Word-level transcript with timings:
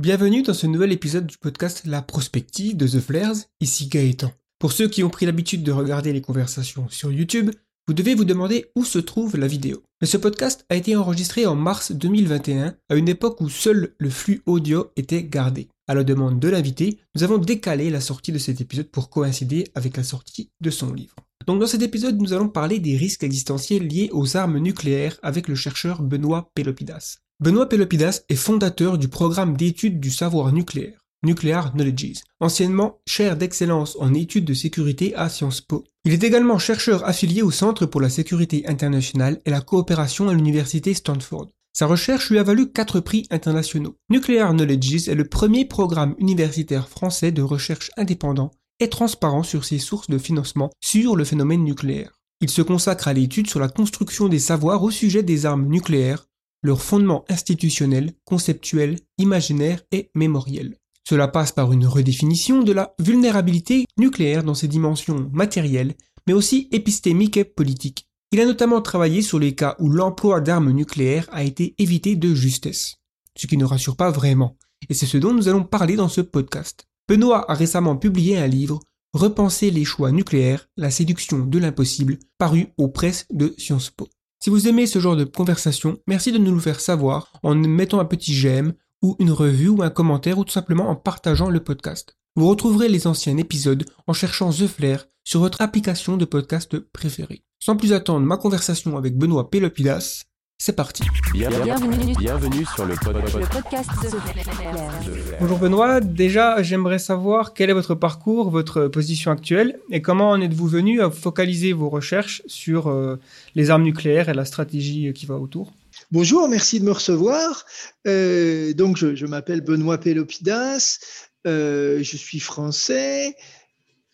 Bienvenue 0.00 0.40
dans 0.40 0.54
ce 0.54 0.66
nouvel 0.66 0.92
épisode 0.92 1.26
du 1.26 1.36
podcast 1.36 1.82
La 1.84 2.00
Prospective 2.00 2.74
de 2.74 2.88
The 2.88 3.00
Flares, 3.00 3.36
ici 3.60 3.86
Gaëtan. 3.86 4.32
Pour 4.58 4.72
ceux 4.72 4.88
qui 4.88 5.04
ont 5.04 5.10
pris 5.10 5.26
l'habitude 5.26 5.62
de 5.62 5.72
regarder 5.72 6.14
les 6.14 6.22
conversations 6.22 6.88
sur 6.88 7.12
YouTube, 7.12 7.50
vous 7.86 7.92
devez 7.92 8.14
vous 8.14 8.24
demander 8.24 8.70
où 8.74 8.86
se 8.86 8.98
trouve 8.98 9.36
la 9.36 9.46
vidéo. 9.46 9.82
Mais 10.00 10.06
ce 10.06 10.16
podcast 10.16 10.64
a 10.70 10.76
été 10.76 10.96
enregistré 10.96 11.44
en 11.44 11.54
mars 11.54 11.92
2021, 11.92 12.76
à 12.88 12.94
une 12.94 13.10
époque 13.10 13.42
où 13.42 13.50
seul 13.50 13.94
le 13.98 14.08
flux 14.08 14.40
audio 14.46 14.90
était 14.96 15.22
gardé. 15.22 15.68
À 15.86 15.94
la 15.94 16.02
demande 16.02 16.40
de 16.40 16.48
l'invité, 16.48 16.98
nous 17.14 17.22
avons 17.22 17.36
décalé 17.36 17.90
la 17.90 18.00
sortie 18.00 18.32
de 18.32 18.38
cet 18.38 18.62
épisode 18.62 18.88
pour 18.88 19.10
coïncider 19.10 19.66
avec 19.74 19.98
la 19.98 20.02
sortie 20.02 20.48
de 20.62 20.70
son 20.70 20.94
livre. 20.94 21.16
Donc 21.46 21.60
dans 21.60 21.66
cet 21.66 21.82
épisode, 21.82 22.18
nous 22.18 22.32
allons 22.32 22.48
parler 22.48 22.78
des 22.78 22.96
risques 22.96 23.22
existentiels 23.22 23.86
liés 23.86 24.08
aux 24.12 24.38
armes 24.38 24.60
nucléaires 24.60 25.18
avec 25.22 25.46
le 25.46 25.56
chercheur 25.56 26.00
Benoît 26.00 26.50
Pelopidas. 26.54 27.18
Benoît 27.40 27.70
Pelopidas 27.70 28.20
est 28.28 28.36
fondateur 28.36 28.98
du 28.98 29.08
programme 29.08 29.56
d'études 29.56 29.98
du 29.98 30.10
savoir 30.10 30.52
nucléaire, 30.52 31.06
Nuclear 31.24 31.72
Knowledges, 31.72 32.18
anciennement 32.38 33.00
chaire 33.06 33.38
d'excellence 33.38 33.96
en 33.98 34.12
études 34.12 34.44
de 34.44 34.52
sécurité 34.52 35.14
à 35.14 35.30
Sciences 35.30 35.62
Po. 35.62 35.84
Il 36.04 36.12
est 36.12 36.22
également 36.22 36.58
chercheur 36.58 37.02
affilié 37.08 37.40
au 37.40 37.50
Centre 37.50 37.86
pour 37.86 38.02
la 38.02 38.10
sécurité 38.10 38.68
internationale 38.68 39.40
et 39.46 39.50
la 39.50 39.62
coopération 39.62 40.28
à 40.28 40.34
l'université 40.34 40.92
Stanford. 40.92 41.48
Sa 41.72 41.86
recherche 41.86 42.28
lui 42.28 42.38
a 42.38 42.42
valu 42.42 42.72
quatre 42.72 43.00
prix 43.00 43.26
internationaux. 43.30 43.96
Nuclear 44.10 44.52
Knowledges 44.52 45.08
est 45.08 45.14
le 45.14 45.26
premier 45.26 45.64
programme 45.64 46.16
universitaire 46.18 46.90
français 46.90 47.32
de 47.32 47.40
recherche 47.40 47.90
indépendant 47.96 48.50
et 48.80 48.90
transparent 48.90 49.44
sur 49.44 49.64
ses 49.64 49.78
sources 49.78 50.10
de 50.10 50.18
financement 50.18 50.70
sur 50.82 51.16
le 51.16 51.24
phénomène 51.24 51.64
nucléaire. 51.64 52.20
Il 52.42 52.50
se 52.50 52.60
consacre 52.60 53.08
à 53.08 53.14
l'étude 53.14 53.48
sur 53.48 53.60
la 53.60 53.68
construction 53.68 54.28
des 54.28 54.38
savoirs 54.38 54.82
au 54.82 54.90
sujet 54.90 55.22
des 55.22 55.46
armes 55.46 55.68
nucléaires, 55.68 56.26
leurs 56.62 56.82
fondements 56.82 57.24
institutionnels, 57.28 58.12
conceptuels, 58.24 58.98
imaginaires 59.18 59.82
et 59.92 60.10
mémoriels. 60.14 60.76
Cela 61.08 61.28
passe 61.28 61.52
par 61.52 61.72
une 61.72 61.86
redéfinition 61.86 62.62
de 62.62 62.72
la 62.72 62.94
vulnérabilité 62.98 63.84
nucléaire 63.98 64.44
dans 64.44 64.54
ses 64.54 64.68
dimensions 64.68 65.30
matérielles, 65.32 65.94
mais 66.26 66.34
aussi 66.34 66.68
épistémiques 66.72 67.36
et 67.36 67.44
politiques. 67.44 68.06
Il 68.32 68.40
a 68.40 68.44
notamment 68.44 68.80
travaillé 68.80 69.22
sur 69.22 69.38
les 69.38 69.54
cas 69.54 69.74
où 69.80 69.88
l'emploi 69.88 70.40
d'armes 70.40 70.70
nucléaires 70.70 71.28
a 71.32 71.42
été 71.42 71.74
évité 71.78 72.14
de 72.14 72.34
justesse, 72.34 72.96
ce 73.36 73.46
qui 73.46 73.56
ne 73.56 73.64
rassure 73.64 73.96
pas 73.96 74.10
vraiment, 74.10 74.56
et 74.88 74.94
c'est 74.94 75.06
ce 75.06 75.18
dont 75.18 75.34
nous 75.34 75.48
allons 75.48 75.64
parler 75.64 75.96
dans 75.96 76.08
ce 76.08 76.20
podcast. 76.20 76.86
Benoît 77.08 77.50
a 77.50 77.54
récemment 77.54 77.96
publié 77.96 78.38
un 78.38 78.46
livre, 78.46 78.80
Repenser 79.12 79.72
les 79.72 79.84
choix 79.84 80.12
nucléaires, 80.12 80.68
la 80.76 80.92
séduction 80.92 81.40
de 81.40 81.58
l'impossible, 81.58 82.20
paru 82.38 82.68
aux 82.78 82.86
presses 82.86 83.26
de 83.32 83.54
Sciences 83.58 83.90
Po. 83.90 84.08
Si 84.42 84.48
vous 84.48 84.68
aimez 84.68 84.86
ce 84.86 84.98
genre 85.00 85.16
de 85.16 85.24
conversation, 85.24 85.98
merci 86.06 86.32
de 86.32 86.38
nous 86.38 86.54
le 86.54 86.60
faire 86.62 86.80
savoir 86.80 87.30
en 87.42 87.54
mettant 87.54 88.00
un 88.00 88.06
petit 88.06 88.32
j'aime 88.32 88.72
ou 89.02 89.14
une 89.18 89.32
revue 89.32 89.68
ou 89.68 89.82
un 89.82 89.90
commentaire 89.90 90.38
ou 90.38 90.44
tout 90.44 90.52
simplement 90.52 90.88
en 90.88 90.96
partageant 90.96 91.50
le 91.50 91.62
podcast. 91.62 92.16
Vous 92.36 92.48
retrouverez 92.48 92.88
les 92.88 93.06
anciens 93.06 93.36
épisodes 93.36 93.84
en 94.06 94.14
cherchant 94.14 94.48
The 94.48 94.66
Flair 94.66 95.04
sur 95.24 95.40
votre 95.40 95.60
application 95.60 96.16
de 96.16 96.24
podcast 96.24 96.78
préférée. 96.78 97.44
Sans 97.58 97.76
plus 97.76 97.92
attendre 97.92 98.24
ma 98.24 98.38
conversation 98.38 98.96
avec 98.96 99.18
Benoît 99.18 99.50
Pelopidas, 99.50 100.24
c'est 100.60 100.74
parti. 100.74 101.02
Bienvenue, 101.32 102.14
bienvenue. 102.18 102.66
Sur 102.74 102.84
le, 102.84 102.94
podcast 102.94 103.88
de 104.02 105.38
Bonjour 105.40 105.58
Benoît, 105.58 106.00
déjà 106.02 106.62
j'aimerais 106.62 106.98
savoir 106.98 107.54
quel 107.54 107.70
est 107.70 107.72
votre 107.72 107.94
parcours, 107.94 108.50
votre 108.50 108.86
position 108.88 109.30
actuelle 109.30 109.80
et 109.90 110.02
comment 110.02 110.28
en 110.28 110.40
êtes-vous 110.42 110.68
venu 110.68 111.00
à 111.00 111.10
focaliser 111.10 111.72
vos 111.72 111.88
recherches 111.88 112.42
sur 112.46 112.88
euh, 112.88 113.16
les 113.54 113.70
armes 113.70 113.84
nucléaires 113.84 114.28
et 114.28 114.34
la 114.34 114.44
stratégie 114.44 115.14
qui 115.14 115.24
va 115.24 115.36
autour? 115.36 115.72
Bonjour, 116.12 116.46
merci 116.46 116.78
de 116.78 116.84
me 116.84 116.92
recevoir. 116.92 117.64
Euh, 118.06 118.74
donc 118.74 118.98
je, 118.98 119.14
je 119.14 119.24
m'appelle 119.24 119.62
Benoît 119.62 119.96
Pelopidas, 119.96 120.98
euh, 121.46 122.02
je 122.02 122.16
suis 122.18 122.38
français 122.38 123.34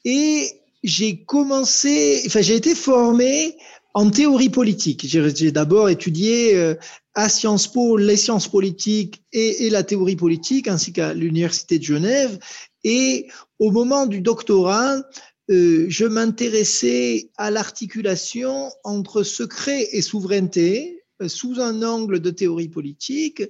et 0.05 0.49
j'ai 0.85 1.25
commencé, 1.25 2.23
enfin 2.27 2.41
j'ai 2.41 2.55
été 2.55 2.77
formé 2.77 3.57
en 3.97 4.11
théorie 4.11 4.51
politique. 4.51 5.07
J'ai 5.07 5.53
d'abord 5.53 5.89
étudié 5.89 6.55
euh, 6.55 6.75
à 7.15 7.31
Sciences 7.31 7.67
Po 7.67 7.97
les 7.97 8.19
sciences 8.19 8.47
politiques 8.47 9.25
et, 9.33 9.71
la 9.71 9.85
théorie 9.85 10.17
politique, 10.17 10.69
ainsi 10.69 10.93
qu'à 10.93 11.15
l'Université 11.15 11.79
de 11.79 11.85
Genève. 11.85 12.39
Et 12.85 13.27
au 13.59 13.71
moment 13.71 14.05
du 14.05 14.21
doctorat, 14.21 14.99
euh, 15.51 15.87
je 15.89 16.05
m'intéressais 16.05 17.31
à 17.39 17.51
l'articulation 17.51 18.71
entre 18.85 19.23
secret 19.23 19.89
et 19.93 20.03
souveraineté 20.03 21.03
euh, 21.23 21.29
sous 21.29 21.59
un 21.59 21.83
angle 21.83 22.21
de 22.21 22.29
théorie 22.29 22.69
politique. 22.69 23.45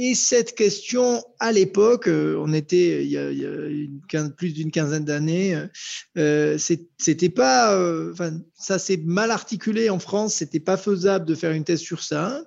Et 0.00 0.14
cette 0.14 0.54
question, 0.54 1.24
à 1.40 1.50
l'époque, 1.50 2.06
euh, 2.06 2.36
on 2.38 2.52
était 2.52 3.04
il 3.04 3.10
y 3.10 3.18
a, 3.18 3.32
il 3.32 3.40
y 3.40 4.16
a 4.16 4.30
plus 4.30 4.52
d'une 4.52 4.70
quinzaine 4.70 5.04
d'années, 5.04 5.60
euh, 6.16 6.56
c'était 6.56 7.28
pas, 7.28 7.74
euh, 7.74 8.14
ça 8.54 8.78
s'est 8.78 9.02
mal 9.04 9.32
articulé 9.32 9.90
en 9.90 9.98
France, 9.98 10.36
c'était 10.36 10.60
pas 10.60 10.76
faisable 10.76 11.26
de 11.26 11.34
faire 11.34 11.50
une 11.50 11.64
thèse 11.64 11.80
sur 11.80 12.04
ça. 12.04 12.44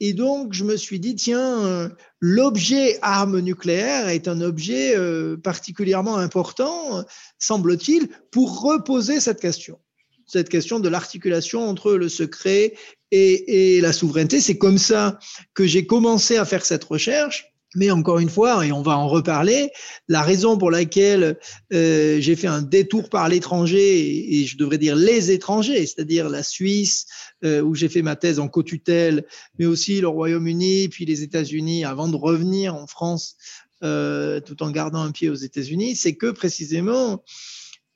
Et 0.00 0.12
donc, 0.12 0.52
je 0.52 0.64
me 0.64 0.76
suis 0.76 1.00
dit, 1.00 1.16
tiens, 1.16 1.64
euh, 1.64 1.88
l'objet 2.20 2.98
arme 3.00 3.40
nucléaire 3.40 4.08
est 4.08 4.28
un 4.28 4.42
objet 4.42 4.94
particulièrement 5.42 6.18
important, 6.18 7.06
semble-t-il, 7.38 8.08
pour 8.30 8.60
reposer 8.60 9.18
cette 9.18 9.40
question 9.40 9.78
cette 10.26 10.48
question 10.48 10.80
de 10.80 10.88
l'articulation 10.88 11.68
entre 11.68 11.92
le 11.92 12.08
secret 12.08 12.74
et, 13.14 13.80
la 13.80 13.92
souveraineté. 13.92 14.40
C'est 14.40 14.58
comme 14.58 14.78
ça 14.78 15.18
que 15.54 15.66
j'ai 15.66 15.86
commencé 15.86 16.36
à 16.36 16.44
faire 16.44 16.64
cette 16.64 16.84
recherche. 16.84 17.50
Mais 17.76 17.90
encore 17.90 18.20
une 18.20 18.28
fois, 18.28 18.64
et 18.64 18.70
on 18.70 18.82
va 18.82 18.96
en 18.96 19.08
reparler, 19.08 19.68
la 20.06 20.22
raison 20.22 20.56
pour 20.56 20.70
laquelle 20.70 21.36
euh, 21.72 22.20
j'ai 22.20 22.36
fait 22.36 22.46
un 22.46 22.62
détour 22.62 23.08
par 23.08 23.28
l'étranger, 23.28 24.32
et, 24.32 24.46
je 24.46 24.56
devrais 24.56 24.78
dire 24.78 24.94
les 24.94 25.32
étrangers, 25.32 25.84
c'est-à-dire 25.84 26.28
la 26.28 26.44
Suisse, 26.44 27.06
euh, 27.44 27.62
où 27.62 27.74
j'ai 27.74 27.88
fait 27.88 28.02
ma 28.02 28.14
thèse 28.14 28.38
en 28.38 28.46
co-tutelle, 28.46 29.24
mais 29.58 29.66
aussi 29.66 30.00
le 30.00 30.06
Royaume-Uni, 30.06 30.88
puis 30.88 31.04
les 31.04 31.24
États-Unis, 31.24 31.84
avant 31.84 32.06
de 32.06 32.14
revenir 32.14 32.76
en 32.76 32.86
France, 32.86 33.34
euh, 33.82 34.38
tout 34.38 34.62
en 34.62 34.70
gardant 34.70 35.02
un 35.02 35.10
pied 35.10 35.28
aux 35.28 35.34
États-Unis, 35.34 35.96
c'est 35.96 36.14
que 36.14 36.30
précisément, 36.30 37.24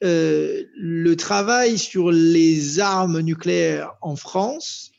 le 0.01 1.15
travail 1.15 1.79
sur 1.79 2.11
les 2.11 2.81
armes 2.81 3.21
nucléaires 3.21 3.93
en 4.01 4.17
France 4.17 4.91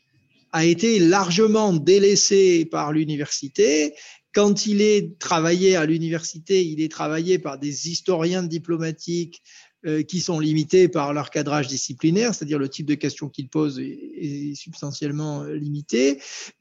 a 0.52 0.64
été 0.64 0.98
largement 0.98 1.72
délaissé 1.72 2.64
par 2.64 2.92
l'université. 2.92 3.94
Quand 4.32 4.66
il 4.66 4.80
est 4.80 5.18
travaillé 5.18 5.76
à 5.76 5.86
l'université, 5.86 6.64
il 6.64 6.80
est 6.80 6.90
travaillé 6.90 7.38
par 7.38 7.58
des 7.58 7.88
historiens 7.88 8.42
diplomatiques 8.42 9.42
euh, 9.86 10.02
qui 10.02 10.20
sont 10.20 10.38
limités 10.38 10.88
par 10.88 11.14
leur 11.14 11.30
cadrage 11.30 11.66
disciplinaire, 11.66 12.34
c'est-à-dire 12.34 12.58
le 12.58 12.68
type 12.68 12.84
de 12.84 12.94
questions 12.94 13.30
qu'ils 13.30 13.48
posent 13.48 13.80
est, 13.80 14.54
substantiellement 14.54 15.42
euh, 15.42 15.54
limité. 15.54 16.20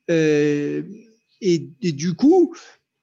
Euh, 0.09 0.83
et, 1.41 1.67
et, 1.81 1.91
du 1.91 2.13
coup, 2.13 2.55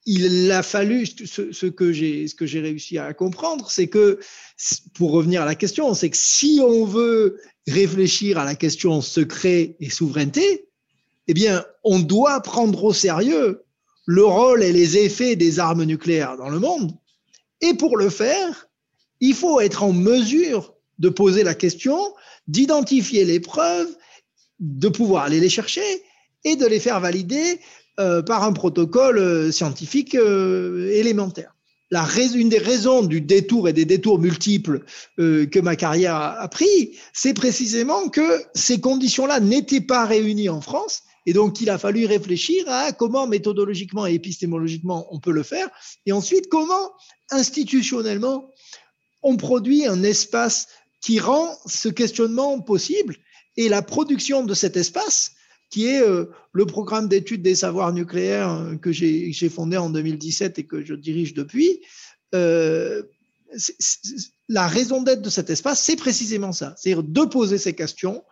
il 0.07 0.51
a 0.51 0.63
fallu 0.63 1.05
ce, 1.05 1.53
ce 1.53 1.67
que 1.67 1.93
j'ai 1.93 2.29
ce 2.29 2.35
que 2.35 2.47
j'ai 2.47 2.61
réussi 2.61 2.97
à 2.97 3.13
comprendre, 3.13 3.71
c'est 3.71 3.89
que 3.89 4.19
pour 4.95 5.11
revenir 5.11 5.43
à 5.43 5.45
la 5.45 5.55
question, 5.55 5.93
c'est 5.93 6.09
que 6.09 6.17
si 6.17 6.61
on 6.63 6.87
veut 6.87 7.39
réfléchir 7.67 8.39
à 8.39 8.45
la 8.45 8.55
question 8.55 9.03
secret 9.03 9.77
et 9.81 9.91
souveraineté, 9.91 10.66
eh 11.29 11.35
bien, 11.35 11.65
on 11.85 11.99
doit 11.99 12.41
prendre 12.41 12.85
au 12.85 12.93
sérieux 12.93 13.63
le 14.07 14.25
rôle 14.25 14.63
et 14.63 14.73
les 14.73 14.99
effets 14.99 15.37
des 15.37 15.59
armes 15.59 15.85
nucléaires 15.85 16.37
dans 16.37 16.49
le 16.49 16.61
monde. 16.61 16.93
Et 17.61 17.75
pour 17.75 17.97
le 17.97 18.09
faire, 18.09 18.69
il 19.21 19.35
faut 19.35 19.61
être 19.61 19.83
en 19.83 19.93
mesure 19.93 20.75
de 20.99 21.09
poser 21.09 21.43
la 21.43 21.55
question, 21.55 21.99
d'identifier 22.49 23.25
les 23.25 23.41
preuves, 23.41 23.95
de 24.61 24.89
pouvoir 24.89 25.25
aller 25.25 25.41
les 25.41 25.49
chercher 25.49 26.03
et 26.45 26.57
de 26.57 26.67
les 26.67 26.81
faire 26.81 27.01
valider 27.01 27.61
euh, 27.99 28.23
par 28.23 28.45
un 28.45 28.53
protocole 28.53 29.19
euh, 29.19 29.53
scientifique 29.53 30.15
euh, 30.15 30.91
élémentaire. 30.93 31.55
La 31.91 32.07
une 32.35 32.49
des 32.49 32.59
raisons 32.59 33.03
du 33.03 33.21
détour 33.21 33.69
et 33.69 33.73
des 33.73 33.85
détours 33.85 34.19
multiples 34.19 34.83
que 35.17 35.61
ma 35.61 35.77
carrière 35.77 36.17
a 36.17 36.49
pris, 36.49 36.97
c'est 37.13 37.33
précisément 37.33 38.09
que 38.09 38.43
ces 38.57 38.81
conditions-là 38.81 39.39
n'étaient 39.39 39.81
pas 39.81 40.05
réunies 40.05 40.49
en 40.49 40.61
France 40.61 41.05
et 41.27 41.33
donc, 41.33 41.61
il 41.61 41.69
a 41.71 41.77
fallu 41.77 42.07
réfléchir 42.07 42.65
à 42.69 42.93
comment 42.93 43.27
méthodologiquement 43.27 44.07
et 44.07 44.15
épistémologiquement 44.15 45.09
on 45.11 45.19
peut 45.19 45.33
le 45.33 45.43
faire. 45.43 45.69
Et 46.07 46.13
ensuite, 46.13 46.49
comment 46.49 46.93
institutionnellement 47.31 48.51
on 49.23 49.37
produit 49.37 49.87
un 49.87 50.05
espace 50.05 50.69
qui 51.01 51.19
rend 51.19 51.57
ce 51.67 51.89
questionnement 51.89 52.61
possible. 52.61 53.17
Et 53.57 53.69
la 53.69 53.83
production 53.83 54.45
de 54.45 54.55
cet 54.55 54.77
espace, 54.77 55.33
qui 55.69 55.87
est 55.87 56.01
euh, 56.01 56.27
le 56.53 56.65
programme 56.65 57.09
d'études 57.09 57.43
des 57.43 57.57
savoirs 57.57 57.93
nucléaires 57.93 58.53
euh, 58.53 58.77
que 58.77 58.93
j'ai 58.93 59.49
fondé 59.49 59.77
en 59.77 59.91
2017 59.91 60.61
et 60.61 60.65
que 60.65 60.85
je 60.85 60.95
dirige 60.95 61.35
depuis, 61.35 61.81
euh, 62.35 63.03
la 64.49 64.69
raison 64.69 65.03
d'être 65.03 65.23
de 65.23 65.31
cet 65.31 65.51
espace, 65.51 65.81
c'est 65.81 65.97
précisément 65.97 66.53
ça, 66.53 66.75
c'est-à-dire 66.77 67.03
de 67.03 67.23
poser 67.23 67.59
ces 67.59 67.75
questions 67.75 68.23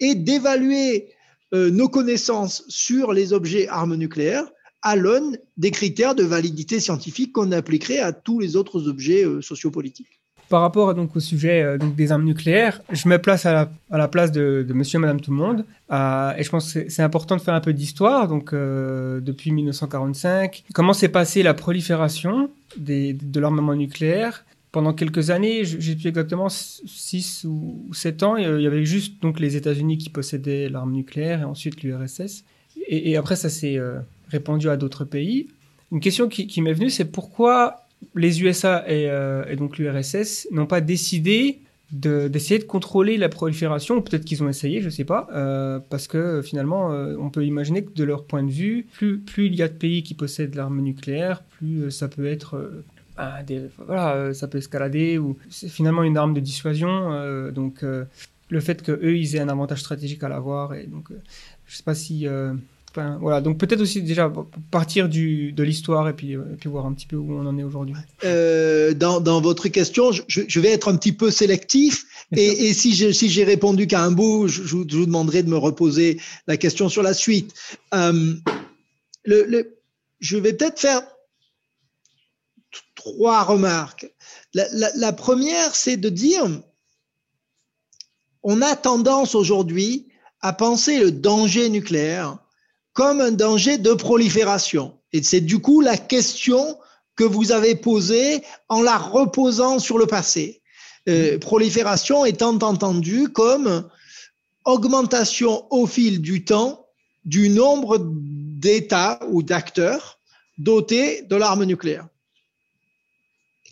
et 0.00 0.14
d'évaluer 0.14 1.12
euh, 1.52 1.70
nos 1.70 1.88
connaissances 1.88 2.64
sur 2.68 3.12
les 3.12 3.32
objets 3.32 3.66
armes 3.68 3.96
nucléaires 3.96 4.44
à 4.82 4.96
l'aune 4.96 5.36
des 5.56 5.70
critères 5.70 6.14
de 6.14 6.22
validité 6.22 6.80
scientifique 6.80 7.32
qu'on 7.32 7.52
appliquerait 7.52 7.98
à 7.98 8.12
tous 8.12 8.38
les 8.38 8.56
autres 8.56 8.88
objets 8.88 9.24
euh, 9.24 9.42
sociopolitiques. 9.42 10.20
Par 10.48 10.62
rapport 10.62 10.94
donc 10.94 11.14
au 11.14 11.20
sujet 11.20 11.62
euh, 11.62 11.76
des 11.78 12.12
armes 12.12 12.24
nucléaires, 12.24 12.80
je 12.90 13.08
me 13.08 13.18
place 13.18 13.46
à 13.46 13.70
la, 13.90 14.08
place 14.08 14.32
de, 14.32 14.64
Monsieur 14.72 14.98
et 14.98 15.00
Madame 15.00 15.20
tout 15.20 15.32
le 15.32 15.36
monde, 15.36 15.64
et 15.90 16.42
je 16.42 16.50
pense 16.50 16.72
que 16.72 16.88
c'est 16.88 17.02
important 17.02 17.36
de 17.36 17.40
faire 17.40 17.54
un 17.54 17.60
peu 17.60 17.72
d'histoire. 17.72 18.28
Donc 18.28 18.54
depuis 18.54 19.50
1945, 19.50 20.64
comment 20.72 20.92
s'est 20.92 21.08
passée 21.08 21.42
la 21.42 21.54
prolifération 21.54 22.50
de 22.76 23.40
l'armement 23.40 23.74
nucléaire 23.74 24.44
pendant 24.72 24.92
quelques 24.92 25.30
années, 25.30 25.64
j'ai 25.64 25.96
plus 25.96 26.08
exactement 26.08 26.48
6 26.48 27.44
ou 27.48 27.90
7 27.92 28.22
ans, 28.22 28.36
il 28.36 28.62
y 28.62 28.66
avait 28.66 28.84
juste 28.84 29.20
donc 29.22 29.40
les 29.40 29.56
États-Unis 29.56 29.98
qui 29.98 30.10
possédaient 30.10 30.68
l'arme 30.68 30.92
nucléaire 30.92 31.40
et 31.40 31.44
ensuite 31.44 31.82
l'URSS. 31.82 32.44
Et, 32.86 33.16
après, 33.16 33.36
ça 33.36 33.48
s'est 33.48 33.76
euh, 33.76 33.98
répandu 34.28 34.68
à 34.68 34.76
d'autres 34.76 35.04
pays. 35.04 35.48
Une 35.92 36.00
question 36.00 36.28
qui, 36.28 36.60
m'est 36.62 36.72
venue, 36.72 36.90
c'est 36.90 37.04
pourquoi 37.04 37.86
les 38.14 38.42
USA 38.42 38.84
et, 38.88 39.10
euh, 39.10 39.44
et 39.48 39.56
donc 39.56 39.78
l'URSS 39.78 40.48
n'ont 40.50 40.66
pas 40.66 40.80
décidé 40.80 41.60
d'essayer 41.92 42.60
de, 42.60 42.64
contrôler 42.64 43.16
la 43.16 43.28
prolifération, 43.28 44.00
peut-être 44.00 44.24
qu'ils 44.24 44.42
ont 44.42 44.48
essayé, 44.48 44.80
je 44.80 44.88
sais 44.88 45.04
pas, 45.04 45.28
euh, 45.32 45.80
parce 45.90 46.06
que 46.06 46.40
finalement, 46.42 46.92
euh, 46.92 47.16
on 47.18 47.30
peut 47.30 47.44
imaginer 47.44 47.84
que 47.84 47.92
de 47.92 48.04
leur 48.04 48.24
point 48.24 48.44
de 48.44 48.50
vue, 48.50 48.86
plus, 48.92 49.22
il 49.38 49.54
y 49.56 49.62
a 49.62 49.68
de 49.68 49.74
pays 49.74 50.02
qui 50.02 50.14
possèdent 50.14 50.54
l'arme 50.54 50.80
nucléaire, 50.80 51.42
plus 51.42 51.82
euh, 51.82 51.90
ça 51.90 52.08
peut 52.08 52.26
être 52.26 52.70
des, 53.46 53.62
voilà, 53.86 54.32
ça 54.34 54.48
peut 54.48 54.58
escalader 54.58 55.18
ou 55.18 55.36
c'est 55.50 55.68
finalement 55.68 56.02
une 56.02 56.16
arme 56.16 56.34
de 56.34 56.40
dissuasion. 56.40 57.12
Euh, 57.12 57.50
donc 57.50 57.82
euh, 57.82 58.04
le 58.48 58.60
fait 58.60 58.82
que 58.82 58.92
eux 58.92 59.16
ils 59.16 59.36
aient 59.36 59.40
un 59.40 59.48
avantage 59.48 59.80
stratégique 59.80 60.22
à 60.22 60.28
l'avoir 60.28 60.74
et 60.74 60.86
donc 60.86 61.10
euh, 61.10 61.20
je 61.66 61.76
sais 61.76 61.82
pas 61.82 61.94
si 61.94 62.26
Enfin, 62.92 63.18
voilà, 63.20 63.40
donc 63.40 63.56
peut-être 63.56 63.80
aussi 63.80 64.02
déjà 64.02 64.32
partir 64.72 65.08
du, 65.08 65.52
de 65.52 65.62
l'histoire 65.62 66.08
et 66.08 66.12
puis, 66.12 66.32
et 66.32 66.56
puis 66.58 66.68
voir 66.68 66.86
un 66.86 66.92
petit 66.92 67.06
peu 67.06 67.14
où 67.14 67.32
on 67.32 67.46
en 67.46 67.56
est 67.56 67.62
aujourd'hui. 67.62 67.94
Euh, 68.24 68.94
dans, 68.94 69.20
dans, 69.20 69.40
votre 69.40 69.68
question, 69.68 70.10
je, 70.10 70.22
je, 70.26 70.60
vais 70.60 70.70
être 70.70 70.88
un 70.88 70.96
petit 70.96 71.12
peu 71.12 71.30
sélectif 71.30 72.04
et, 72.36 72.68
et 72.68 72.74
si 72.74 72.92
j'ai 72.96 73.12
si 73.12 73.44
répondu 73.44 73.86
qu'à 73.86 74.02
un 74.02 74.10
bout, 74.10 74.48
je, 74.48 74.64
je, 74.64 74.74
vous 74.74 74.84
demanderai 74.84 75.44
de 75.44 75.48
me 75.48 75.56
reposer 75.56 76.18
la 76.48 76.56
question 76.56 76.88
sur 76.88 77.04
la 77.04 77.14
suite. 77.14 77.54
Euh, 77.94 78.34
le, 79.24 79.44
le, 79.44 79.76
je 80.18 80.36
vais 80.36 80.52
peut-être 80.52 80.80
faire 80.80 81.02
trois 83.00 83.42
remarques. 83.44 84.12
La, 84.52 85.12
première, 85.12 85.74
c'est 85.74 85.96
de 85.96 86.10
dire, 86.10 86.46
on 88.42 88.60
a 88.60 88.76
tendance 88.76 89.34
aujourd'hui 89.34 90.08
à 90.42 90.52
penser 90.52 90.98
le 90.98 91.10
danger 91.10 91.70
nucléaire 91.70 92.38
comme 92.92 93.20
un 93.20 93.30
danger 93.30 93.78
de 93.78 93.94
prolifération. 93.94 94.98
Et 95.12 95.22
c'est 95.22 95.40
du 95.40 95.60
coup 95.60 95.80
la 95.80 95.96
question 95.96 96.78
que 97.16 97.24
vous 97.24 97.52
avez 97.52 97.74
posée 97.74 98.42
en 98.68 98.82
la 98.82 98.98
reposant 98.98 99.78
sur 99.78 99.96
le 99.96 100.06
passé. 100.06 100.60
Euh, 101.08 101.38
prolifération 101.38 102.26
étant 102.26 102.58
entendue 102.60 103.28
comme 103.30 103.88
augmentation 104.66 105.66
au 105.70 105.86
fil 105.86 106.20
du 106.20 106.44
temps 106.44 106.86
du 107.24 107.48
nombre 107.48 107.98
d'États 107.98 109.20
ou 109.30 109.42
d'acteurs 109.42 110.18
dotés 110.58 111.22
de 111.22 111.36
l'arme 111.36 111.64
nucléaire. 111.64 112.06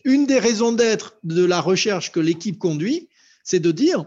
Une 0.09 0.25
des 0.25 0.39
raisons 0.39 0.73
d'être 0.73 1.19
de 1.23 1.45
la 1.45 1.61
recherche 1.61 2.13
que 2.13 2.19
l'équipe 2.19 2.59
conduit, 2.59 3.11
c'est 3.45 3.61
de 3.61 3.71
dire 3.71 4.07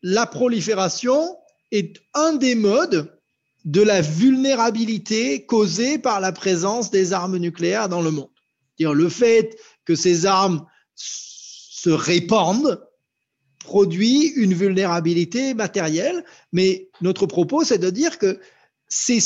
la 0.00 0.26
prolifération 0.26 1.36
est 1.72 1.96
un 2.14 2.36
des 2.36 2.54
modes 2.54 3.18
de 3.64 3.82
la 3.82 4.00
vulnérabilité 4.00 5.44
causée 5.44 5.98
par 5.98 6.20
la 6.20 6.30
présence 6.30 6.92
des 6.92 7.12
armes 7.12 7.36
nucléaires 7.36 7.88
dans 7.88 8.00
le 8.00 8.12
monde. 8.12 8.30
-dire 8.78 8.92
le 8.92 9.08
fait 9.08 9.58
que 9.84 9.96
ces 9.96 10.24
armes 10.24 10.64
se 10.94 11.90
répandent 11.90 12.86
produit 13.58 14.28
une 14.36 14.54
vulnérabilité 14.54 15.52
matérielle, 15.52 16.24
mais 16.52 16.90
notre 17.00 17.26
propos, 17.26 17.64
c'est 17.64 17.78
de 17.78 17.90
dire 17.90 18.18
que 18.18 18.38
c'est 18.86 19.18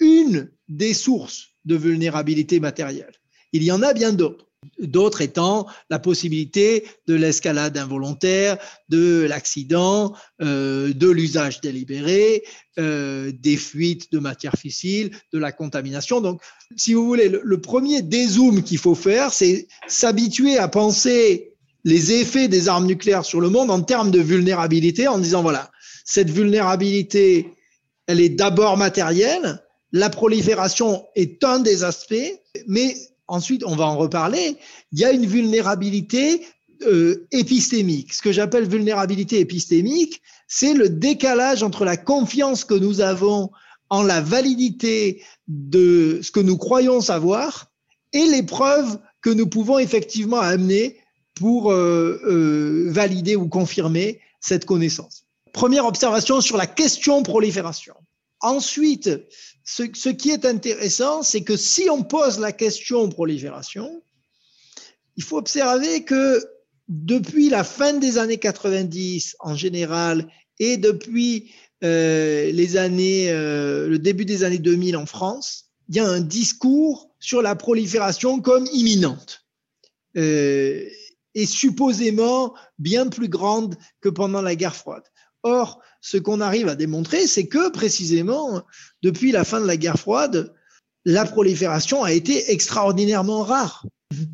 une 0.00 0.50
des 0.68 0.92
sources 0.92 1.50
de 1.66 1.76
vulnérabilité 1.76 2.58
matérielle. 2.58 3.14
Il 3.52 3.62
y 3.62 3.70
en 3.70 3.82
a 3.84 3.92
bien 3.92 4.12
d'autres. 4.12 4.49
D'autres 4.78 5.22
étant 5.22 5.66
la 5.88 5.98
possibilité 5.98 6.86
de 7.06 7.14
l'escalade 7.14 7.78
involontaire, 7.78 8.58
de 8.90 9.26
l'accident, 9.26 10.14
euh, 10.42 10.92
de 10.92 11.08
l'usage 11.08 11.62
délibéré, 11.62 12.44
euh, 12.78 13.32
des 13.32 13.56
fuites 13.56 14.12
de 14.12 14.18
matières 14.18 14.56
fissiles, 14.58 15.12
de 15.32 15.38
la 15.38 15.50
contamination. 15.50 16.20
Donc, 16.20 16.42
si 16.76 16.92
vous 16.92 17.06
voulez, 17.06 17.30
le, 17.30 17.40
le 17.42 17.60
premier 17.60 18.02
dézoom 18.02 18.62
qu'il 18.62 18.76
faut 18.76 18.94
faire, 18.94 19.32
c'est 19.32 19.66
s'habituer 19.88 20.58
à 20.58 20.68
penser 20.68 21.54
les 21.84 22.12
effets 22.12 22.48
des 22.48 22.68
armes 22.68 22.86
nucléaires 22.86 23.24
sur 23.24 23.40
le 23.40 23.48
monde 23.48 23.70
en 23.70 23.80
termes 23.80 24.10
de 24.10 24.20
vulnérabilité, 24.20 25.08
en 25.08 25.18
disant, 25.18 25.40
voilà, 25.40 25.70
cette 26.04 26.30
vulnérabilité, 26.30 27.54
elle 28.06 28.20
est 28.20 28.28
d'abord 28.28 28.76
matérielle, 28.76 29.62
la 29.92 30.10
prolifération 30.10 31.06
est 31.14 31.42
un 31.44 31.60
des 31.60 31.82
aspects, 31.82 32.40
mais 32.66 32.94
ensuite, 33.30 33.64
on 33.64 33.76
va 33.76 33.86
en 33.86 33.96
reparler, 33.96 34.56
il 34.92 34.98
y 34.98 35.04
a 35.04 35.12
une 35.12 35.26
vulnérabilité 35.26 36.46
euh, 36.82 37.26
épistémique. 37.30 38.12
Ce 38.12 38.22
que 38.22 38.32
j'appelle 38.32 38.68
vulnérabilité 38.68 39.38
épistémique, 39.38 40.20
c'est 40.48 40.74
le 40.74 40.88
décalage 40.88 41.62
entre 41.62 41.84
la 41.84 41.96
confiance 41.96 42.64
que 42.64 42.74
nous 42.74 43.00
avons 43.00 43.50
en 43.88 44.02
la 44.02 44.20
validité 44.20 45.22
de 45.48 46.20
ce 46.22 46.30
que 46.30 46.40
nous 46.40 46.58
croyons 46.58 47.00
savoir 47.00 47.70
et 48.12 48.24
les 48.24 48.42
preuves 48.42 48.98
que 49.22 49.30
nous 49.30 49.46
pouvons 49.46 49.78
effectivement 49.78 50.40
amener 50.40 50.98
pour 51.34 51.70
euh, 51.70 52.20
euh, 52.24 52.90
valider 52.90 53.36
ou 53.36 53.48
confirmer 53.48 54.20
cette 54.40 54.64
connaissance. 54.64 55.24
Première 55.52 55.86
observation 55.86 56.40
sur 56.40 56.56
la 56.56 56.66
question 56.66 57.22
prolifération. 57.22 57.94
Ensuite, 58.40 59.10
ce, 59.64 60.08
qui 60.08 60.30
est 60.30 60.44
intéressant, 60.44 61.22
c'est 61.22 61.42
que 61.42 61.56
si 61.56 61.88
on 61.90 62.02
pose 62.02 62.38
la 62.38 62.52
question 62.52 63.08
prolifération, 63.08 64.02
il 65.16 65.22
faut 65.22 65.38
observer 65.38 66.04
que 66.04 66.44
depuis 66.88 67.48
la 67.48 67.64
fin 67.64 67.92
des 67.92 68.18
années 68.18 68.38
90 68.38 69.36
en 69.40 69.54
général 69.54 70.26
et 70.58 70.76
depuis 70.76 71.52
euh, 71.84 72.50
les 72.52 72.76
années, 72.76 73.30
euh, 73.30 73.88
le 73.88 73.98
début 73.98 74.24
des 74.24 74.44
années 74.44 74.58
2000 74.58 74.96
en 74.96 75.06
France, 75.06 75.70
il 75.88 75.96
y 75.96 76.00
a 76.00 76.06
un 76.06 76.20
discours 76.20 77.10
sur 77.18 77.42
la 77.42 77.54
prolifération 77.54 78.40
comme 78.40 78.66
imminente 78.72 79.46
euh, 80.16 80.84
et 81.34 81.46
supposément 81.46 82.54
bien 82.78 83.08
plus 83.08 83.28
grande 83.28 83.76
que 84.00 84.08
pendant 84.08 84.42
la 84.42 84.56
guerre 84.56 84.76
froide. 84.76 85.04
Or, 85.42 85.80
ce 86.00 86.16
qu'on 86.16 86.40
arrive 86.40 86.68
à 86.68 86.74
démontrer, 86.74 87.26
c'est 87.26 87.46
que 87.46 87.70
précisément, 87.70 88.62
depuis 89.02 89.32
la 89.32 89.44
fin 89.44 89.60
de 89.60 89.66
la 89.66 89.76
guerre 89.76 89.98
froide, 89.98 90.52
la 91.04 91.24
prolifération 91.24 92.04
a 92.04 92.12
été 92.12 92.52
extraordinairement 92.52 93.42
rare. 93.42 93.86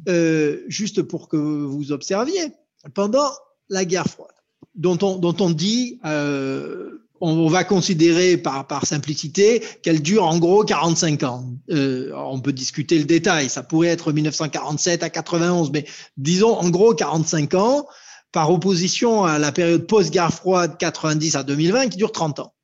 Euh, 0.08 0.62
juste 0.68 1.02
pour 1.02 1.28
que 1.28 1.36
vous 1.36 1.92
observiez, 1.92 2.52
pendant 2.94 3.30
la 3.68 3.84
guerre 3.84 4.06
froide, 4.06 4.32
dont 4.74 4.98
on, 5.02 5.16
dont 5.16 5.36
on 5.40 5.50
dit, 5.50 6.00
euh, 6.04 7.06
on 7.20 7.48
va 7.48 7.64
considérer 7.64 8.36
par, 8.36 8.66
par 8.66 8.86
simplicité 8.86 9.62
qu'elle 9.82 10.02
dure 10.02 10.24
en 10.24 10.38
gros 10.38 10.64
45 10.64 11.22
ans. 11.24 11.44
Euh, 11.70 12.12
on 12.14 12.40
peut 12.40 12.52
discuter 12.52 12.98
le 12.98 13.04
détail, 13.04 13.48
ça 13.48 13.62
pourrait 13.62 13.88
être 13.88 14.12
1947 14.12 15.02
à 15.02 15.10
91, 15.10 15.70
mais 15.72 15.86
disons 16.16 16.54
en 16.54 16.68
gros 16.70 16.94
45 16.94 17.54
ans 17.54 17.86
par 18.36 18.50
opposition 18.50 19.24
à 19.24 19.38
la 19.38 19.50
période 19.50 19.86
post-guerre 19.86 20.30
froide 20.30 20.76
90 20.76 21.36
à 21.36 21.42
2020 21.42 21.88
qui 21.88 21.96
dure 21.96 22.12
30 22.12 22.40
ans. 22.40 22.54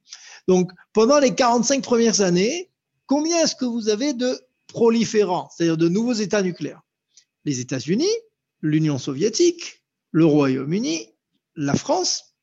Donc, 0.47 0.71
pendant 0.93 1.19
les 1.19 1.35
45 1.35 1.83
premières 1.83 2.21
années, 2.21 2.69
combien 3.07 3.43
est-ce 3.43 3.57
que 3.57 3.65
vous 3.65 3.89
avez 3.89 4.13
de 4.13 4.39
proliférants, 4.69 5.49
c'est-à-dire 5.49 5.79
de 5.79 5.89
nouveaux 5.89 6.13
États 6.13 6.43
nucléaires? 6.43 6.83
Les 7.47 7.61
États-Unis, 7.61 8.13
l'Union 8.61 8.99
soviétique, 8.99 9.83
le 10.11 10.27
Royaume-Uni, 10.27 11.09
la 11.57 11.75
France, 11.75 12.35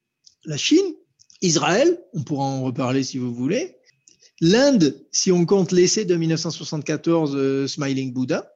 la 0.45 0.57
Chine, 0.57 0.95
Israël, 1.43 2.03
on 2.13 2.23
pourra 2.23 2.45
en 2.45 2.63
reparler 2.63 3.03
si 3.03 3.19
vous 3.19 3.31
voulez, 3.31 3.77
l'Inde, 4.41 5.05
si 5.11 5.31
on 5.31 5.45
compte 5.45 5.71
l'essai 5.71 6.03
de 6.03 6.15
1974 6.15 7.35
euh, 7.35 7.67
Smiling 7.67 8.11
Buddha, 8.11 8.51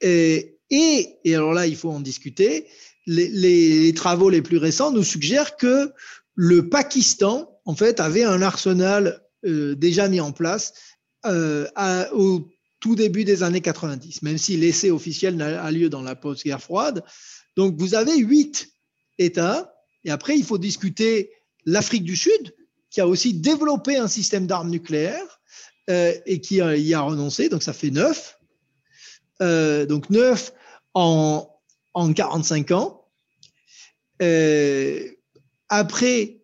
et, 0.00 0.58
et, 0.70 1.20
et 1.22 1.34
alors 1.36 1.52
là, 1.52 1.68
il 1.68 1.76
faut 1.76 1.90
en 1.90 2.00
discuter, 2.00 2.66
les, 3.10 3.92
travaux 3.94 4.30
les 4.30 4.42
plus 4.42 4.58
récents 4.58 4.92
nous 4.92 5.02
suggèrent 5.02 5.56
que 5.56 5.92
le 6.34 6.68
Pakistan, 6.68 7.58
en 7.64 7.74
fait, 7.74 8.00
avait 8.00 8.24
un 8.24 8.40
arsenal 8.40 9.20
euh, 9.44 9.74
déjà 9.74 10.08
mis 10.08 10.20
en 10.20 10.32
place 10.32 10.74
euh, 11.26 11.66
au 12.12 12.48
tout 12.78 12.94
début 12.94 13.24
des 13.24 13.42
années 13.42 13.60
90, 13.60 14.22
même 14.22 14.38
si 14.38 14.56
l'essai 14.56 14.90
officiel 14.90 15.40
a 15.42 15.70
lieu 15.70 15.90
dans 15.90 16.02
la 16.02 16.14
post-guerre 16.14 16.62
froide. 16.62 17.04
Donc, 17.56 17.76
vous 17.78 17.94
avez 17.94 18.16
huit 18.16 18.72
États, 19.18 19.74
et 20.04 20.10
après, 20.10 20.36
il 20.36 20.44
faut 20.44 20.56
discuter 20.56 21.30
l'Afrique 21.66 22.04
du 22.04 22.16
Sud, 22.16 22.54
qui 22.90 23.00
a 23.00 23.06
aussi 23.06 23.34
développé 23.34 23.96
un 23.96 24.08
système 24.08 24.46
d'armes 24.46 24.70
nucléaires, 24.70 25.40
euh, 25.90 26.14
et 26.26 26.40
qui 26.40 26.56
y 26.56 26.94
a 26.94 27.00
renoncé, 27.00 27.48
donc 27.48 27.62
ça 27.62 27.72
fait 27.72 27.90
neuf. 27.90 28.38
Donc 29.40 30.10
neuf 30.10 30.52
en, 30.94 31.50
en 31.94 32.12
45 32.12 32.70
ans. 32.72 32.99
Euh, 34.22 35.00
après 35.68 36.42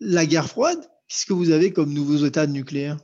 la 0.00 0.26
guerre 0.26 0.48
froide, 0.48 0.80
qu'est-ce 1.08 1.26
que 1.26 1.32
vous 1.32 1.50
avez 1.50 1.72
comme 1.72 1.92
nouveaux 1.92 2.24
états 2.24 2.46
de 2.46 2.52
nucléaire? 2.52 2.98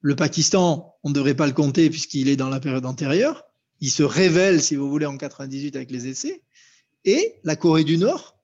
Le 0.00 0.16
Pakistan, 0.16 0.96
on 1.02 1.10
ne 1.10 1.14
devrait 1.14 1.34
pas 1.34 1.46
le 1.46 1.52
compter 1.52 1.88
puisqu'il 1.90 2.28
est 2.28 2.36
dans 2.36 2.48
la 2.48 2.60
période 2.60 2.86
antérieure. 2.86 3.44
Il 3.80 3.90
se 3.90 4.02
révèle, 4.02 4.62
si 4.62 4.76
vous 4.76 4.88
voulez, 4.88 5.06
en 5.06 5.16
98 5.16 5.76
avec 5.76 5.90
les 5.90 6.08
essais. 6.08 6.42
Et 7.04 7.36
la 7.44 7.56
Corée 7.56 7.84
du 7.84 7.98
Nord, 7.98 8.36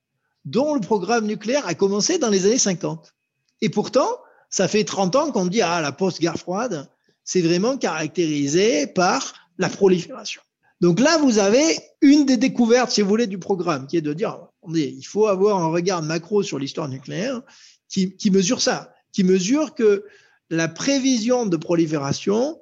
dont 0.44 0.74
le 0.74 0.80
programme 0.80 1.26
nucléaire 1.26 1.66
a 1.66 1.74
commencé 1.74 2.18
dans 2.18 2.30
les 2.30 2.46
années 2.46 2.58
50. 2.58 3.14
Et 3.60 3.68
pourtant, 3.68 4.08
ça 4.50 4.68
fait 4.68 4.84
30 4.84 5.16
ans 5.16 5.32
qu'on 5.32 5.46
dit, 5.46 5.62
ah, 5.62 5.80
la 5.80 5.92
post-guerre 5.92 6.38
froide, 6.38 6.88
c'est 7.24 7.42
vraiment 7.42 7.76
caractérisé 7.76 8.86
par 8.86 9.34
la 9.58 9.68
prolifération. 9.68 10.40
Donc 10.80 11.00
là, 11.00 11.18
vous 11.18 11.38
avez 11.38 11.78
une 12.00 12.24
des 12.24 12.36
découvertes, 12.36 12.90
si 12.90 13.02
vous 13.02 13.08
voulez, 13.08 13.26
du 13.26 13.38
programme, 13.38 13.86
qui 13.86 13.96
est 13.96 14.02
de 14.02 14.12
dire, 14.12 14.48
il 14.74 15.02
faut 15.02 15.26
avoir 15.26 15.58
un 15.58 15.68
regard 15.68 16.02
macro 16.02 16.42
sur 16.42 16.58
l'histoire 16.58 16.88
nucléaire 16.88 17.42
qui, 17.88 18.30
mesure 18.30 18.60
ça, 18.60 18.92
qui 19.12 19.24
mesure 19.24 19.74
que 19.74 20.04
la 20.50 20.68
prévision 20.68 21.46
de 21.46 21.56
prolifération 21.56 22.60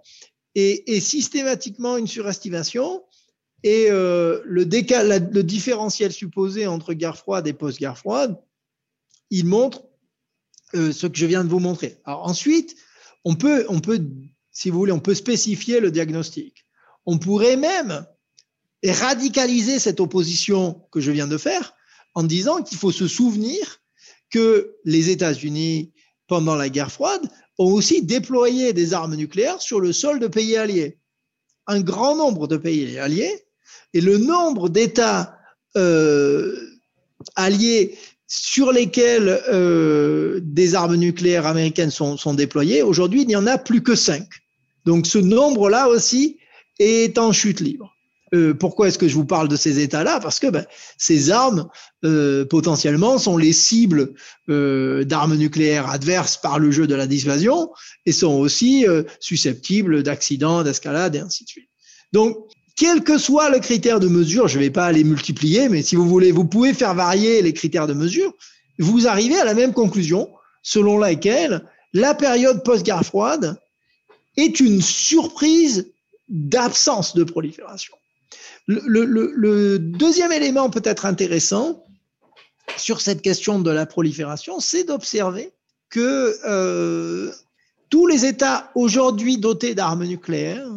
est, 0.55 1.01
systématiquement 1.01 1.97
une 1.97 2.07
surestimation 2.07 3.03
et 3.63 3.87
euh, 3.91 4.41
le, 4.45 4.65
le 4.65 5.43
différentiel 5.43 6.13
supposé 6.13 6.67
entre 6.67 6.95
guerre 6.95 7.17
froide 7.17 7.47
et 7.47 7.53
post-guerre 7.53 7.99
froide, 7.99 8.39
il 9.31 9.47
montre 9.47 9.85
euh, 10.75 10.93
ce 10.93 11.07
que 11.07 11.17
je 11.17 11.27
viens 11.27 11.45
de 11.45 11.49
vous 11.49 11.59
montrer. 11.59 11.99
Alors 12.05 12.27
ensuite, 12.27 12.77
on 13.25 13.35
peut, 13.35 13.67
on 13.69 13.81
peut, 13.81 14.05
si 14.51 14.71
vous 14.71 14.79
voulez, 14.79 14.93
on 14.93 15.01
peut 15.01 15.15
spécifier 15.15 15.81
le 15.81 15.91
diagnostic. 15.91 16.65
On 17.07 17.19
pourrait 17.19 17.57
même 17.57 18.07
radicaliser 18.85 19.79
cette 19.79 20.01
opposition 20.01 20.87
que 20.91 21.01
je 21.01 21.11
viens 21.11 21.27
de 21.27 21.39
faire 21.39 21.76
en 22.17 22.25
disant 22.25 22.63
qu'il 22.63 22.79
faut 22.79 22.93
se 22.93 23.07
souvenir 23.07 23.83
que 24.31 24.75
les 24.85 25.11
États-Unis, 25.11 25.93
pendant 26.27 26.57
la 26.57 26.71
guerre 26.71 26.91
froide, 26.91 27.23
ont 27.59 27.73
aussi 27.73 28.03
déployé 28.03 28.73
des 28.73 28.95
armes 28.95 29.15
nucléaires 29.15 29.61
sur 29.61 29.81
le 29.81 29.93
sol 29.93 30.19
de 30.19 30.27
pays 30.27 30.57
alliés. 30.57 30.99
Un 31.67 31.81
grand 31.81 32.17
nombre 32.17 32.49
de 32.49 32.57
pays 32.57 32.99
alliés, 32.99 33.45
et 33.93 34.01
le 34.01 34.17
nombre 34.17 34.71
d'États 34.71 35.39
euh, 35.77 36.59
alliés 37.35 37.99
sur 38.27 38.73
lesquels 38.73 39.41
euh, 39.49 40.41
des 40.43 40.75
armes 40.75 40.97
nucléaires 40.97 41.47
américaines 41.47 41.91
sont, 41.91 42.17
sont 42.17 42.35
déployées, 42.35 42.83
aujourd'hui, 42.83 43.23
il 43.23 43.29
n'y 43.29 43.37
en 43.37 43.47
a 43.47 43.59
plus 43.59 43.83
que 43.83 43.95
cinq. 43.95 44.27
Donc 44.87 45.07
ce 45.07 45.19
nombre-là 45.19 45.89
aussi 45.89 46.39
est 46.79 47.19
en 47.19 47.33
chute 47.33 47.61
libre. 47.61 47.96
Euh, 48.35 48.55
pourquoi 48.55 48.89
est-ce 48.89 48.99
que 48.99 49.07
je 49.07 49.15
vous 49.15 49.25
parle 49.25 49.49
de 49.49 49.57
ces 49.57 49.79
États-là? 49.79 50.19
Parce 50.21 50.41
que 50.41 50.49
ben, 50.49 50.67
ces 50.99 51.31
armes, 51.31 51.69
euh, 52.05 52.45
potentiellement, 52.45 53.19
sont 53.19 53.37
les 53.37 53.53
cibles 53.53 54.15
euh, 54.49 55.05
d'armes 55.05 55.37
nucléaires 55.37 55.89
adverses 55.89 56.37
par 56.37 56.59
le 56.59 56.71
jeu 56.71 56.87
de 56.87 56.95
la 56.95 57.07
dissuasion 57.07 57.71
et 58.05 58.13
sont 58.13 58.35
aussi 58.35 58.85
susceptibles 59.21 60.03
d'accidents, 60.03 60.63
d'escalade 60.63 61.15
et 61.15 61.21
ainsi 61.21 61.45
de 61.45 61.49
suite. 61.49 61.71
Donc, 62.13 62.37
quel 62.77 63.05
que 63.05 63.17
soit 63.17 63.49
le 63.49 63.59
critère 63.59 64.01
de 64.01 64.09
mesure, 64.09 64.49
je 64.49 64.59
ne 64.59 64.65
vais 64.65 64.71
pas 64.71 64.93
les 64.93 65.05
multiplier, 65.05 65.69
mais 65.69 65.83
si 65.83 65.97
vous 65.97 66.09
voulez, 66.09 66.31
vous 66.31 66.45
pouvez 66.45 66.75
faire 66.75 66.95
varier 66.95 67.41
les 67.43 67.53
critères 67.53 67.87
de 67.87 67.95
mesure, 67.95 68.35
vous 68.79 69.07
arrivez 69.07 69.39
à 69.39 69.45
la 69.45 69.55
même 69.55 69.73
conclusion 69.73 70.29
selon 70.63 70.99
laquelle 70.99 71.65
la 71.95 72.15
période 72.15 72.63
post-guerre 72.65 73.05
froide 73.05 73.57
est 74.37 74.61
une 74.61 74.83
surprise 74.83 75.91
d'absence 76.29 77.15
de 77.15 77.25
prolifération. 77.25 77.95
Le, 78.67 79.79
deuxième 79.79 80.33
élément 80.33 80.71
peut-être 80.71 81.07
intéressant 81.07 81.85
sur 82.77 83.01
cette 83.01 83.23
question 83.23 83.61
de 83.61 83.71
la 83.71 83.87
prolifération, 83.87 84.61
c'est 84.61 84.85
d'observer 84.85 85.53
que 85.89 86.37
euh, 86.47 87.31
tous 87.91 88.07
les 88.07 88.27
États 88.27 88.71
aujourd'hui 88.75 89.39
dotés 89.39 89.75
d'armes 89.75 90.05
nucléaires 90.05 90.69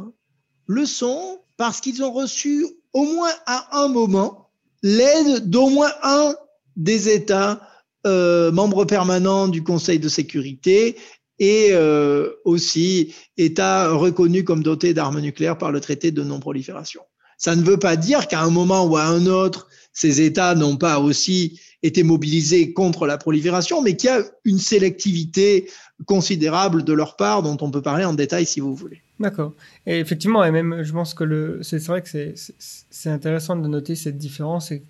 le 0.68 0.86
sont 0.86 1.40
parce 1.58 1.82
qu'ils 1.82 2.04
ont 2.04 2.12
reçu 2.12 2.68
au 2.94 3.04
moins 3.04 3.32
à 3.48 3.82
un 3.84 3.88
moment 3.88 4.50
l'aide 4.84 5.50
d'au 5.50 5.70
moins 5.70 5.92
un 6.04 6.36
des 6.76 7.10
États 7.10 7.62
euh, 8.08 8.52
membres 8.52 8.86
permanents 8.86 9.48
du 9.48 9.64
Conseil 9.64 10.00
de 10.00 10.08
sécurité 10.08 10.96
et 11.40 11.70
euh, 11.72 12.32
aussi 12.46 13.14
États 13.38 13.92
reconnus 13.92 14.44
comme 14.46 14.64
dotés 14.64 14.94
d'armes 14.94 15.20
nucléaires 15.20 15.58
par 15.58 15.72
le 15.72 15.82
traité 15.82 16.12
de 16.12 16.24
non-prolifération. 16.24 17.02
Ça 17.40 17.56
ne 17.56 17.64
veut 17.64 17.80
pas 17.80 17.96
dire 17.96 18.28
qu'à 18.28 18.42
un 18.42 18.50
moment 18.50 18.86
ou 18.86 18.98
à 18.98 19.06
un 19.06 19.26
autre, 19.26 19.68
ces 19.94 20.22
États 20.22 20.54
n'ont 20.56 20.78
pas 20.78 21.00
aussi 21.00 21.60
été 21.82 22.04
mobilisés 22.04 22.74
contre 22.74 23.08
la 23.08 23.18
prolifération, 23.18 23.82
mais 23.82 23.96
qu'il 23.96 24.10
y 24.10 24.14
a 24.14 24.24
une 24.44 24.60
sélectivité 24.60 25.70
considérable 26.06 26.84
de 26.84 26.94
leur 26.94 27.16
part 27.16 27.42
dont 27.42 27.58
on 27.62 27.72
peut 27.72 27.82
parler 27.82 28.04
en 28.04 28.14
détail 28.14 28.46
si 28.46 28.60
vous 28.60 28.76
voulez. 28.76 29.02
D'accord. 29.20 29.54
Et 29.86 30.00
effectivement, 30.00 30.44
et 30.44 30.52
même 30.52 30.84
je 30.84 30.92
pense 30.92 31.14
que 31.14 31.60
c'est 31.62 31.86
vrai 31.88 32.02
que 32.02 32.10
c'est 32.90 33.10
intéressant 33.10 33.56
de 33.56 33.68
noter 33.68 33.96
cette 33.96 34.18
différence 34.18 34.72
et 34.72 34.84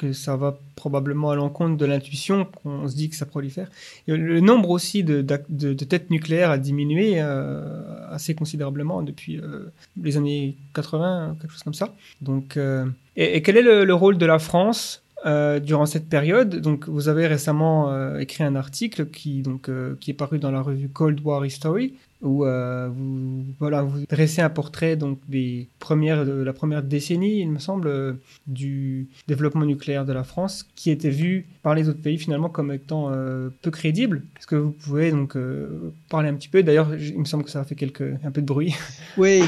que 0.00 0.14
ça 0.14 0.34
va 0.34 0.58
probablement 0.76 1.30
à 1.30 1.36
l'encontre 1.36 1.76
de 1.76 1.84
l'intuition 1.84 2.46
qu'on 2.46 2.88
se 2.88 2.96
dit 2.96 3.10
que 3.10 3.16
ça 3.16 3.26
prolifère. 3.26 3.68
le 4.06 4.40
nombre 4.40 4.70
aussi 4.70 5.04
de, 5.04 5.20
de, 5.20 5.84
têtes 5.84 6.08
nucléaires 6.08 6.50
a 6.50 6.56
diminué 6.56 7.16
euh, 7.16 7.82
assez 8.08 8.34
considérablement 8.34 9.02
depuis 9.02 9.38
euh, 9.38 9.70
les 10.02 10.16
années 10.16 10.56
80, 10.74 11.36
quelque 11.38 11.52
chose 11.52 11.62
comme 11.62 11.74
ça. 11.74 11.94
Donc, 12.22 12.56
euh, 12.56 12.86
et, 13.14 13.42
quel 13.42 13.58
est 13.58 13.84
le, 13.84 13.94
rôle 13.94 14.16
de 14.16 14.24
la 14.24 14.38
France 14.38 15.02
durant 15.62 15.84
cette 15.84 16.08
période? 16.08 16.56
Donc, 16.56 16.88
vous 16.88 17.08
avez 17.08 17.26
récemment 17.26 18.16
écrit 18.16 18.42
un 18.42 18.56
article 18.56 19.04
qui, 19.06 19.42
donc, 19.42 19.68
qui 20.00 20.12
est 20.12 20.14
paru 20.14 20.38
dans 20.38 20.50
la 20.50 20.62
revue 20.62 20.88
Cold 20.88 21.20
War 21.22 21.44
History, 21.44 21.92
où 22.22 22.44
euh, 22.44 22.88
vous, 22.92 23.44
voilà, 23.58 23.82
vous 23.82 24.04
dressez 24.08 24.42
un 24.42 24.50
portrait 24.50 24.96
donc, 24.96 25.18
des 25.28 25.68
premières, 25.78 26.26
de 26.26 26.32
la 26.32 26.52
première 26.52 26.82
décennie, 26.82 27.40
il 27.40 27.50
me 27.50 27.58
semble, 27.58 27.88
euh, 27.88 28.12
du 28.46 29.08
développement 29.26 29.64
nucléaire 29.64 30.04
de 30.04 30.12
la 30.12 30.24
France, 30.24 30.66
qui 30.74 30.90
était 30.90 31.10
vu 31.10 31.46
par 31.62 31.74
les 31.74 31.88
autres 31.88 32.02
pays 32.02 32.18
finalement 32.18 32.48
comme 32.48 32.72
étant 32.72 33.10
euh, 33.10 33.48
peu 33.62 33.70
crédible. 33.70 34.22
Est-ce 34.38 34.46
que 34.46 34.56
vous 34.56 34.72
pouvez 34.72 35.10
donc 35.10 35.36
parler 36.08 36.28
un 36.28 36.34
petit 36.34 36.48
peu? 36.48 36.62
D'ailleurs, 36.62 36.94
il 36.94 37.18
me 37.18 37.24
semble 37.24 37.44
que 37.44 37.50
ça 37.50 37.60
a 37.60 37.64
fait 37.64 37.74
quelques, 37.74 38.14
un 38.24 38.30
peu 38.30 38.40
de 38.40 38.46
bruit. 38.46 38.74
Oui. 39.16 39.42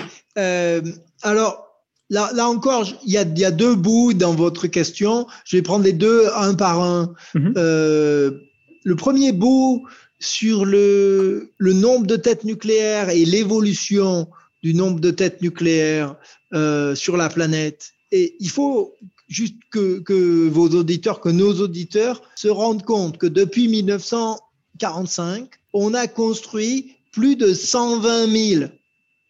alors, 1.22 1.68
Là, 2.10 2.30
là, 2.34 2.46
encore, 2.46 2.86
il 3.06 3.12
y, 3.12 3.16
a, 3.16 3.22
y, 3.22 3.44
a, 3.44 3.50
deux 3.50 3.74
bouts 3.74 4.12
dans 4.12 4.34
votre 4.34 4.66
question. 4.66 5.26
Je 5.46 5.56
vais 5.56 5.62
prendre 5.62 5.82
les 5.82 5.94
deux 5.94 6.26
un 6.36 6.52
par 6.52 6.82
un. 6.82 7.14
Mm-hmm. 7.34 7.54
le 7.54 8.96
premier 8.96 9.32
bout, 9.32 9.86
sur 10.22 10.64
le, 10.64 11.50
nombre 11.60 12.06
de 12.06 12.16
têtes 12.16 12.44
nucléaires 12.44 13.10
et 13.10 13.24
l'évolution 13.24 14.28
du 14.62 14.74
nombre 14.74 15.00
de 15.00 15.10
têtes 15.10 15.42
nucléaires 15.42 16.16
euh, 16.54 16.94
sur 16.94 17.16
la 17.16 17.28
planète. 17.28 17.92
Et 18.12 18.36
il 18.38 18.48
faut 18.48 18.94
juste 19.28 19.56
que, 19.70 19.98
que 19.98 20.48
vos 20.48 20.68
auditeurs, 20.68 21.20
que 21.20 21.28
nos 21.28 21.60
auditeurs 21.60 22.22
se 22.36 22.48
rendent 22.48 22.84
compte 22.84 23.18
que 23.18 23.26
depuis 23.26 23.66
1945, 23.68 25.48
on 25.72 25.94
a 25.94 26.06
construit 26.06 26.94
plus 27.10 27.36
de 27.36 27.52
120 27.52 28.58
000 28.58 28.70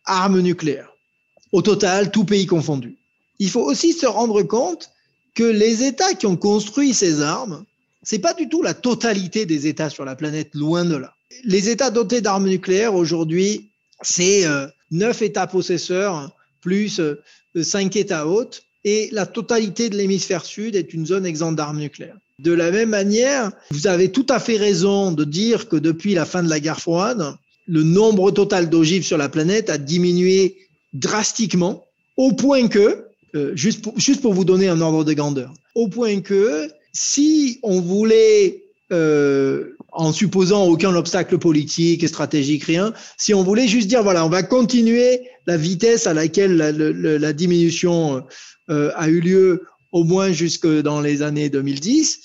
armes 0.04 0.40
nucléaires. 0.40 0.92
Au 1.52 1.62
total, 1.62 2.10
tout 2.10 2.24
pays 2.24 2.46
confondu. 2.46 2.96
Il 3.38 3.50
faut 3.50 3.62
aussi 3.62 3.92
se 3.92 4.06
rendre 4.06 4.42
compte 4.42 4.90
que 5.34 5.44
les 5.44 5.84
États 5.84 6.14
qui 6.14 6.26
ont 6.26 6.36
construit 6.36 6.92
ces 6.92 7.22
armes 7.22 7.64
c'est 8.02 8.18
pas 8.18 8.34
du 8.34 8.48
tout 8.48 8.62
la 8.62 8.74
totalité 8.74 9.46
des 9.46 9.66
États 9.66 9.90
sur 9.90 10.04
la 10.04 10.16
planète, 10.16 10.50
loin 10.54 10.84
de 10.84 10.96
là. 10.96 11.14
Les 11.44 11.68
États 11.68 11.90
dotés 11.90 12.20
d'armes 12.20 12.48
nucléaires 12.48 12.94
aujourd'hui, 12.94 13.70
c'est 14.02 14.46
euh, 14.46 14.66
neuf 14.90 15.22
États 15.22 15.46
possesseurs 15.46 16.34
plus 16.60 17.00
euh, 17.00 17.22
cinq 17.62 17.96
États 17.96 18.26
hôtes, 18.26 18.62
et 18.84 19.08
la 19.12 19.26
totalité 19.26 19.88
de 19.88 19.96
l'hémisphère 19.96 20.44
sud 20.44 20.74
est 20.74 20.92
une 20.92 21.06
zone 21.06 21.26
exempte 21.26 21.56
d'armes 21.56 21.78
nucléaires. 21.78 22.16
De 22.38 22.52
la 22.52 22.70
même 22.70 22.88
manière, 22.88 23.52
vous 23.70 23.86
avez 23.86 24.10
tout 24.10 24.26
à 24.28 24.40
fait 24.40 24.56
raison 24.56 25.12
de 25.12 25.24
dire 25.24 25.68
que 25.68 25.76
depuis 25.76 26.14
la 26.14 26.24
fin 26.24 26.42
de 26.42 26.48
la 26.48 26.58
guerre 26.58 26.80
froide, 26.80 27.36
le 27.68 27.84
nombre 27.84 28.32
total 28.32 28.68
d'ogives 28.68 29.04
sur 29.04 29.18
la 29.18 29.28
planète 29.28 29.70
a 29.70 29.78
diminué 29.78 30.56
drastiquement, 30.92 31.84
au 32.16 32.32
point 32.32 32.66
que, 32.66 33.04
euh, 33.36 33.52
juste 33.54 34.20
pour 34.20 34.34
vous 34.34 34.44
donner 34.44 34.68
un 34.68 34.80
ordre 34.80 35.04
de 35.04 35.12
grandeur, 35.12 35.54
au 35.76 35.88
point 35.88 36.20
que 36.20 36.68
si 36.92 37.58
on 37.62 37.80
voulait, 37.80 38.64
euh, 38.92 39.76
en 39.92 40.12
supposant 40.12 40.66
aucun 40.66 40.94
obstacle 40.94 41.38
politique 41.38 42.02
et 42.02 42.08
stratégique, 42.08 42.64
rien, 42.64 42.92
si 43.16 43.34
on 43.34 43.42
voulait 43.42 43.68
juste 43.68 43.88
dire, 43.88 44.02
voilà, 44.02 44.24
on 44.24 44.28
va 44.28 44.42
continuer 44.42 45.28
la 45.46 45.56
vitesse 45.56 46.06
à 46.06 46.14
laquelle 46.14 46.56
la, 46.56 47.32
diminution 47.32 48.24
euh, 48.70 48.90
a 48.94 49.08
eu 49.08 49.20
lieu 49.20 49.64
au 49.92 50.04
moins 50.04 50.32
jusque 50.32 50.66
dans 50.66 51.00
les 51.00 51.22
années 51.22 51.50
2010, 51.50 52.20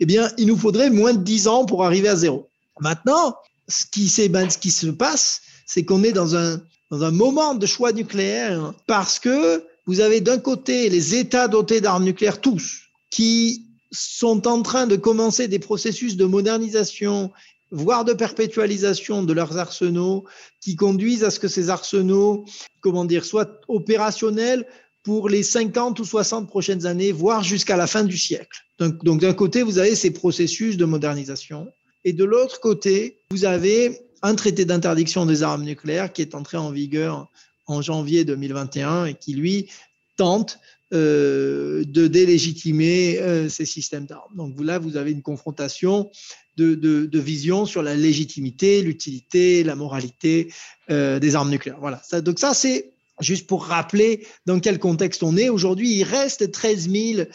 eh 0.00 0.06
bien, 0.06 0.30
il 0.38 0.46
nous 0.46 0.56
faudrait 0.56 0.90
moins 0.90 1.14
de 1.14 1.22
10 1.22 1.48
ans 1.48 1.64
pour 1.64 1.84
arriver 1.84 2.08
à 2.08 2.16
zéro. 2.16 2.48
Maintenant, 2.80 3.34
ce 3.68 3.84
qui, 3.90 4.28
ben, 4.28 4.48
ce 4.48 4.58
qui 4.58 4.70
se 4.70 4.86
passe, 4.86 5.42
c'est 5.66 5.84
qu'on 5.84 6.02
est 6.04 6.12
dans 6.12 6.36
un, 6.36 6.60
dans 6.90 7.02
un 7.04 7.10
moment 7.10 7.54
de 7.54 7.66
choix 7.66 7.92
nucléaire 7.92 8.72
parce 8.86 9.18
que 9.18 9.64
vous 9.86 10.00
avez 10.00 10.20
d'un 10.20 10.38
côté 10.38 10.88
les 10.88 11.14
États 11.14 11.48
dotés 11.48 11.80
d'armes 11.80 12.04
nucléaires, 12.04 12.40
tous, 12.40 12.82
qui 13.10 13.67
sont 13.90 14.46
en 14.46 14.62
train 14.62 14.86
de 14.86 14.96
commencer 14.96 15.48
des 15.48 15.58
processus 15.58 16.16
de 16.16 16.24
modernisation, 16.24 17.32
voire 17.70 18.04
de 18.04 18.12
perpétualisation 18.12 19.22
de 19.22 19.32
leurs 19.32 19.58
arsenaux, 19.58 20.24
qui 20.60 20.76
conduisent 20.76 21.24
à 21.24 21.30
ce 21.30 21.40
que 21.40 21.48
ces 21.48 21.70
arsenaux, 21.70 22.44
comment 22.80 23.04
dire, 23.04 23.24
soient 23.24 23.60
opérationnels 23.68 24.66
pour 25.02 25.28
les 25.28 25.42
50 25.42 25.98
ou 26.00 26.04
60 26.04 26.48
prochaines 26.48 26.86
années, 26.86 27.12
voire 27.12 27.42
jusqu'à 27.42 27.76
la 27.76 27.86
fin 27.86 28.04
du 28.04 28.18
siècle. 28.18 28.58
Donc, 28.78 29.02
donc 29.04 29.20
d'un 29.20 29.34
côté, 29.34 29.62
vous 29.62 29.78
avez 29.78 29.94
ces 29.94 30.10
processus 30.10 30.76
de 30.76 30.84
modernisation, 30.84 31.68
et 32.04 32.12
de 32.12 32.24
l'autre 32.24 32.60
côté, 32.60 33.20
vous 33.30 33.44
avez 33.44 34.00
un 34.22 34.34
traité 34.34 34.64
d'interdiction 34.64 35.26
des 35.26 35.42
armes 35.42 35.64
nucléaires 35.64 36.12
qui 36.12 36.22
est 36.22 36.34
entré 36.34 36.56
en 36.56 36.70
vigueur 36.70 37.30
en 37.66 37.82
janvier 37.82 38.24
2021 38.24 39.06
et 39.06 39.14
qui, 39.14 39.34
lui, 39.34 39.68
tente 40.16 40.58
euh, 40.94 41.84
de 41.84 42.06
délégitimer 42.06 43.18
euh, 43.18 43.50
ces 43.50 43.66
systèmes 43.66 44.06
d'armes. 44.06 44.34
Donc 44.34 44.54
là, 44.58 44.78
vous 44.78 44.96
avez 44.96 45.10
une 45.10 45.20
confrontation 45.20 46.10
de, 46.56 46.74
de, 46.74 47.18
vision 47.18 47.66
sur 47.66 47.82
la 47.82 47.94
légitimité, 47.94 48.80
l'utilité, 48.80 49.62
la 49.64 49.74
moralité 49.74 50.50
euh, 50.90 51.18
des 51.18 51.36
armes 51.36 51.50
nucléaires. 51.50 51.76
Voilà. 51.78 52.00
Ça, 52.08 52.22
donc 52.22 52.38
ça, 52.38 52.54
c'est 52.54 52.94
juste 53.20 53.46
pour 53.46 53.66
rappeler 53.66 54.26
dans 54.46 54.60
quel 54.60 54.78
contexte 54.78 55.22
on 55.22 55.36
est. 55.36 55.50
Aujourd'hui, 55.50 55.90
il 55.90 56.04
reste 56.04 56.50
13 56.50 56.88
000 56.88 57.28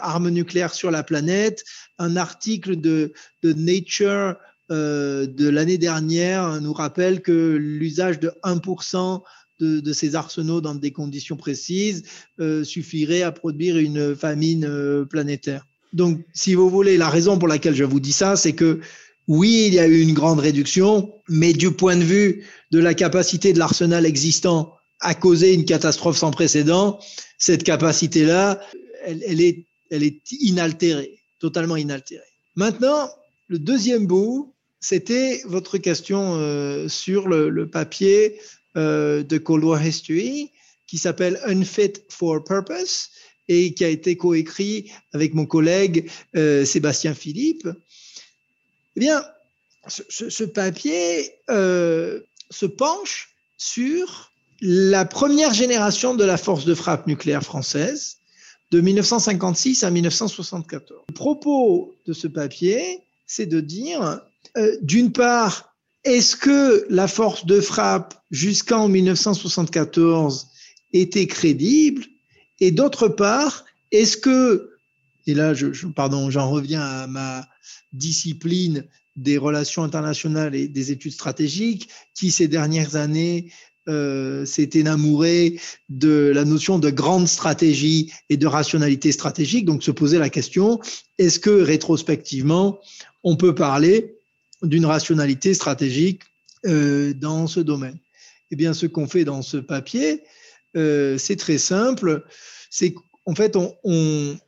armes 0.00 0.28
nucléaires 0.30 0.74
sur 0.74 0.92
la 0.92 1.02
planète. 1.02 1.64
Un 1.98 2.16
article 2.16 2.80
de, 2.80 3.14
de 3.42 3.52
Nature 3.52 4.36
de 4.70 5.48
l'année 5.48 5.78
dernière 5.78 6.60
nous 6.60 6.72
rappelle 6.72 7.20
que 7.20 7.56
l'usage 7.56 8.20
de 8.20 8.32
1% 8.44 9.22
de, 9.60 9.92
ces 9.92 10.14
arsenaux 10.14 10.60
dans 10.60 10.74
des 10.74 10.92
conditions 10.92 11.36
précises 11.36 12.04
euh, 12.40 12.64
suffirait 12.64 13.22
à 13.22 13.32
produire 13.32 13.78
une 13.78 14.14
famine 14.14 14.64
euh, 14.64 15.04
planétaire. 15.04 15.66
Donc, 15.92 16.20
si 16.34 16.54
vous 16.54 16.68
voulez, 16.68 16.96
la 16.98 17.08
raison 17.08 17.38
pour 17.38 17.48
laquelle 17.48 17.74
je 17.74 17.84
vous 17.84 18.00
dis 18.00 18.12
ça, 18.12 18.36
c'est 18.36 18.52
que 18.52 18.80
oui, 19.28 19.64
il 19.66 19.74
y 19.74 19.78
a 19.78 19.86
eu 19.86 20.00
une 20.00 20.12
grande 20.12 20.40
réduction, 20.40 21.12
mais 21.28 21.52
du 21.52 21.72
point 21.72 21.96
de 21.96 22.04
vue 22.04 22.44
de 22.70 22.78
la 22.78 22.94
capacité 22.94 23.52
de 23.52 23.58
l'arsenal 23.58 24.06
existant 24.06 24.74
à 25.00 25.14
causer 25.14 25.52
une 25.52 25.64
catastrophe 25.64 26.16
sans 26.16 26.30
précédent, 26.30 26.98
cette 27.38 27.64
capacité-là, 27.64 28.60
elle, 29.04 29.42
est, 29.42 29.66
inaltérée, 30.40 31.18
totalement 31.38 31.76
inaltérée. 31.76 32.22
Maintenant, 32.54 33.10
le 33.48 33.58
deuxième 33.58 34.06
bout, 34.06 34.54
c'était 34.80 35.42
votre 35.46 35.78
question 35.78 36.36
euh, 36.36 36.88
sur 36.88 37.28
le, 37.28 37.68
papier 37.68 38.38
euh, 38.76 39.22
de 39.22 39.38
Cold 39.38 39.64
War 39.64 39.84
History 39.84 40.52
qui 40.86 40.98
s'appelle 40.98 41.40
Unfit 41.46 41.94
for 42.10 42.44
Purpose 42.44 43.08
et 43.48 43.72
qui 43.74 43.84
a 43.84 43.88
été 43.88 44.16
coécrit 44.16 44.90
avec 45.12 45.34
mon 45.34 45.46
collègue 45.46 46.10
euh, 46.36 46.64
Sébastien 46.64 47.14
Philippe. 47.14 47.68
Eh 48.96 49.00
bien, 49.00 49.24
ce, 49.88 50.44
papier 50.44 51.32
euh, 51.48 52.20
se 52.50 52.66
penche 52.66 53.34
sur 53.56 54.32
la 54.60 55.04
première 55.04 55.54
génération 55.54 56.14
de 56.14 56.24
la 56.24 56.36
force 56.36 56.64
de 56.64 56.74
frappe 56.74 57.06
nucléaire 57.06 57.42
française 57.42 58.18
de 58.72 58.80
1956 58.80 59.84
à 59.84 59.90
1974. 59.90 61.02
Le 61.08 61.14
propos 61.14 61.94
de 62.06 62.12
ce 62.12 62.26
papier, 62.26 63.00
c'est 63.26 63.46
de 63.46 63.60
dire, 63.60 64.20
d'une 64.82 65.12
part, 65.12 65.75
est-ce 66.06 66.36
que 66.36 66.86
la 66.88 67.08
force 67.08 67.46
de 67.46 67.60
frappe 67.60 68.14
jusqu'en 68.30 68.88
1974 68.88 70.46
était 70.92 71.26
crédible? 71.26 72.04
Et 72.60 72.70
d'autre 72.70 73.08
part, 73.08 73.64
est-ce 73.90 74.16
que, 74.16 74.70
et 75.26 75.34
là, 75.34 75.52
je, 75.52 75.66
pardon, 75.88 76.30
j'en 76.30 76.48
reviens 76.48 76.82
à 76.82 77.06
ma 77.08 77.46
discipline 77.92 78.84
des 79.16 79.36
relations 79.36 79.82
internationales 79.82 80.54
et 80.54 80.68
des 80.68 80.92
études 80.92 81.12
stratégiques, 81.12 81.88
qui 82.14 82.30
ces 82.30 82.46
dernières 82.46 82.94
années 82.94 83.50
euh, 83.88 84.44
s'est 84.46 84.70
énamouré 84.74 85.58
de 85.88 86.30
la 86.32 86.44
notion 86.44 86.78
de 86.78 86.90
grande 86.90 87.26
stratégie 87.26 88.12
et 88.28 88.36
de 88.36 88.46
rationalité 88.46 89.10
stratégique, 89.10 89.64
donc 89.64 89.82
se 89.82 89.90
poser 89.90 90.18
la 90.18 90.30
question, 90.30 90.80
est-ce 91.18 91.40
que 91.40 91.50
rétrospectivement, 91.50 92.78
on 93.24 93.36
peut 93.36 93.54
parler 93.54 94.15
d'une 94.62 94.86
rationalité 94.86 95.54
stratégique 95.54 96.22
euh, 96.64 97.12
dans 97.14 97.46
ce 97.46 97.60
domaine. 97.60 97.98
Eh 98.50 98.56
bien, 98.56 98.74
ce 98.74 98.86
qu'on 98.86 99.06
fait 99.06 99.24
dans 99.24 99.42
ce 99.42 99.56
papier, 99.56 100.22
euh, 100.76 101.18
c'est 101.18 101.36
très 101.36 101.58
simple. 101.58 102.24
C'est 102.70 102.92
qu'en 102.92 103.34
fait, 103.34 103.56
on, 103.56 104.38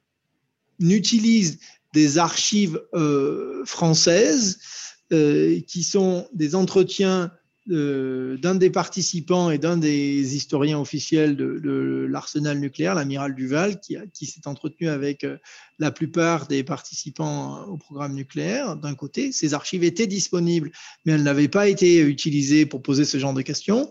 utilise 0.81 1.59
des 1.93 2.19
archives 2.19 2.81
euh, 2.95 3.65
françaises 3.65 4.59
qui 5.11 5.83
sont 5.83 6.29
des 6.35 6.55
entretiens 6.55 7.33
d'un 7.69 8.55
des 8.55 8.71
participants 8.71 9.51
et 9.51 9.59
d'un 9.59 9.77
des 9.77 10.37
historiens 10.37 10.79
officiels 10.79 11.37
de, 11.37 12.07
l'arsenal 12.09 12.59
nucléaire, 12.59 12.95
l'amiral 12.95 13.35
Duval, 13.35 13.79
qui, 13.81 14.27
s'est 14.27 14.47
entretenu 14.47 14.89
avec 14.89 15.25
euh, 15.25 15.37
la 15.79 15.91
plupart 15.91 16.47
des 16.47 16.65
participants 16.65 17.65
au 17.67 17.77
programme 17.77 18.15
nucléaire. 18.15 18.77
D'un 18.77 18.95
côté, 18.95 19.33
ces 19.33 19.53
archives 19.53 19.85
étaient 19.85 20.07
disponibles, 20.07 20.71
mais 21.05 21.13
elles 21.13 21.23
n'avaient 21.23 21.49
pas 21.49 21.69
été 21.69 22.01
utilisées 22.01 22.65
pour 22.65 22.83
poser 22.83 23.05
ce 23.05 23.19
genre 23.19 23.35
de 23.35 23.43
questions. 23.43 23.91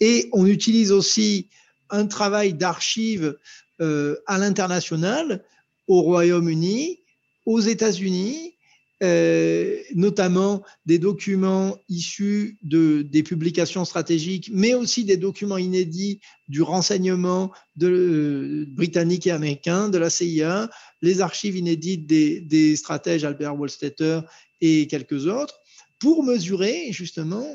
Et 0.00 0.30
on 0.32 0.46
utilise 0.46 0.90
aussi 0.90 1.50
un 1.90 2.06
travail 2.06 2.54
d'archives 2.54 3.36
euh, 3.82 4.16
à 4.26 4.38
l'international, 4.38 5.44
au 5.88 6.00
Royaume-Uni, 6.02 7.00
aux 7.44 7.60
États-Unis, 7.60 8.54
euh, 9.02 9.78
notamment 9.94 10.62
des 10.84 10.98
documents 10.98 11.78
issus 11.88 12.58
de, 12.62 13.00
des 13.00 13.22
publications 13.22 13.86
stratégiques, 13.86 14.50
mais 14.52 14.74
aussi 14.74 15.04
des 15.04 15.16
documents 15.16 15.56
inédits 15.56 16.20
du 16.48 16.60
renseignement 16.60 17.50
euh, 17.80 18.66
britannique 18.68 19.26
et 19.26 19.30
américain, 19.30 19.88
de 19.88 19.96
la 19.96 20.10
CIA, 20.10 20.68
les 21.00 21.22
archives 21.22 21.56
inédites 21.56 22.06
des, 22.06 22.76
stratèges 22.76 23.24
Albert 23.24 23.58
Wohlstetter 23.58 24.20
et 24.60 24.86
quelques 24.86 25.26
autres, 25.26 25.58
pour 25.98 26.22
mesurer 26.22 26.92
justement 26.92 27.46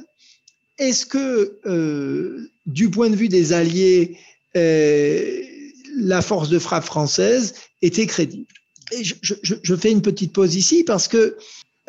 est-ce 0.80 1.06
que 1.06 1.60
euh, 1.68 2.50
du 2.66 2.90
point 2.90 3.12
de 3.12 3.16
vue 3.16 3.30
des 3.30 3.54
alliés, 3.54 4.18
la 4.56 6.22
force 6.24 6.50
de 6.50 6.58
frappe 6.58 6.86
française 6.86 7.54
était 7.84 8.08
crédible 8.08 8.48
je, 8.92 9.76
fais 9.76 9.92
une 9.92 10.02
petite 10.02 10.34
pause 10.34 10.56
ici 10.56 10.84
parce 10.84 11.08
que 11.08 11.38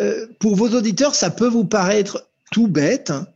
euh, 0.01 0.27
pour 0.39 0.57
vos 0.57 0.69
auditeurs, 0.71 1.15
ça 1.15 1.31
peut 1.31 1.49
vous 1.49 1.65
paraître 1.65 2.29
tout 2.53 2.69
bête, 2.69 3.11
hein, 3.11 3.27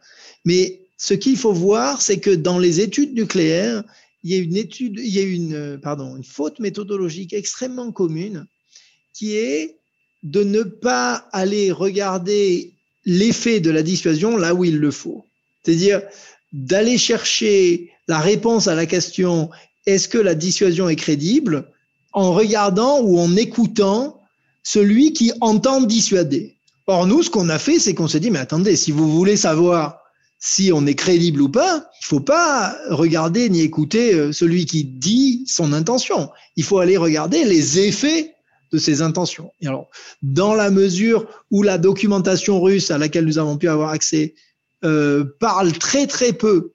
mais 0.44 0.80
ce 0.96 1.14
qu'il 1.14 1.36
faut 1.36 1.52
voir, 1.52 2.02
c'est 2.02 2.18
que 2.18 2.30
dans 2.30 2.58
les 2.58 2.80
études 2.80 3.14
nucléaires, 3.14 3.82
il 4.22 4.32
y 4.32 4.38
a 4.38 4.42
une 4.42 4.56
étude, 4.56 4.98
il 4.98 5.08
y 5.08 5.18
a 5.18 5.22
une, 5.22 5.54
euh, 5.54 5.78
pardon, 5.78 6.16
une 6.16 6.24
faute 6.24 6.58
méthodologique 6.58 7.32
extrêmement 7.32 7.90
commune 7.90 8.46
qui 9.14 9.36
est 9.36 9.78
de 10.22 10.44
ne 10.44 10.62
pas 10.62 11.28
aller 11.32 11.72
regarder 11.72 12.74
l'effet 13.06 13.60
de 13.60 13.70
la 13.70 13.82
dissuasion 13.82 14.36
là 14.36 14.54
où 14.54 14.64
il 14.64 14.78
le 14.78 14.90
faut. 14.90 15.24
C'est-à-dire 15.62 16.02
d'aller 16.52 16.98
chercher 16.98 17.90
la 18.08 18.18
réponse 18.18 18.68
à 18.68 18.74
la 18.74 18.86
question 18.86 19.50
est-ce 19.86 20.08
que 20.08 20.18
la 20.18 20.34
dissuasion 20.34 20.88
est 20.88 20.96
crédible 20.96 21.70
en 22.12 22.32
regardant 22.32 23.00
ou 23.00 23.18
en 23.18 23.36
écoutant 23.36 24.20
celui 24.62 25.12
qui 25.12 25.32
entend 25.40 25.80
dissuader. 25.80 26.56
Or, 26.86 27.06
nous, 27.06 27.22
ce 27.22 27.30
qu'on 27.30 27.48
a 27.48 27.58
fait, 27.58 27.78
c'est 27.78 27.94
qu'on 27.94 28.08
s'est 28.08 28.20
dit, 28.20 28.30
mais 28.30 28.40
attendez, 28.40 28.76
si 28.76 28.90
vous 28.90 29.10
voulez 29.10 29.36
savoir 29.36 30.00
si 30.40 30.72
on 30.72 30.86
est 30.86 30.94
crédible 30.94 31.42
ou 31.42 31.48
pas, 31.48 31.88
il 32.00 32.06
faut 32.06 32.20
pas 32.20 32.76
regarder 32.88 33.50
ni 33.50 33.60
écouter 33.60 34.14
euh, 34.14 34.32
celui 34.32 34.64
qui 34.64 34.84
dit 34.84 35.44
son 35.46 35.72
intention. 35.72 36.30
Il 36.56 36.64
faut 36.64 36.78
aller 36.78 36.96
regarder 36.96 37.44
les 37.44 37.78
effets 37.78 38.34
de 38.72 38.78
ses 38.78 39.02
intentions. 39.02 39.52
Et 39.60 39.66
alors, 39.66 39.88
dans 40.22 40.54
la 40.54 40.70
mesure 40.70 41.26
où 41.50 41.62
la 41.62 41.76
documentation 41.76 42.60
russe 42.60 42.90
à 42.90 42.98
laquelle 42.98 43.26
nous 43.26 43.38
avons 43.38 43.58
pu 43.58 43.68
avoir 43.68 43.90
accès 43.90 44.34
euh, 44.84 45.24
parle 45.40 45.72
très 45.72 46.06
très 46.06 46.32
peu 46.32 46.72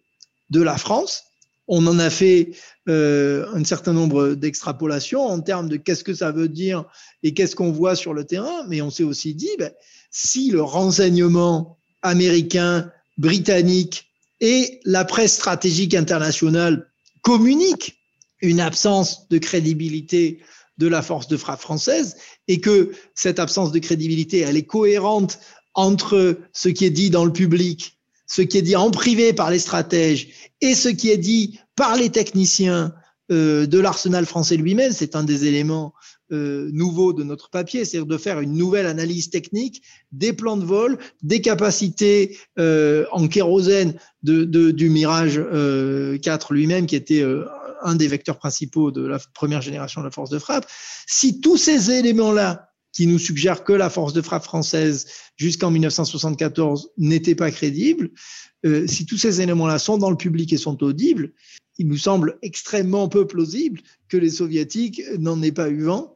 de 0.51 0.61
la 0.61 0.77
France, 0.77 1.23
on 1.67 1.85
en 1.87 1.99
a 1.99 2.09
fait 2.09 2.51
euh, 2.89 3.47
un 3.53 3.63
certain 3.63 3.93
nombre 3.93 4.35
d'extrapolations 4.35 5.25
en 5.25 5.41
termes 5.41 5.69
de 5.69 5.77
qu'est-ce 5.77 6.03
que 6.03 6.13
ça 6.13 6.31
veut 6.31 6.47
dire 6.47 6.85
et 7.23 7.33
qu'est-ce 7.33 7.55
qu'on 7.55 7.71
voit 7.71 7.95
sur 7.95 8.13
le 8.13 8.25
terrain, 8.25 8.65
mais 8.67 8.81
on 8.81 8.89
s'est 8.89 9.03
aussi 9.03 9.33
dit, 9.33 9.49
ben, 9.57 9.71
si 10.11 10.51
le 10.51 10.61
renseignement 10.61 11.77
américain, 12.01 12.91
britannique 13.17 14.05
et 14.41 14.79
la 14.85 15.05
presse 15.05 15.33
stratégique 15.33 15.95
internationale 15.95 16.91
communiquent 17.21 17.97
une 18.41 18.59
absence 18.59 19.27
de 19.29 19.37
crédibilité 19.37 20.41
de 20.77 20.87
la 20.87 21.01
force 21.01 21.27
de 21.27 21.37
frappe 21.37 21.61
française 21.61 22.17
et 22.47 22.59
que 22.59 22.91
cette 23.15 23.39
absence 23.39 23.71
de 23.71 23.79
crédibilité, 23.79 24.39
elle 24.39 24.57
est 24.57 24.65
cohérente 24.65 25.39
entre 25.73 26.37
ce 26.53 26.69
qui 26.69 26.85
est 26.85 26.89
dit 26.89 27.09
dans 27.09 27.25
le 27.25 27.31
public 27.33 27.95
ce 28.27 28.41
qui 28.41 28.57
est 28.57 28.63
dit 28.63 28.75
en 28.75 28.91
privé 28.91 29.33
par 29.33 29.51
les 29.51 29.59
stratèges 29.59 30.44
et 30.61 30.75
ce 30.75 30.89
qui 30.89 31.09
est 31.11 31.17
dit 31.17 31.59
par 31.75 31.95
les 31.95 32.09
techniciens 32.09 32.93
euh, 33.31 33.65
de 33.65 33.79
l'arsenal 33.79 34.25
français 34.25 34.55
lui-même, 34.55 34.91
c'est 34.91 35.15
un 35.15 35.23
des 35.23 35.45
éléments 35.45 35.93
euh, 36.31 36.69
nouveaux 36.73 37.11
de 37.11 37.23
notre 37.23 37.49
papier, 37.49 37.83
c'est-à-dire 37.83 38.05
de 38.05 38.17
faire 38.17 38.39
une 38.39 38.53
nouvelle 38.53 38.85
analyse 38.85 39.31
technique 39.31 39.81
des 40.11 40.31
plans 40.31 40.57
de 40.57 40.65
vol, 40.65 40.99
des 41.23 41.41
capacités 41.41 42.37
euh, 42.59 43.05
en 43.11 43.27
kérosène 43.27 43.95
du 44.21 44.89
Mirage 44.89 45.41
4 46.21 46.53
lui-même, 46.53 46.85
qui 46.85 46.95
était 46.95 47.23
un 47.81 47.95
des 47.95 48.07
vecteurs 48.07 48.37
principaux 48.37 48.91
de 48.91 49.05
la 49.05 49.19
première 49.33 49.61
génération 49.61 50.01
de 50.01 50.05
la 50.05 50.11
force 50.11 50.29
de 50.29 50.39
frappe. 50.39 50.67
Si 51.07 51.41
tous 51.41 51.57
ces 51.57 51.91
éléments-là 51.91 52.69
qui 52.95 53.07
nous 53.07 53.19
suggèrent 53.19 53.65
que 53.65 53.73
la 53.73 53.89
force 53.89 54.13
de 54.13 54.21
frappe 54.21 54.45
française 54.45 55.05
jusqu'en 55.35 55.69
1974 55.69 56.91
n'était 56.97 57.35
pas 57.35 57.51
crédible, 57.51 58.09
euh, 58.65 58.87
si 58.87 59.05
tous 59.05 59.17
ces 59.17 59.41
éléments-là 59.41 59.79
sont 59.79 59.97
dans 59.97 60.09
le 60.09 60.15
public 60.15 60.53
et 60.53 60.57
sont 60.57 60.81
audibles, 60.81 61.33
il 61.77 61.87
nous 61.87 61.97
semble 61.97 62.39
extrêmement 62.41 63.09
peu 63.09 63.27
plausible 63.27 63.81
que 64.07 64.15
les 64.15 64.29
soviétiques 64.29 65.01
n'en 65.19 65.41
aient 65.43 65.51
pas 65.51 65.69
eu 65.69 65.83
vent. 65.83 66.15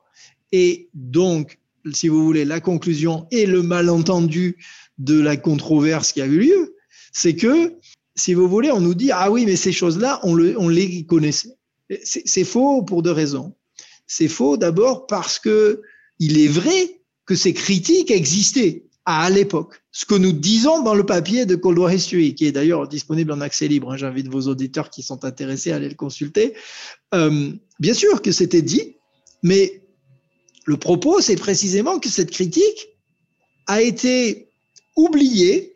Et 0.54 0.90
donc, 0.94 1.60
si 1.92 2.08
vous 2.08 2.24
voulez, 2.24 2.46
la 2.46 2.62
conclusion 2.62 3.28
et 3.30 3.46
le 3.46 3.62
malentendu 3.62 4.58
de 4.98 5.20
la 5.20 5.36
controverse 5.36 6.14
qui 6.14 6.22
a 6.22 6.26
eu 6.26 6.40
lieu, 6.40 6.76
c'est 7.12 7.36
que, 7.36 7.76
si 8.16 8.34
vous 8.34 8.48
voulez, 8.48 8.72
on 8.72 8.80
nous 8.80 8.96
dit, 8.96 9.12
ah 9.12 9.30
oui, 9.30 9.46
mais 9.46 9.58
ces 9.58 9.74
choses-là, 9.74 10.22
on 10.24 10.36
les 10.70 11.06
connaissait. 11.06 11.58
C'est 12.04 12.46
faux 12.46 12.84
pour 12.84 13.04
deux 13.04 13.12
raisons. 13.12 13.54
C'est 14.08 14.30
faux 14.30 14.56
d'abord 14.56 15.08
parce 15.08 15.40
que 15.40 15.82
il 16.20 16.40
est 16.40 16.48
vrai 16.48 17.02
que 17.26 17.36
ces 17.36 17.54
critiques 17.54 18.12
existaient 18.12 18.84
à 19.06 19.30
l'époque. 19.30 19.82
Ce 19.92 20.06
que 20.06 20.16
nous 20.16 20.32
disons 20.32 20.84
dans 20.84 20.94
le 20.94 21.06
papier 21.06 21.46
de 21.46 21.56
Cold 21.56 21.80
History, 21.92 22.36
qui 22.36 22.46
est 22.46 22.52
d'ailleurs 22.52 22.88
disponible 22.88 23.32
en 23.32 23.42
accès 23.42 23.68
libre, 23.68 23.92
hein, 23.92 23.98
j'invite 23.98 24.28
vos 24.28 24.42
auditeurs 24.42 24.90
qui 24.90 25.02
sont 25.02 25.26
intéressés 25.26 25.72
à 25.72 25.78
aller 25.78 25.90
le 25.90 25.96
consulter. 25.96 26.54
Euh, 27.14 27.52
bien 27.80 27.94
sûr 27.94 28.22
que 28.22 28.32
c'était 28.32 28.62
dit, 28.62 28.96
mais 29.42 29.82
le 30.66 30.78
propos, 30.78 31.22
c'est 31.22 31.38
précisément 31.38 32.00
que 32.00 32.10
cette 32.10 32.32
critique 32.32 32.90
a 33.68 33.82
été 33.82 34.50
oubliée 34.96 35.76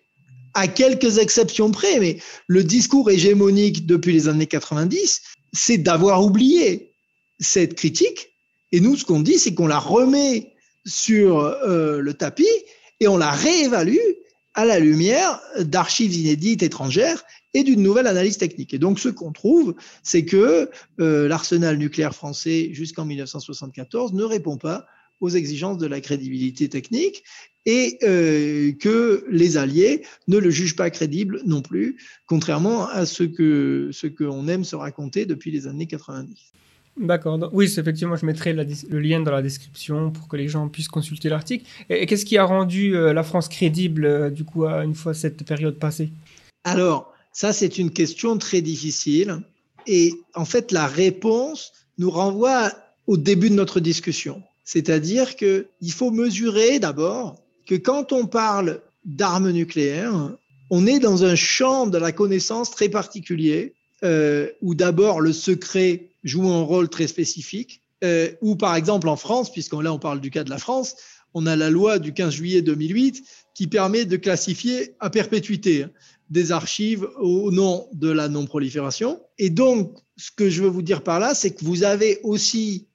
à 0.53 0.67
quelques 0.67 1.17
exceptions 1.17 1.71
près, 1.71 1.99
mais 1.99 2.19
le 2.47 2.63
discours 2.63 3.10
hégémonique 3.10 3.88
depuis 3.88 4.13
les 4.13 4.27
années 4.27 4.45
90, 4.45 5.21
c'est 5.53 5.77
d'avoir 5.77 6.23
oublié 6.23 6.93
cette 7.39 7.73
critique 7.75 8.33
et 8.73 8.81
nous, 8.81 8.97
ce 8.97 9.05
qu'on 9.05 9.21
dit, 9.21 9.38
c'est 9.38 9.53
qu'on 9.53 9.67
la 9.67 9.77
remet 9.77 10.51
sur 10.83 11.38
euh, 11.38 11.99
le 11.99 12.13
tapis 12.15 12.49
et 12.99 13.07
on 13.07 13.17
la 13.17 13.29
réévalue 13.29 13.97
à 14.55 14.65
la 14.65 14.79
lumière 14.79 15.39
d'archives 15.59 16.13
inédites 16.13 16.63
étrangères 16.63 17.23
et 17.53 17.63
d'une 17.63 17.83
nouvelle 17.83 18.07
analyse 18.07 18.39
technique. 18.39 18.73
Et 18.73 18.79
donc, 18.79 18.99
ce 18.99 19.09
qu'on 19.09 19.31
trouve, 19.31 19.75
c'est 20.01 20.25
que 20.25 20.71
euh, 20.99 21.27
l'arsenal 21.27 21.77
nucléaire 21.77 22.15
français 22.15 22.69
jusqu'en 22.73 23.05
1974 23.05 24.13
ne 24.13 24.23
répond 24.23 24.57
pas 24.57 24.88
aux 25.21 25.29
exigences 25.29 25.77
de 25.77 25.86
la 25.86 26.01
crédibilité 26.01 26.67
technique 26.67 27.23
et 27.67 27.99
euh, 28.01 28.71
que 28.73 29.23
les 29.29 29.57
Alliés 29.57 30.01
ne 30.27 30.39
le 30.39 30.49
jugent 30.49 30.75
pas 30.75 30.89
crédible 30.89 31.41
non 31.45 31.62
plus, 31.62 31.97
contrairement 32.25 32.88
à 32.88 33.05
ce 33.05 33.21
que 33.21 33.91
ce 33.93 34.07
qu'on 34.07 34.47
aime 34.47 34.63
se 34.63 34.75
raconter 34.75 35.27
depuis 35.27 35.51
les 35.51 35.67
années 35.67 35.88
90. 35.88 36.53
D'accord. 36.95 37.49
Oui, 37.53 37.65
effectivement, 37.65 38.15
je 38.15 38.25
mettrai 38.25 38.53
le 38.53 38.99
lien 38.99 39.19
dans 39.19 39.32
la 39.32 39.41
description 39.41 40.12
pour 40.12 40.27
que 40.27 40.38
les 40.38 40.47
gens 40.47 40.67
puissent 40.69 40.88
consulter 40.88 41.27
l'article. 41.27 41.65
Et, 41.89 42.06
qu'est-ce 42.06 42.25
qui 42.25 42.38
a 42.38 42.45
rendu 42.45 42.95
euh, 42.95 43.13
la 43.13 43.23
France 43.23 43.49
crédible, 43.49 44.06
euh, 44.06 44.29
du 44.29 44.43
coup, 44.43 44.65
une 44.65 44.93
fois 44.93 45.13
cette 45.13 45.43
période 45.43 45.79
passée? 45.79 46.10
Alors, 46.63 47.12
ça, 47.32 47.51
c'est 47.51 47.79
une 47.79 47.89
question 47.89 48.38
très 48.38 48.62
difficile. 48.62 49.39
Et 49.88 50.13
en 50.36 50.45
fait, 50.45 50.71
la 50.71 50.88
réponse 50.88 51.73
nous 51.97 52.12
renvoie 52.12 52.71
au 53.08 53.17
début 53.17 53.49
de 53.49 53.56
notre 53.56 53.79
discussion. 53.79 54.41
C'est-à-dire 54.63 55.36
qu'il 55.36 55.91
faut 55.91 56.12
mesurer 56.12 56.79
d'abord 56.79 57.38
que 57.65 57.75
quand 57.75 58.13
on 58.13 58.27
parle 58.27 58.82
d'armes 59.03 59.51
nucléaires, 59.51 60.32
on 60.69 60.86
est 60.86 60.99
dans 60.99 61.25
un 61.25 61.36
champ 61.36 61.88
de 61.88 61.97
la 61.97 62.12
connaissance 62.12 62.71
très 62.71 62.88
particulier, 62.88 63.73
euh, 64.03 64.49
où 64.62 64.75
d'abord 64.75 65.21
le 65.21 65.34
secret 65.34 66.08
joue 66.23 66.49
un 66.49 66.62
rôle 66.62 66.89
très 66.89 67.07
spécifique. 67.07 67.81
Euh, 68.03 68.31
ou 68.41 68.57
par 68.57 68.75
exemple 68.75 69.07
en 69.07 69.15
France, 69.15 69.51
puisqu'on 69.51 69.79
là 69.79 69.93
on 69.93 69.99
parle 69.99 70.19
du 70.19 70.29
cas 70.29 70.43
de 70.43 70.49
la 70.49 70.57
France, 70.57 70.95
on 71.33 71.45
a 71.45 71.55
la 71.55 71.69
loi 71.69 71.99
du 71.99 72.13
15 72.13 72.33
juillet 72.33 72.62
2008 72.62 73.23
qui 73.55 73.67
permet 73.67 74.05
de 74.05 74.17
classifier 74.17 74.95
à 74.99 75.09
perpétuité 75.09 75.86
des 76.29 76.51
archives 76.51 77.07
au 77.19 77.51
nom 77.51 77.88
de 77.93 78.09
la 78.09 78.27
non-prolifération. 78.27 79.21
Et 79.38 79.49
donc, 79.49 79.97
ce 80.17 80.31
que 80.31 80.49
je 80.49 80.63
veux 80.63 80.69
vous 80.69 80.81
dire 80.81 81.03
par 81.03 81.19
là, 81.19 81.33
c'est 81.33 81.51
que 81.51 81.63
vous 81.63 81.83
avez 81.83 82.19
aussi 82.23 82.88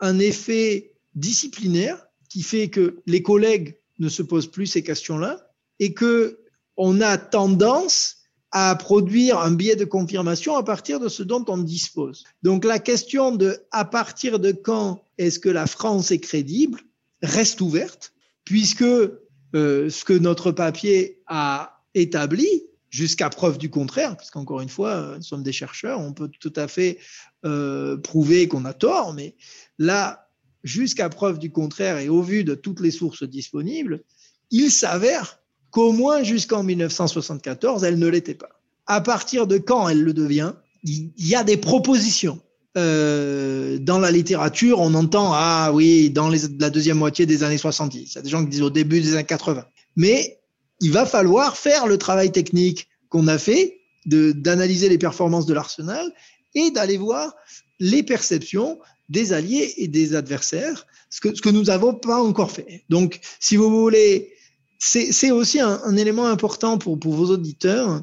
un 0.00 0.18
effet 0.18 0.92
disciplinaire 1.14 2.06
qui 2.28 2.42
fait 2.42 2.68
que 2.68 3.00
les 3.06 3.22
collègues 3.22 3.78
ne 3.98 4.08
se 4.08 4.22
posent 4.22 4.50
plus 4.50 4.66
ces 4.66 4.82
questions-là 4.82 5.50
et 5.78 5.92
que 5.92 6.40
on 6.76 7.00
a 7.00 7.18
tendance 7.18 8.17
à 8.50 8.74
produire 8.76 9.38
un 9.38 9.50
biais 9.50 9.76
de 9.76 9.84
confirmation 9.84 10.56
à 10.56 10.62
partir 10.62 11.00
de 11.00 11.08
ce 11.08 11.22
dont 11.22 11.44
on 11.48 11.58
dispose. 11.58 12.24
Donc 12.42 12.64
la 12.64 12.78
question 12.78 13.34
de 13.34 13.58
à 13.70 13.84
partir 13.84 14.38
de 14.38 14.52
quand 14.52 15.02
est-ce 15.18 15.38
que 15.38 15.48
la 15.48 15.66
France 15.66 16.10
est 16.10 16.20
crédible 16.20 16.80
reste 17.22 17.60
ouverte, 17.60 18.12
puisque 18.44 18.82
euh, 18.82 19.90
ce 19.90 20.04
que 20.04 20.12
notre 20.12 20.52
papier 20.52 21.22
a 21.26 21.82
établi, 21.94 22.68
jusqu'à 22.90 23.28
preuve 23.28 23.58
du 23.58 23.70
contraire, 23.70 24.16
parce 24.16 24.30
qu'encore 24.30 24.60
une 24.60 24.68
fois, 24.68 25.14
nous 25.16 25.22
sommes 25.22 25.42
des 25.42 25.52
chercheurs, 25.52 26.00
on 26.00 26.12
peut 26.12 26.30
tout 26.40 26.52
à 26.56 26.68
fait 26.68 26.98
euh, 27.44 27.96
prouver 27.98 28.48
qu'on 28.48 28.64
a 28.64 28.72
tort, 28.72 29.12
mais 29.12 29.36
là, 29.78 30.28
jusqu'à 30.64 31.08
preuve 31.08 31.38
du 31.38 31.50
contraire 31.50 31.98
et 31.98 32.08
au 32.08 32.22
vu 32.22 32.44
de 32.44 32.54
toutes 32.54 32.80
les 32.80 32.90
sources 32.90 33.24
disponibles, 33.24 34.02
il 34.50 34.70
s'avère 34.70 35.40
qu'au 35.70 35.92
moins 35.92 36.22
jusqu'en 36.22 36.62
1974, 36.62 37.84
elle 37.84 37.98
ne 37.98 38.08
l'était 38.08 38.34
pas. 38.34 38.50
À 38.86 39.00
partir 39.00 39.46
de 39.46 39.58
quand 39.58 39.88
elle 39.88 40.02
le 40.02 40.12
devient, 40.12 40.52
il 40.84 41.12
y 41.18 41.34
a 41.34 41.44
des 41.44 41.56
propositions. 41.56 42.40
Euh, 42.76 43.78
dans 43.78 43.98
la 43.98 44.10
littérature, 44.10 44.80
on 44.80 44.94
entend 44.94 45.32
ah 45.34 45.72
oui, 45.72 46.10
dans 46.10 46.28
la 46.28 46.70
deuxième 46.70 46.98
moitié 46.98 47.26
des 47.26 47.42
années 47.42 47.58
70. 47.58 48.12
Il 48.12 48.14
y 48.14 48.18
a 48.18 48.22
des 48.22 48.28
gens 48.28 48.44
qui 48.44 48.50
disent 48.50 48.62
au 48.62 48.70
début 48.70 49.00
des 49.00 49.14
années 49.14 49.24
80. 49.24 49.64
Mais 49.96 50.38
il 50.80 50.92
va 50.92 51.06
falloir 51.06 51.56
faire 51.56 51.86
le 51.86 51.98
travail 51.98 52.30
technique 52.30 52.88
qu'on 53.08 53.26
a 53.26 53.38
fait, 53.38 53.80
d'analyser 54.06 54.88
les 54.88 54.98
performances 54.98 55.46
de 55.46 55.54
l'arsenal 55.54 56.06
et 56.54 56.70
d'aller 56.70 56.96
voir 56.96 57.34
les 57.80 58.02
perceptions 58.02 58.78
des 59.08 59.32
alliés 59.32 59.74
et 59.78 59.88
des 59.88 60.14
adversaires, 60.14 60.86
ce 61.10 61.20
que, 61.20 61.34
ce 61.34 61.42
que 61.42 61.48
nous 61.48 61.64
n'avons 61.64 61.94
pas 61.94 62.22
encore 62.22 62.50
fait. 62.50 62.84
Donc, 62.90 63.20
si 63.40 63.56
vous 63.56 63.70
voulez 63.70 64.32
c'est 64.78 65.30
aussi 65.30 65.60
un, 65.60 65.96
élément 65.96 66.26
important 66.26 66.78
pour, 66.78 66.98
vos 66.98 67.30
auditeurs. 67.30 68.02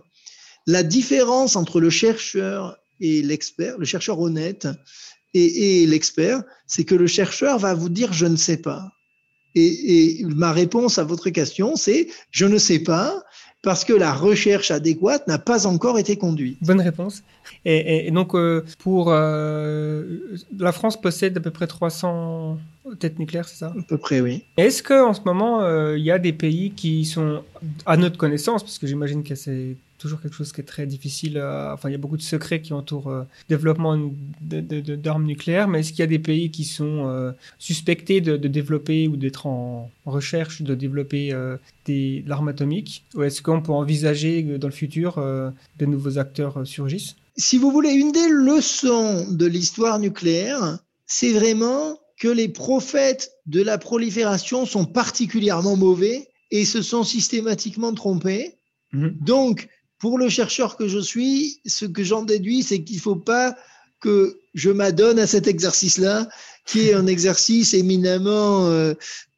La 0.68 0.84
différence 0.84 1.56
entre 1.56 1.80
le 1.80 1.90
chercheur 1.90 2.78
et 3.00 3.22
l'expert, 3.22 3.78
le 3.78 3.86
chercheur 3.86 4.20
honnête 4.20 4.68
et, 5.34 5.86
l'expert, 5.86 6.44
c'est 6.66 6.86
que 6.86 6.96
le 6.96 7.08
chercheur 7.08 7.60
va 7.60 7.74
vous 7.74 7.90
dire 7.90 8.14
je 8.14 8.26
ne 8.26 8.38
sais 8.38 8.58
pas. 8.58 8.92
Et, 9.54 10.22
ma 10.24 10.52
réponse 10.52 10.98
à 10.98 11.04
votre 11.04 11.30
question, 11.30 11.76
c'est 11.76 12.10
je 12.32 12.46
ne 12.46 12.58
sais 12.58 12.80
pas 12.80 13.24
parce 13.66 13.84
que 13.84 13.94
la 13.94 14.14
recherche 14.14 14.70
adéquate 14.70 15.28
n'a 15.28 15.40
pas 15.40 15.66
encore 15.66 15.98
été 15.98 16.18
conduite. 16.18 16.58
Bonne 16.62 16.82
réponse. 16.82 17.24
Et, 17.66 18.12
donc, 18.12 18.36
euh, 18.36 18.64
pour 18.78 19.08
euh, 19.10 20.04
la 20.60 20.72
France 20.72 21.02
possède 21.02 21.36
à 21.36 21.40
peu 21.40 21.50
près 21.50 21.66
300 21.66 22.60
têtes 23.00 23.18
nucléaires, 23.18 23.48
c'est 23.50 23.58
ça? 23.58 23.74
À 23.78 23.82
peu 23.88 23.98
près, 23.98 24.22
oui. 24.22 24.44
Est-ce 24.58 24.84
qu'en 24.84 25.16
ce 25.16 25.22
moment, 25.26 25.64
euh, 25.64 25.98
il 25.98 26.04
y 26.04 26.12
a 26.12 26.20
des 26.20 26.32
pays 26.32 26.74
qui 26.76 27.06
sont, 27.06 27.42
à 27.88 27.98
notre 27.98 28.18
connaissance, 28.18 28.62
parce 28.62 28.78
que 28.78 28.86
j'imagine 28.86 29.24
que 29.24 29.34
c'est 29.34 29.76
toujours 29.98 30.22
quelque 30.22 30.36
chose 30.36 30.52
qui 30.52 30.62
est 30.62 30.66
très 30.66 30.86
difficile. 30.86 31.42
enfin, 31.74 31.90
il 31.90 31.94
y 31.94 31.96
a 31.96 32.00
beaucoup 32.00 32.18
de 32.18 32.22
secrets 32.22 32.62
qui 32.62 32.74
entourent 32.74 33.10
le 33.10 33.26
développement 33.50 33.98
d'armes 34.42 35.26
nucléaires, 35.26 35.68
mais 35.68 35.80
est-ce 35.80 35.92
qu'il 35.92 36.00
y 36.00 36.04
a 36.04 36.08
des 36.08 36.20
pays 36.20 36.52
qui 36.52 36.64
sont 36.64 37.34
suspectés 37.60 38.22
de, 38.22 38.36
développer 38.38 39.08
ou 39.08 39.18
d'être 39.18 39.48
en 39.48 39.92
recherche 40.06 40.62
de 40.62 40.76
développer 40.76 41.34
des, 41.86 42.24
l'arme 42.28 42.50
atomique? 42.50 43.06
Ou 43.16 43.24
est-ce 43.24 43.42
qu'on 43.42 43.62
peut 43.62 43.72
envisager 43.72 44.44
que 44.44 44.58
dans 44.58 44.68
le 44.68 44.74
futur 44.74 45.16
de 45.18 45.86
nouveaux 45.86 46.18
acteurs 46.18 46.66
surgissent? 46.66 47.16
Si 47.38 47.58
vous 47.58 47.72
voulez, 47.72 47.92
une 47.92 48.12
des 48.12 48.30
leçons 48.30 49.30
de 49.30 49.46
l'histoire 49.46 50.00
nucléaire, 50.00 50.80
c'est 51.06 51.34
vraiment 51.34 52.00
que 52.18 52.28
les 52.28 52.48
prophètes 52.48 53.32
de 53.46 53.62
la 53.62 53.78
prolifération 53.78 54.66
sont 54.66 54.86
particulièrement 54.86 55.76
mauvais 55.76 56.30
et 56.52 56.66
se 56.66 56.82
sont 56.82 57.04
systématiquement 57.04 57.94
trompés. 57.94 58.56
Mhm. 58.94 59.18
Donc, 59.22 59.68
pour 60.00 60.18
le 60.18 60.30
chercheur 60.30 60.78
que 60.78 60.88
je 60.88 61.00
suis, 61.00 61.62
ce 61.66 61.86
que 61.86 62.04
j'en 62.04 62.24
déduis, 62.24 62.64
c'est 62.64 62.84
qu'il 62.84 62.98
ne 62.98 63.02
faut 63.02 63.16
pas 63.16 63.56
que 64.02 64.40
je 64.54 64.70
m'adonne 64.70 65.20
à 65.20 65.28
cet 65.28 65.48
exercice-là, 65.48 66.28
qui 66.66 66.90
est 66.90 66.94
un 66.94 67.08
exercice 67.08 67.74
éminemment 67.74 68.68
euh, 68.68 68.94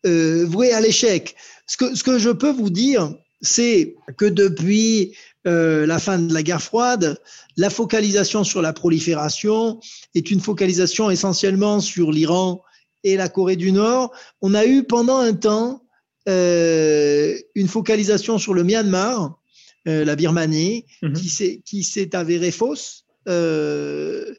euh, 0.06 0.46
voué 0.46 0.74
à 0.74 0.82
l'échec. 0.82 1.36
Ce 1.67 1.78
que, 1.78 1.96
ce 1.96 2.04
que 2.04 2.17
je 2.17 2.30
peux 2.30 2.52
vous 2.52 2.70
dire, 2.70 3.13
c'est 3.41 3.96
que 4.17 4.26
depuis 4.26 5.13
euh, 5.46 5.86
la 5.86 6.00
fin 6.00 6.17
de 6.17 6.34
la 6.34 6.43
guerre 6.43 6.62
froide, 6.62 7.17
la 7.56 7.70
focalisation 7.70 8.43
sur 8.43 8.62
la 8.62 8.74
prolifération 8.74 9.80
est 10.15 10.32
une 10.32 10.41
focalisation 10.41 11.10
essentiellement 11.10 11.80
sur 11.80 12.12
l'Iran 12.12 12.62
et 13.04 13.15
la 13.15 13.30
Corée 13.30 13.56
du 13.56 13.72
Nord. 13.72 14.12
On 14.41 14.54
a 14.54 14.65
eu 14.65 14.84
pendant 14.84 15.20
un 15.20 15.34
temps 15.34 15.82
euh, 16.28 17.38
une 17.56 17.67
focalisation 17.67 18.38
sur 18.38 18.54
le 18.54 18.63
Myanmar, 18.63 19.37
euh, 19.88 20.04
la 20.06 20.15
Birmanie, 20.15 20.86
Mhm. 21.02 21.13
qui 21.13 21.30
s'est 21.30 21.62
qui 21.65 21.84
s'est 21.84 22.15
avérée 22.15 22.52
fausse. 22.52 23.06
Euh, 23.28 24.34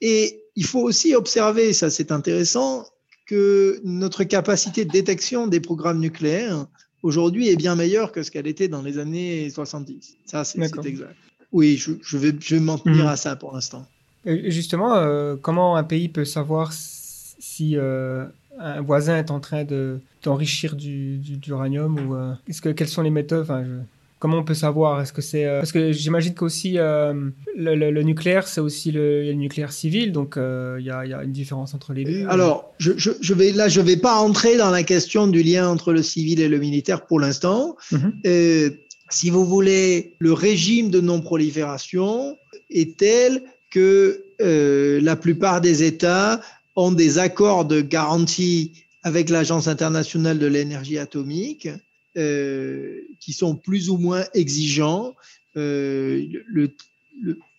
et 0.00 0.42
il 0.56 0.64
faut 0.64 0.80
aussi 0.80 1.14
observer, 1.14 1.72
ça 1.72 1.90
c'est 1.90 2.12
intéressant, 2.12 2.84
que 3.26 3.80
notre 3.84 4.24
capacité 4.24 4.84
de 4.84 4.90
détection 4.90 5.46
des 5.46 5.60
programmes 5.60 6.00
nucléaires 6.00 6.66
aujourd'hui 7.02 7.48
est 7.48 7.56
bien 7.56 7.76
meilleure 7.76 8.10
que 8.12 8.22
ce 8.22 8.30
qu'elle 8.30 8.46
était 8.46 8.68
dans 8.68 8.82
les 8.82 8.98
années 8.98 9.48
70. 9.50 10.16
Ça, 10.26 10.44
c'est 10.44 10.58
exact. 10.86 11.14
Oui, 11.52 11.76
je, 11.76 11.92
je 12.02 12.16
vais, 12.18 12.32
je 12.40 12.56
vais 12.56 12.60
m'en 12.60 12.78
tenir 12.78 13.04
Mhm. 13.04 13.10
à 13.10 13.16
ça 13.16 13.36
pour 13.36 13.54
l'instant. 13.54 13.86
Justement, 14.26 14.94
euh, 14.96 15.36
comment 15.36 15.76
un 15.76 15.84
pays 15.84 16.08
peut 16.08 16.24
savoir 16.26 16.72
si 16.72 17.76
un 17.76 18.80
voisin 18.82 19.16
est 19.16 19.30
en 19.30 19.40
train 19.40 19.64
de 19.64 20.00
d'enrichir 20.22 20.76
du, 20.76 21.16
du- 21.16 21.38
d'uranium 21.38 21.98
ou 21.98 22.14
euh, 22.14 22.34
est-ce 22.46 22.60
que 22.60 22.68
quelles 22.68 22.88
sont 22.88 23.00
les 23.00 23.08
méthodes 23.10 23.42
enfin, 23.44 23.64
je- 23.64 23.80
Comment 24.20 24.38
on 24.38 24.44
peut 24.44 24.54
savoir? 24.54 25.00
Est-ce 25.00 25.12
que 25.12 25.22
c'est 25.22 25.46
euh, 25.46 25.58
parce 25.60 25.72
que 25.72 25.90
j'imagine 25.92 26.34
qu'aussi 26.34 26.78
euh, 26.78 27.12
le, 27.56 27.74
le- 27.74 27.90
le 27.90 28.02
nucléaire 28.02 28.46
c'est 28.46 28.60
aussi 28.60 28.92
le, 28.92 29.22
le 29.24 29.32
nucléaire 29.32 29.72
civil 29.72 30.12
donc 30.12 30.36
euh, 30.36 30.76
il 30.78 30.84
y, 30.86 30.90
a, 30.90 31.04
il 31.06 31.10
y 31.10 31.14
a 31.14 31.24
une 31.24 31.32
différence 31.32 31.72
entre 31.74 31.92
les 31.94 32.04
deux. 32.04 32.26
Alors, 32.28 32.72
je, 32.78 32.92
je, 32.96 33.10
je 33.20 33.34
vais 33.34 33.50
là, 33.52 33.66
je 33.68 33.80
vais 33.80 33.96
pas 33.96 34.16
entrer 34.16 34.56
dans 34.58 34.70
la 34.70 34.82
question 34.84 35.26
du 35.26 35.42
lien 35.42 35.66
entre 35.68 35.92
le 35.92 36.02
civil 36.02 36.38
et 36.40 36.48
le 36.48 36.58
militaire 36.58 37.06
pour 37.06 37.18
l'instant. 37.18 37.76
Mhm. 37.92 38.12
Euh, 38.26 38.70
si 39.08 39.30
vous 39.30 39.44
voulez, 39.44 40.14
le 40.20 40.32
régime 40.34 40.90
de 40.90 41.00
non-prolifération 41.00 42.36
est 42.70 42.96
tel 42.98 43.42
que 43.70 44.22
euh, 44.40 45.00
la 45.02 45.16
plupart 45.16 45.60
des 45.60 45.82
États 45.82 46.40
ont 46.76 46.92
des 46.92 47.18
accords 47.18 47.64
de 47.64 47.80
garantie 47.80 48.72
avec 49.02 49.30
l'Agence 49.30 49.66
internationale 49.66 50.38
de 50.38 50.46
l'énergie 50.46 50.98
atomique 50.98 51.68
euh, 52.16 53.00
qui 53.20 53.32
sont 53.32 53.54
plus 53.56 53.90
ou 53.90 53.96
moins 53.96 54.24
exigeants. 54.34 55.14
Euh, 55.56 56.26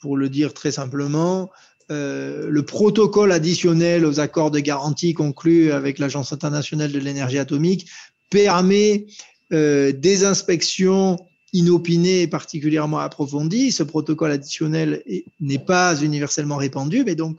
pour 0.02 0.18
le 0.18 0.30
dire 0.30 0.54
très 0.54 0.72
simplement, 0.72 1.52
euh, 1.92 2.48
le 2.50 2.64
protocole 2.64 3.32
additionnel 3.32 4.06
aux 4.06 4.20
accords 4.20 4.50
de 4.52 4.60
garantie 4.60 5.14
conclus 5.14 5.72
avec 5.72 6.00
l'Agence 6.00 6.34
internationale 6.34 6.92
de 6.92 7.00
l'énergie 7.00 7.38
atomique 7.38 7.88
permet 8.30 9.06
des 9.52 10.24
inspections 10.24 11.18
inopinées 11.52 12.22
et 12.22 12.28
particulièrement 12.28 13.00
approfondies. 13.00 13.74
Ce 13.74 13.84
protocole 13.84 14.32
additionnel 14.32 15.04
est- 15.06 15.26
n'est 15.42 15.60
pas 15.60 16.02
universellement 16.02 16.56
répandu, 16.56 17.04
mais 17.04 17.16
donc 17.16 17.38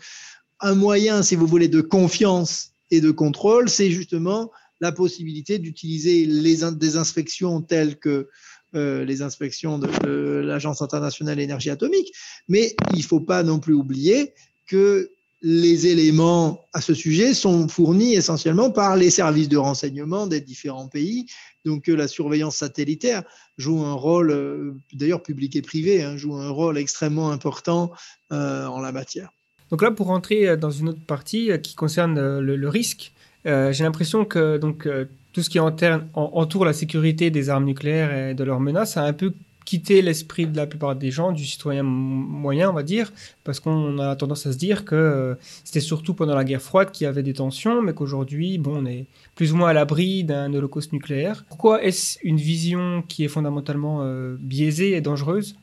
un 0.61 0.75
moyen, 0.75 1.23
si 1.23 1.35
vous 1.35 1.47
voulez, 1.47 1.69
de 1.69 1.81
confiance 1.81 2.73
et 2.91 3.01
de 3.01 3.11
contrôle, 3.11 3.71
c'est 3.71 3.91
justement 3.91 4.51
la 4.83 4.91
possibilité 4.91 5.61
d'utiliser 5.61 6.27
des 6.27 6.97
inspections 6.97 7.63
telles 7.63 7.99
que 8.01 8.29
euh, 8.75 9.05
les 9.05 9.23
inspections 9.23 9.79
de, 9.79 10.43
l'Agence 10.45 10.83
internationale 10.83 11.37
de 11.37 11.41
l'énergie 11.41 11.71
atomique. 11.71 12.13
Mais 12.49 12.75
il 12.93 12.99
ne 12.99 13.03
faut 13.05 13.21
pas 13.21 13.45
non 13.45 13.61
plus 13.61 13.75
oublier 13.75 14.35
que 14.67 15.13
les 15.41 15.87
éléments 15.87 16.67
à 16.73 16.81
ce 16.81 16.95
sujet 16.95 17.33
sont 17.33 17.69
fournis 17.69 18.15
essentiellement 18.15 18.73
par 18.73 18.97
les 18.97 19.11
services 19.11 19.49
de 19.49 19.57
renseignement 19.57 20.27
des 20.27 20.41
différents 20.41 20.89
pays. 20.89 21.27
Donc 21.65 21.89
euh, 21.89 21.95
la 21.95 22.09
surveillance 22.09 22.57
satellitaire 22.57 23.23
joue 23.59 23.85
un 23.85 23.95
rôle, 23.95 24.33
euh, 24.33 24.73
d'ailleurs 24.95 25.23
public 25.23 25.55
et 25.55 25.63
privé, 25.63 26.03
hein, 26.03 26.17
joue 26.17 26.35
un 26.35 26.51
rôle 26.51 26.77
extrêmement 26.77 27.31
important 27.31 27.93
en 28.31 28.81
la 28.81 28.91
matière. 28.91 29.31
Donc 29.71 29.83
là, 29.83 29.91
pour 29.91 30.07
rentrer 30.07 30.57
dans 30.57 30.71
une 30.71 30.89
autre 30.89 31.05
partie 31.07 31.51
qui 31.63 31.75
concerne 31.75 32.41
le, 32.41 32.69
risque, 32.69 33.13
j'ai 33.45 33.85
l'impression 33.85 34.25
que 34.25 34.57
donc, 34.59 34.87
euh, 34.87 35.07
tout 35.33 35.43
ce 35.43 35.51
qui 35.51 35.59
entoure 35.59 36.65
la 36.65 36.73
sécurité 36.73 37.31
des 37.31 37.49
armes 37.49 37.65
nucléaires 37.65 38.15
et 38.15 38.35
de 38.35 38.45
leurs 38.45 38.61
menaces 38.61 38.97
a 38.97 39.05
un 39.05 39.13
peu 39.13 39.33
quitté 39.65 40.03
l'esprit 40.03 40.47
de 40.47 40.57
la 40.57 40.67
plupart 40.67 40.97
des 40.97 41.13
gens, 41.13 41.31
du 41.31 41.47
citoyen 41.47 41.85
moyen, 41.85 42.69
on 42.69 42.73
va 42.73 42.83
dire, 42.83 43.13
parce 43.45 43.61
qu'on 43.61 43.99
a 44.01 44.17
tendance 44.17 44.45
à 44.45 44.53
se 44.53 44.59
dire 44.59 44.85
que 44.85 44.97
euh, 44.97 45.35
c'était 45.65 45.81
surtout 45.81 46.15
pendant 46.15 46.35
la 46.35 46.45
guerre 46.45 46.61
froide 46.61 46.91
qu'il 46.91 47.05
y 47.05 47.09
avait 47.09 47.23
des 47.23 47.33
tensions, 47.33 47.81
mais 47.81 47.95
qu'aujourd'hui, 47.95 48.59
bon, 48.59 48.83
on 48.83 48.87
est 48.87 49.07
plus 49.37 49.53
ou 49.53 49.57
moins 49.57 49.69
à 49.69 49.73
l'abri 49.73 50.25
d'un 50.25 50.53
holocauste 50.53 50.93
nucléaire. 50.93 51.45
Pourquoi 51.49 51.83
est-ce 51.83 52.19
une 52.25 52.39
vision 52.39 53.05
qui 53.07 53.25
est 53.25 53.29
fondamentalement 53.29 54.01
euh, 54.03 54.37
biaisée 54.41 54.97
et 54.97 55.01
dangereuse? 55.01 55.55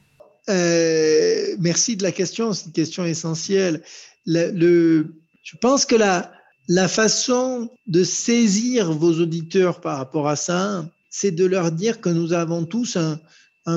Euh, 0.48 1.56
merci 1.60 1.98
de 1.98 2.04
la 2.04 2.14
question, 2.14 2.54
c'est 2.54 2.68
une 2.68 2.72
question 2.72 3.04
essentielle. 3.04 3.82
Le, 4.26 4.50
le- 4.52 5.14
je 5.44 5.58
pense 5.58 5.86
que 5.86 5.96
la, 5.96 6.32
la 6.70 6.88
façon 6.88 7.72
de 7.88 8.04
saisir 8.04 8.94
vos 8.94 9.20
auditeurs 9.20 9.82
par 9.82 9.98
rapport 9.98 10.30
à 10.30 10.36
ça, 10.36 10.88
c'est 11.10 11.32
de 11.32 11.44
leur 11.44 11.72
dire 11.72 12.00
que 12.00 12.10
nous 12.10 12.32
avons 12.32 12.64
tous 12.64 12.96
un, 12.96 13.20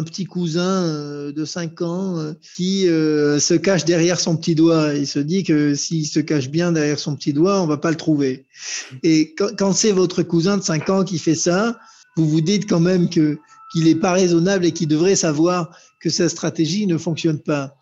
petit 0.05 0.25
cousin 0.25 0.85
euh, 0.85 1.33
de 1.33 1.45
5 1.45 1.83
ans 1.83 2.19
euh, 2.19 2.33
qui 2.57 2.89
euh, 2.89 3.39
se 3.39 3.53
cache 3.53 3.85
derrière 3.85 4.19
son 4.19 4.39
petit 4.39 4.55
doigt. 4.55 4.95
Il 4.95 5.07
se 5.07 5.19
dit 5.19 5.43
que 5.43 5.75
s'il 5.75 6.07
se 6.07 6.21
cache 6.21 6.49
bien 6.49 6.73
derrière 6.73 6.99
son 6.99 7.15
petit 7.15 7.35
doigt, 7.35 7.61
on 7.61 7.67
va 7.67 7.77
pas 7.77 7.91
le 7.91 7.97
trouver. 7.97 8.47
Et 9.03 9.35
quand, 9.35 9.55
quand 9.55 9.73
c'est 9.75 9.93
votre 9.93 10.23
cousin 10.23 10.57
de 10.57 10.63
5 10.63 10.89
ans 10.89 11.05
qui 11.05 11.19
fait 11.19 11.35
ça, 11.35 11.79
vous 12.17 12.27
vous 12.27 12.41
dites 12.41 12.67
quand 12.67 12.81
même 12.81 13.11
que 13.11 13.39
qu'il 13.73 13.85
n'est 13.85 13.95
pas 13.95 14.13
raisonnable 14.13 14.65
et 14.67 14.73
qu'il 14.73 14.89
devrait 14.89 15.17
savoir 15.17 15.77
que 16.01 16.11
sa 16.11 16.29
stratégie 16.29 16.87
ne 16.87 16.97
fonctionne 16.99 17.39
pas. 17.39 17.77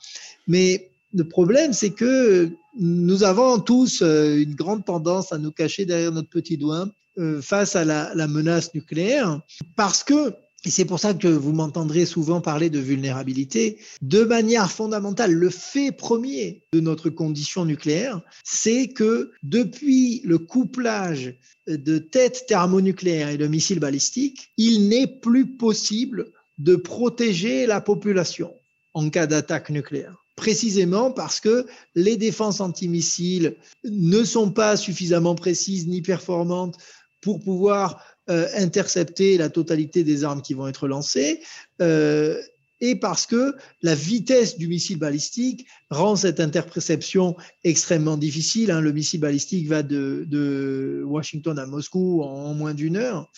Mais 0.48 0.90
le 1.14 1.24
problème, 1.24 1.72
c'est 1.72 1.90
que 1.90 2.50
nous 2.78 3.24
avons 3.24 3.58
tous 3.58 4.02
euh, 4.02 4.40
une 4.40 4.54
grande 4.54 4.84
tendance 4.84 5.32
à 5.32 5.38
nous 5.38 5.52
cacher 5.52 5.84
derrière 5.84 6.12
notre 6.12 6.28
petit 6.28 6.56
doigt 6.56 6.88
euh, 7.18 7.42
face 7.42 7.76
à 7.76 7.84
la, 7.84 8.14
la 8.14 8.28
menace 8.28 8.74
nucléaire, 8.74 9.40
parce 9.76 10.04
que, 10.04 10.34
et 10.64 10.70
c'est 10.70 10.84
pour 10.84 11.00
ça 11.00 11.14
que 11.14 11.28
vous 11.28 11.52
m'entendrez 11.52 12.06
souvent 12.06 12.40
parler 12.40 12.70
de 12.70 12.78
vulnérabilité, 12.78 13.78
de 14.02 14.24
manière 14.24 14.70
fondamentale, 14.70 15.32
le 15.32 15.50
fait 15.50 15.90
premier 15.90 16.62
de 16.72 16.80
notre 16.80 17.10
condition 17.10 17.64
nucléaire, 17.64 18.20
c'est 18.44 18.88
que 18.88 19.32
depuis 19.42 20.20
le 20.24 20.38
couplage 20.38 21.38
de 21.66 21.98
têtes 21.98 22.44
thermonucléaires 22.46 23.30
et 23.30 23.38
de 23.38 23.46
missiles 23.46 23.80
balistiques, 23.80 24.52
il 24.56 24.88
n'est 24.88 25.06
plus 25.06 25.56
possible 25.56 26.30
de 26.58 26.76
protéger 26.76 27.66
la 27.66 27.80
population 27.80 28.54
en 28.94 29.08
cas 29.08 29.26
d'attaque 29.26 29.70
nucléaire. 29.70 30.16
Précisément 30.40 31.12
parce 31.12 31.38
que 31.38 31.66
les 31.94 32.16
défenses 32.16 32.62
antimissiles 32.62 33.56
ne 33.84 34.24
sont 34.24 34.50
pas 34.50 34.78
suffisamment 34.78 35.34
précises 35.34 35.86
ni 35.86 36.00
performantes 36.00 36.78
pour 37.20 37.40
pouvoir 37.40 38.02
euh, 38.30 38.48
intercepter 38.56 39.36
la 39.36 39.50
totalité 39.50 40.02
des 40.02 40.24
armes 40.24 40.40
qui 40.40 40.54
vont 40.54 40.66
être 40.66 40.88
lancées. 40.88 41.42
Euh, 41.82 42.40
et 42.80 42.96
parce 42.96 43.26
que 43.26 43.54
la 43.82 43.94
vitesse 43.94 44.56
du 44.56 44.66
missile 44.66 44.98
balistique 44.98 45.66
rend 45.90 46.16
cette 46.16 46.40
interception 46.40 47.36
extrêmement 47.62 48.16
difficile. 48.16 48.70
Hein. 48.70 48.80
Le 48.80 48.92
missile 48.92 49.20
balistique 49.20 49.68
va 49.68 49.82
de, 49.82 51.04
Washington 51.04 51.58
à 51.58 51.66
Moscou 51.66 52.22
en 52.22 52.54
moins 52.54 52.72
d'une 52.72 52.96
heure. 52.96 53.30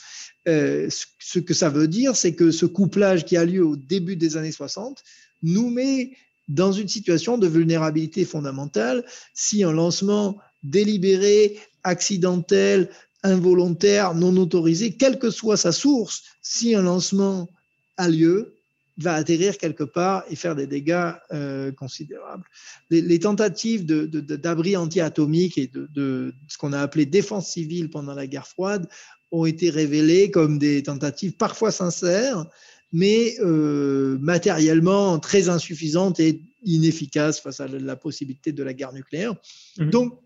Euh, 0.46 0.88
ce 1.18 1.40
que 1.40 1.52
ça 1.52 1.68
veut 1.68 1.88
dire, 1.88 2.14
c'est 2.14 2.36
que 2.36 2.52
ce 2.52 2.64
couplage 2.64 3.24
qui 3.24 3.36
a 3.36 3.44
lieu 3.44 3.66
au 3.66 3.74
début 3.74 4.14
des 4.14 4.36
années 4.36 4.52
60 4.52 5.02
nous 5.42 5.68
met 5.68 6.12
dans 6.48 6.72
une 6.72 6.88
situation 6.88 7.38
de 7.38 7.46
vulnérabilité 7.46 8.24
fondamentale 8.24 9.04
si 9.34 9.64
un 9.64 9.72
lancement 9.72 10.38
délibéré, 10.62 11.58
accidentel, 11.84 12.88
involontaire, 13.22 14.14
non 14.14 14.36
autorisé, 14.36 14.96
quelle 14.96 15.18
que 15.18 15.30
soit 15.30 15.56
sa 15.56 15.72
source, 15.72 16.22
si 16.40 16.74
un 16.74 16.82
lancement 16.82 17.48
a 17.96 18.08
lieu, 18.08 18.54
va 18.98 19.14
atterrir 19.14 19.56
quelque 19.56 19.84
part 19.84 20.24
et 20.28 20.36
faire 20.36 20.54
des 20.54 20.66
dégâts 20.66 21.12
euh, 21.32 21.72
considérables. 21.72 22.44
Les, 22.90 23.18
tentatives 23.18 23.86
d'abri 23.86 24.76
anti-atomique 24.76 25.56
et 25.56 25.66
de, 25.66 25.88
de, 25.94 26.34
ce 26.48 26.58
qu'on 26.58 26.72
a 26.72 26.80
appelé 26.80 27.06
défense 27.06 27.50
civile 27.50 27.88
pendant 27.88 28.14
la 28.14 28.26
guerre 28.26 28.46
froide 28.46 28.88
ont 29.30 29.46
été 29.46 29.70
révélées 29.70 30.30
comme 30.30 30.58
des 30.58 30.82
tentatives 30.82 31.36
parfois 31.36 31.70
sincères, 31.70 32.46
mais 32.92 33.36
euh, 33.40 34.18
matériellement 34.20 35.18
très 35.18 35.48
insuffisantes 35.48 36.20
et 36.20 36.42
inefficaces 36.64 37.40
face 37.40 37.60
à 37.60 37.66
la 37.66 37.96
possibilité 37.96 38.52
de 38.52 38.62
la 38.62 38.74
guerre 38.74 38.92
nucléaire. 38.92 39.34
Mmh. 39.78 39.90
Donc, 39.90 40.18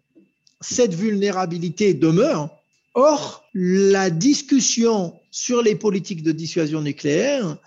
cette 0.61 0.95
vulnérabilité 0.95 1.95
demeure. 1.95 2.51
Or, 2.95 3.45
la 3.55 4.11
discussion 4.11 5.15
sur 5.31 5.63
les 5.63 5.77
politiques 5.77 6.23
de 6.23 6.33
dissuasion 6.33 6.81
nucléaire 6.81 7.59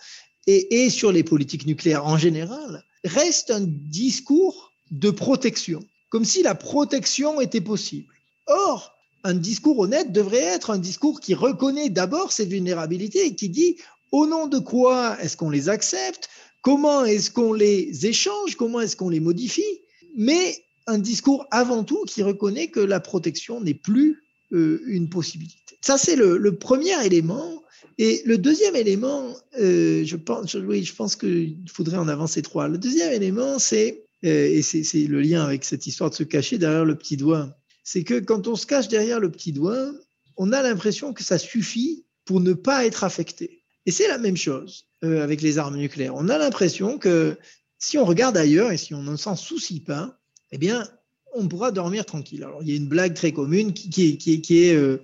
et, 0.47 0.83
et, 0.83 0.89
sur 0.89 1.11
les 1.11 1.23
politiques 1.23 1.67
nucléaires 1.67 2.05
en 2.05 2.17
général 2.17 2.83
reste 3.05 3.51
un 3.51 3.61
discours 3.61 4.73
de 4.91 5.11
protection, 5.11 5.81
comme 6.09 6.25
si 6.25 6.41
la 6.41 6.55
protection 6.55 7.39
était 7.39 7.61
possible. 7.61 8.13
Or, 8.47 8.95
un 9.23 9.35
discours 9.35 9.79
honnête 9.79 10.11
devrait 10.11 10.37
être 10.37 10.71
un 10.71 10.77
discours 10.77 11.19
qui 11.19 11.33
reconnaît 11.33 11.89
d'abord 11.89 12.31
ces 12.31 12.45
vulnérabilités 12.45 13.27
et 13.27 13.35
qui 13.35 13.49
dit 13.49 13.77
au 14.11 14.27
nom 14.27 14.47
de 14.47 14.59
quoi 14.59 15.17
est-ce 15.21 15.37
qu'on 15.37 15.49
les 15.49 15.69
accepte? 15.69 16.29
Comment 16.61 17.05
est-ce 17.05 17.31
qu'on 17.31 17.53
les 17.53 18.05
échange, 18.05 18.55
comment 18.55 18.81
est-ce 18.81 18.95
qu'on 18.95 19.09
les 19.09 19.19
modifie, 19.19 19.81
mais 20.15 20.55
un 20.87 20.97
discours 20.97 21.45
avant 21.51 21.83
tout 21.83 22.03
qui 22.05 22.23
reconnaît 22.23 22.67
que 22.67 22.79
la 22.79 22.99
protection 22.99 23.61
n'est 23.61 23.73
plus 23.73 24.23
euh, 24.51 24.81
une 24.87 25.09
possibilité. 25.09 25.77
Ça, 25.81 25.97
c'est 25.97 26.15
le, 26.15 26.55
premier 26.55 27.05
élément. 27.05 27.63
Et 27.97 28.21
le 28.25 28.37
deuxième 28.37 28.75
élément, 28.75 29.35
euh, 29.59 30.03
je 30.03 30.15
pense, 30.15 30.55
oui, 30.55 30.83
je 30.83 30.95
pense 30.95 31.15
qu'il 31.15 31.57
faudrait 31.71 31.97
en 31.97 32.07
avancer 32.07 32.41
trois. 32.41 32.67
Le 32.67 32.77
deuxième 32.77 33.13
élément, 33.13 33.59
c'est, 33.59 34.05
euh, 34.25 34.45
et 34.45 34.61
c'est 34.61 35.05
le 35.05 35.21
lien 35.21 35.43
avec 35.43 35.63
cette 35.63 35.85
histoire 35.85 36.09
de 36.09 36.15
se 36.15 36.23
cacher 36.23 36.57
derrière 36.57 36.85
le 36.85 36.97
petit 36.97 37.17
doigt, 37.17 37.55
c'est 37.83 38.03
que 38.03 38.19
quand 38.19 38.47
on 38.47 38.55
se 38.55 38.65
cache 38.65 38.87
derrière 38.87 39.19
le 39.19 39.31
petit 39.31 39.51
doigt, 39.51 39.91
on 40.37 40.51
a 40.51 40.63
l'impression 40.63 41.13
que 41.13 41.23
ça 41.23 41.37
suffit 41.37 42.05
pour 42.25 42.39
ne 42.39 42.53
pas 42.53 42.85
être 42.85 43.03
affecté. 43.03 43.58
Et 43.85 43.91
c'est 43.91 44.07
la 44.07 44.17
même 44.17 44.37
chose 44.37 44.85
avec 45.01 45.41
les 45.41 45.57
armes 45.57 45.77
nucléaires. 45.77 46.15
On 46.15 46.29
a 46.29 46.37
l'impression 46.37 46.97
que 46.97 47.37
si 47.77 47.97
on 47.97 48.05
regarde 48.05 48.37
ailleurs 48.37 48.71
et 48.71 48.77
si 48.77 48.93
on 48.93 49.01
ne 49.01 49.15
s'en 49.15 49.35
soucie 49.35 49.79
pas, 49.79 50.19
eh 50.51 50.57
bien, 50.57 50.87
on 51.33 51.47
pourra 51.47 51.71
dormir 51.71 52.05
tranquille. 52.05 52.43
Alors, 52.43 52.61
il 52.61 52.69
y 52.69 52.73
a 52.73 52.75
une 52.75 52.87
blague 52.87 53.13
très 53.13 53.31
commune 53.31 53.73
qui, 53.73 54.19
est 54.49 54.73
euh, 54.73 54.97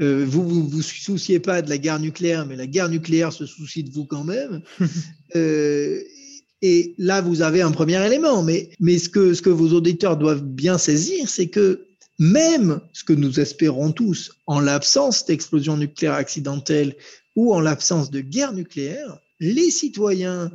euh, 0.00 0.24
vous, 0.26 0.46
vous 0.46 0.68
vous 0.68 0.82
souciez 0.82 1.38
pas 1.38 1.62
de 1.62 1.70
la 1.70 1.78
guerre 1.78 2.00
nucléaire, 2.00 2.46
mais 2.46 2.56
la 2.56 2.66
guerre 2.66 2.88
nucléaire 2.88 3.32
se 3.32 3.46
soucie 3.46 3.84
de 3.84 3.90
vous 3.90 4.04
quand 4.04 4.24
même. 4.24 4.62
Euh, 5.36 6.02
et 6.60 6.96
là, 6.98 7.20
vous 7.20 7.40
avez 7.40 7.62
un 7.62 7.70
premier 7.70 8.04
élément. 8.04 8.42
Mais, 8.42 8.70
mais 8.80 8.98
ce, 8.98 9.08
que, 9.08 9.32
ce 9.32 9.42
que 9.42 9.48
vos 9.48 9.68
auditeurs 9.68 10.16
doivent 10.16 10.42
bien 10.42 10.76
saisir, 10.76 11.28
c'est 11.28 11.46
que 11.46 11.86
même 12.18 12.80
ce 12.92 13.04
que 13.04 13.12
nous 13.12 13.38
espérons 13.38 13.92
tous, 13.92 14.32
en 14.48 14.58
l'absence 14.58 15.24
d'explosion 15.24 15.76
nucléaire 15.76 16.14
accidentelle 16.14 16.96
ou 17.36 17.54
en 17.54 17.60
l'absence 17.60 18.10
de 18.10 18.20
guerre 18.20 18.52
nucléaire, 18.52 19.18
les 19.38 19.70
citoyens 19.70 20.50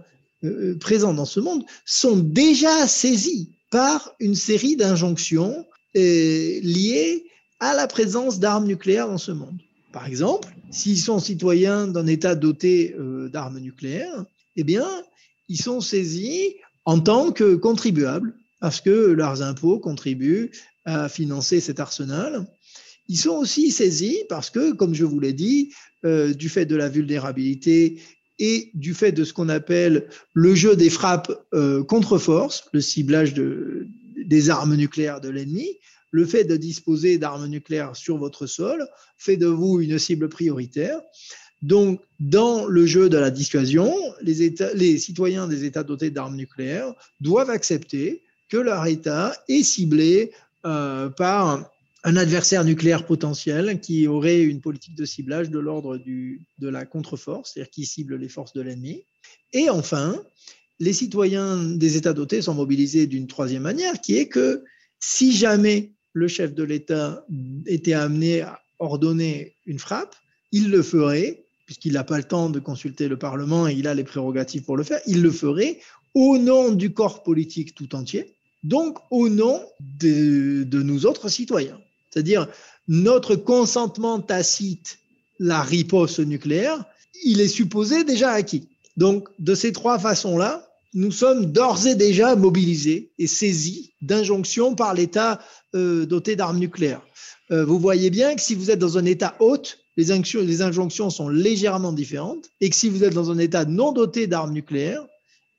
présents 0.80 1.14
dans 1.14 1.26
ce 1.26 1.40
monde 1.40 1.64
sont 1.86 2.18
déjà 2.18 2.88
saisis 2.88 3.50
par 3.72 4.14
une 4.20 4.36
série 4.36 4.76
d'injonctions 4.76 5.66
euh, 5.98 6.60
liées 6.62 7.26
à 7.60 7.74
la 7.74 7.88
présence 7.88 8.40
d'armes 8.40 8.68
nucléaires 8.68 9.08
dans 9.08 9.18
ce 9.18 9.32
monde. 9.32 9.58
Par 9.92 10.08
exemple, 10.08 10.50
s'ils 10.72 11.00
sont 11.00 11.20
citoyens 11.20 11.88
d'un 11.88 12.06
État 12.06 12.36
doté 12.36 12.96
euh, 13.00 13.30
d'armes 13.30 13.60
nucléaires, 13.60 14.26
eh 14.56 14.64
bien, 14.64 14.88
ils 15.48 15.62
sont 15.62 15.82
saisis 15.82 16.56
en 16.86 17.00
tant 17.00 17.32
que 17.32 17.56
contribuables, 17.56 18.36
parce 18.60 18.82
que 18.82 18.90
leurs 18.90 19.42
impôts 19.42 19.80
contribuent 19.80 20.52
à 20.86 21.10
financer 21.10 21.60
cet 21.60 21.80
arsenal. 21.80 22.46
Ils 23.08 23.18
sont 23.18 23.36
aussi 23.36 23.72
saisis 23.72 24.20
parce 24.30 24.50
que, 24.50 24.72
comme 24.74 24.94
je 24.94 25.06
vous 25.06 25.20
l'ai 25.20 25.34
dit, 25.34 25.74
euh, 26.06 26.34
du 26.34 26.50
fait 26.50 26.66
de 26.66 26.76
la 26.76 26.90
vulnérabilité 26.90 28.00
et 28.40 28.72
du 28.74 28.94
fait 28.94 29.12
de 29.12 29.24
ce 29.24 29.34
qu'on 29.34 29.50
appelle 29.50 30.08
le 30.34 30.56
jeu 30.56 30.76
des 30.76 30.90
frappes 30.90 31.32
euh, 31.54 31.84
contre-force, 31.84 32.66
le 32.74 32.82
ciblage 32.82 33.34
de, 33.34 33.88
des 34.26 34.50
armes 34.50 34.76
nucléaires 34.76 35.22
de 35.22 35.30
l'ennemi, 35.30 35.78
le 36.12 36.26
fait 36.26 36.44
de 36.44 36.56
disposer 36.56 37.18
d'armes 37.18 37.48
nucléaires 37.48 37.96
sur 37.96 38.18
votre 38.18 38.48
sol 38.48 38.88
fait 39.18 39.38
de 39.38 39.48
vous 39.48 39.82
une 39.82 40.00
cible 40.00 40.30
prioritaire. 40.30 41.00
Donc, 41.62 42.02
dans 42.20 42.66
le 42.66 42.86
jeu 42.86 43.10
de 43.10 43.18
la 43.18 43.32
dissuasion, 43.32 43.94
les 44.22 44.98
citoyens 44.98 45.48
des 45.48 45.66
États 45.66 45.84
dotés 45.84 46.12
d'armes 46.12 46.36
nucléaires 46.36 46.94
doivent 47.20 47.50
accepter 47.50 48.22
que 48.50 48.58
leur 48.58 48.86
État 48.86 49.34
est 49.48 49.64
ciblé 49.64 50.32
euh, 50.66 51.10
par 51.10 51.70
un 52.06 52.18
adversaire 52.18 52.64
nucléaire 52.64 53.04
potentiel 53.04 53.82
qui 53.82 54.08
aurait 54.08 54.44
une 54.44 54.62
politique 54.62 54.94
de 54.94 55.06
ciblage 55.06 55.50
de 55.50 55.58
l'ordre 55.58 55.98
de 55.98 56.68
la 56.70 56.86
contre-force, 56.86 57.54
c'est-à-dire 57.54 57.72
qui 57.72 57.86
cible 57.86 58.16
les 58.16 58.30
forces 58.30 58.54
de 58.54 58.62
l'ennemi. 58.62 59.02
Et 59.54 59.72
enfin, 59.72 60.16
les 60.80 60.94
citoyens 60.94 61.64
des 61.64 61.98
États 61.98 62.14
dotés 62.14 62.44
sont 62.44 62.54
mobilisés 62.54 63.08
d'une 63.08 63.26
troisième 63.26 63.64
manière, 63.64 64.00
qui 64.02 64.18
est 64.18 64.28
que 64.28 64.64
si 65.00 65.36
jamais 65.36 65.94
le 66.14 66.28
chef 66.28 66.54
de 66.54 66.62
l'État 66.62 67.26
était 67.66 67.94
amené 67.94 68.42
à 68.42 68.62
ordonner 68.78 69.56
une 69.66 69.80
frappe, 69.80 70.16
il 70.52 70.70
le 70.70 70.84
ferait, 70.84 71.44
puisqu'il 71.66 71.94
n'a 71.94 72.04
pas 72.04 72.18
le 72.18 72.24
temps 72.24 72.52
de 72.52 72.60
consulter 72.60 73.08
le 73.08 73.18
Parlement 73.18 73.68
et 73.68 73.74
il 73.74 73.88
a 73.88 73.96
les 73.96 74.04
prérogatives 74.04 74.62
pour 74.62 74.78
le 74.78 74.84
faire, 74.84 75.00
il 75.08 75.24
le 75.24 75.32
ferait 75.32 75.80
au 76.14 76.38
nom 76.38 76.72
du 76.72 76.94
corps 76.94 77.24
politique 77.24 77.74
tout 77.74 77.96
entier, 77.96 78.36
donc 78.64 79.00
au 79.10 79.28
nom 79.28 79.60
de, 79.80 80.64
de 80.64 80.84
nous 80.84 81.08
autres 81.08 81.30
citoyens. 81.30 81.80
C'est-à-dire 82.16 82.48
notre 82.88 83.36
consentement 83.36 84.22
tacite, 84.22 85.00
la 85.38 85.62
riposte 85.62 86.20
nucléaire, 86.20 86.86
il 87.26 87.42
est 87.42 87.50
supposé 87.50 88.06
déjà 88.06 88.32
acquis. 88.32 88.70
Donc, 88.96 89.28
de 89.40 89.54
ces 89.54 89.74
trois 89.74 90.00
façons-là, 90.00 90.66
nous 90.94 91.12
sommes 91.12 91.48
d'ores 91.48 91.88
et 91.88 91.96
déjà 91.96 92.38
mobilisés 92.38 93.12
et 93.20 93.28
saisis 93.28 93.92
d'injonctions 94.02 94.76
par 94.76 94.94
l'État 94.94 95.42
euh, 95.76 96.06
doté 96.06 96.38
d'armes 96.38 96.60
nucléaires. 96.60 97.02
Euh, 97.52 97.66
vous 97.66 97.80
voyez 97.80 98.10
bien 98.10 98.34
que 98.34 98.42
si 98.42 98.56
vous 98.56 98.72
êtes 98.72 98.80
dans 98.80 98.98
un 98.98 99.04
État 99.04 99.36
hôte, 99.40 99.80
les, 99.98 100.62
injonctions 100.62 101.10
sont 101.10 101.28
légèrement 101.28 101.92
différentes 101.92 102.50
et 102.62 102.70
que 102.70 102.76
si 102.76 102.90
vous 102.90 103.04
êtes 103.04 103.14
dans 103.14 103.30
un 103.30 103.38
État 103.40 103.66
non 103.66 103.92
doté 103.92 104.28
d'armes 104.28 104.54
nucléaires, 104.54 105.06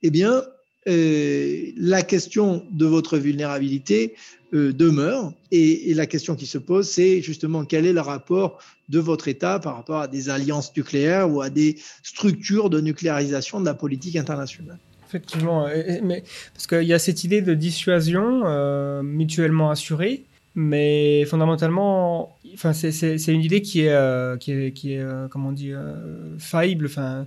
eh 0.01 0.09
bien, 0.09 0.43
euh, 0.87 1.71
la 1.75 2.01
question 2.01 2.65
de 2.71 2.85
votre 2.85 3.17
vulnérabilité 3.17 4.15
euh, 4.53 4.73
demeure. 4.73 5.33
Et, 5.51 5.93
la 5.93 6.05
question 6.05 6.35
qui 6.35 6.45
se 6.45 6.57
pose, 6.57 6.89
c'est 6.89 7.21
justement 7.21 7.65
quel 7.65 7.85
est 7.85 7.93
le 7.93 8.01
rapport 8.01 8.59
de 8.89 8.99
votre 8.99 9.27
État 9.27 9.59
par 9.59 9.75
rapport 9.75 9.99
à 10.01 10.07
des 10.07 10.29
alliances 10.29 10.75
nucléaires 10.75 11.29
ou 11.31 11.41
à 11.41 11.49
des 11.49 11.77
structures 12.03 12.69
de 12.69 12.79
nucléarisation 12.79 13.59
de 13.59 13.65
la 13.65 13.73
politique 13.73 14.15
internationale? 14.15 14.79
Effectivement, 15.07 15.67
mais, 16.03 16.23
parce 16.53 16.67
qu'il 16.67 16.83
y 16.83 16.93
a 16.93 16.99
cette 16.99 17.23
idée 17.23 17.41
de 17.41 17.53
dissuasion 17.53 18.43
euh, 18.45 19.01
mutuellement 19.03 19.71
assurée, 19.71 20.25
mais 20.53 21.23
fondamentalement, 21.25 22.37
enfin, 22.53 22.73
c'est 22.73 23.27
une 23.27 23.41
idée 23.41 23.61
qui 23.61 23.81
est, 23.81 24.39
qui 24.39 24.51
est, 24.51 24.71
qui 24.73 24.93
est 24.93 25.05
comment 25.29 25.49
on 25.49 25.53
dit, 25.53 25.71
faillible, 26.39 26.87
enfin, 26.87 27.25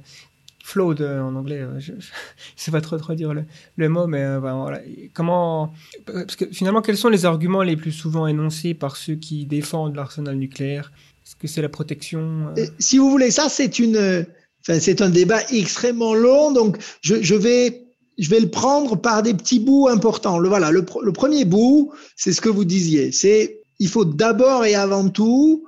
flawed 0.63 1.01
euh, 1.01 1.21
en 1.21 1.35
anglais. 1.35 1.61
Euh, 1.61 1.79
je 1.79 1.93
ne 1.93 1.99
sais 2.57 2.71
pas 2.71 2.81
trop, 2.81 2.97
trop 2.99 3.15
dire 3.15 3.33
le, 3.77 3.89
mot, 3.89 4.07
mais 4.07 4.23
euh, 4.23 4.39
voilà. 4.39 4.81
Comment. 5.13 5.73
Parce 6.07 6.37
que 6.37 6.47
finalement, 6.47 6.83
quels 6.83 6.97
sont 6.97 7.09
les 7.09 7.25
arguments 7.25 7.63
les 7.63 7.77
plus 7.77 7.93
souvent 7.93 8.27
énoncés 8.27 8.75
par 8.75 8.97
ceux 8.97 9.15
qui 9.15 9.47
défendent 9.47 9.97
l'arsenal 9.97 10.37
nucléaire? 10.37 10.93
Est-ce 11.27 11.37
que 11.37 11.47
c'est 11.47 11.63
la 11.63 11.69
protection 11.69 12.53
Si 12.79 12.99
vous 12.99 13.11
voulez, 13.11 13.31
ça, 13.31 13.49
c'est 13.49 13.79
une. 13.79 14.27
Enfin, 14.63 14.79
c'est 14.79 15.01
un 15.01 15.09
débat 15.11 15.41
extrêmement 15.51 16.15
long, 16.15 16.53
donc 16.53 16.79
je, 17.03 17.35
vais. 17.35 17.87
Je 18.19 18.29
vais 18.29 18.41
le 18.41 18.51
prendre 18.51 18.97
par 18.97 19.23
des 19.23 19.33
petits 19.33 19.61
bouts 19.61 19.89
importants. 19.89 20.39
Le, 20.39 20.49
voilà, 20.49 20.71
le 20.71 20.85
premier 20.85 21.45
bout, 21.47 21.93
c'est 22.17 22.33
ce 22.33 22.43
que 22.43 22.51
vous 22.51 22.67
disiez. 22.67 23.13
C'est 23.13 23.61
il 23.81 23.89
faut 23.89 24.05
d'abord 24.05 24.65
et 24.67 24.75
avant 24.75 25.09
tout 25.09 25.65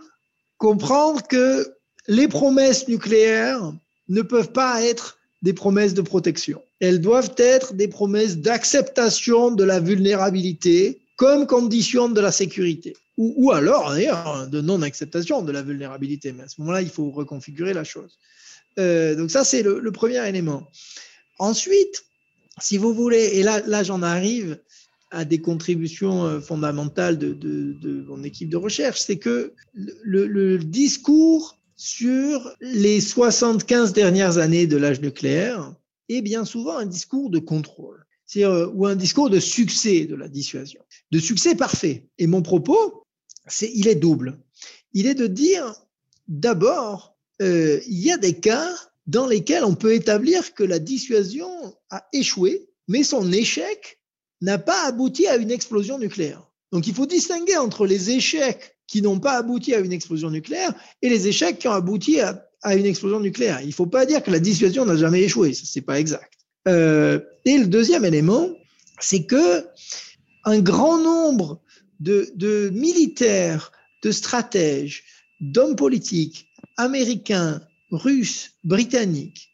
comprendre 0.59 1.23
que 1.27 1.67
les 2.07 2.29
promesses 2.29 2.87
nucléaires 2.87 3.73
ne 4.13 4.23
peuvent 4.23 4.53
pas 4.53 4.83
être 4.83 5.19
des 5.41 5.55
promesses 5.55 5.95
de 5.95 6.03
protection. 6.03 6.63
Elles 6.81 7.01
doivent 7.01 7.35
être 7.39 7.75
des 7.75 7.89
promesses 7.89 8.37
d'acceptation 8.37 9.51
de 9.51 9.65
la 9.65 9.81
vulnérabilité 9.81 11.01
comme 11.17 11.47
condition 11.47 12.09
de 12.09 12.21
la 12.21 12.31
sécurité. 12.31 12.97
Ou, 13.19 13.53
alors, 13.53 13.91
d'ailleurs, 13.91 14.49
de 14.49 14.61
non-acceptation 14.61 15.43
de 15.43 15.53
la 15.53 15.63
vulnérabilité. 15.63 16.33
Mais 16.33 16.45
à 16.45 16.49
ce 16.49 16.61
moment-là, 16.61 16.83
il 16.83 16.89
faut 16.89 17.11
reconfigurer 17.11 17.75
la 17.75 17.85
chose. 17.85 18.19
Euh, 18.79 19.15
donc 19.15 19.31
ça, 19.31 19.45
c'est 19.45 19.63
le, 19.63 19.93
premier 19.93 20.27
élément. 20.27 20.67
Ensuite, 21.39 22.05
si 22.59 22.79
vous 22.79 22.95
voulez, 22.95 23.31
et 23.35 23.43
là, 23.43 23.83
j'en 23.83 24.03
arrive 24.03 24.59
à 25.11 25.25
des 25.25 25.41
contributions 25.41 26.25
euh, 26.25 26.41
fondamentales 26.41 27.19
de, 27.19 28.05
mon 28.09 28.23
équipe 28.25 28.49
de 28.49 28.57
recherche, 28.57 29.01
c'est 29.01 29.19
que 29.19 29.53
le 29.75 30.59
discours 30.59 31.59
sur 31.83 32.55
les 32.61 33.01
75 33.01 33.93
dernières 33.93 34.39
années 34.39 34.69
de 34.69 34.77
l'âge 34.77 35.01
nucléaire 35.01 35.75
est 36.09 36.23
bien 36.23 36.45
souvent 36.45 36.77
un 36.77 36.87
discours 36.87 37.29
de 37.29 37.41
contrôle, 37.41 38.07
euh, 38.37 38.71
ou 38.73 38.87
un 38.87 38.95
discours 38.95 39.31
de 39.31 39.41
succès 39.41 40.07
de 40.07 40.15
la 40.15 40.29
dissuasion, 40.29 40.81
de 41.11 41.19
succès 41.19 41.57
parfait. 41.57 42.07
Et 42.19 42.29
mon 42.29 42.41
propos, 42.41 43.05
c'est, 43.49 43.69
il 43.75 43.89
est 43.89 43.97
double. 43.97 44.39
Il 44.93 45.09
est 45.09 45.17
de 45.17 45.27
dire, 45.27 45.75
d'abord, 46.29 47.17
euh, 47.41 47.81
il 47.89 47.99
y 47.99 48.13
a 48.13 48.17
des 48.17 48.39
cas 48.39 48.73
dans 49.09 49.27
lesquels 49.27 49.65
on 49.65 49.75
peut 49.75 49.95
établir 49.95 50.55
que 50.55 50.63
la 50.63 50.79
dissuasion 50.79 51.51
a 51.91 52.07
échoué, 52.13 52.71
mais 52.87 53.03
son 53.03 53.33
échec 53.33 53.99
n'a 54.41 54.59
pas 54.59 54.87
abouti 54.87 55.27
à 55.27 55.35
une 55.35 55.51
explosion 55.51 55.99
nucléaire. 55.99 56.49
Donc 56.71 56.87
il 56.87 56.95
faut 56.95 57.07
distinguer 57.07 57.57
entre 57.57 57.87
les 57.87 58.11
échecs 58.11 58.77
qui 58.93 59.01
n'ont 59.01 59.21
pas 59.21 59.39
abouti 59.39 59.73
à 59.75 59.79
une 59.79 59.91
explosion 59.91 60.29
nucléaire 60.29 60.75
et 61.01 61.09
les 61.09 61.27
échecs 61.27 61.59
qui 61.59 61.67
ont 61.67 61.73
abouti 61.73 62.21
à, 62.21 62.47
une 62.77 62.85
explosion 62.85 63.21
nucléaire. 63.21 63.63
Il 63.63 63.69
ne 63.69 63.73
faut 63.73 63.87
pas 63.87 64.05
dire 64.05 64.23
que 64.23 64.31
la 64.31 64.39
dissuasion 64.39 64.85
n'a 64.85 64.97
jamais 64.97 65.23
échoué, 65.23 65.55
ce 65.55 65.79
n'est 65.79 65.83
pas 65.83 65.99
exact. 65.99 66.35
Euh, 66.69 67.19
et 67.47 67.57
le 67.57 67.69
deuxième 67.69 68.05
élément, 68.05 68.51
c'est 69.01 69.25
que 69.25 69.65
un 70.45 70.61
grand 70.61 70.99
nombre 70.99 71.63
de, 72.01 72.69
militaires, 72.75 73.73
de 74.03 74.11
stratèges, 74.11 75.05
d'hommes 75.41 75.75
politiques 75.75 76.49
américains, 76.77 77.63
russes, 77.91 78.51
britanniques 78.63 79.49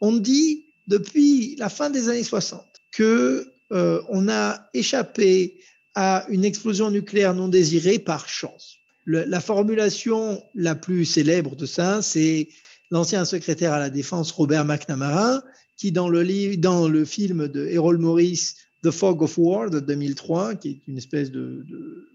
ont 0.00 0.16
dit 0.16 0.64
depuis 0.88 1.54
la 1.60 1.68
fin 1.68 1.90
des 1.90 2.08
années 2.08 2.24
60 2.24 2.60
que 2.90 3.52
euh, 3.70 4.02
on 4.08 4.28
a 4.28 4.68
échappé 4.74 5.60
à 5.94 6.26
une 6.28 6.44
explosion 6.44 6.90
nucléaire 6.90 7.34
non 7.34 7.46
désirée 7.46 8.00
par 8.00 8.28
chance. 8.28 8.79
La 9.06 9.40
formulation 9.40 10.42
la 10.54 10.74
plus 10.74 11.04
célèbre 11.04 11.56
de 11.56 11.66
ça, 11.66 12.02
c'est 12.02 12.48
l'ancien 12.90 13.24
secrétaire 13.24 13.72
à 13.72 13.78
la 13.78 13.90
défense 13.90 14.30
Robert 14.32 14.64
McNamara, 14.64 15.42
qui 15.76 15.92
dans 15.92 16.08
le, 16.08 17.04
film 17.04 17.48
de 17.48 17.76
Harold 17.76 18.00
Morris, 18.00 18.54
The 18.82 18.90
Fog 18.90 19.22
of 19.22 19.38
War 19.38 19.70
de 19.70 19.80
2003, 19.80 20.54
qui 20.56 20.68
est 20.68 20.80
une 20.86 20.98
espèce 20.98 21.30
de, 21.30 21.64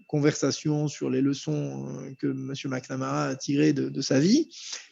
conversation 0.08 0.86
sur 0.86 1.10
les 1.10 1.20
leçons 1.20 1.88
euh, 1.88 2.12
que 2.20 2.28
M. 2.28 2.52
McNamara 2.66 3.30
a 3.30 3.34
tirées 3.34 3.72
de, 3.72 3.88
de 3.88 4.00
sa 4.00 4.20
vie, 4.20 4.48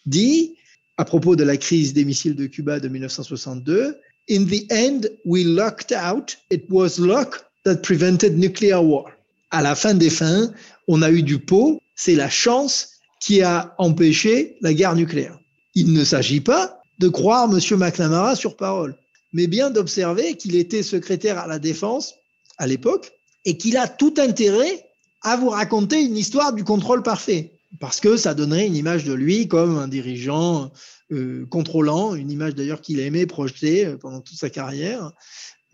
dit, 0.06 0.56
à 0.96 1.04
propos 1.04 1.36
de 1.36 1.44
la 1.44 1.56
crise 1.56 1.92
des 1.92 2.04
missiles 2.04 2.34
de 2.34 2.46
Cuba 2.46 2.80
de 2.80 2.88
1962, 2.88 3.96
In 4.28 4.46
the 4.46 4.66
end, 4.70 5.06
we 5.24 5.44
lucked 5.44 5.92
out. 5.92 6.36
It 6.50 6.64
was 6.70 6.98
luck 6.98 7.44
that 7.64 7.82
prevented 7.82 8.38
nuclear 8.38 8.80
war. 8.80 9.12
À 9.50 9.62
la 9.62 9.74
fin 9.74 9.94
des 9.94 10.10
fins, 10.10 10.50
on 10.88 11.02
a 11.02 11.10
eu 11.10 11.22
du 11.22 11.38
pot. 11.38 11.80
C'est 11.94 12.14
la 12.14 12.30
chance 12.30 12.90
qui 13.20 13.42
a 13.42 13.74
empêché 13.78 14.56
la 14.60 14.74
guerre 14.74 14.94
nucléaire. 14.94 15.38
Il 15.74 15.92
ne 15.92 16.04
s'agit 16.04 16.40
pas 16.40 16.80
de 16.98 17.08
croire 17.08 17.50
M. 17.50 17.58
McNamara 17.78 18.36
sur 18.36 18.56
parole, 18.56 18.96
mais 19.32 19.46
bien 19.46 19.70
d'observer 19.70 20.36
qu'il 20.36 20.56
était 20.56 20.82
secrétaire 20.82 21.38
à 21.38 21.46
la 21.46 21.58
défense 21.58 22.14
à 22.58 22.66
l'époque 22.66 23.12
et 23.44 23.56
qu'il 23.56 23.76
a 23.76 23.88
tout 23.88 24.14
intérêt 24.18 24.86
à 25.22 25.36
vous 25.36 25.48
raconter 25.48 26.02
une 26.02 26.16
histoire 26.16 26.52
du 26.52 26.64
contrôle 26.64 27.02
parfait, 27.02 27.52
parce 27.80 28.00
que 28.00 28.16
ça 28.16 28.34
donnerait 28.34 28.66
une 28.66 28.76
image 28.76 29.04
de 29.04 29.12
lui 29.12 29.48
comme 29.48 29.78
un 29.78 29.88
dirigeant 29.88 30.70
euh, 31.12 31.46
contrôlant, 31.46 32.14
une 32.14 32.30
image 32.30 32.54
d'ailleurs 32.54 32.80
qu'il 32.80 33.00
aimait 33.00 33.26
projeter 33.26 33.86
euh, 33.86 33.96
pendant 33.96 34.20
toute 34.20 34.38
sa 34.38 34.50
carrière, 34.50 35.12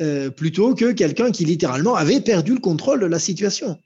euh, 0.00 0.30
plutôt 0.30 0.74
que 0.74 0.92
quelqu'un 0.92 1.30
qui 1.30 1.44
littéralement 1.44 1.94
avait 1.94 2.20
perdu 2.20 2.54
le 2.54 2.60
contrôle 2.60 3.00
de 3.00 3.06
la 3.06 3.18
situation. 3.18 3.78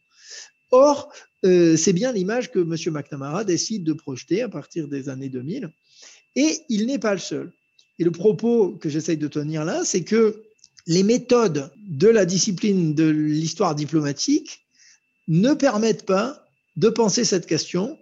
Or, 0.70 1.11
c'est 1.45 1.93
bien 1.93 2.13
l'image 2.13 2.51
que 2.51 2.59
M. 2.59 2.95
McNamara 2.95 3.45
décide 3.45 3.85
de 3.85 3.93
projeter 3.93 4.43
à 4.43 4.49
partir 4.49 4.89
des 4.89 5.09
années 5.09 5.29
2000, 5.29 5.71
et 6.37 6.61
il 6.69 6.87
n'est 6.87 6.99
pas 6.99 7.13
le 7.13 7.21
seul. 7.21 7.53
Et 7.99 8.05
le 8.05 8.11
propos 8.11 8.71
que 8.81 8.89
j'essaye 8.89 9.17
de 9.17 9.29
tenir 9.29 9.65
là, 9.65 9.85
c'est 9.85 10.03
que 10.03 10.43
les 10.87 11.03
méthodes 11.03 11.71
de 11.87 12.09
la 12.09 12.25
discipline 12.25 12.95
de 12.95 13.09
l'histoire 13.09 13.75
diplomatique 13.75 14.65
ne 15.29 15.55
permettent 15.55 16.07
pas 16.07 16.45
de 16.77 16.89
penser 16.89 17.25
cette 17.25 17.47
question 17.47 17.99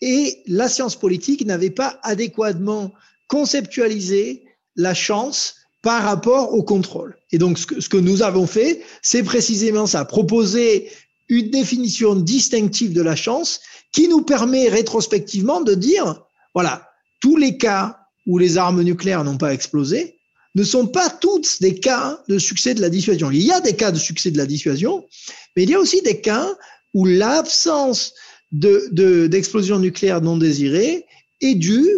et 0.00 0.42
la 0.46 0.68
science 0.68 0.96
politique 0.96 1.44
n'avait 1.44 1.70
pas 1.70 1.98
adéquatement 2.02 2.92
conceptualisé 3.28 4.44
la 4.76 4.94
chance 4.94 5.56
par 5.82 6.02
rapport 6.02 6.54
au 6.54 6.62
contrôle. 6.62 7.16
Et 7.30 7.38
donc, 7.38 7.58
ce 7.58 7.66
que, 7.66 7.80
ce 7.80 7.88
que 7.88 7.96
nous 7.96 8.22
avons 8.22 8.46
fait, 8.46 8.82
c'est 9.02 9.22
précisément 9.22 9.86
ça, 9.86 10.04
proposer 10.04 10.90
une 11.28 11.50
définition 11.50 12.14
distinctive 12.14 12.92
de 12.92 13.02
la 13.02 13.16
chance 13.16 13.60
qui 13.92 14.08
nous 14.08 14.22
permet 14.22 14.68
rétrospectivement 14.68 15.60
de 15.60 15.74
dire, 15.74 16.22
voilà, 16.54 16.88
tous 17.20 17.36
les 17.36 17.56
cas 17.56 17.98
où 18.26 18.38
les 18.38 18.58
armes 18.58 18.82
nucléaires 18.82 19.24
n'ont 19.24 19.38
pas 19.38 19.52
explosé 19.54 20.18
ne 20.54 20.64
sont 20.64 20.86
pas 20.86 21.08
tous 21.08 21.60
des 21.60 21.74
cas 21.74 22.22
de 22.28 22.38
succès 22.38 22.74
de 22.74 22.82
la 22.82 22.90
dissuasion. 22.90 23.30
Il 23.30 23.42
y 23.42 23.52
a 23.52 23.60
des 23.60 23.74
cas 23.74 23.90
de 23.90 23.98
succès 23.98 24.30
de 24.30 24.38
la 24.38 24.46
dissuasion, 24.46 25.06
mais 25.56 25.62
il 25.62 25.70
y 25.70 25.74
a 25.74 25.80
aussi 25.80 26.02
des 26.02 26.20
cas 26.20 26.46
où 26.92 27.06
l'absence 27.06 28.12
d'explosion 28.50 29.76
de, 29.76 29.82
nucléaire 29.82 30.20
non 30.20 30.36
désirée 30.36 31.06
est 31.40 31.54
due 31.54 31.88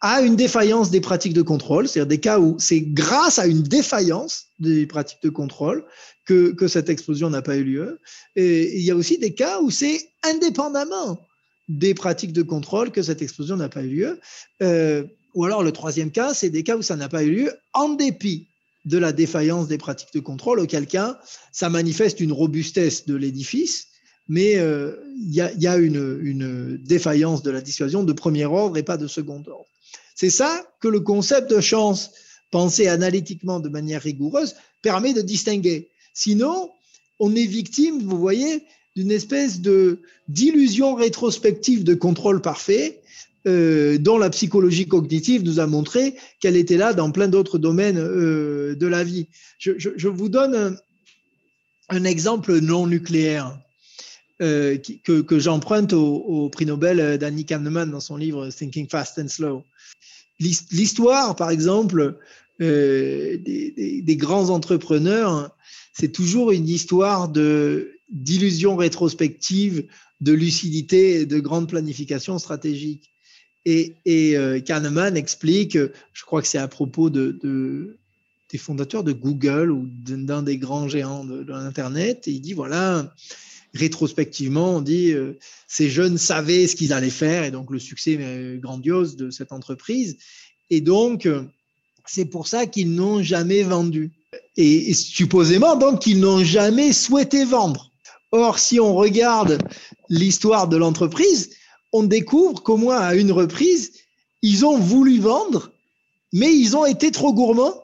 à 0.00 0.22
une 0.22 0.36
défaillance 0.36 0.90
des 0.90 1.00
pratiques 1.00 1.32
de 1.32 1.42
contrôle, 1.42 1.88
c'est-à-dire 1.88 2.08
des 2.08 2.18
cas 2.18 2.38
où 2.40 2.56
c'est 2.58 2.80
grâce 2.80 3.38
à 3.38 3.46
une 3.46 3.62
défaillance 3.62 4.46
des 4.58 4.86
pratiques 4.86 5.22
de 5.22 5.30
contrôle 5.30 5.84
que, 6.24 6.52
que 6.52 6.68
cette 6.68 6.88
explosion 6.88 7.30
n'a 7.30 7.42
pas 7.42 7.56
eu 7.56 7.64
lieu. 7.64 8.00
Et 8.36 8.76
il 8.76 8.82
y 8.82 8.90
a 8.90 8.96
aussi 8.96 9.18
des 9.18 9.34
cas 9.34 9.60
où 9.60 9.70
c'est 9.70 10.08
indépendamment 10.22 11.26
des 11.68 11.94
pratiques 11.94 12.32
de 12.32 12.42
contrôle 12.42 12.90
que 12.90 13.02
cette 13.02 13.22
explosion 13.22 13.56
n'a 13.56 13.68
pas 13.68 13.82
eu 13.82 13.88
lieu. 13.88 14.20
Euh, 14.62 15.04
ou 15.34 15.44
alors 15.44 15.62
le 15.62 15.72
troisième 15.72 16.10
cas, 16.10 16.34
c'est 16.34 16.50
des 16.50 16.62
cas 16.62 16.76
où 16.76 16.82
ça 16.82 16.96
n'a 16.96 17.08
pas 17.08 17.24
eu 17.24 17.30
lieu 17.30 17.52
en 17.72 17.90
dépit 17.90 18.48
de 18.84 18.98
la 18.98 19.12
défaillance 19.12 19.66
des 19.66 19.78
pratiques 19.78 20.12
de 20.12 20.20
contrôle, 20.20 20.60
auquel 20.60 20.86
cas 20.86 21.18
ça 21.52 21.70
manifeste 21.70 22.20
une 22.20 22.32
robustesse 22.32 23.06
de 23.06 23.14
l'édifice 23.14 23.88
mais 24.28 24.56
euh, 24.56 24.96
il 25.16 25.34
y, 25.34 25.66
a, 25.66 25.76
une, 25.76 26.78
défaillance 26.78 27.42
de 27.42 27.50
la 27.50 27.60
dissuasion 27.60 28.04
de 28.04 28.12
premier 28.12 28.46
ordre 28.46 28.76
et 28.76 28.82
pas 28.82 28.96
de 28.96 29.06
second 29.06 29.42
ordre. 29.46 29.66
C'est 30.14 30.30
ça 30.30 30.66
que 30.80 30.88
le 30.88 31.00
concept 31.00 31.50
de 31.50 31.60
chance, 31.60 32.12
pensé 32.50 32.88
analytiquement 32.88 33.60
de 33.60 33.68
manière 33.68 34.02
rigoureuse, 34.02 34.54
permet 34.80 35.12
de 35.12 35.20
distinguer. 35.20 35.90
Sinon, 36.14 36.70
on 37.18 37.34
est 37.34 37.46
victime, 37.46 38.02
vous 38.02 38.18
voyez, 38.18 38.62
d'une 38.96 39.10
espèce 39.10 39.60
de 39.60 40.00
d'illusion 40.28 40.94
rétrospective 40.94 41.84
de 41.84 41.94
contrôle 41.94 42.40
parfait 42.40 43.02
euh, 43.46 43.98
dont 43.98 44.16
la 44.16 44.30
psychologie 44.30 44.88
cognitive 44.88 45.42
nous 45.42 45.60
a 45.60 45.66
montré 45.66 46.14
qu'elle 46.40 46.56
était 46.56 46.78
là 46.78 46.94
dans 46.94 47.10
plein 47.10 47.28
d'autres 47.28 47.58
domaines 47.58 47.98
euh, 47.98 48.74
de 48.74 48.86
la 48.86 49.04
vie. 49.04 49.26
Je, 49.58 50.08
vous 50.08 50.30
donne 50.30 50.78
un 51.90 52.04
exemple 52.04 52.58
non 52.60 52.86
nucléaire. 52.86 53.58
Euh, 54.42 54.78
que, 55.04 55.38
j'emprunte 55.38 55.92
au, 55.92 56.48
prix 56.48 56.64
Nobel 56.64 57.18
d'Annie 57.18 57.44
Kahneman 57.44 57.90
dans 57.90 58.00
son 58.00 58.16
livre 58.16 58.48
Thinking 58.48 58.88
Fast 58.88 59.18
and 59.18 59.28
Slow. 59.28 59.62
L'histoire, 60.40 61.36
par 61.36 61.50
exemple, 61.50 62.16
des, 62.58 64.16
grands 64.18 64.48
entrepreneurs, 64.48 65.53
c'est 65.94 66.12
toujours 66.12 66.50
une 66.50 66.68
histoire 66.68 67.30
d'illusion 68.10 68.76
rétrospective, 68.76 69.86
de 70.20 70.32
lucidité 70.32 71.20
et 71.20 71.26
de 71.26 71.40
grande 71.40 71.68
planification 71.68 72.38
stratégique. 72.38 73.12
Et, 73.64 73.94
euh, 74.36 74.60
Kahneman 74.60 75.16
explique, 75.16 75.78
je 75.78 76.24
crois 76.24 76.42
que 76.42 76.48
c'est 76.48 76.58
à 76.58 76.68
propos 76.68 77.08
de, 77.08 77.96
des 78.50 78.58
fondateurs 78.58 79.04
de 79.04 79.12
Google 79.12 79.70
ou 79.70 79.88
d'un 79.88 80.42
des 80.42 80.58
grands 80.58 80.88
géants 80.88 81.24
de, 81.24 81.44
l'Internet, 81.46 82.28
et 82.28 82.32
il 82.32 82.40
dit 82.40 82.52
voilà, 82.52 83.14
rétrospectivement, 83.72 84.76
on 84.76 84.80
dit 84.82 85.12
euh, 85.12 85.38
ces 85.66 85.88
jeunes 85.88 86.18
savaient 86.18 86.66
ce 86.66 86.76
qu'ils 86.76 86.92
allaient 86.92 87.08
faire 87.08 87.44
et 87.44 87.50
donc 87.50 87.70
le 87.70 87.78
succès 87.78 88.18
grandiose 88.60 89.16
de 89.16 89.30
cette 89.30 89.52
entreprise. 89.52 90.18
Et 90.70 90.80
donc, 90.80 91.24
euh, 91.26 91.44
c'est 92.06 92.26
pour 92.26 92.48
ça 92.48 92.66
qu'ils 92.66 92.94
n'ont 92.94 93.22
jamais 93.22 93.62
vendu. 93.62 94.12
Et, 94.56 94.94
supposément, 94.94 95.76
donc, 95.76 96.00
qu'ils 96.00 96.20
n'ont 96.20 96.44
jamais 96.44 96.92
souhaité 96.92 97.44
vendre. 97.44 97.90
Or, 98.32 98.58
si 98.58 98.80
on 98.80 98.94
regarde 98.94 99.58
l'histoire 100.08 100.68
de 100.68 100.76
l'entreprise, 100.76 101.50
on 101.92 102.02
découvre 102.02 102.62
qu'au 102.62 102.76
moins 102.76 102.98
à 102.98 103.14
une 103.14 103.32
reprise, 103.32 103.92
ils 104.42 104.66
ont 104.66 104.78
voulu 104.78 105.18
vendre, 105.20 105.72
mais 106.32 106.54
ils 106.54 106.76
ont 106.76 106.84
été 106.84 107.10
trop 107.10 107.32
gourmands 107.32 107.82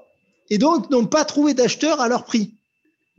et 0.50 0.58
donc 0.58 0.90
n'ont 0.90 1.06
pas 1.06 1.24
trouvé 1.24 1.54
d'acheteurs 1.54 2.00
à 2.00 2.08
leur 2.08 2.24
prix 2.24 2.52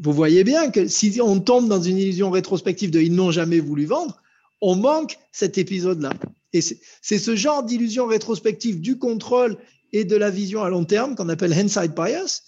vous 0.01 0.13
voyez 0.13 0.43
bien 0.43 0.71
que 0.71 0.87
si 0.87 1.19
on 1.21 1.39
tombe 1.39 1.67
dans 1.67 1.81
une 1.81 1.97
illusion 1.97 2.31
rétrospective 2.31 2.89
de 2.89 2.99
ils 2.99 3.13
n'ont 3.13 3.31
jamais 3.31 3.59
voulu 3.59 3.85
vendre, 3.85 4.21
on 4.59 4.75
manque 4.75 5.19
cet 5.31 5.59
épisode-là. 5.59 6.11
Et 6.53 6.61
c'est 6.61 7.19
ce 7.19 7.35
genre 7.35 7.63
d'illusion 7.63 8.07
rétrospective 8.07 8.81
du 8.81 8.97
contrôle 8.97 9.57
et 9.93 10.03
de 10.03 10.15
la 10.15 10.31
vision 10.31 10.63
à 10.63 10.69
long 10.69 10.85
terme 10.85 11.15
qu'on 11.15 11.29
appelle 11.29 11.53
hindsight 11.53 11.93
bias, 11.93 12.41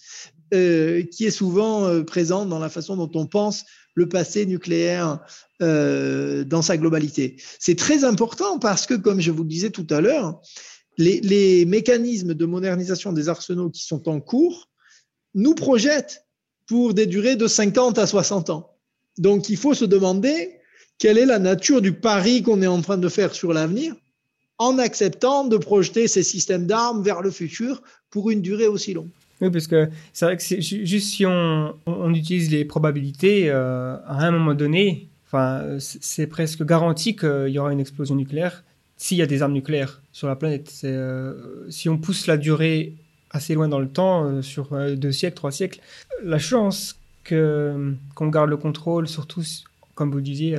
euh, 0.52 1.02
qui 1.02 1.24
est 1.24 1.30
souvent 1.30 1.86
euh, 1.86 2.02
présent 2.02 2.44
dans 2.44 2.58
la 2.58 2.68
façon 2.68 2.96
dont 2.96 3.10
on 3.14 3.26
pense 3.26 3.64
le 3.94 4.08
passé 4.08 4.44
nucléaire 4.44 5.20
euh, 5.62 6.44
dans 6.44 6.62
sa 6.62 6.76
globalité. 6.76 7.36
C'est 7.58 7.78
très 7.78 8.04
important 8.04 8.58
parce 8.58 8.86
que, 8.86 8.94
comme 8.94 9.20
je 9.20 9.30
vous 9.30 9.42
le 9.42 9.48
disais 9.48 9.70
tout 9.70 9.86
à 9.90 10.00
l'heure, 10.00 10.40
les, 10.98 11.20
les 11.20 11.64
mécanismes 11.64 12.34
de 12.34 12.46
modernisation 12.46 13.12
des 13.12 13.28
arsenaux 13.28 13.70
qui 13.70 13.84
sont 13.84 14.08
en 14.08 14.20
cours 14.20 14.68
nous 15.34 15.54
projettent 15.54 16.24
pour 16.66 16.94
des 16.94 17.06
durées 17.06 17.36
de 17.36 17.46
50 17.46 17.98
à 17.98 18.06
60 18.06 18.50
ans. 18.50 18.70
Donc 19.18 19.48
il 19.48 19.56
faut 19.56 19.74
se 19.74 19.84
demander 19.84 20.58
quelle 20.98 21.18
est 21.18 21.26
la 21.26 21.38
nature 21.38 21.80
du 21.82 21.92
pari 21.92 22.42
qu'on 22.42 22.62
est 22.62 22.66
en 22.66 22.82
train 22.82 22.98
de 22.98 23.08
faire 23.08 23.34
sur 23.34 23.52
l'avenir 23.52 23.94
en 24.58 24.78
acceptant 24.78 25.44
de 25.44 25.56
projeter 25.56 26.06
ces 26.06 26.22
systèmes 26.22 26.66
d'armes 26.66 27.02
vers 27.02 27.22
le 27.22 27.30
futur 27.30 27.82
pour 28.10 28.30
une 28.30 28.40
durée 28.40 28.68
aussi 28.68 28.94
longue. 28.94 29.10
Oui, 29.40 29.50
parce 29.50 29.66
que 29.66 29.88
c'est 30.12 30.24
vrai 30.24 30.36
que 30.36 30.60
juste 30.60 31.08
si 31.08 31.26
on, 31.26 31.74
utilise 32.14 32.50
les 32.50 32.64
probabilités, 32.64 33.50
euh, 33.50 33.96
à 34.06 34.26
un 34.26 34.30
moment 34.30 34.54
donné, 34.54 35.08
c'est 35.78 36.28
presque 36.28 36.64
garanti 36.64 37.16
qu'il 37.16 37.48
y 37.48 37.58
aura 37.58 37.72
une 37.72 37.80
explosion 37.80 38.14
nucléaire 38.14 38.62
s'il 38.96 39.18
y 39.18 39.22
a 39.22 39.26
des 39.26 39.42
armes 39.42 39.52
nucléaires 39.52 40.00
sur 40.12 40.28
la 40.28 40.36
planète. 40.36 40.72
Euh, 40.84 41.66
si 41.68 41.88
on 41.88 41.98
pousse 41.98 42.28
la 42.28 42.36
durée 42.36 42.94
assez 43.30 43.54
loin 43.54 43.66
dans 43.66 43.80
le 43.80 43.88
temps, 43.88 44.24
euh, 44.24 44.42
sur 44.42 44.68
deux 44.96 45.10
siècles, 45.10 45.34
trois 45.34 45.50
siècles. 45.50 45.80
La 46.22 46.38
chance 46.38 47.00
qu'on 47.28 48.28
garde 48.28 48.50
le 48.50 48.56
contrôle, 48.56 49.08
surtout 49.08 49.42
comme 49.96 50.10
vous 50.10 50.18
le 50.18 50.22
disiez, 50.22 50.56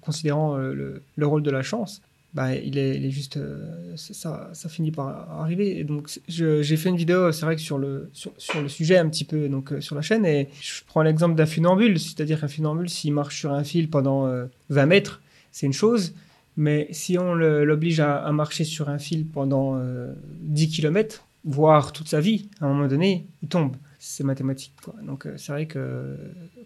considérant 0.00 0.56
le, 0.56 1.02
rôle 1.26 1.42
de 1.42 1.50
la 1.50 1.62
chance, 1.62 2.02
bah, 2.34 2.54
il, 2.56 2.78
est, 2.78 2.96
il 2.96 3.06
est 3.06 3.10
juste. 3.10 3.36
euh, 3.36 3.94
ça, 3.96 4.50
ça 4.52 4.68
finit 4.68 4.90
par 4.90 5.30
arriver. 5.40 5.78
Et 5.78 5.84
donc, 5.84 6.10
j'ai 6.26 6.76
fait 6.76 6.88
une 6.88 6.96
vidéo, 6.96 7.30
c'est 7.30 7.46
vrai 7.46 7.54
que 7.54 7.62
sur 7.62 7.78
le, 7.78 8.10
sur, 8.12 8.32
le 8.60 8.68
sujet, 8.68 8.98
un 8.98 9.08
petit 9.08 9.24
peu, 9.24 9.48
donc, 9.48 9.72
euh, 9.72 9.80
sur 9.80 9.94
la 9.94 10.02
chaîne, 10.02 10.26
et 10.26 10.48
je 10.60 10.82
prends 10.86 11.02
l'exemple 11.02 11.36
d'un 11.36 11.46
funambule, 11.46 11.98
c'est-à-dire 11.98 12.40
qu'un 12.40 12.48
funambule, 12.48 12.88
s'il 12.88 13.12
marche 13.12 13.38
sur 13.38 13.52
un 13.52 13.62
fil 13.62 13.88
pendant 13.88 14.26
euh, 14.26 14.46
20 14.70 14.86
mètres, 14.86 15.22
c'est 15.52 15.66
une 15.66 15.72
chose. 15.72 16.14
Mais 16.56 16.88
si 16.90 17.18
on 17.18 17.34
l'oblige 17.34 18.00
à, 18.00 18.16
à 18.16 18.32
marcher 18.32 18.64
sur 18.64 18.88
un 18.88 18.98
fil 18.98 19.26
pendant 19.26 19.76
euh, 19.76 20.12
10 20.40 20.68
km, 20.68 21.24
voire 21.44 21.92
toute 21.92 22.08
sa 22.08 22.20
vie, 22.20 22.48
à 22.60 22.66
un 22.66 22.68
moment 22.68 22.88
donné, 22.88 23.26
il 23.42 23.48
tombe. 23.48 23.76
C'est 24.06 24.22
mathématique. 24.22 24.74
Quoi. 24.84 24.94
Donc 25.02 25.24
euh, 25.24 25.32
c'est 25.38 25.50
vrai 25.50 25.64
que 25.64 25.78
euh, 25.78 26.16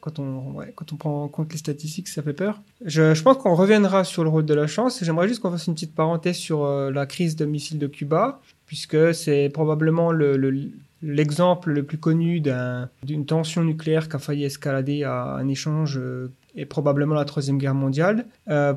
quand 0.01 0.19
on, 0.19 0.57
quand 0.75 0.93
on 0.93 0.97
prend 0.97 1.23
en 1.23 1.29
compte 1.29 1.53
les 1.53 1.59
statistiques, 1.59 2.09
ça 2.09 2.21
fait 2.21 2.33
peur. 2.33 2.61
Je, 2.85 3.15
je 3.15 3.23
pense 3.23 3.37
qu'on 3.37 3.55
reviendra 3.55 4.03
sur 4.03 4.25
le 4.25 4.29
rôle 4.29 4.45
de 4.45 4.55
la 4.55 4.67
chance. 4.67 5.03
J'aimerais 5.05 5.29
juste 5.29 5.41
qu'on 5.41 5.53
fasse 5.53 5.69
une 5.69 5.75
petite 5.75 5.95
parenthèse 5.95 6.35
sur 6.37 6.65
euh, 6.65 6.91
la 6.91 7.07
crise 7.07 7.37
de 7.37 7.45
missiles 7.45 7.79
de 7.79 7.87
Cuba, 7.87 8.41
puisque 8.67 9.15
c'est 9.15 9.51
probablement 9.55 10.11
le- 10.11 10.37
le- 10.37 10.69
l'exemple 11.01 11.71
le, 11.71 11.85
plus 11.85 11.99
connu 11.99 12.41
d'un- 12.41 12.89
d'une 13.05 13.25
tension 13.25 13.63
nucléaire 13.63 14.09
qui 14.09 14.17
a 14.17 14.19
failli 14.19 14.43
escalader 14.43 15.05
à 15.05 15.35
un 15.37 15.47
échange 15.47 15.97
euh, 15.97 16.33
et 16.57 16.67
probablement 16.67 17.15
la 17.15 17.25
Troisième 17.25 17.59
Guerre 17.59 17.75
mondiale. 17.75 18.27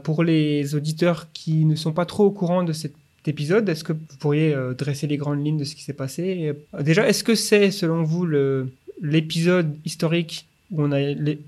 Pour 0.03 0.24
les 0.24 0.76
auditeurs 0.76 1.32
qui 1.34 1.66
ne 1.66 1.74
sont 1.76 1.93
pas 1.93 2.05
trop 2.05 2.26
au 2.26 2.32
courant 2.32 2.62
de 2.62 2.74
cet 2.74 2.93
épisode, 3.28 3.67
est-ce 3.69 3.84
que 3.84 3.93
vous 3.93 4.17
pourriez 4.19 4.53
euh, 4.53 4.74
dresser 4.74 5.07
les 5.07 5.17
grandes 5.17 5.45
lignes 5.45 5.57
de 5.57 5.63
ce 5.63 5.76
qui 5.76 5.84
s'est 5.84 5.93
passé 5.93 6.53
euh, 6.74 6.82
Déjà, 6.84 7.07
est-ce 7.07 7.24
que 7.24 7.36
c'est, 7.36 7.72
selon 7.72 8.03
vous, 8.03 8.28
l'épisode 9.01 9.78
historique 9.86 10.47
où 10.72 10.84
on 10.84 10.91
a, 10.91 10.99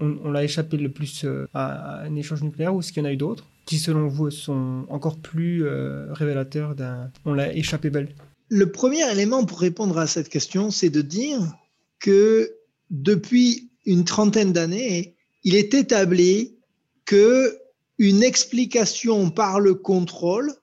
on, 0.01 0.17
on 0.23 0.35
a 0.35 0.43
échappé 0.43 0.77
le 0.77 0.89
plus 0.89 1.23
euh, 1.23 1.47
à, 1.53 2.03
un 2.03 2.15
échange 2.15 2.43
nucléaire 2.43 2.75
ou 2.75 2.79
est-ce 2.79 2.91
qu'il 2.91 3.01
y 3.01 3.05
en 3.05 3.09
a 3.09 3.13
eu 3.13 3.17
d'autres 3.17 3.45
qui, 3.65 3.79
selon 3.79 4.09
vous, 4.09 4.29
sont 4.29 4.85
encore 4.89 5.17
plus 5.17 5.65
révélateurs 6.09 6.75
d'un... 6.75 7.09
On 7.23 7.33
l'a 7.33 7.55
échappé 7.55 7.89
belle 7.89 8.09
Le 8.49 8.69
premier 8.69 9.09
élément 9.09 9.45
pour 9.45 9.61
répondre 9.61 9.97
à 9.97 10.05
cette 10.05 10.27
question, 10.27 10.69
c'est 10.69 10.89
de 10.89 11.01
dire 11.01 11.39
que 12.01 12.51
depuis 12.91 13.69
une 13.85 14.03
trentaine 14.03 14.51
d'années, 14.51 15.15
il 15.45 15.55
est 15.55 15.73
établi 15.73 16.55
que 17.05 17.57
une 17.99 18.21
explication 18.21 19.29
par 19.29 19.61
le 19.61 19.75
contrôle 19.75 20.53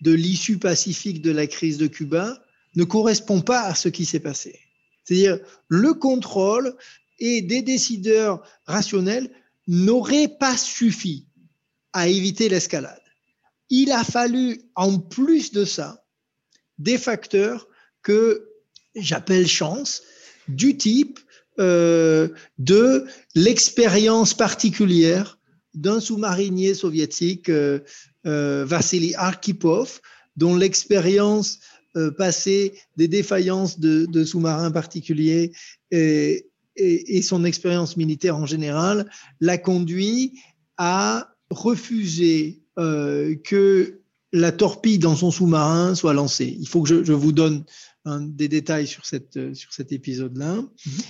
de 0.00 0.12
l'issue 0.12 0.58
pacifique 0.58 1.22
de 1.22 1.30
la 1.30 1.46
crise 1.46 1.78
de 1.78 1.86
Cuba 1.86 2.42
ne 2.76 2.84
correspond 2.84 3.40
pas 3.40 3.62
à 3.62 3.74
ce 3.74 3.88
qui 3.88 4.04
s'est 4.04 4.20
passé. 4.20 4.58
C'est-à-dire 5.04 5.38
le 5.68 5.94
contrôle 5.94 6.76
et 7.18 7.42
des 7.42 7.62
décideurs 7.62 8.42
rationnels 8.66 9.30
n'auraient 9.66 10.36
pas 10.38 10.56
suffi 10.56 11.26
à 11.92 12.08
éviter 12.08 12.48
l'escalade. 12.48 13.00
Il 13.68 13.92
a 13.92 14.04
fallu, 14.04 14.62
en 14.74 14.98
plus 14.98 15.52
de 15.52 15.64
ça, 15.64 16.04
des 16.78 16.98
facteurs 16.98 17.68
que 18.02 18.48
j'appelle 18.94 19.46
chance, 19.46 20.02
du 20.48 20.76
type 20.76 21.20
euh, 21.58 22.28
de 22.58 23.06
l'expérience 23.34 24.34
particulière 24.34 25.38
d'un 25.74 26.00
sous-marinier 26.00 26.74
soviétique, 26.74 27.48
euh, 27.48 27.80
Vassili 28.24 29.14
Arkhipov, 29.14 30.00
dont 30.36 30.56
l'expérience 30.56 31.58
euh, 31.96 32.12
passée 32.12 32.74
des 32.96 33.08
défaillances 33.08 33.80
de, 33.80 34.06
de 34.06 34.24
sous-marins 34.24 34.70
particuliers 34.70 35.50
et, 35.90 36.46
et, 36.76 37.16
et 37.16 37.22
son 37.22 37.44
expérience 37.44 37.96
militaire 37.96 38.36
en 38.36 38.46
général 38.46 39.10
l'a 39.40 39.58
conduit 39.58 40.38
à 40.76 41.34
refuser 41.50 42.62
euh, 42.78 43.34
que 43.42 44.00
la 44.32 44.52
torpille 44.52 45.00
dans 45.00 45.16
son 45.16 45.32
sous-marin 45.32 45.96
soit 45.96 46.14
lancée. 46.14 46.56
Il 46.60 46.68
faut 46.68 46.82
que 46.82 46.88
je, 46.88 47.02
je 47.02 47.12
vous 47.12 47.32
donne 47.32 47.64
des 48.06 48.46
détails 48.46 48.86
sur, 48.86 49.04
cette, 49.04 49.36
euh, 49.36 49.52
sur 49.54 49.72
cet 49.72 49.90
épisode-là. 49.90 50.54
Mm 50.54 50.68
-hmm. 50.86 51.04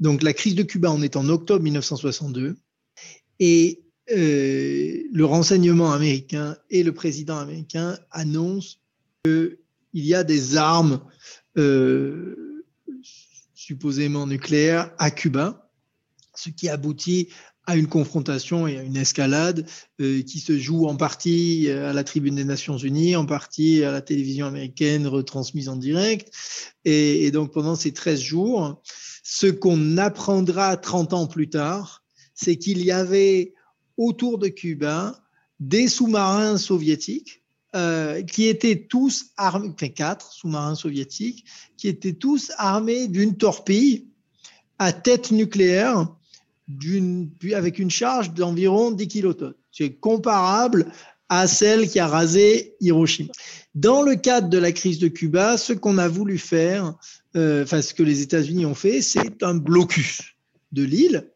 Donc 0.00 0.22
la 0.22 0.32
crise 0.32 0.54
de 0.54 0.62
Cuba, 0.62 0.90
on 0.90 1.02
est 1.02 1.16
en 1.16 1.28
octobre 1.28 1.62
1962 1.62 2.56
et 3.40 3.78
euh, 3.78 3.83
le 4.08 5.22
renseignement 5.22 5.92
américain 5.92 6.56
et 6.70 6.82
le 6.82 6.92
président 6.92 7.38
américain 7.38 7.98
annoncent 8.10 8.76
qu'il 9.24 9.56
y 9.94 10.14
a 10.14 10.24
des 10.24 10.56
armes 10.56 11.00
euh, 11.56 12.64
supposément 13.54 14.26
nucléaires 14.26 14.92
à 14.98 15.10
Cuba, 15.10 15.70
ce 16.34 16.50
qui 16.50 16.68
aboutit 16.68 17.28
à 17.66 17.76
une 17.76 17.86
confrontation 17.86 18.66
et 18.66 18.76
à 18.76 18.82
une 18.82 18.96
escalade 18.96 19.66
euh, 20.00 20.20
qui 20.22 20.40
se 20.40 20.58
joue 20.58 20.86
en 20.86 20.96
partie 20.96 21.70
à 21.70 21.94
la 21.94 22.04
tribune 22.04 22.34
des 22.34 22.44
Nations 22.44 22.76
Unies, 22.76 23.16
en 23.16 23.24
partie 23.24 23.82
à 23.84 23.90
la 23.90 24.02
télévision 24.02 24.46
américaine 24.46 25.06
retransmise 25.06 25.70
en 25.70 25.76
direct. 25.76 26.30
Et 26.84 27.30
donc 27.30 27.52
pendant 27.52 27.76
ces 27.76 27.92
13 27.92 28.20
jours, 28.20 28.82
ce 29.22 29.46
qu'on 29.46 29.96
apprendra 29.96 30.76
30 30.76 31.14
ans 31.14 31.26
plus 31.26 31.48
tard, 31.48 32.04
c'est 32.34 32.56
qu'il 32.56 32.84
y 32.84 32.90
avait 32.90 33.54
autour 33.96 34.38
de 34.38 34.48
Cuba 34.48 35.20
des 35.60 35.88
sous-marins 35.88 36.58
soviétiques 36.58 37.42
euh, 37.74 38.22
qui 38.22 38.46
étaient 38.46 38.86
tous 38.88 39.26
armés, 39.36 39.70
enfin 39.74 39.88
quatre 39.88 40.30
sous-marins 40.32 40.74
soviétiques, 40.74 41.44
qui 41.76 41.88
étaient 41.88 42.12
tous 42.12 42.52
armés 42.56 43.08
d'une 43.08 43.36
torpille 43.36 44.06
à 44.78 44.92
tête 44.92 45.30
nucléaire 45.30 46.08
d'une, 46.68 47.30
avec 47.52 47.78
une 47.78 47.90
charge 47.90 48.32
d'environ 48.32 48.90
10 48.90 49.08
kilotonnes. 49.08 49.54
C'est 49.72 49.94
comparable 49.94 50.86
à 51.28 51.46
celle 51.46 51.88
qui 51.88 51.98
a 51.98 52.06
rasé 52.06 52.76
Hiroshima. 52.80 53.32
Dans 53.74 54.02
le 54.02 54.14
cadre 54.14 54.48
de 54.48 54.58
la 54.58 54.70
crise 54.70 54.98
de 55.00 55.08
Cuba, 55.08 55.58
ce 55.58 55.72
qu'on 55.72 55.98
a 55.98 56.06
voulu 56.06 56.38
faire, 56.38 56.94
euh, 57.34 57.64
enfin 57.64 57.82
ce 57.82 57.92
que 57.92 58.04
les 58.04 58.22
États-Unis 58.22 58.66
ont 58.66 58.74
fait, 58.76 59.02
c'est 59.02 59.42
un 59.42 59.54
blocus 59.54 60.22
de 60.70 60.84
l'île 60.84 61.28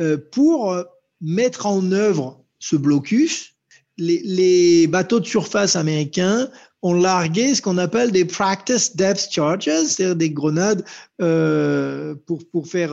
euh, 0.00 0.16
pour 0.32 0.74
mettre 1.20 1.66
en 1.66 1.92
œuvre 1.92 2.44
ce 2.58 2.76
blocus. 2.76 3.54
Les, 3.98 4.20
les, 4.24 4.86
bateaux 4.86 5.20
de 5.20 5.26
surface 5.26 5.74
américains 5.74 6.50
ont 6.82 6.92
largué 6.92 7.54
ce 7.54 7.62
qu'on 7.62 7.78
appelle 7.78 8.12
des 8.12 8.26
practice 8.26 8.94
depth 8.94 9.28
charges, 9.30 9.64
c'est-à-dire 9.64 10.16
des 10.16 10.30
grenades 10.30 10.84
euh, 11.22 12.14
pour, 12.26 12.46
pour 12.50 12.66
faire 12.66 12.90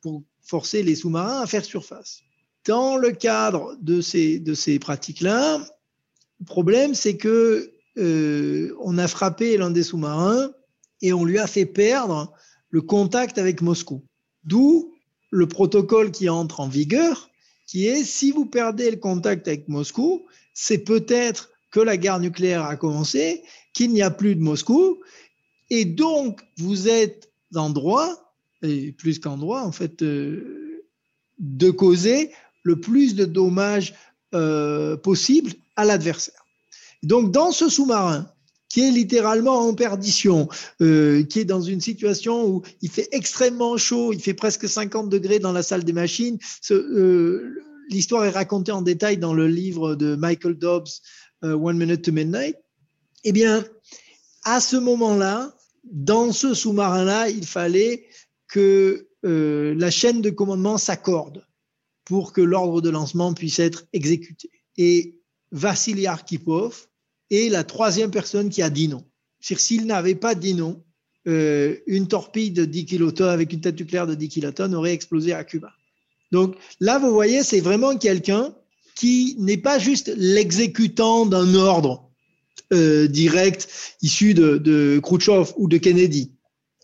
pour 0.00 0.22
forcer 0.42 0.82
les 0.82 0.94
sous-marins 0.94 1.42
à 1.42 1.46
faire 1.46 1.64
surface. 1.64 2.22
Dans 2.66 2.96
le 2.96 3.10
cadre 3.10 3.76
de 3.80 4.00
ces, 4.00 4.38
de 4.38 4.54
ces 4.54 4.78
pratiques-là, 4.78 5.58
le 6.40 6.46
problème, 6.46 6.94
c'est 6.94 7.16
que 7.16 7.72
euh, 7.98 8.74
on 8.80 8.98
a 8.98 9.06
frappé 9.06 9.56
l'un 9.56 9.70
des 9.70 9.82
sous-marins 9.82 10.50
et 11.02 11.12
on 11.12 11.24
lui 11.24 11.38
a 11.38 11.46
fait 11.46 11.66
perdre 11.66 12.32
le 12.70 12.80
contact 12.80 13.38
avec 13.38 13.62
Moscou. 13.62 14.02
D'où 14.44 14.92
le 15.30 15.46
protocole 15.46 16.10
qui 16.10 16.28
entre 16.28 16.60
en 16.60 16.68
vigueur, 16.68 17.30
qui 17.66 17.86
est 17.86 18.04
si 18.04 18.32
vous 18.32 18.46
perdez 18.46 18.90
le 18.90 18.96
contact 18.96 19.48
avec 19.48 19.68
Moscou, 19.68 20.26
c'est 20.54 20.78
peut-être 20.78 21.50
que 21.70 21.80
la 21.80 21.96
guerre 21.96 22.20
nucléaire 22.20 22.64
a 22.64 22.76
commencé, 22.76 23.42
qu'il 23.72 23.92
n'y 23.92 24.02
a 24.02 24.10
plus 24.10 24.34
de 24.34 24.42
Moscou, 24.42 25.00
et 25.70 25.84
donc 25.84 26.42
vous 26.58 26.88
êtes 26.88 27.30
en 27.54 27.70
droit 27.70 28.22
et 28.62 28.92
plus 28.92 29.18
qu'en 29.18 29.36
droit, 29.36 29.62
en 29.62 29.72
fait, 29.72 30.02
euh, 30.02 30.84
de 31.38 31.70
causer 31.70 32.30
le 32.62 32.80
plus 32.80 33.14
de 33.14 33.24
dommages 33.24 33.94
euh, 34.34 34.96
possible 34.96 35.52
à 35.76 35.84
l'adversaire. 35.84 36.46
Donc, 37.02 37.32
dans 37.32 37.50
ce 37.50 37.68
sous-marin, 37.68 38.31
qui 38.72 38.80
est 38.80 38.90
littéralement 38.90 39.68
en 39.68 39.74
perdition, 39.74 40.48
euh, 40.80 41.24
qui 41.24 41.40
est 41.40 41.44
dans 41.44 41.60
une 41.60 41.82
situation 41.82 42.48
où 42.48 42.62
il 42.80 42.90
fait 42.90 43.06
extrêmement 43.12 43.76
chaud, 43.76 44.14
il 44.14 44.20
fait 44.20 44.32
presque 44.32 44.66
50 44.66 45.10
degrés 45.10 45.38
dans 45.38 45.52
la 45.52 45.62
salle 45.62 45.84
des 45.84 45.92
machines. 45.92 46.38
Ce, 46.62 47.52
L'histoire 47.90 48.24
est 48.24 48.30
racontée 48.30 48.72
en 48.72 48.80
détail 48.80 49.18
dans 49.18 49.34
le 49.34 49.46
livre 49.46 49.94
de 49.94 50.14
Michael 50.14 50.54
Dobbs, 50.54 51.02
One 51.42 51.76
Minute 51.76 52.00
to 52.00 52.12
Midnight. 52.12 52.56
Eh 53.24 53.32
bien, 53.32 53.62
à 54.44 54.60
ce 54.60 54.76
moment-là, 54.76 55.54
dans 55.84 56.32
ce 56.32 56.54
sous-marin-là, 56.54 57.28
il 57.28 57.46
fallait 57.46 58.06
que 58.48 59.08
euh, 59.24 59.74
la 59.76 59.90
chaîne 59.90 60.22
de 60.22 60.30
commandement 60.30 60.78
s'accorde 60.78 61.46
pour 62.04 62.32
que 62.32 62.40
l'ordre 62.40 62.80
de 62.80 62.90
lancement 62.90 63.34
puisse 63.34 63.58
être 63.58 63.84
exécuté. 63.92 64.50
Et 64.76 65.20
Vassili 65.50 66.06
Arkhipov 66.06 66.86
est 67.32 67.48
la 67.48 67.64
troisième 67.64 68.10
personne 68.10 68.50
qui 68.50 68.62
a 68.62 68.70
dit 68.70 68.88
non. 68.88 69.04
C'est-à-dire 69.40 69.64
s'il 69.64 69.86
n'avait 69.86 70.14
pas 70.14 70.34
dit 70.34 70.54
non, 70.54 70.82
euh, 71.28 71.76
une 71.86 72.08
torpille 72.08 72.50
de 72.50 72.64
10 72.64 72.84
kilotonnes 72.84 73.28
avec 73.28 73.52
une 73.52 73.60
tête 73.60 73.78
nucléaire 73.78 74.06
de 74.06 74.14
10 74.14 74.28
kilotonnes 74.28 74.74
aurait 74.74 74.92
explosé 74.92 75.32
à 75.32 75.44
Cuba. 75.44 75.72
Donc 76.30 76.56
là, 76.80 76.98
vous 76.98 77.12
voyez, 77.12 77.42
c'est 77.42 77.60
vraiment 77.60 77.96
quelqu'un 77.96 78.54
qui 78.94 79.36
n'est 79.38 79.56
pas 79.56 79.78
juste 79.78 80.12
l'exécutant 80.16 81.26
d'un 81.26 81.54
ordre 81.54 82.10
euh, 82.72 83.06
direct 83.06 83.68
issu 84.02 84.34
de, 84.34 84.58
de 84.58 85.00
Khrouchtchev 85.02 85.52
ou 85.56 85.68
de 85.68 85.78
Kennedy. 85.78 86.32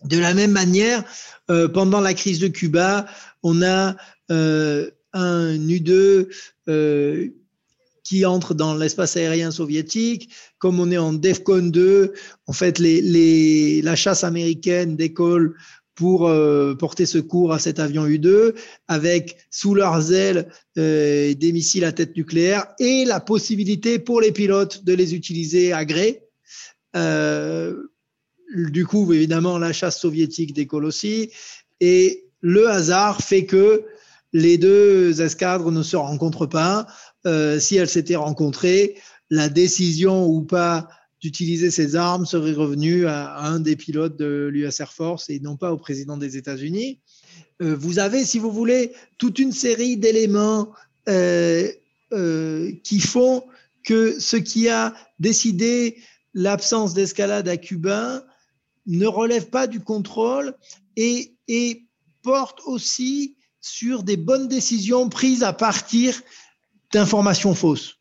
De 0.05 0.19
la 0.19 0.35
même 0.35 0.53
manière, 0.53 1.05
euh, 1.51 1.69
pendant 1.69 2.01
la 2.01 2.15
crise 2.15 2.39
de 2.39 2.49
Cuba, 2.49 3.07
on 3.43 3.63
a 3.63 3.97
un 4.31 5.57
U2 5.57 6.29
qui 8.09 8.25
entrent 8.25 8.55
dans 8.55 8.75
l'espace 8.75 9.19
aérien 9.19 9.51
soviétique. 9.51 10.31
Comme 10.57 10.81
on 10.81 10.91
est 10.91 10.97
en 10.97 11.13
DEFCON 11.13 11.69
2, 11.69 12.15
en 12.47 12.53
fait, 12.55 12.79
la 12.79 13.97
chasse 13.97 14.25
américaine 14.25 14.97
décolle 14.97 15.57
pour 15.95 16.27
euh, 16.27 16.75
porter 16.75 17.05
secours 17.05 17.53
à 17.53 17.59
cet 17.59 17.79
avion 17.79 18.07
U-2, 18.07 18.55
avec 18.87 19.37
sous 19.51 19.75
leurs 19.75 20.11
ailes 20.15 20.49
euh, 20.79 21.35
des 21.35 21.53
missiles 21.53 21.85
à 21.85 21.93
tête 21.93 22.17
nucléaire 22.17 22.69
et 22.79 23.05
la 23.05 23.21
possibilité 23.21 23.99
pour 23.99 24.23
les 24.23 24.33
pilotes 24.33 24.85
de 24.85 24.95
les 24.95 25.15
utiliser 25.15 25.75
à 25.75 25.85
gré. 25.85 26.23
Euh, 26.97 27.77
du 28.57 28.87
coup, 28.87 29.13
évidemment, 29.13 29.59
la 29.59 29.75
chasse 29.75 30.01
soviétique 30.01 30.55
décolle 30.55 30.87
aussi. 30.87 31.31
Et 31.81 32.25
le 32.41 32.71
hasard 32.71 33.21
fait 33.21 33.45
que 33.45 33.85
les 34.33 34.59
deux 34.59 35.21
escadres 35.21 35.71
ne 35.71 35.83
se 35.83 35.97
rencontrent 35.97 36.47
pas. 36.47 36.87
Si 37.25 37.77
elles 37.77 37.89
s'étaient 37.89 38.17
rencontrées, 38.17 38.97
la 39.31 39.49
décision 39.49 40.27
ou 40.27 40.43
pas 40.43 40.89
d'utiliser 41.21 41.71
ces 41.71 41.97
armes 41.97 42.27
serait 42.27 42.53
revenu 42.53 43.07
à, 43.07 43.39
un 43.41 43.61
des 43.61 43.77
pilotes 43.77 44.17
de 44.17 44.49
l'US 44.53 44.81
Air 44.81 44.93
Force 44.93 45.31
et 45.31 45.41
non 45.41 45.57
pas 45.57 45.73
au 45.73 45.77
président 45.77 46.17
des 46.17 46.37
États-Unis. 46.37 47.01
Euh, 47.61 47.75
vous 47.75 47.99
avez, 47.99 48.25
si 48.25 48.39
vous 48.39 48.53
voulez, 48.53 48.93
toute 49.19 49.39
une 49.39 49.53
série 49.53 49.97
d'éléments 49.97 50.73
euh, 51.09 51.69
euh, 52.13 52.73
qui 52.85 53.01
font 53.01 53.45
que 53.85 54.19
ce 54.21 54.37
qui 54.37 54.69
a 54.69 54.95
décidé 55.19 55.97
l'absence 56.35 56.95
d'escalade 56.95 57.49
à 57.49 57.57
Cuba 57.57 58.25
ne 58.87 59.07
relève 59.07 59.49
pas 59.49 59.67
du 59.67 59.81
contrôle 59.81 60.55
et 60.97 61.35
porte 62.23 62.61
aussi 62.67 63.37
sur 63.61 64.03
des 64.03 64.17
bonnes 64.17 64.49
décisions 64.49 65.09
prises 65.09 65.43
à 65.43 65.53
partir 65.53 66.21
d'informations 66.93 67.55
fausses. 67.55 67.99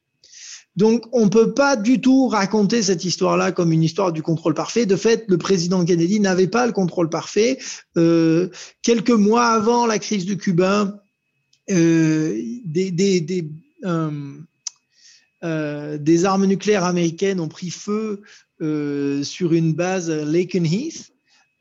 Donc, 0.77 1.05
on 1.11 1.25
ne 1.25 1.29
peut 1.29 1.53
pas 1.53 1.75
du 1.75 1.99
tout 1.99 2.27
raconter 2.27 2.83
cette 2.83 3.03
histoire-là 3.03 3.51
comme 3.51 3.71
une 3.71 3.81
histoire 3.81 4.13
du 4.13 4.21
contrôle 4.21 4.53
parfait. 4.53 4.85
De 4.85 4.95
fait, 4.95 5.25
le 5.27 5.39
président 5.39 5.83
Kennedy 5.83 6.19
n'avait 6.19 6.47
pas 6.47 6.67
le 6.67 6.71
contrôle 6.71 7.09
parfait. 7.09 7.57
Euh, 7.97 8.49
quelques 8.83 9.09
mois 9.09 9.47
avant 9.47 9.87
la 9.87 9.97
crise 9.97 10.23
du 10.25 10.37
Cuba, 10.37 11.03
euh, 11.71 12.39
euh, 15.43 15.97
des, 15.97 16.25
armes 16.25 16.45
nucléaires 16.45 16.85
américaines 16.85 17.39
ont 17.39 17.49
pris 17.49 17.71
feu 17.71 18.21
sur 18.59 19.53
une 19.53 19.73
base 19.73 20.11
Lakenheath. 20.11 21.11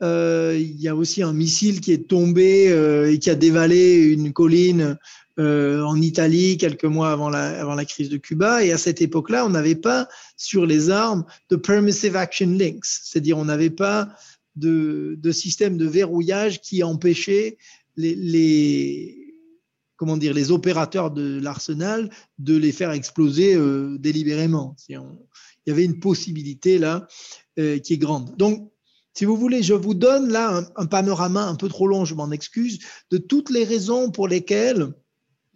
Il 0.02 0.76
y 0.78 0.88
a 0.88 0.94
aussi 0.94 1.22
un 1.22 1.32
missile 1.32 1.80
qui 1.80 1.92
est 1.92 2.06
tombé 2.06 2.66
et 3.10 3.18
qui 3.18 3.30
a 3.30 3.34
dévalé 3.34 3.96
une 3.96 4.34
colline 4.34 4.98
euh, 5.38 5.82
en 5.82 6.00
Italie 6.00 6.56
quelques 6.56 6.86
mois 6.86 7.12
avant 7.12 7.28
la, 7.28 7.60
avant 7.60 7.74
la 7.74 7.84
crise 7.84 8.08
de 8.08 8.16
Cuba. 8.16 8.64
Et 8.64 8.72
à 8.72 8.78
cette 8.78 9.02
époque-là, 9.02 9.44
on 9.44 9.50
n'avait 9.50 9.74
pas 9.74 10.08
sur 10.38 10.64
les 10.64 10.88
armes 10.88 11.26
de 11.50 11.56
permissive 11.56 12.16
action 12.16 12.48
links, 12.48 12.86
c'est-à-dire 12.86 13.36
on 13.36 13.44
n'avait 13.44 13.68
pas 13.68 14.08
de, 14.54 15.14
de, 15.18 15.32
système 15.32 15.76
de 15.76 15.84
verrouillage 15.84 16.62
qui 16.62 16.82
empêchait 16.82 17.58
les, 17.96 18.14
les 18.14 19.34
comment 19.96 20.16
dire 20.16 20.32
les 20.32 20.50
opérateurs 20.52 21.10
de 21.10 21.38
l'arsenal 21.38 22.10
de 22.38 22.56
les 22.56 22.72
faire 22.72 22.92
exploser 22.92 23.54
euh, 23.54 23.98
délibérément. 23.98 24.74
il 24.88 25.00
y 25.66 25.70
avait 25.70 25.84
une 25.84 26.00
possibilité 26.00 26.78
là 26.78 27.06
euh, 27.58 27.78
qui 27.78 27.92
est 27.92 27.98
grande. 27.98 28.34
Donc 28.38 28.70
si 29.12 29.26
vous 29.26 29.36
voulez, 29.36 29.62
je 29.62 29.74
vous 29.74 29.94
donne 29.94 30.30
là 30.30 30.58
un, 30.58 30.66
un 30.76 30.86
panorama 30.86 31.44
un 31.44 31.56
peu 31.56 31.68
trop 31.68 31.86
long, 31.86 32.06
je 32.06 32.14
m'en 32.14 32.30
excuse, 32.30 32.78
de 33.10 33.18
toutes 33.18 33.50
les 33.50 33.64
raisons 33.64 34.10
pour 34.10 34.28
lesquelles 34.28 34.94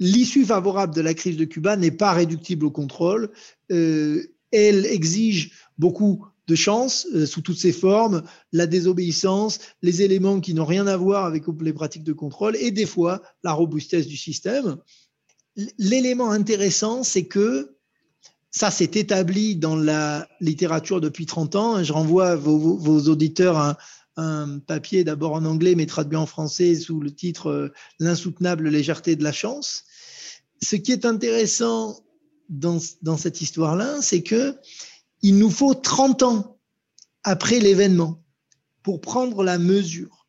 l'issue 0.01 0.45
favorable 0.45 0.95
de 0.95 1.03
la 1.03 1.15
crise 1.15 1.37
de 1.37 1.45
Cuba 1.45 1.77
n'est 1.77 1.91
pas 1.91 2.13
réductible 2.13 2.65
au 2.67 2.71
contrôle. 2.71 3.31
Euh, 3.71 4.25
elle 4.51 4.87
exige 4.87 5.53
beaucoup 5.79 6.27
de 6.49 6.55
chance 6.57 7.07
euh, 7.15 7.27
sous 7.27 7.43
toutes 7.43 7.59
ses 7.59 7.73
formes, 7.73 8.23
la 8.53 8.67
désobéissance, 8.67 9.61
les 9.83 10.03
éléments 10.03 10.41
qui 10.41 10.55
n'ont 10.55 10.65
rien 10.65 10.87
à 10.89 10.97
voir 10.97 11.27
avec 11.27 11.45
les 11.61 11.73
pratiques 11.73 12.03
de 12.03 12.15
contrôle 12.15 12.57
et 12.57 12.73
des 12.73 12.87
fois 12.87 13.23
la 13.45 13.53
robustesse 13.53 14.09
du 14.09 14.17
système. 14.17 14.79
L'élément 15.79 16.31
intéressant, 16.31 17.05
c'est 17.05 17.27
que 17.27 17.77
ça 18.51 18.71
s'est 18.73 18.91
établi 18.95 19.55
dans 19.55 19.77
la 19.77 20.27
littérature 20.41 21.01
depuis 21.01 21.27
30 21.27 21.57
ans. 21.57 21.85
Je 21.85 21.93
renvoie 21.93 22.35
vos, 22.35 22.77
vos 22.77 23.09
auditeurs 23.09 23.77
un 24.17 24.59
papier 24.59 25.05
d'abord 25.05 25.35
en 25.35 25.45
anglais 25.45 25.75
mais 25.77 25.87
traduit 25.87 26.17
en 26.17 26.27
français 26.27 26.75
sous 26.75 27.01
le 27.01 27.13
titre 27.13 27.47
euh, 27.47 27.69
L'insoutenable 28.01 28.69
légèreté 28.69 29.15
de 29.15 29.23
la 29.23 29.33
chance 29.33 29.85
ce 30.63 30.77
qui 30.77 30.93
est 30.93 31.05
intéressant 31.05 32.01
dans, 32.49 32.81
cette 33.17 33.41
histoire-là, 33.41 34.01
c'est 34.03 34.23
que 34.23 34.57
il 35.23 35.39
nous 35.39 35.51
faut 35.51 35.75
30 35.75 36.23
ans 36.23 36.59
après 37.23 37.61
l'événement 37.61 38.23
pour 38.83 39.01
prendre 39.01 39.43
la 39.45 39.59
mesure 39.59 40.27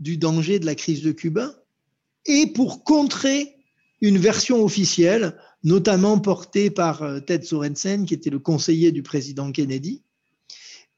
du 0.00 0.16
danger 0.16 0.58
de 0.58 0.66
la 0.66 0.74
crise 0.74 1.02
de 1.02 1.12
Cuba 1.12 1.54
et 2.26 2.48
pour 2.48 2.84
contrer 2.84 3.56
une 4.00 4.18
version 4.18 4.62
officielle, 4.62 5.38
notamment 5.62 6.18
portée 6.18 6.70
par 6.70 7.02
euh, 7.02 7.20
Ted 7.20 7.44
Sorensen, 7.44 8.04
qui 8.04 8.14
était 8.14 8.30
le 8.30 8.38
conseiller 8.38 8.92
du 8.92 9.02
président 9.02 9.50
Kennedy. 9.52 10.02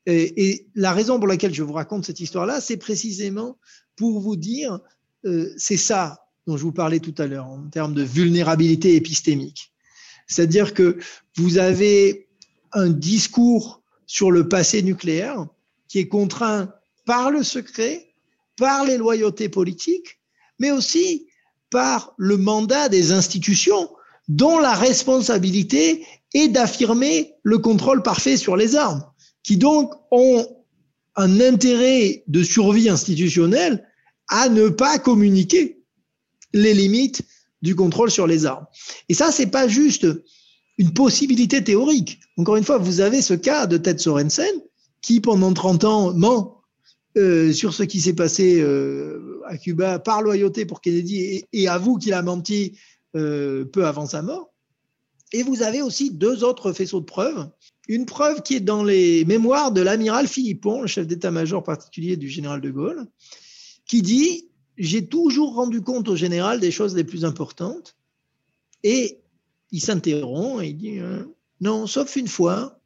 Et, 0.06 0.50
et 0.50 0.68
la 0.74 0.92
raison 0.92 1.18
pour 1.18 1.28
laquelle 1.28 1.54
je 1.54 1.62
vous 1.62 1.72
raconte 1.72 2.06
cette 2.06 2.20
histoire-là, 2.20 2.60
c'est 2.60 2.76
précisément 2.76 3.58
pour 3.94 4.20
vous 4.20 4.36
dire, 4.36 4.80
euh, 5.24 5.52
c'est 5.56 5.76
ça 5.76 6.25
dont 6.46 6.56
je 6.56 6.62
vous 6.62 6.72
parlais 6.72 7.00
tout 7.00 7.14
à 7.18 7.26
l'heure, 7.26 7.46
en 7.46 7.68
termes 7.70 7.94
de 7.94 8.02
vulnérabilité 8.02 8.94
épistémique. 8.94 9.72
C'est-à-dire 10.26 10.74
que 10.74 10.98
vous 11.36 11.58
avez 11.58 12.28
un 12.72 12.88
discours 12.88 13.82
sur 14.06 14.30
le 14.30 14.48
passé 14.48 14.82
nucléaire 14.82 15.46
qui 15.88 15.98
est 15.98 16.08
contraint 16.08 16.72
par 17.04 17.30
le 17.30 17.42
secret, 17.42 18.06
par 18.56 18.84
les 18.84 18.96
loyautés 18.96 19.48
politiques, 19.48 20.18
mais 20.58 20.70
aussi 20.70 21.26
par 21.70 22.14
le 22.16 22.36
mandat 22.36 22.88
des 22.88 23.12
institutions 23.12 23.90
dont 24.28 24.58
la 24.58 24.74
responsabilité 24.74 26.04
est 26.34 26.48
d'affirmer 26.48 27.34
le 27.42 27.58
contrôle 27.58 28.02
parfait 28.02 28.36
sur 28.36 28.56
les 28.56 28.76
armes, 28.76 29.04
qui 29.42 29.56
donc 29.56 29.92
ont 30.10 30.46
un 31.16 31.40
intérêt 31.40 32.24
de 32.26 32.42
survie 32.42 32.88
institutionnelle 32.88 33.86
à 34.28 34.48
ne 34.48 34.68
pas 34.68 34.98
communiquer 34.98 35.75
les 36.56 36.74
limites 36.74 37.22
du 37.62 37.74
contrôle 37.74 38.10
sur 38.10 38.26
les 38.26 38.46
armes. 38.46 38.66
Et 39.08 39.14
ça, 39.14 39.30
c'est 39.32 39.46
pas 39.46 39.68
juste 39.68 40.06
une 40.78 40.92
possibilité 40.92 41.62
théorique. 41.62 42.20
Encore 42.36 42.56
une 42.56 42.64
fois, 42.64 42.78
vous 42.78 43.00
avez 43.00 43.22
ce 43.22 43.34
cas 43.34 43.66
de 43.66 43.76
Ted 43.76 43.98
Sorensen 43.98 44.54
qui, 45.00 45.20
pendant 45.20 45.52
30 45.52 45.84
ans, 45.84 46.12
ment 46.12 46.62
euh, 47.16 47.52
sur 47.52 47.72
ce 47.72 47.82
qui 47.82 48.00
s'est 48.00 48.14
passé 48.14 48.60
euh, 48.60 49.40
à 49.46 49.56
Cuba 49.56 49.98
par 49.98 50.20
loyauté 50.20 50.66
pour 50.66 50.80
Kennedy 50.80 51.44
et, 51.50 51.68
avoue 51.68 51.96
qu'il 51.96 52.12
a 52.12 52.22
menti 52.22 52.78
euh, 53.14 53.64
peu 53.64 53.86
avant 53.86 54.06
sa 54.06 54.20
mort. 54.20 54.52
Et 55.32 55.42
vous 55.42 55.62
avez 55.62 55.82
aussi 55.82 56.10
deux 56.10 56.44
autres 56.44 56.72
faisceaux 56.72 57.00
de 57.00 57.06
preuves. 57.06 57.48
Une 57.88 58.04
preuve 58.04 58.42
qui 58.42 58.56
est 58.56 58.60
dans 58.60 58.84
les 58.84 59.24
mémoires 59.24 59.72
de 59.72 59.80
l'amiral 59.80 60.28
Philippon, 60.28 60.82
le 60.82 60.86
chef 60.86 61.06
d'état-major 61.06 61.62
particulier 61.62 62.16
du 62.16 62.28
général 62.28 62.60
de 62.60 62.70
Gaulle, 62.70 63.06
qui 63.86 64.02
dit 64.02 64.48
j'ai 64.76 65.06
toujours 65.06 65.54
rendu 65.54 65.80
compte 65.82 66.08
au 66.08 66.16
général 66.16 66.60
des 66.60 66.70
choses 66.70 66.94
les 66.94 67.04
plus 67.04 67.24
importantes. 67.24 67.96
Et 68.82 69.18
il 69.72 69.80
s'interrompt 69.80 70.62
et 70.62 70.68
il 70.68 70.76
dit 70.76 70.98
hein, 70.98 71.26
non, 71.60 71.86
sauf 71.86 72.16
une 72.16 72.28
fois. 72.28 72.78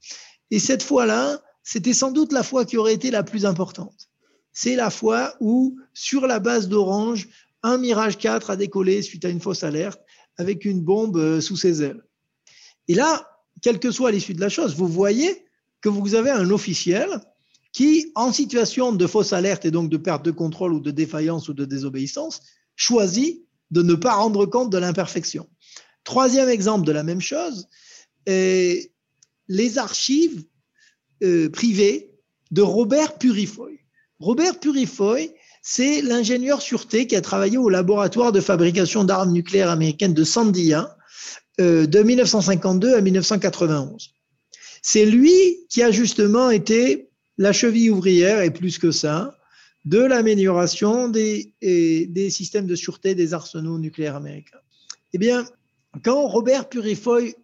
Et 0.50 0.58
cette 0.58 0.82
fois-là, 0.82 1.42
c'était 1.62 1.92
sans 1.92 2.10
doute 2.10 2.32
la 2.32 2.42
fois 2.42 2.64
qui 2.64 2.76
aurait 2.76 2.94
été 2.94 3.10
la 3.10 3.22
plus 3.22 3.44
importante. 3.44 4.08
C'est 4.52 4.76
la 4.76 4.90
fois 4.90 5.34
où, 5.40 5.78
sur 5.94 6.26
la 6.26 6.38
base 6.38 6.68
d'Orange, 6.68 7.28
un 7.62 7.78
Mirage 7.78 8.18
4 8.18 8.50
a 8.50 8.56
décollé 8.56 9.02
suite 9.02 9.24
à 9.24 9.28
une 9.28 9.40
fausse 9.40 9.62
alerte 9.62 10.00
avec 10.36 10.64
une 10.64 10.80
bombe 10.80 11.16
euh, 11.16 11.40
sous 11.40 11.56
ses 11.56 11.82
ailes. 11.82 12.02
Et 12.88 12.94
là, 12.94 13.28
quelle 13.62 13.78
que 13.78 13.90
soit 13.90 14.10
l'issue 14.10 14.34
de 14.34 14.40
la 14.40 14.48
chose, 14.48 14.74
vous 14.74 14.88
voyez 14.88 15.44
que 15.80 15.88
vous 15.88 16.14
avez 16.14 16.30
un 16.30 16.50
officiel 16.50 17.20
qui, 17.72 18.10
en 18.14 18.32
situation 18.32 18.92
de 18.92 19.06
fausse 19.06 19.32
alerte 19.32 19.64
et 19.64 19.70
donc 19.70 19.90
de 19.90 19.96
perte 19.96 20.24
de 20.24 20.30
contrôle 20.30 20.72
ou 20.72 20.80
de 20.80 20.90
défaillance 20.90 21.48
ou 21.48 21.54
de 21.54 21.64
désobéissance, 21.64 22.42
choisit 22.76 23.44
de 23.70 23.82
ne 23.82 23.94
pas 23.94 24.14
rendre 24.14 24.46
compte 24.46 24.70
de 24.70 24.78
l'imperfection. 24.78 25.48
Troisième 26.04 26.48
exemple 26.48 26.86
de 26.86 26.92
la 26.92 27.02
même 27.02 27.20
chose, 27.20 27.68
les 28.26 29.78
archives 29.78 30.44
euh, 31.22 31.50
privées 31.50 32.14
de 32.50 32.62
Robert 32.62 33.18
Purifoy. 33.18 33.80
Robert 34.18 34.58
Purifoy, 34.58 35.32
c'est 35.62 36.02
l'ingénieur 36.02 36.62
sûreté 36.62 37.06
qui 37.06 37.16
a 37.16 37.20
travaillé 37.20 37.58
au 37.58 37.68
laboratoire 37.68 38.32
de 38.32 38.40
fabrication 38.40 39.04
d'armes 39.04 39.32
nucléaires 39.32 39.70
américaines 39.70 40.14
de 40.14 40.24
Sandia 40.24 40.96
euh, 41.60 41.86
de 41.86 42.02
1952 42.02 42.94
à 42.94 43.00
1991. 43.00 44.14
C'est 44.82 45.04
lui 45.04 45.66
qui 45.68 45.82
a 45.82 45.90
justement 45.90 46.50
été 46.50 47.09
la 47.40 47.54
cheville 47.54 47.90
ouvrière 47.90 48.40
est 48.40 48.50
plus 48.50 48.78
que 48.78 48.90
ça 48.90 49.34
de 49.86 49.98
l'amélioration 49.98 51.08
des, 51.08 51.54
des 51.62 52.28
systèmes 52.28 52.66
de 52.66 52.74
sûreté 52.74 53.14
des 53.14 53.32
arsenaux 53.32 53.78
nucléaires 53.78 54.16
américains. 54.16 54.58
Eh 55.14 55.18
bien, 55.18 55.46
quand 56.04 56.28
Robert 56.28 56.68
Purifoy 56.68 57.34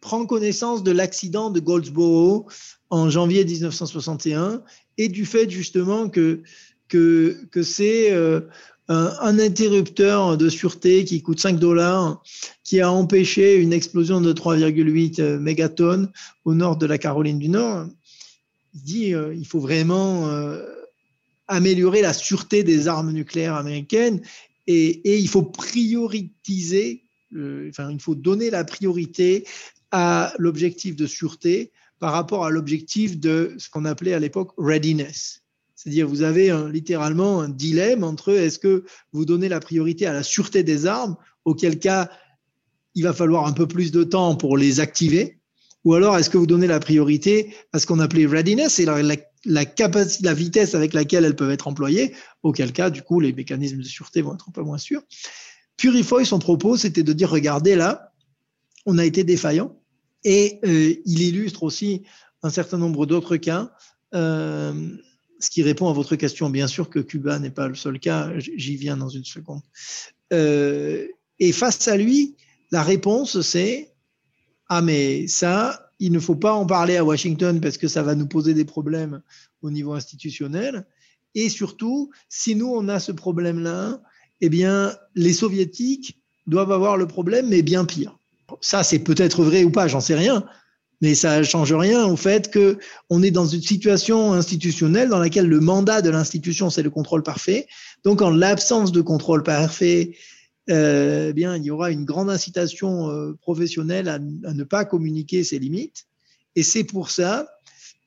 prend 0.00 0.26
connaissance 0.26 0.82
de 0.82 0.90
l'accident 0.90 1.50
de 1.50 1.60
Goldsboro 1.60 2.48
en 2.90 3.08
janvier 3.08 3.44
1961 3.44 4.64
et 4.98 5.08
du 5.08 5.24
fait 5.24 5.48
justement 5.48 6.08
que, 6.08 6.42
c'est 7.62 8.10
euh, 8.10 8.40
un, 8.88 9.12
un, 9.20 9.38
interrupteur 9.38 10.36
de 10.36 10.48
sûreté 10.48 11.04
qui 11.04 11.22
coûte 11.22 11.38
5 11.38 11.60
dollars 11.60 12.20
qui 12.64 12.80
a 12.80 12.90
empêché 12.90 13.58
une 13.58 13.72
explosion 13.72 14.20
de 14.20 14.32
3,8 14.32 15.20
euh, 15.20 15.38
mégatonnes 15.38 16.10
au 16.44 16.54
nord 16.54 16.78
de 16.78 16.86
la 16.86 16.98
Caroline 16.98 17.38
du 17.38 17.48
Nord. 17.48 17.86
Il 18.76 18.82
dit 18.82 19.14
euh, 19.14 19.34
il 19.34 19.46
faut 19.46 19.58
vraiment 19.58 20.28
euh, 20.28 20.62
améliorer 21.48 22.02
la 22.02 22.12
sûreté 22.12 22.62
des 22.62 22.88
armes 22.88 23.10
nucléaires 23.10 23.54
américaines 23.54 24.20
et, 24.66 25.18
il 25.18 25.28
faut 25.28 25.44
prioriser, 25.44 27.04
euh, 27.34 27.70
enfin 27.70 27.90
il 27.90 28.00
faut 28.00 28.14
donner 28.14 28.50
la 28.50 28.64
priorité 28.64 29.46
à 29.92 30.34
l'objectif 30.38 30.94
de 30.94 31.06
sûreté 31.06 31.72
par 32.00 32.12
rapport 32.12 32.44
à 32.44 32.50
l'objectif 32.50 33.18
de 33.18 33.54
ce 33.56 33.70
qu'on 33.70 33.86
appelait 33.86 34.12
à 34.12 34.18
l'époque 34.18 34.52
readiness. 34.58 35.42
C'est-à-dire, 35.74 36.08
vous 36.08 36.22
avez 36.22 36.52
littéralement 36.70 37.40
un 37.40 37.48
dilemme 37.48 38.02
entre 38.04 38.32
est-ce 38.32 38.58
que 38.58 38.84
vous 39.12 39.24
donnez 39.24 39.48
la 39.48 39.60
priorité 39.60 40.04
à 40.06 40.12
la 40.12 40.22
sûreté 40.22 40.62
des 40.62 40.84
armes, 40.84 41.16
auquel 41.44 41.78
cas 41.78 42.10
il 42.94 43.04
va 43.04 43.12
falloir 43.12 43.46
un 43.46 43.52
peu 43.52 43.68
plus 43.68 43.92
de 43.92 44.04
temps 44.04 44.36
pour 44.36 44.58
les 44.58 44.80
activer, 44.80 45.38
ou 45.86 45.94
alors 45.94 46.18
est-ce 46.18 46.28
que 46.28 46.36
vous 46.36 46.48
donnez 46.48 46.66
la 46.66 46.80
priorité 46.80 47.54
à 47.72 47.78
ce 47.78 47.86
qu'on 47.86 48.00
appelait 48.00 48.26
readiness, 48.26 48.74
c'est 48.74 48.84
la, 48.84 49.00
la, 49.04 49.14
la 49.44 50.34
vitesse 50.34 50.74
avec 50.74 50.92
laquelle 50.92 51.24
elles 51.24 51.36
peuvent 51.36 51.52
être 51.52 51.68
employées, 51.68 52.12
auquel 52.42 52.72
cas, 52.72 52.90
du 52.90 53.02
coup, 53.02 53.20
les 53.20 53.32
mécanismes 53.32 53.78
de 53.78 53.84
sûreté 53.84 54.20
vont 54.20 54.34
être 54.34 54.48
un 54.48 54.52
peu 54.52 54.62
moins 54.62 54.78
sûrs. 54.78 55.02
Purifoy, 55.76 56.26
son 56.26 56.40
propos, 56.40 56.76
c'était 56.76 57.04
de 57.04 57.12
dire, 57.12 57.30
regardez 57.30 57.76
là, 57.76 58.12
on 58.84 58.98
a 58.98 59.04
été 59.04 59.22
défaillant, 59.22 59.80
et 60.24 60.58
euh, 60.64 60.96
il 61.04 61.22
illustre 61.22 61.62
aussi 61.62 62.02
un 62.42 62.50
certain 62.50 62.78
nombre 62.78 63.06
d'autres 63.06 63.36
cas, 63.36 63.70
euh, 64.12 64.90
ce 65.38 65.50
qui 65.50 65.62
répond 65.62 65.88
à 65.88 65.92
votre 65.92 66.16
question. 66.16 66.50
Bien 66.50 66.66
sûr 66.66 66.90
que 66.90 66.98
Cuba 66.98 67.38
n'est 67.38 67.50
pas 67.50 67.68
le 67.68 67.76
seul 67.76 68.00
cas, 68.00 68.32
j'y 68.38 68.74
viens 68.74 68.96
dans 68.96 69.08
une 69.08 69.24
seconde. 69.24 69.62
Euh, 70.32 71.06
et 71.38 71.52
face 71.52 71.86
à 71.86 71.96
lui, 71.96 72.34
la 72.72 72.82
réponse, 72.82 73.40
c'est 73.40 73.92
Ah, 74.68 74.82
mais 74.82 75.26
ça, 75.28 75.90
il 76.00 76.12
ne 76.12 76.18
faut 76.18 76.34
pas 76.34 76.52
en 76.52 76.66
parler 76.66 76.96
à 76.96 77.04
Washington 77.04 77.60
parce 77.60 77.78
que 77.78 77.88
ça 77.88 78.02
va 78.02 78.14
nous 78.14 78.26
poser 78.26 78.54
des 78.54 78.64
problèmes 78.64 79.22
au 79.62 79.70
niveau 79.70 79.92
institutionnel. 79.92 80.86
Et 81.34 81.48
surtout, 81.48 82.10
si 82.28 82.54
nous, 82.54 82.68
on 82.68 82.88
a 82.88 82.98
ce 82.98 83.12
problème-là, 83.12 84.00
eh 84.40 84.48
bien, 84.48 84.96
les 85.14 85.32
soviétiques 85.32 86.20
doivent 86.46 86.72
avoir 86.72 86.96
le 86.96 87.06
problème, 87.06 87.48
mais 87.48 87.62
bien 87.62 87.84
pire. 87.84 88.18
Ça, 88.60 88.82
c'est 88.82 89.00
peut-être 89.00 89.44
vrai 89.44 89.64
ou 89.64 89.70
pas, 89.70 89.88
j'en 89.88 90.00
sais 90.00 90.14
rien. 90.14 90.44
Mais 91.02 91.14
ça 91.14 91.38
ne 91.38 91.42
change 91.42 91.74
rien 91.74 92.06
au 92.06 92.16
fait 92.16 92.50
que 92.50 92.78
on 93.10 93.22
est 93.22 93.30
dans 93.30 93.44
une 93.44 93.60
situation 93.60 94.32
institutionnelle 94.32 95.10
dans 95.10 95.18
laquelle 95.18 95.46
le 95.46 95.60
mandat 95.60 96.00
de 96.00 96.08
l'institution, 96.08 96.70
c'est 96.70 96.82
le 96.82 96.90
contrôle 96.90 97.22
parfait. 97.22 97.66
Donc, 98.02 98.22
en 98.22 98.30
l'absence 98.30 98.92
de 98.92 99.02
contrôle 99.02 99.42
parfait, 99.42 100.16
eh 100.68 101.32
bien, 101.32 101.56
il 101.56 101.64
y 101.64 101.70
aura 101.70 101.90
une 101.90 102.04
grande 102.04 102.30
incitation 102.30 103.08
euh, 103.10 103.32
professionnelle 103.40 104.08
à, 104.08 104.14
à, 104.14 104.18
ne 104.54 104.64
pas 104.64 104.84
communiquer 104.84 105.44
ses 105.44 105.58
limites. 105.58 106.06
Et 106.56 106.62
c'est 106.62 106.84
pour 106.84 107.10
ça 107.10 107.48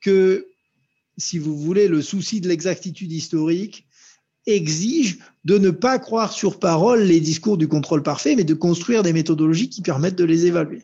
que, 0.00 0.46
si 1.16 1.38
vous 1.38 1.56
voulez, 1.56 1.88
le 1.88 2.02
souci 2.02 2.40
de 2.40 2.48
l'exactitude 2.48 3.12
historique 3.12 3.86
exige 4.46 5.18
de 5.44 5.58
ne 5.58 5.70
pas 5.70 5.98
croire 5.98 6.32
sur 6.32 6.58
parole 6.58 7.02
les 7.02 7.20
discours 7.20 7.56
du 7.56 7.68
contrôle 7.68 8.02
parfait, 8.02 8.36
mais 8.36 8.44
de 8.44 8.54
construire 8.54 9.02
des 9.02 9.12
méthodologies 9.12 9.68
qui 9.68 9.82
permettent 9.82 10.16
de 10.16 10.24
les 10.24 10.46
évaluer. 10.46 10.82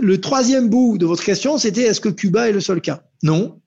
Le 0.00 0.20
troisième 0.20 0.68
bout 0.68 0.98
de 0.98 1.06
votre 1.06 1.24
question, 1.24 1.58
c'était 1.58 1.82
est-ce 1.82 2.00
que 2.00 2.08
Cuba 2.08 2.48
est 2.48 2.52
le 2.52 2.60
seul 2.60 2.80
cas? 2.80 3.02
Non. 3.22 3.60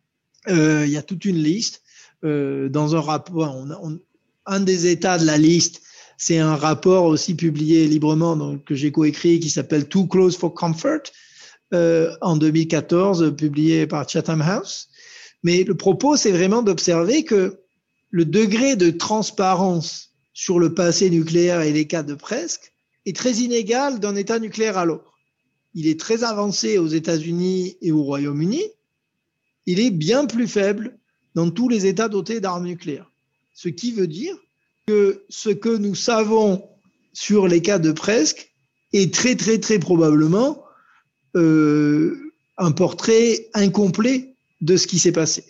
Euh, 0.47 0.84
il 0.86 0.91
y 0.91 0.97
a 0.97 1.01
toute 1.01 1.26
une 1.26 1.38
liste. 1.38 1.82
Euh, 2.24 2.70
dans 2.70 2.95
un 2.95 3.01
rapport, 3.01 3.55
on, 3.55 3.70
on, 3.72 3.99
un 4.45 4.59
des 4.59 4.88
états 4.88 5.18
de 5.18 5.26
la 5.26 5.38
liste, 5.38 5.82
c'est 6.26 6.38
un 6.38 6.55
rapport 6.55 7.03
aussi 7.03 7.36
publié 7.36 7.86
librement 7.86 8.38
donc, 8.38 8.63
que 8.63 8.76
j'ai 8.76 8.93
coécrit 8.93 9.41
qui 9.41 9.49
s'appelle 9.49 9.89
Too 9.89 10.07
Close 10.07 10.38
for 10.38 10.53
Comfort 10.53 11.01
euh, 11.74 12.15
en 12.21 12.38
2014, 12.38 13.36
publié 13.36 13.88
par 13.88 14.07
Chatham 14.07 14.41
House. 14.41 14.88
Mais 15.43 15.65
le 15.65 15.76
propos, 15.76 16.15
c'est 16.15 16.32
vraiment 16.32 16.61
d'observer 16.61 17.26
que 17.26 17.59
le 18.09 18.24
degré 18.24 18.78
de 18.78 18.89
transparence 18.89 20.13
sur 20.34 20.59
le 20.59 20.74
passé 20.74 21.09
nucléaire 21.09 21.59
et 21.59 21.74
les 21.74 21.88
cas 21.88 22.03
de 22.03 22.13
presque 22.13 22.71
est 23.05 23.17
très 23.17 23.34
inégal 23.34 23.99
d'un 23.99 24.15
État 24.15 24.39
nucléaire 24.39 24.78
à 24.78 24.86
l'autre. 24.86 25.19
Il 25.74 25.88
est 25.88 25.99
très 25.99 26.24
avancé 26.24 26.78
aux 26.78 26.88
États-Unis 26.88 27.76
et 27.82 27.91
au 27.91 28.01
Royaume-Uni. 28.01 28.63
Il 29.65 29.82
est 29.82 29.91
bien 29.91 30.26
plus 30.26 30.47
faible 30.47 30.97
dans 31.36 31.51
tous 31.51 31.67
les 31.67 31.86
États 31.86 32.07
dotés 32.07 32.39
d'armes 32.39 32.67
nucléaires. 32.67 33.11
Ce 33.53 33.67
qui 33.67 33.91
veut 33.91 34.07
dire 34.07 34.38
que 34.88 35.23
ce 35.29 35.49
que 35.49 35.75
nous 35.75 35.95
savons 35.95 36.67
sur 37.13 37.47
les 37.47 37.61
cas 37.61 37.79
de 37.79 37.91
presque 37.91 38.53
est 38.91 39.13
très 39.13 39.36
très 39.36 39.59
très 39.59 39.79
probablement 39.79 40.63
euh, 41.36 42.34
un 42.57 42.71
portrait 42.71 43.49
incomplet 43.53 44.36
de 44.61 44.77
ce 44.77 44.88
qui 44.88 44.99
s'est 44.99 45.11
passé. 45.11 45.45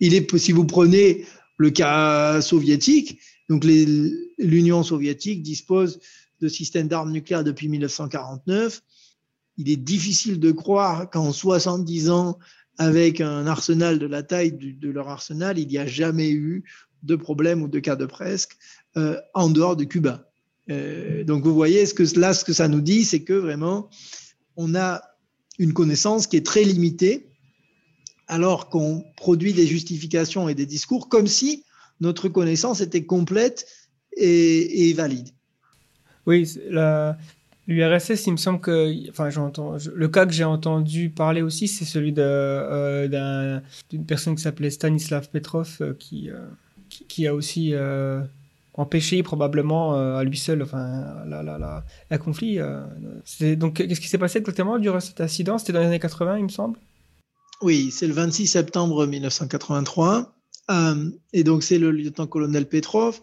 Il 0.00 0.14
est, 0.14 0.36
si 0.36 0.52
vous 0.52 0.64
prenez 0.66 1.26
le 1.56 1.70
cas 1.70 2.40
soviétique. 2.40 3.18
Donc 3.48 3.64
l'Union 3.64 4.82
soviétique 4.82 5.42
dispose 5.42 6.00
de 6.40 6.48
systèmes 6.48 6.88
d'armes 6.88 7.12
nucléaires 7.12 7.44
depuis 7.44 7.68
1949. 7.68 8.82
Il 9.56 9.70
est 9.70 9.76
difficile 9.76 10.38
de 10.38 10.52
croire 10.52 11.08
qu'en 11.10 11.32
70 11.32 12.10
ans, 12.10 12.38
avec 12.78 13.22
un 13.22 13.46
arsenal 13.46 13.98
de 13.98 14.06
la 14.06 14.22
taille 14.22 14.52
de, 14.52 14.70
de 14.72 14.90
leur 14.90 15.08
arsenal, 15.08 15.58
il 15.58 15.66
n'y 15.66 15.78
a 15.78 15.86
jamais 15.86 16.30
eu 16.30 16.64
de 17.06 17.16
problème 17.16 17.62
ou 17.62 17.68
de 17.68 17.78
cas 17.78 17.96
de 17.96 18.06
presque 18.06 18.56
euh, 18.96 19.16
en 19.34 19.48
dehors 19.50 19.76
de 19.76 19.84
Cuba. 19.84 20.28
Euh, 20.70 21.24
donc 21.24 21.44
vous 21.44 21.54
voyez, 21.54 21.86
ce 21.86 21.94
que, 21.94 22.18
là, 22.18 22.34
ce 22.34 22.44
que 22.44 22.52
ça 22.52 22.68
nous 22.68 22.80
dit, 22.80 23.04
c'est 23.04 23.22
que 23.22 23.32
vraiment, 23.32 23.88
on 24.56 24.74
a 24.74 25.02
une 25.58 25.72
connaissance 25.72 26.26
qui 26.26 26.36
est 26.36 26.44
très 26.44 26.64
limitée 26.64 27.28
alors 28.26 28.68
qu'on 28.68 29.04
produit 29.16 29.52
des 29.52 29.66
justifications 29.66 30.48
et 30.48 30.54
des 30.54 30.66
discours 30.66 31.08
comme 31.08 31.26
si 31.26 31.64
notre 32.00 32.28
connaissance 32.28 32.80
était 32.80 33.04
complète 33.04 33.66
et, 34.16 34.92
valide. 34.94 35.28
Oui, 36.26 36.50
l'URSS, 37.68 38.26
il 38.26 38.32
me 38.32 38.36
semble 38.36 38.60
que, 38.60 39.10
enfin, 39.10 39.30
j'entends, 39.30 39.76
le 39.94 40.08
cas 40.08 40.26
que 40.26 40.32
j'ai 40.32 40.44
entendu 40.44 41.10
parler 41.10 41.42
aussi, 41.42 41.68
c'est 41.68 41.84
celui 41.84 42.12
d'une 42.12 42.24
euh, 42.24 43.60
personne 44.06 44.34
qui 44.34 44.42
s'appelait 44.42 44.70
Stanislav 44.70 45.30
Petrov, 45.30 45.94
qui, 45.98 46.30
qui, 47.08 47.26
a 47.26 47.34
aussi 47.34 47.74
euh, 47.74 48.22
empêché 48.74 49.22
probablement 49.22 49.94
à 49.94 50.22
lui 50.24 50.36
seul, 50.36 50.62
enfin, 50.62 51.24
la, 51.26 51.42
la, 51.42 51.58
la, 51.58 51.84
la 52.10 52.18
conflit. 52.18 52.58
donc, 53.56 53.74
qu'est-ce 53.74 54.00
qui 54.00 54.08
s'est 54.08 54.18
passé 54.18 54.38
exactement 54.38 54.78
durant 54.78 55.00
cet 55.00 55.20
incident? 55.20 55.58
C'était 55.58 55.72
dans 55.72 55.80
les 55.80 55.86
années 55.86 55.98
80, 55.98 56.38
il 56.38 56.44
me 56.44 56.48
semble? 56.48 56.78
Oui, 57.62 57.90
c'est 57.90 58.06
le 58.06 58.12
26 58.12 58.46
septembre 58.46 59.06
1983. 59.06 60.34
Euh, 60.70 61.10
et 61.32 61.44
donc, 61.44 61.62
c'est 61.62 61.78
le 61.78 61.90
lieutenant-colonel 61.90 62.68
Petrov 62.68 63.20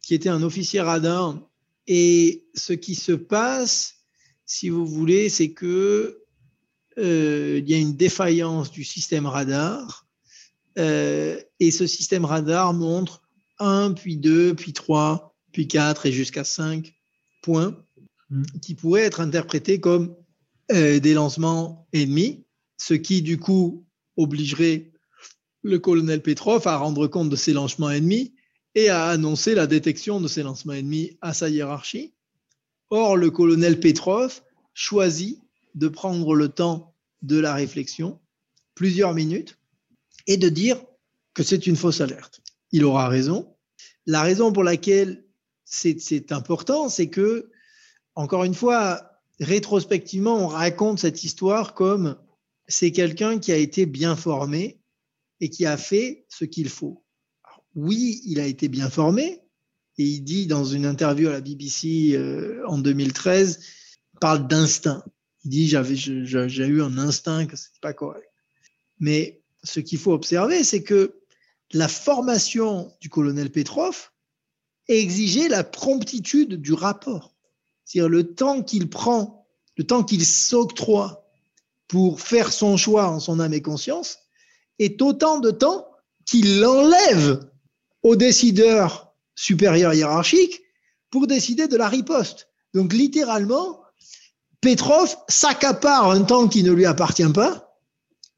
qui 0.00 0.14
était 0.14 0.28
un 0.28 0.42
officier 0.42 0.80
radar. 0.80 1.38
Et 1.86 2.44
ce 2.54 2.72
qui 2.72 2.94
se 2.94 3.12
passe, 3.12 3.94
si 4.46 4.68
vous 4.68 4.86
voulez, 4.86 5.28
c'est 5.28 5.52
que 5.52 6.20
euh, 6.98 7.60
il 7.62 7.68
y 7.68 7.74
a 7.74 7.78
une 7.78 7.96
défaillance 7.96 8.70
du 8.70 8.84
système 8.84 9.26
radar. 9.26 10.06
Euh, 10.78 11.40
et 11.66 11.70
ce 11.70 11.86
système 11.86 12.24
radar 12.24 12.74
montre 12.74 13.22
un, 13.58 13.92
puis 13.92 14.16
deux, 14.16 14.54
puis 14.54 14.72
trois, 14.72 15.34
puis 15.52 15.68
quatre 15.68 16.06
et 16.06 16.12
jusqu'à 16.12 16.44
cinq 16.44 16.94
points 17.42 17.76
mmh. 18.30 18.42
qui 18.62 18.74
pourraient 18.74 19.02
être 19.02 19.20
interprétés 19.20 19.80
comme 19.80 20.16
euh, 20.72 20.98
des 20.98 21.14
lancements 21.14 21.86
ennemis 21.92 22.44
ce 22.76 22.94
qui 22.94 23.22
du 23.22 23.38
coup 23.38 23.86
obligerait 24.16 24.92
le 25.62 25.78
colonel 25.78 26.22
Petrov 26.22 26.66
à 26.66 26.76
rendre 26.76 27.06
compte 27.06 27.30
de 27.30 27.36
ses 27.36 27.52
lancements 27.52 27.90
ennemis 27.90 28.34
et 28.74 28.88
à 28.88 29.06
annoncer 29.06 29.54
la 29.54 29.66
détection 29.66 30.20
de 30.20 30.28
ces 30.28 30.42
lancements 30.42 30.74
ennemis 30.74 31.16
à 31.20 31.32
sa 31.32 31.48
hiérarchie. 31.48 32.14
Or, 32.90 33.16
le 33.16 33.30
colonel 33.30 33.80
Petrov 33.80 34.42
choisit 34.74 35.40
de 35.74 35.88
prendre 35.88 36.34
le 36.34 36.48
temps 36.48 36.94
de 37.22 37.38
la 37.38 37.54
réflexion, 37.54 38.20
plusieurs 38.74 39.14
minutes, 39.14 39.58
et 40.26 40.36
de 40.36 40.48
dire 40.48 40.76
que 41.34 41.42
c'est 41.42 41.66
une 41.66 41.76
fausse 41.76 42.00
alerte. 42.00 42.40
Il 42.72 42.84
aura 42.84 43.08
raison. 43.08 43.54
La 44.06 44.22
raison 44.22 44.52
pour 44.52 44.64
laquelle 44.64 45.24
c'est 45.64 46.32
important, 46.32 46.88
c'est 46.88 47.08
que, 47.08 47.50
encore 48.14 48.44
une 48.44 48.54
fois, 48.54 49.20
rétrospectivement, 49.40 50.36
on 50.36 50.46
raconte 50.46 51.00
cette 51.00 51.24
histoire 51.24 51.74
comme 51.74 52.16
c'est 52.68 52.92
quelqu'un 52.92 53.38
qui 53.38 53.52
a 53.52 53.56
été 53.56 53.86
bien 53.86 54.16
formé 54.16 54.80
et 55.40 55.50
qui 55.50 55.66
a 55.66 55.76
fait 55.76 56.24
ce 56.28 56.44
qu'il 56.44 56.68
faut. 56.68 57.04
Oui, 57.74 58.22
il 58.24 58.40
a 58.40 58.46
été 58.46 58.68
bien 58.68 58.88
formé 58.88 59.40
et 59.98 60.04
il 60.04 60.20
dit 60.22 60.46
dans 60.46 60.64
une 60.64 60.86
interview 60.86 61.28
à 61.28 61.32
la 61.32 61.40
BBC 61.40 62.12
euh, 62.14 62.62
en 62.66 62.78
2013, 62.78 63.60
parle 64.20 64.46
d'instinct. 64.46 65.04
Il 65.44 65.50
dit 65.50 65.68
j'avais 65.68 65.96
j'ai 65.96 66.66
eu 66.66 66.82
un 66.82 66.98
instinct 66.98 67.46
que 67.46 67.56
c'était 67.56 67.80
pas 67.80 67.92
correct. 67.92 68.28
Mais 69.00 69.42
ce 69.62 69.80
qu'il 69.80 69.98
faut 69.98 70.12
observer, 70.12 70.62
c'est 70.62 70.82
que 70.82 71.20
la 71.72 71.88
formation 71.88 72.92
du 73.00 73.08
colonel 73.08 73.50
Petrov 73.50 74.10
exigeait 74.88 75.48
la 75.48 75.64
promptitude 75.64 76.60
du 76.60 76.72
rapport. 76.72 77.34
C'est-à-dire 77.84 78.08
le 78.08 78.34
temps 78.34 78.62
qu'il 78.62 78.88
prend, 78.88 79.46
le 79.76 79.84
temps 79.84 80.04
qu'il 80.04 80.24
s'octroie 80.24 81.28
pour 81.88 82.20
faire 82.20 82.52
son 82.52 82.76
choix 82.76 83.08
en 83.08 83.20
son 83.20 83.40
âme 83.40 83.54
et 83.54 83.62
conscience, 83.62 84.18
est 84.78 85.00
autant 85.02 85.40
de 85.40 85.50
temps 85.50 85.86
qu'il 86.26 86.60
l'enlève 86.60 87.48
au 88.02 88.16
décideur 88.16 89.14
supérieur 89.34 89.94
hiérarchique 89.94 90.62
pour 91.10 91.26
décider 91.26 91.68
de 91.68 91.76
la 91.76 91.88
riposte. 91.88 92.48
Donc 92.72 92.92
littéralement, 92.92 93.80
Petrov 94.60 95.14
s'accapare 95.28 96.10
un 96.10 96.22
temps 96.22 96.48
qui 96.48 96.62
ne 96.62 96.72
lui 96.72 96.86
appartient 96.86 97.32
pas, 97.32 97.78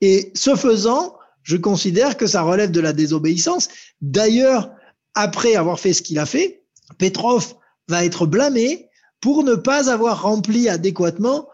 et 0.01 0.33
ce 0.35 0.57
faisant, 0.57 1.16
je 1.47 1.57
considère 1.57 2.16
que 2.16 2.26
ça 2.26 2.42
relève 2.42 2.72
de 2.72 2.80
la 2.80 2.92
désobéissance. 2.92 3.68
D'ailleurs, 4.01 4.72
après 5.14 5.55
avoir 5.55 5.78
fait 5.78 5.92
ce 5.92 6.03
qu'il 6.03 6.18
a 6.18 6.26
fait, 6.26 6.64
Petrov 6.99 7.55
va 7.88 8.05
être 8.05 8.26
blâmé 8.26 8.88
pour 9.20 9.44
ne 9.44 9.55
pas 9.55 9.88
avoir 9.90 10.22
rempli 10.22 10.68
adéquatement 10.68 11.49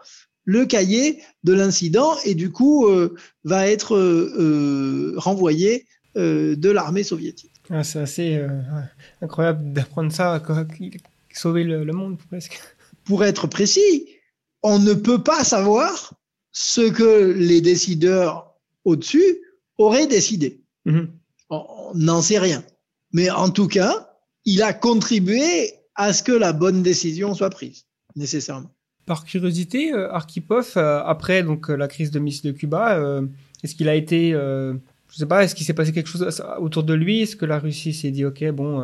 le 0.45 0.65
cahier 0.65 1.21
de 1.43 1.53
l'incident 1.53 2.15
et 2.25 2.33
du 2.33 2.51
coup 2.51 2.87
euh, 2.87 3.15
va 3.43 3.67
être 3.67 3.95
euh, 3.95 4.33
euh, 4.39 5.13
renvoyé 5.17 5.85
de 6.15 6.69
l'armée 6.69 7.01
soviétique. 7.01 7.53
Ah, 7.71 7.83
c'est 7.83 7.99
assez 7.99 8.39
incroyable 9.19 9.73
d'apprendre 9.73 10.11
ça, 10.11 10.39
sauver 11.33 11.63
le, 11.63 11.91
monde 11.91 12.19
presque. 12.29 12.61
Pour 13.03 13.23
être 13.25 13.47
précis, 13.47 14.07
on 14.61 14.77
ne 14.77 14.93
peut 14.93 15.23
pas 15.23 15.43
savoir 15.43 16.13
ce 16.51 16.81
que 16.81 17.31
les 17.31 17.61
décideurs 17.61 18.53
au-dessus 18.85 19.39
auraient 19.77 20.07
décidé. 20.07 20.61
Mhm. 20.85 21.09
On 21.49 21.91
n'en 21.95 22.21
sait 22.21 22.39
rien. 22.39 22.63
Mais 23.11 23.29
en 23.29 23.49
tout 23.49 23.67
cas, 23.67 24.09
il 24.45 24.61
a 24.63 24.73
contribué 24.73 25.73
à 25.95 26.13
ce 26.13 26.23
que 26.23 26.31
la 26.31 26.53
bonne 26.53 26.83
décision 26.83 27.33
soit 27.33 27.49
prise, 27.49 27.85
nécessairement. 28.15 28.71
Par 29.05 29.25
curiosité, 29.25 29.93
euh, 29.93 30.11
Arkhipov, 30.11 30.73
euh, 30.77 31.03
après 31.03 31.43
donc 31.43 31.69
euh, 31.69 31.75
la 31.75 31.87
crise 31.87 32.09
de 32.09 32.19
missiles 32.19 32.53
de 32.53 32.57
Cuba, 32.57 33.21
est-ce 33.63 33.75
qu'il 33.75 33.89
a 33.89 33.95
été, 33.95 34.31
je 34.31 34.77
sais 35.15 35.25
pas, 35.25 35.43
est-ce 35.43 35.55
qu'il 35.55 35.65
s'est 35.65 35.73
passé 35.73 35.91
quelque 35.91 36.09
chose 36.09 36.25
autour 36.59 36.83
de 36.83 36.93
lui? 36.93 37.21
Est-ce 37.21 37.35
que 37.35 37.45
la 37.45 37.59
Russie 37.59 37.93
s'est 37.93 38.11
dit, 38.11 38.25
ok, 38.25 38.43
bon, 38.51 38.83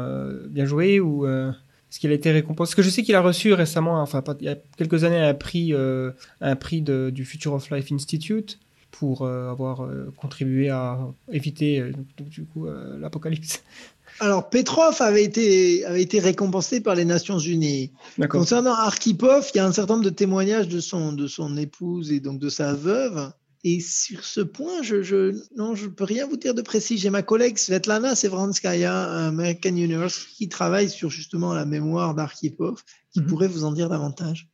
bien 0.50 0.66
joué, 0.66 1.00
ou 1.00 1.28
est-ce 1.28 2.00
qu'il 2.00 2.12
a 2.12 2.14
été 2.14 2.32
récompensé? 2.32 2.70
Parce 2.70 2.76
que 2.76 2.82
je 2.82 2.90
sais 2.90 3.04
qu'il 3.04 3.16
a 3.16 3.22
reçu 3.22 3.52
récemment, 3.54 4.02
enfin, 4.02 4.24
il 4.40 4.46
y 4.46 4.50
a 4.50 4.56
quelques 4.78 5.04
années, 5.04 5.20
un 5.20 5.34
prix, 5.34 5.74
un 5.74 6.56
prix 6.56 6.82
du 6.82 7.26
Future 7.26 7.54
of 7.54 7.70
Life 7.72 7.92
Institute 7.92 8.60
pour 8.92 9.26
avoir 9.28 9.88
contribué 10.18 10.70
à 10.70 11.00
éviter 11.32 11.92
du 12.18 12.46
coup 12.46 12.68
l'apocalypse. 13.00 13.64
Alors, 14.20 14.50
Petrov 14.50 15.02
avait 15.02 15.24
été, 15.24 15.86
avait 15.86 16.02
été 16.02 16.20
récompensé 16.20 16.82
par 16.82 16.96
les 16.96 17.06
Nations 17.06 17.40
Unies. 17.40 17.92
Concernant 18.30 18.74
Arkhipov, 18.74 19.50
il 19.54 19.58
y 19.58 19.60
a 19.62 19.66
un 19.66 19.72
certain 19.72 19.94
nombre 19.94 20.06
de 20.06 20.10
témoignages 20.10 20.68
de 20.68 20.80
son, 20.80 21.14
de 21.14 21.28
son 21.28 21.56
épouse 21.58 22.12
et 22.12 22.20
donc 22.20 22.40
de 22.40 22.50
sa 22.50 22.74
veuve. 22.74 23.32
Et 23.64 23.82
sur 23.82 24.24
ce 24.24 24.42
point, 24.42 24.82
je, 24.84 25.04
je 25.04 25.38
non, 25.58 25.76
je 25.76 25.88
peux 25.88 26.06
rien 26.06 26.26
vous 26.28 26.38
dire 26.38 26.54
de 26.54 26.62
précis. 26.62 26.98
J'ai 26.98 27.10
ma 27.10 27.24
collègue 27.24 27.58
Svetlana 27.58 28.16
Sevranskaya, 28.16 29.28
American 29.28 29.76
University, 29.76 30.34
qui 30.36 30.50
travaille 30.50 30.90
sur 30.90 31.10
justement 31.10 31.54
la 31.54 31.66
mémoire 31.66 32.16
d'Arkhipov, 32.16 32.84
qui 33.12 33.20
mhm. 33.22 33.28
pourrait 33.28 33.48
vous 33.48 33.66
en 33.66 33.72
dire 33.74 33.90
davantage. 33.90 34.50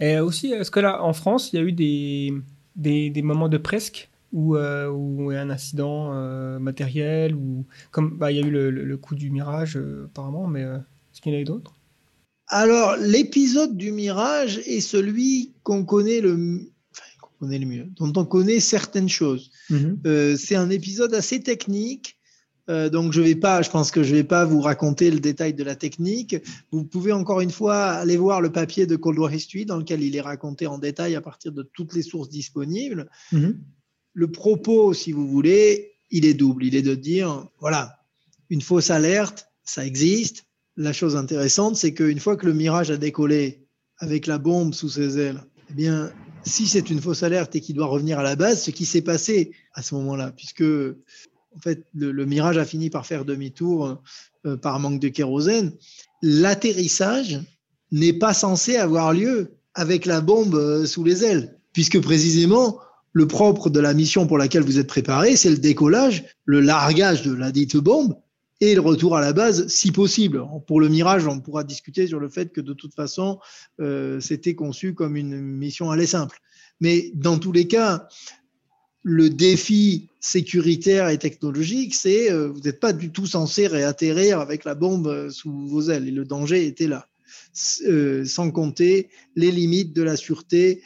Et 0.00 0.18
aussi, 0.18 0.52
est-ce 0.52 0.70
que 0.70 0.80
là, 0.80 1.02
en 1.02 1.12
France, 1.12 1.52
il 1.52 1.56
y 1.56 1.58
a 1.58 1.62
eu 1.62 1.72
des, 1.72 2.32
des, 2.76 3.10
des 3.10 3.22
moments 3.22 3.48
de 3.48 3.58
presque 3.58 4.10
ou, 4.32 4.56
euh, 4.56 4.88
ou 4.88 5.30
un 5.30 5.50
incident 5.50 6.10
euh, 6.14 6.58
matériel 6.58 7.34
ou 7.34 7.66
comme 7.90 8.16
bah, 8.16 8.32
il 8.32 8.38
y 8.38 8.42
a 8.42 8.46
eu 8.46 8.50
le, 8.50 8.96
coup 8.96 9.14
du 9.14 9.30
mirage 9.30 9.76
euh, 9.76 10.06
apparemment 10.06 10.46
mais 10.46 10.62
est-ce 10.62 11.20
qu'il 11.20 11.32
y 11.32 11.36
en 11.36 11.38
a 11.38 11.42
eu 11.42 11.44
d'autres? 11.44 11.74
Alors 12.48 12.96
l'épisode 12.96 13.76
du 13.76 13.92
mirage 13.92 14.58
est 14.66 14.80
celui 14.80 15.52
qu'on 15.62 15.84
connaît 15.84 16.20
le 16.20 16.34
enfin, 16.92 17.04
qu'on 17.20 17.46
connaît 17.46 17.58
le 17.58 17.66
mieux 17.66 17.86
dont 17.96 18.12
on 18.16 18.24
connaît 18.24 18.60
certaines 18.60 19.08
choses 19.08 19.50
mhm. 19.70 20.36
c'est 20.36 20.56
un 20.56 20.70
épisode 20.70 21.14
assez 21.14 21.42
technique 21.42 22.16
donc 22.68 23.12
je 23.12 23.20
vais 23.20 23.34
pas, 23.34 23.62
je 23.62 23.70
pense 23.70 23.90
que 23.90 24.02
je 24.02 24.14
vais 24.14 24.24
pas 24.24 24.44
vous 24.44 24.60
raconter 24.60 25.10
le 25.10 25.20
détail 25.20 25.52
de 25.52 25.64
la 25.64 25.74
technique. 25.74 26.36
Vous 26.70 26.84
pouvez 26.84 27.12
encore 27.12 27.40
une 27.40 27.50
fois 27.50 27.90
aller 27.90 28.16
voir 28.16 28.40
le 28.40 28.52
papier 28.52 28.86
de 28.86 28.96
Cold 28.96 29.18
War 29.18 29.34
History 29.34 29.66
dans 29.66 29.76
lequel 29.76 30.02
il 30.02 30.14
est 30.16 30.20
raconté 30.20 30.66
en 30.66 30.78
détail 30.78 31.16
à 31.16 31.20
partir 31.20 31.52
de 31.52 31.62
toutes 31.62 31.94
les 31.94 32.02
sources 32.02 32.28
disponibles. 32.28 33.10
Mhm 33.32 33.58
le 34.14 34.30
propos, 34.30 34.92
si 34.94 35.12
vous 35.12 35.26
voulez, 35.26 35.92
il 36.10 36.24
est 36.24 36.34
double. 36.34 36.64
Il 36.64 36.74
est 36.74 36.82
de 36.82 36.94
dire, 36.94 37.46
voilà, 37.60 37.98
une 38.50 38.60
fausse 38.60 38.90
alerte, 38.90 39.48
ça 39.64 39.86
existe. 39.86 40.44
La 40.76 40.92
chose 40.92 41.16
intéressante, 41.16 41.76
c'est 41.76 41.94
qu'une 41.94 42.20
fois 42.20 42.36
que 42.36 42.46
le 42.46 42.54
Mirage 42.54 42.90
a 42.90 42.96
décollé 42.96 43.66
avec 43.98 44.26
la 44.26 44.38
bombe 44.38 44.74
sous 44.74 44.88
ses 44.88 45.18
ailes, 45.18 45.42
eh 45.70 45.74
bien, 45.74 46.12
si 46.44 46.66
c'est 46.66 46.90
une 46.90 47.00
fausse 47.00 47.22
alerte 47.22 47.54
et 47.54 47.60
qu'il 47.60 47.76
doit 47.76 47.86
revenir 47.86 48.18
à 48.18 48.22
la 48.22 48.36
base, 48.36 48.62
ce 48.62 48.70
qui 48.70 48.84
s'est 48.84 49.02
passé 49.02 49.52
à 49.74 49.82
ce 49.82 49.94
moment-là, 49.94 50.32
puisque 50.32 50.64
en 51.56 51.60
fait, 51.60 51.84
le, 51.94 52.24
Mirage 52.24 52.58
a 52.58 52.64
fini 52.64 52.90
par 52.90 53.06
faire 53.06 53.24
demi-tour 53.24 53.98
euh, 54.46 54.56
par 54.56 54.78
manque 54.80 55.00
de 55.00 55.08
kérosène, 55.08 55.72
l'atterrissage 56.22 57.40
n'est 57.90 58.12
pas 58.12 58.34
censé 58.34 58.76
avoir 58.76 59.12
lieu 59.12 59.52
avec 59.74 60.06
la 60.06 60.20
bombe 60.20 60.54
euh, 60.54 60.86
sous 60.86 61.04
les 61.04 61.24
ailes, 61.24 61.58
puisque 61.72 62.00
précisément, 62.00 62.78
le 63.12 63.26
propre 63.26 63.68
de 63.68 63.80
la 63.80 63.92
mission 63.92 64.26
pour 64.26 64.38
laquelle 64.38 64.62
vous 64.62 64.78
êtes 64.78 64.86
préparé, 64.86 65.36
c'est 65.36 65.50
le 65.50 65.58
décollage, 65.58 66.24
le 66.44 66.60
largage 66.60 67.22
de 67.22 67.32
la 67.32 67.52
dite 67.52 67.76
bombe 67.76 68.16
et 68.60 68.74
le 68.74 68.80
retour 68.80 69.16
à 69.16 69.20
la 69.20 69.32
base 69.32 69.66
si 69.66 69.92
possible. 69.92 70.42
Pour 70.66 70.80
le 70.80 70.88
Mirage, 70.88 71.26
on 71.26 71.40
pourra 71.40 71.64
discuter 71.64 72.06
sur 72.06 72.20
le 72.20 72.28
fait 72.28 72.52
que 72.52 72.60
de 72.60 72.72
toute 72.72 72.94
façon, 72.94 73.38
euh, 73.80 74.20
c'était 74.20 74.54
conçu 74.54 74.94
comme 74.94 75.16
une 75.16 75.38
mission 75.38 75.90
aller 75.90 76.06
simple. 76.06 76.38
Mais 76.80 77.10
dans 77.14 77.38
tous 77.38 77.52
les 77.52 77.66
cas, 77.66 78.08
le 79.02 79.30
défi 79.30 80.08
sécuritaire 80.20 81.08
et 81.08 81.18
technologique, 81.18 81.94
c'est 81.94 82.30
euh, 82.30 82.48
vous 82.48 82.60
n'êtes 82.60 82.80
pas 82.80 82.92
du 82.92 83.10
tout 83.10 83.26
censé 83.26 83.66
réatterrir 83.66 84.40
avec 84.40 84.64
la 84.64 84.74
bombe 84.74 85.08
euh, 85.08 85.30
sous 85.30 85.66
vos 85.66 85.90
ailes. 85.90 86.08
Et 86.08 86.12
le 86.12 86.24
danger 86.24 86.66
était 86.66 86.88
là. 86.88 87.08
sans 87.54 88.50
compter 88.50 89.08
les 89.36 89.50
limites 89.50 89.92
de 89.94 90.02
la 90.02 90.16
sûreté 90.16 90.82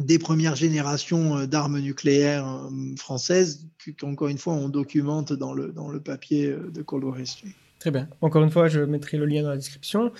des 0.00 0.18
premières 0.18 0.56
générations 0.56 1.38
euh, 1.38 1.46
d'armes 1.46 1.78
nucléaires 1.80 2.46
euh, 2.46 2.96
françaises, 2.96 3.66
qu'encore 3.98 4.28
une 4.28 4.38
fois, 4.38 4.54
on 4.54 4.68
documente 4.68 5.32
dans 5.32 5.52
le, 5.52 5.72
dans 5.72 5.88
le 5.88 6.00
papier 6.00 6.46
euh, 6.46 6.70
de 6.70 6.84
History. 7.20 7.52
Très 7.78 7.90
bien. 7.90 8.08
Encore 8.20 8.42
une 8.42 8.50
fois, 8.50 8.68
je 8.68 8.80
mettrai 8.80 9.16
le 9.18 9.26
lien 9.26 9.42
dans 9.42 9.50
la 9.50 9.56
description. 9.56 10.12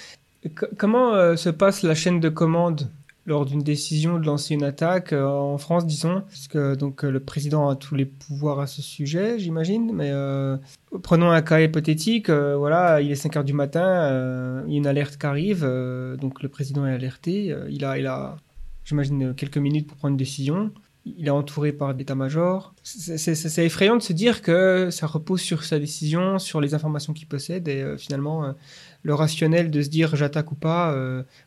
comment 0.77 1.37
se 1.37 1.49
passe 1.49 1.83
la 1.83 1.97
chaîne 1.97 2.21
de 2.21 2.29
commande 2.29 2.89
lors 3.29 3.47
d'une 3.47 3.63
décision 3.63 4.19
de 4.19 4.27
lancer 4.27 4.55
une 4.55 4.65
attaque 4.65 5.13
en 5.13 5.59
France, 5.59 5.87
disons 5.87 6.23
Parce 6.23 6.49
que 6.49 6.75
donc, 6.75 7.03
le 7.05 7.21
président 7.21 7.69
a 7.69 7.77
tous 7.77 7.95
les 7.95 8.07
pouvoirs 8.07 8.59
à 8.59 8.67
ce 8.67 8.83
sujet, 8.83 9.39
j'imagine. 9.39 9.93
Mais 9.93 10.13
prenons 11.03 11.31
un 11.31 11.43
cas 11.43 11.61
hypothétique. 11.61 12.31
voilà, 12.31 13.01
il 13.01 13.13
est 13.13 13.17
5 13.17 13.37
heures 13.37 13.45
du 13.45 13.53
matin, 13.53 14.65
il 14.67 14.73
y 14.73 14.77
a 14.77 14.79
une 14.79 14.87
alerte 14.87 15.17
qui 15.17 15.27
arrive. 15.27 15.61
donc 16.21 16.43
le 16.43 16.49
président 16.49 16.87
est 16.87 16.93
alerté. 16.93 17.55
il, 17.69 17.85
a, 17.85 17.99
il 17.99 18.07
a 18.07 18.37
j'imagine, 18.89 19.23
euh, 19.23 19.35
quelques 19.35 19.59
minutes 19.59 19.87
pour 19.87 19.97
prendre 19.97 20.13
une 20.13 20.19
décision. 20.19 20.73
Il 21.05 21.27
est 21.27 21.31
entouré 21.31 21.73
par 21.73 21.95
l'état-major. 21.95 22.75
C'est 22.83 23.65
effrayant 23.65 23.97
de 23.97 24.03
se 24.03 24.13
dire 24.13 24.43
que 24.43 24.91
ça 24.91 25.07
repose 25.07 25.41
sur 25.41 25.65
sa 25.65 25.79
décision, 25.79 26.39
sur 26.39 26.61
les 26.61 26.75
informations 26.75 27.15
qu'il 27.15 27.29
possède, 27.29 27.67
et 27.69 27.81
euh, 27.81 27.97
finalement, 27.97 28.45
euh, 28.45 28.53
le 29.09 29.15
rationnel 29.15 29.71
de 29.71 29.83
se 29.83 29.89
dire 29.89 30.15
j'attaque 30.15 30.53
ou 30.53 30.55
pas 30.55 30.95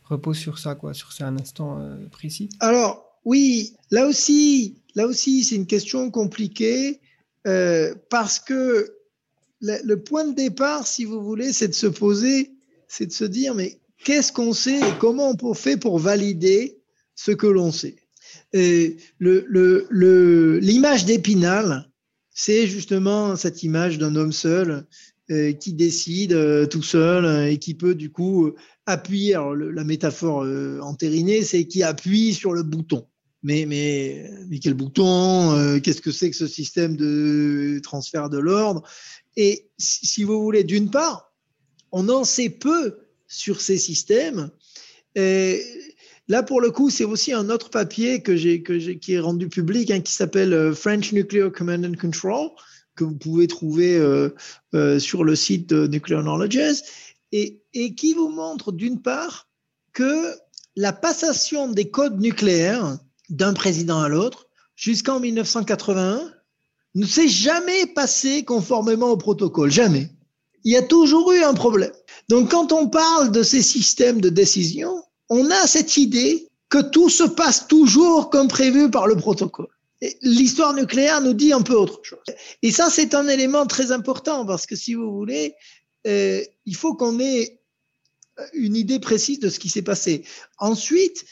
repose 0.03 0.38
sur 0.38 0.57
ça, 0.57 0.74
quoi, 0.76 0.93
sur 0.93 1.09
un 1.20 1.38
instant 1.38 1.80
précis. 2.12 2.49
Alors, 2.59 3.05
oui, 3.24 3.74
là 3.91 4.07
aussi, 4.07 4.76
là 4.95 5.05
aussi, 5.05 5.43
c'est 5.43 5.55
une 5.55 5.68
question 5.68 6.09
compliquée 6.09 6.99
parce 8.09 8.39
que 8.39 8.95
le, 9.62 9.95
point 9.95 10.26
de 10.26 10.34
départ, 10.34 10.88
si 10.88 11.05
vous 11.05 11.22
voulez, 11.22 11.53
c'est 11.53 11.68
de 11.68 11.74
se 11.74 11.88
poser, 11.88 12.51
c'est 12.88 13.05
de 13.05 13.14
se 13.14 13.26
dire 13.26 13.53
mais 13.53 13.80
qu'est-ce 14.03 14.32
qu'on 14.32 14.53
sait 14.53 14.80
et 14.80 14.97
comment 14.99 15.36
on 15.41 15.53
fait 15.53 15.78
pour 15.78 15.99
valider 15.99 16.80
ce 17.16 17.32
que 17.32 17.47
l'on 17.47 17.72
sait? 17.72 17.97
L'image 18.53 19.05
le, 19.20 21.05
d'Épinal, 21.05 21.89
c'est 22.34 22.68
justement 22.68 23.36
cette 23.36 23.64
image 23.64 23.97
d'un 23.97 24.16
homme 24.16 24.32
seul 24.32 24.72
euh, 24.72 24.82
qui 25.53 25.73
décide 25.73 26.34
euh, 26.34 26.65
tout 26.65 26.84
seul 26.84 27.25
euh, 27.25 27.49
et 27.49 27.57
qui 27.57 27.73
peut 27.73 27.95
du 27.95 28.11
coup 28.11 28.51
appuyer. 28.86 29.38
La 29.73 29.84
métaphore 29.84 30.45
entérinée, 30.82 31.43
c'est 31.43 31.65
qui 31.65 31.84
appuie 31.84 32.34
sur 32.34 32.53
le 32.53 32.63
bouton. 32.63 33.07
Mais, 33.43 33.65
mais, 33.65 34.29
mais 34.49 34.59
quel 34.59 34.73
bouton 34.73 35.79
Qu'est-ce 35.82 36.01
que 36.01 36.11
c'est 36.11 36.29
que 36.29 36.36
ce 36.36 36.47
système 36.47 36.95
de 36.95 37.79
transfert 37.82 38.29
de 38.29 38.38
l'ordre? 38.38 38.84
Et 39.38 39.69
si 39.77 40.23
vous 40.23 40.41
voulez, 40.43 40.63
d'une 40.63 40.91
part, 40.91 41.34
on 41.91 42.09
en 42.09 42.23
sait 42.23 42.49
peu 42.49 42.97
sur 43.27 43.61
ces 43.61 43.77
systèmes. 43.77 44.51
Là, 46.32 46.43
pour 46.43 46.61
le 46.61 46.71
coup, 46.71 46.89
c'est 46.89 47.03
aussi 47.03 47.34
un 47.34 47.49
autre 47.49 47.69
papier 47.69 48.21
que 48.21 48.38
j'ai, 48.38 48.63
qui 48.63 49.13
est 49.13 49.19
rendu 49.19 49.49
public, 49.49 49.91
hein, 49.91 49.99
qui 49.99 50.13
s'appelle 50.13 50.53
euh, 50.53 50.73
French 50.73 51.11
Nuclear 51.11 51.51
Command 51.51 51.84
and 51.84 51.99
Control, 51.99 52.51
que 52.95 53.03
vous 53.03 53.15
pouvez 53.15 53.47
trouver 53.47 53.97
euh, 53.97 54.29
euh, 54.73 54.99
sur 54.99 55.23
le 55.23 55.35
site 55.35 55.69
de 55.69 55.87
Nuclear 55.87 56.23
Knowledges, 56.23 56.83
et, 57.31 57.61
qui 57.95 58.13
vous 58.13 58.29
montre 58.29 58.71
d'une 58.71 59.01
part 59.01 59.47
que 59.93 60.33
la 60.75 60.91
passation 60.91 61.69
des 61.69 61.89
codes 61.89 62.19
nucléaires 62.19 62.97
d'un 63.29 63.53
président 63.53 64.01
à 64.01 64.09
l'autre 64.09 64.47
jusqu'en 64.75 65.19
1981 65.19 66.29
ne 66.95 67.05
s'est 67.05 67.29
jamais 67.29 67.85
passé 67.87 68.43
conformément 68.43 69.11
au 69.11 69.17
protocole, 69.17 69.71
jamais. 69.71 70.09
Il 70.63 70.73
y 70.73 70.77
a 70.77 70.81
toujours 70.81 71.31
eu 71.31 71.41
un 71.41 71.53
problème. 71.53 71.93
Donc 72.27 72.51
quand 72.51 72.71
on 72.73 72.89
parle 72.89 73.31
de 73.31 73.43
ces 73.43 73.61
systèmes 73.61 74.19
de 74.19 74.29
décision, 74.29 75.03
on 75.29 75.49
a 75.49 75.67
cette 75.67 75.95
idée 75.97 76.49
que 76.69 76.81
tout 76.81 77.09
se 77.09 77.23
passe 77.23 77.67
toujours 77.67 78.29
comme 78.29 78.47
prévu 78.47 78.91
par 78.91 79.07
le 79.07 79.15
protocole. 79.15 79.67
L'histoire 80.22 80.74
nucléaire 80.74 81.22
nous 81.22 81.34
dit 81.34 81.54
un 81.54 81.62
peu 81.62 81.76
autre 81.76 81.99
chose. 82.04 82.20
Et 82.64 82.72
ça, 82.72 82.89
c'est 82.89 83.14
un 83.14 83.28
élément 83.28 83.68
très 83.68 83.91
important 83.91 84.45
parce 84.45 84.66
que 84.66 84.76
si 84.76 84.95
vous 84.95 85.12
voulez, 85.12 85.54
euh, 86.08 86.41
il 86.66 86.76
faut 86.76 86.95
qu'on 86.95 87.20
ait 87.20 87.60
une 88.54 88.76
idée 88.76 88.99
précise 88.99 89.39
de 89.39 89.49
ce 89.49 89.60
qui 89.60 89.70
s'est 89.70 89.84
passé. 89.84 90.24
Ensuite, 90.58 91.26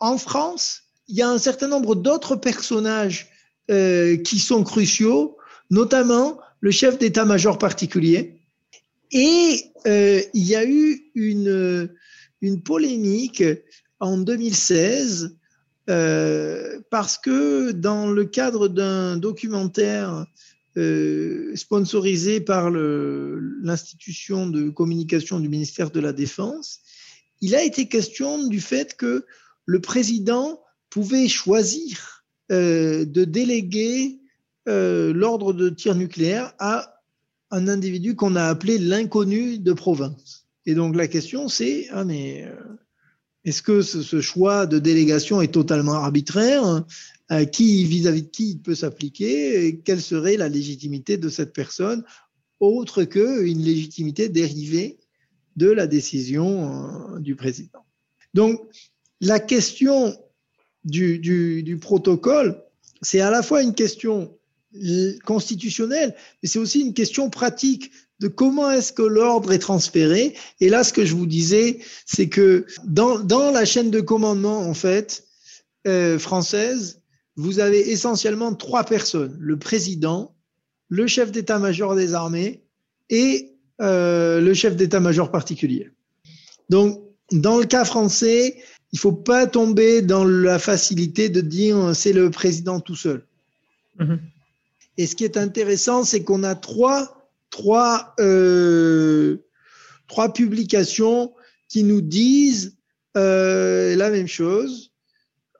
en 0.00 0.18
France, 0.18 0.82
il 1.08 1.16
y 1.16 1.22
a 1.22 1.28
un 1.28 1.38
certain 1.38 1.68
nombre 1.68 1.94
d'autres 1.94 2.36
personnages 2.36 3.28
euh, 3.70 4.16
qui 4.16 4.38
sont 4.38 4.64
cruciaux, 4.64 5.36
notamment 5.70 6.38
le 6.60 6.70
chef 6.70 6.98
d'état-major 6.98 7.58
particulier. 7.58 8.40
Et 9.12 9.64
euh, 9.86 10.22
il 10.34 10.44
y 10.44 10.56
a 10.56 10.64
eu 10.64 11.10
une, 11.14 11.92
une 12.40 12.62
polémique 12.62 13.42
en 13.98 14.18
2016 14.18 15.24
euh, 15.24 15.39
parce 16.90 17.18
que 17.18 17.72
dans 17.72 18.10
le 18.10 18.24
cadre 18.24 18.68
d'un 18.68 19.16
documentaire 19.16 20.26
euh, 20.76 21.50
sponsorisé 21.56 22.40
par 22.40 22.70
l'institution 22.70 24.46
de 24.46 24.70
communication 24.70 25.40
du 25.40 25.48
ministère 25.48 25.90
de 25.90 25.98
la 25.98 26.12
Défense, 26.12 26.78
il 27.40 27.56
a 27.56 27.64
été 27.64 27.88
question 27.88 28.46
du 28.46 28.60
fait 28.60 28.96
que 28.96 29.26
le 29.66 29.80
président 29.80 30.60
pouvait 30.88 31.28
choisir 31.28 32.24
euh, 32.52 33.04
de 33.04 33.24
déléguer 33.24 34.20
euh, 34.68 35.12
l'ordre 35.12 35.52
de 35.52 35.70
tir 35.70 35.94
nucléaire 35.94 36.52
à 36.58 37.02
un 37.50 37.66
individu 37.66 38.14
qu'on 38.14 38.36
a 38.36 38.44
appelé 38.44 38.78
l'inconnu 38.78 39.58
de 39.58 39.72
province. 39.72 40.46
Et 40.66 40.74
donc 40.74 40.94
la 40.94 41.08
question 41.08 41.48
c'est, 41.48 41.88
ah 41.90 42.04
mais 42.04 42.44
euh, 42.44 42.54
est-ce 43.44 43.62
que 43.62 43.82
ce, 43.82 44.20
choix 44.20 44.66
de 44.66 44.78
délégation 44.78 45.40
est 45.40 45.52
totalement 45.52 45.94
arbitraire? 45.94 46.84
Qui 47.52 47.84
vis-à-vis 47.84 48.22
de 48.22 48.28
qui 48.28 48.50
il 48.50 48.60
peut 48.60 48.74
s'appliquer? 48.74 49.80
Quelle 49.84 50.02
serait 50.02 50.36
la 50.36 50.48
légitimité 50.48 51.16
de 51.16 51.28
cette 51.28 51.52
personne 51.52 52.04
autre 52.58 53.04
qu'une 53.04 53.62
légitimité 53.62 54.28
dérivée 54.28 54.98
de 55.56 55.70
la 55.70 55.86
décision 55.86 57.18
du 57.18 57.36
président? 57.36 57.84
Donc 58.34 58.60
la 59.20 59.38
question 59.38 60.16
du, 60.84 61.18
du, 61.18 61.62
du 61.62 61.78
protocole, 61.78 62.62
c'est 63.00 63.20
à 63.20 63.30
la 63.30 63.42
fois 63.42 63.62
une 63.62 63.74
question 63.74 64.36
constitutionnelle, 65.24 66.14
mais 66.42 66.48
c'est 66.48 66.58
aussi 66.58 66.80
une 66.80 66.94
question 66.94 67.30
pratique 67.30 67.90
de 68.20 68.28
comment 68.28 68.70
est-ce 68.70 68.92
que 68.92 69.02
l'ordre 69.02 69.52
est 69.52 69.58
transféré. 69.58 70.34
Et 70.60 70.68
là, 70.68 70.84
ce 70.84 70.92
que 70.92 71.04
je 71.04 71.14
vous 71.14 71.26
disais, 71.26 71.78
c'est 72.06 72.28
que 72.28 72.66
dans, 72.84 73.18
dans 73.18 73.50
la 73.50 73.64
chaîne 73.64 73.90
de 73.90 74.00
commandement, 74.00 74.60
en 74.60 74.74
fait, 74.74 75.24
euh, 75.86 76.18
française, 76.18 77.00
vous 77.36 77.58
avez 77.58 77.90
essentiellement 77.90 78.54
trois 78.54 78.84
personnes, 78.84 79.36
le 79.40 79.58
président, 79.58 80.34
le 80.88 81.06
chef 81.06 81.32
d'état-major 81.32 81.94
des 81.94 82.12
armées 82.12 82.62
et 83.08 83.54
euh, 83.80 84.40
le 84.40 84.52
chef 84.52 84.76
d'état-major 84.76 85.30
particulier. 85.30 85.88
Donc, 86.68 87.00
dans 87.32 87.58
le 87.58 87.64
cas 87.64 87.86
français, 87.86 88.56
il 88.92 88.98
faut 88.98 89.12
pas 89.12 89.46
tomber 89.46 90.02
dans 90.02 90.24
la 90.24 90.58
facilité 90.58 91.30
de 91.30 91.40
dire 91.40 91.96
c'est 91.96 92.12
le 92.12 92.30
président 92.30 92.80
tout 92.80 92.96
seul. 92.96 93.24
Mmh. 93.98 94.16
Et 94.98 95.06
ce 95.06 95.16
qui 95.16 95.24
est 95.24 95.38
intéressant, 95.38 96.04
c'est 96.04 96.22
qu'on 96.22 96.42
a 96.42 96.54
trois, 96.54 97.19
trois, 97.50 98.14
euh, 98.20 99.38
trois 100.08 100.32
publications 100.32 101.32
qui 101.68 101.84
nous 101.84 102.00
disent 102.00 102.76
euh, 103.16 103.96
la 103.96 104.10
même 104.10 104.28
chose. 104.28 104.92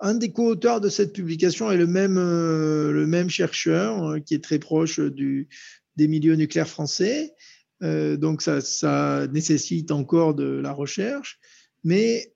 Un 0.01 0.15
des 0.15 0.33
co-auteurs 0.33 0.81
de 0.81 0.89
cette 0.89 1.13
publication 1.13 1.71
est 1.71 1.77
le 1.77 1.87
même, 1.87 2.17
euh, 2.17 2.91
le 2.91 3.07
même 3.07 3.29
chercheur 3.29 4.05
euh, 4.05 4.19
qui 4.19 4.35
est 4.35 4.43
très 4.43 4.59
proche 4.59 4.99
du, 4.99 5.49
des 5.97 6.09
milieux 6.09 6.37
nucléaires 6.37 6.69
français. 6.69 7.35
Euh, 7.83 8.17
donc 8.17 8.43
ça, 8.43 8.61
ça 8.61 9.27
nécessite 9.33 9.91
encore 9.91 10.35
de 10.35 10.45
la 10.45 10.73
recherche 10.73 11.39
mais 11.83 12.31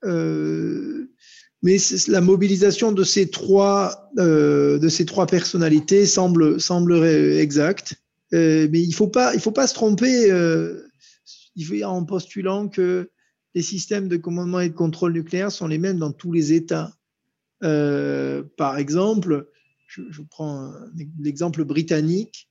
mais 1.62 1.76
la 2.08 2.20
mobilisation 2.22 2.92
de 2.92 3.04
ces 3.04 3.28
trois 3.28 4.10
de 4.16 4.88
ces 4.88 5.04
trois 5.04 5.26
personnalités 5.26 6.06
semble 6.06 6.58
semblerait 6.58 7.38
exacte. 7.38 8.03
Euh, 8.34 8.68
mais 8.70 8.82
il 8.82 8.92
faut 8.92 9.08
pas 9.08 9.34
il 9.34 9.40
faut 9.40 9.52
pas 9.52 9.66
se 9.66 9.74
tromper 9.74 10.30
euh, 10.30 10.82
en 11.84 12.04
postulant 12.04 12.68
que 12.68 13.10
les 13.54 13.62
systèmes 13.62 14.08
de 14.08 14.16
commandement 14.16 14.60
et 14.60 14.68
de 14.68 14.74
contrôle 14.74 15.12
nucléaire 15.12 15.52
sont 15.52 15.68
les 15.68 15.78
mêmes 15.78 15.98
dans 15.98 16.12
tous 16.12 16.32
les 16.32 16.52
États. 16.52 16.92
Euh, 17.62 18.42
par 18.56 18.78
exemple, 18.78 19.48
je, 19.86 20.02
je 20.10 20.22
prends 20.22 20.72
l'exemple 21.20 21.64
britannique 21.64 22.48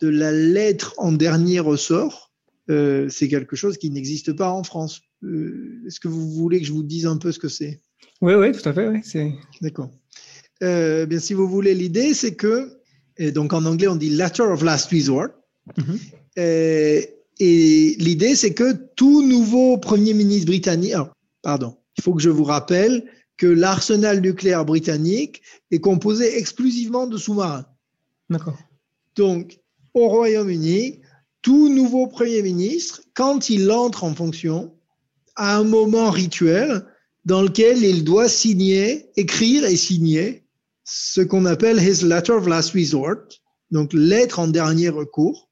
de 0.00 0.08
la 0.08 0.32
lettre 0.32 0.94
en 0.98 1.12
dernier 1.12 1.60
ressort. 1.60 2.32
Euh, 2.68 3.08
c'est 3.08 3.28
quelque 3.28 3.54
chose 3.54 3.78
qui 3.78 3.90
n'existe 3.90 4.32
pas 4.32 4.50
en 4.50 4.64
France. 4.64 5.02
Euh, 5.22 5.82
est-ce 5.86 6.00
que 6.00 6.08
vous 6.08 6.30
voulez 6.30 6.60
que 6.60 6.66
je 6.66 6.72
vous 6.72 6.82
dise 6.82 7.06
un 7.06 7.16
peu 7.16 7.30
ce 7.30 7.38
que 7.38 7.48
c'est? 7.48 7.80
Oui, 8.20 8.34
oui, 8.34 8.52
tout 8.52 8.68
à 8.68 8.72
fait. 8.72 8.88
Oui. 8.88 9.32
D'accord. 9.60 9.90
Bien, 10.60 11.18
si 11.20 11.32
vous 11.32 11.48
voulez, 11.48 11.74
l'idée, 11.74 12.12
c'est 12.12 12.34
que, 12.34 12.79
et 13.20 13.32
donc 13.32 13.52
en 13.52 13.64
anglais, 13.66 13.86
on 13.86 13.96
dit 13.96 14.10
letter 14.10 14.42
of 14.42 14.62
last 14.62 14.90
resort. 14.90 15.28
Mm-hmm. 15.76 15.98
Euh, 16.38 17.02
et 17.38 17.96
l'idée, 17.98 18.34
c'est 18.34 18.54
que 18.54 18.72
tout 18.96 19.22
nouveau 19.22 19.76
Premier 19.76 20.14
ministre 20.14 20.46
britannique, 20.46 20.94
oh, 20.98 21.08
pardon, 21.42 21.76
il 21.98 22.02
faut 22.02 22.14
que 22.14 22.22
je 22.22 22.30
vous 22.30 22.44
rappelle 22.44 23.04
que 23.36 23.46
l'arsenal 23.46 24.20
nucléaire 24.20 24.64
britannique 24.64 25.42
est 25.70 25.80
composé 25.80 26.38
exclusivement 26.38 27.06
de 27.06 27.18
sous-marins. 27.18 27.66
D'accord. 28.30 28.58
Donc, 29.16 29.60
au 29.92 30.08
Royaume-Uni, 30.08 31.00
tout 31.42 31.68
nouveau 31.68 32.06
Premier 32.06 32.42
ministre, 32.42 33.02
quand 33.14 33.50
il 33.50 33.70
entre 33.70 34.04
en 34.04 34.14
fonction, 34.14 34.72
à 35.36 35.56
un 35.56 35.64
moment 35.64 36.10
rituel 36.10 36.84
dans 37.26 37.42
lequel 37.42 37.82
il 37.82 38.02
doit 38.02 38.28
signer, 38.28 39.10
écrire 39.16 39.64
et 39.64 39.76
signer 39.76 40.44
ce 40.92 41.20
qu'on 41.20 41.46
appelle 41.46 41.78
his 41.78 42.04
letter 42.04 42.32
of 42.32 42.48
last 42.48 42.72
resort, 42.72 43.28
donc 43.70 43.92
lettre 43.92 44.40
en 44.40 44.48
dernier 44.48 44.88
recours, 44.88 45.48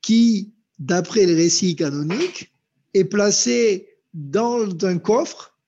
qui, 0.00 0.54
d'après 0.78 1.26
le 1.26 1.34
récit 1.34 1.74
canonique, 1.74 2.52
est 2.94 3.04
placé 3.04 3.88
dans 4.12 4.68
un 4.82 4.98
coffre 4.98 5.58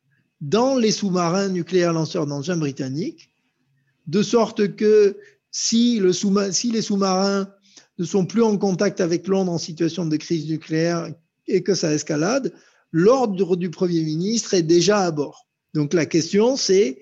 dans 0.40 0.76
les 0.76 0.92
sous-marins 0.92 1.48
nucléaires 1.48 1.92
lanceurs 1.92 2.26
d'engins 2.26 2.56
britanniques, 2.56 3.30
de 4.06 4.22
sorte 4.22 4.76
que 4.76 5.18
si, 5.50 6.00
si 6.52 6.70
les 6.70 6.82
sous-marins 6.82 7.48
ne 7.98 8.04
sont 8.04 8.24
plus 8.24 8.42
en 8.42 8.56
contact 8.56 9.00
avec 9.00 9.26
Londres 9.26 9.50
en 9.50 9.58
situation 9.58 10.06
de 10.06 10.16
crise 10.16 10.48
nucléaire 10.48 11.12
et 11.48 11.64
que 11.64 11.74
ça 11.74 11.92
escalade, 11.92 12.52
l'ordre 12.92 13.56
du 13.56 13.70
Premier 13.70 14.02
ministre 14.02 14.54
est 14.54 14.62
déjà 14.62 15.00
à 15.00 15.10
bord. 15.10 15.48
Donc 15.74 15.92
la 15.92 16.06
question, 16.06 16.56
c'est 16.56 17.00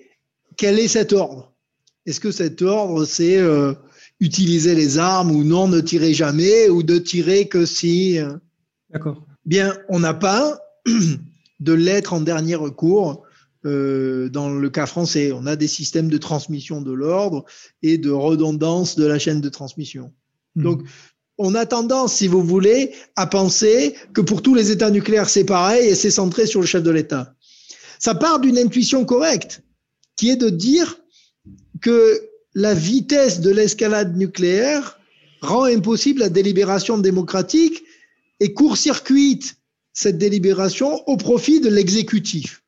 quel 0.57 0.79
est 0.79 0.87
cet 0.87 1.13
ordre? 1.13 1.54
Est-ce 2.05 2.19
que 2.19 2.31
cet 2.31 2.61
ordre, 2.61 3.05
c'est 3.05 3.37
euh, 3.37 3.73
utiliser 4.19 4.75
les 4.75 4.97
armes 4.97 5.31
ou 5.31 5.43
non, 5.43 5.67
ne 5.67 5.81
tirer 5.81 6.13
jamais, 6.13 6.69
ou 6.69 6.83
de 6.83 6.97
tirer 6.97 7.47
que 7.47 7.65
si... 7.65 8.19
Euh, 8.19 8.33
D'accord. 8.91 9.25
Bien, 9.45 9.77
on 9.89 9.99
n'a 9.99 10.13
pas 10.13 10.59
de 11.59 11.73
lettre 11.73 12.13
en 12.13 12.21
dernier 12.21 12.55
recours 12.55 13.23
euh, 13.65 14.29
dans 14.29 14.49
le 14.49 14.69
cas 14.69 14.85
français. 14.85 15.31
On 15.31 15.45
a 15.47 15.55
des 15.55 15.67
systèmes 15.67 16.09
de 16.09 16.17
transmission 16.17 16.81
de 16.81 16.91
l'ordre 16.91 17.45
et 17.81 17.97
de 17.97 18.11
redondance 18.11 18.95
de 18.95 19.05
la 19.05 19.19
chaîne 19.19 19.41
de 19.41 19.49
transmission. 19.49 20.13
Mmh. 20.55 20.63
Donc, 20.63 20.81
on 21.37 21.53
a 21.55 21.65
tendance, 21.65 22.13
si 22.13 22.27
vous 22.27 22.43
voulez, 22.43 22.93
à 23.15 23.27
penser 23.27 23.95
que 24.13 24.21
pour 24.21 24.41
tous 24.41 24.55
les 24.55 24.71
États 24.71 24.91
nucléaires, 24.91 25.29
c'est 25.29 25.43
pareil 25.43 25.89
et 25.89 25.95
c'est 25.95 26.11
centré 26.11 26.45
sur 26.45 26.61
le 26.61 26.67
chef 26.67 26.83
de 26.83 26.91
l'État. 26.91 27.35
Ça 27.99 28.15
part 28.15 28.39
d'une 28.39 28.57
intuition 28.57 29.03
correcte, 29.03 29.63
qui 30.15 30.29
est 30.29 30.35
de 30.37 30.49
dire 30.49 30.97
que 31.81 32.21
la 32.53 32.73
vitesse 32.73 33.41
de 33.41 33.51
l'escalade 33.51 34.15
nucléaire 34.17 34.99
rend 35.41 35.65
impossible 35.65 36.21
la 36.21 36.29
délibération 36.29 36.97
démocratique 36.97 37.83
et 38.39 38.53
court-circuite 38.53 39.55
cette 39.93 40.17
délibération 40.17 41.07
au 41.07 41.17
profit 41.17 41.59
de 41.61 41.69
l'exécutif. 41.69 42.63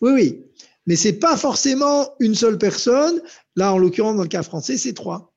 Oui, 0.00 0.12
oui. 0.12 0.40
Mais 0.86 0.96
c'est 0.96 1.14
pas 1.14 1.36
forcément 1.36 2.08
une 2.18 2.34
seule 2.34 2.58
personne. 2.58 3.20
Là, 3.56 3.74
en 3.74 3.78
l'occurrence, 3.78 4.16
dans 4.16 4.22
le 4.22 4.28
cas 4.28 4.42
français, 4.42 4.76
c'est 4.76 4.94
trois. 4.94 5.32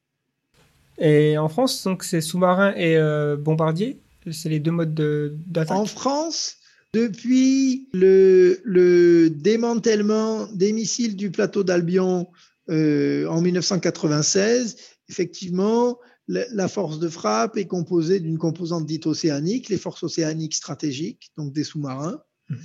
Et 0.98 1.38
en 1.38 1.50
France, 1.50 1.84
donc 1.84 2.04
c'est 2.04 2.22
sous-marin 2.22 2.74
et 2.76 2.96
euh, 2.96 3.36
bombardier. 3.36 4.00
C'est 4.32 4.50
les 4.50 4.60
deux 4.60 4.72
modes 4.72 4.94
de- 4.94 5.36
d'attaque. 5.48 5.76
En 5.78 5.86
France, 5.86 6.56
depuis 6.94 7.88
le, 7.92 8.62
le 8.64 9.30
démantèlement 9.30 10.48
des 10.54 10.74
missiles 10.74 11.16
du 11.16 11.32
plateau 11.32 11.64
d'Albion 11.64 12.28
euh, 12.70 13.28
en 13.28 13.42
1996, 13.42 14.78
effectivement, 15.10 15.98
la, 16.28 16.44
la 16.52 16.68
force 16.68 17.00
de 17.00 17.10
frappe 17.10 17.58
est 17.58 17.66
composée 17.66 18.20
d'une 18.20 18.38
composante 18.38 18.86
dite 18.86 19.08
océanique, 19.08 19.70
les 19.70 19.78
forces 19.78 20.04
océaniques 20.04 20.54
stratégiques, 20.56 21.32
donc 21.38 21.54
des 21.54 21.64
sous-marins, 21.64 22.20
Mhm. 22.50 22.58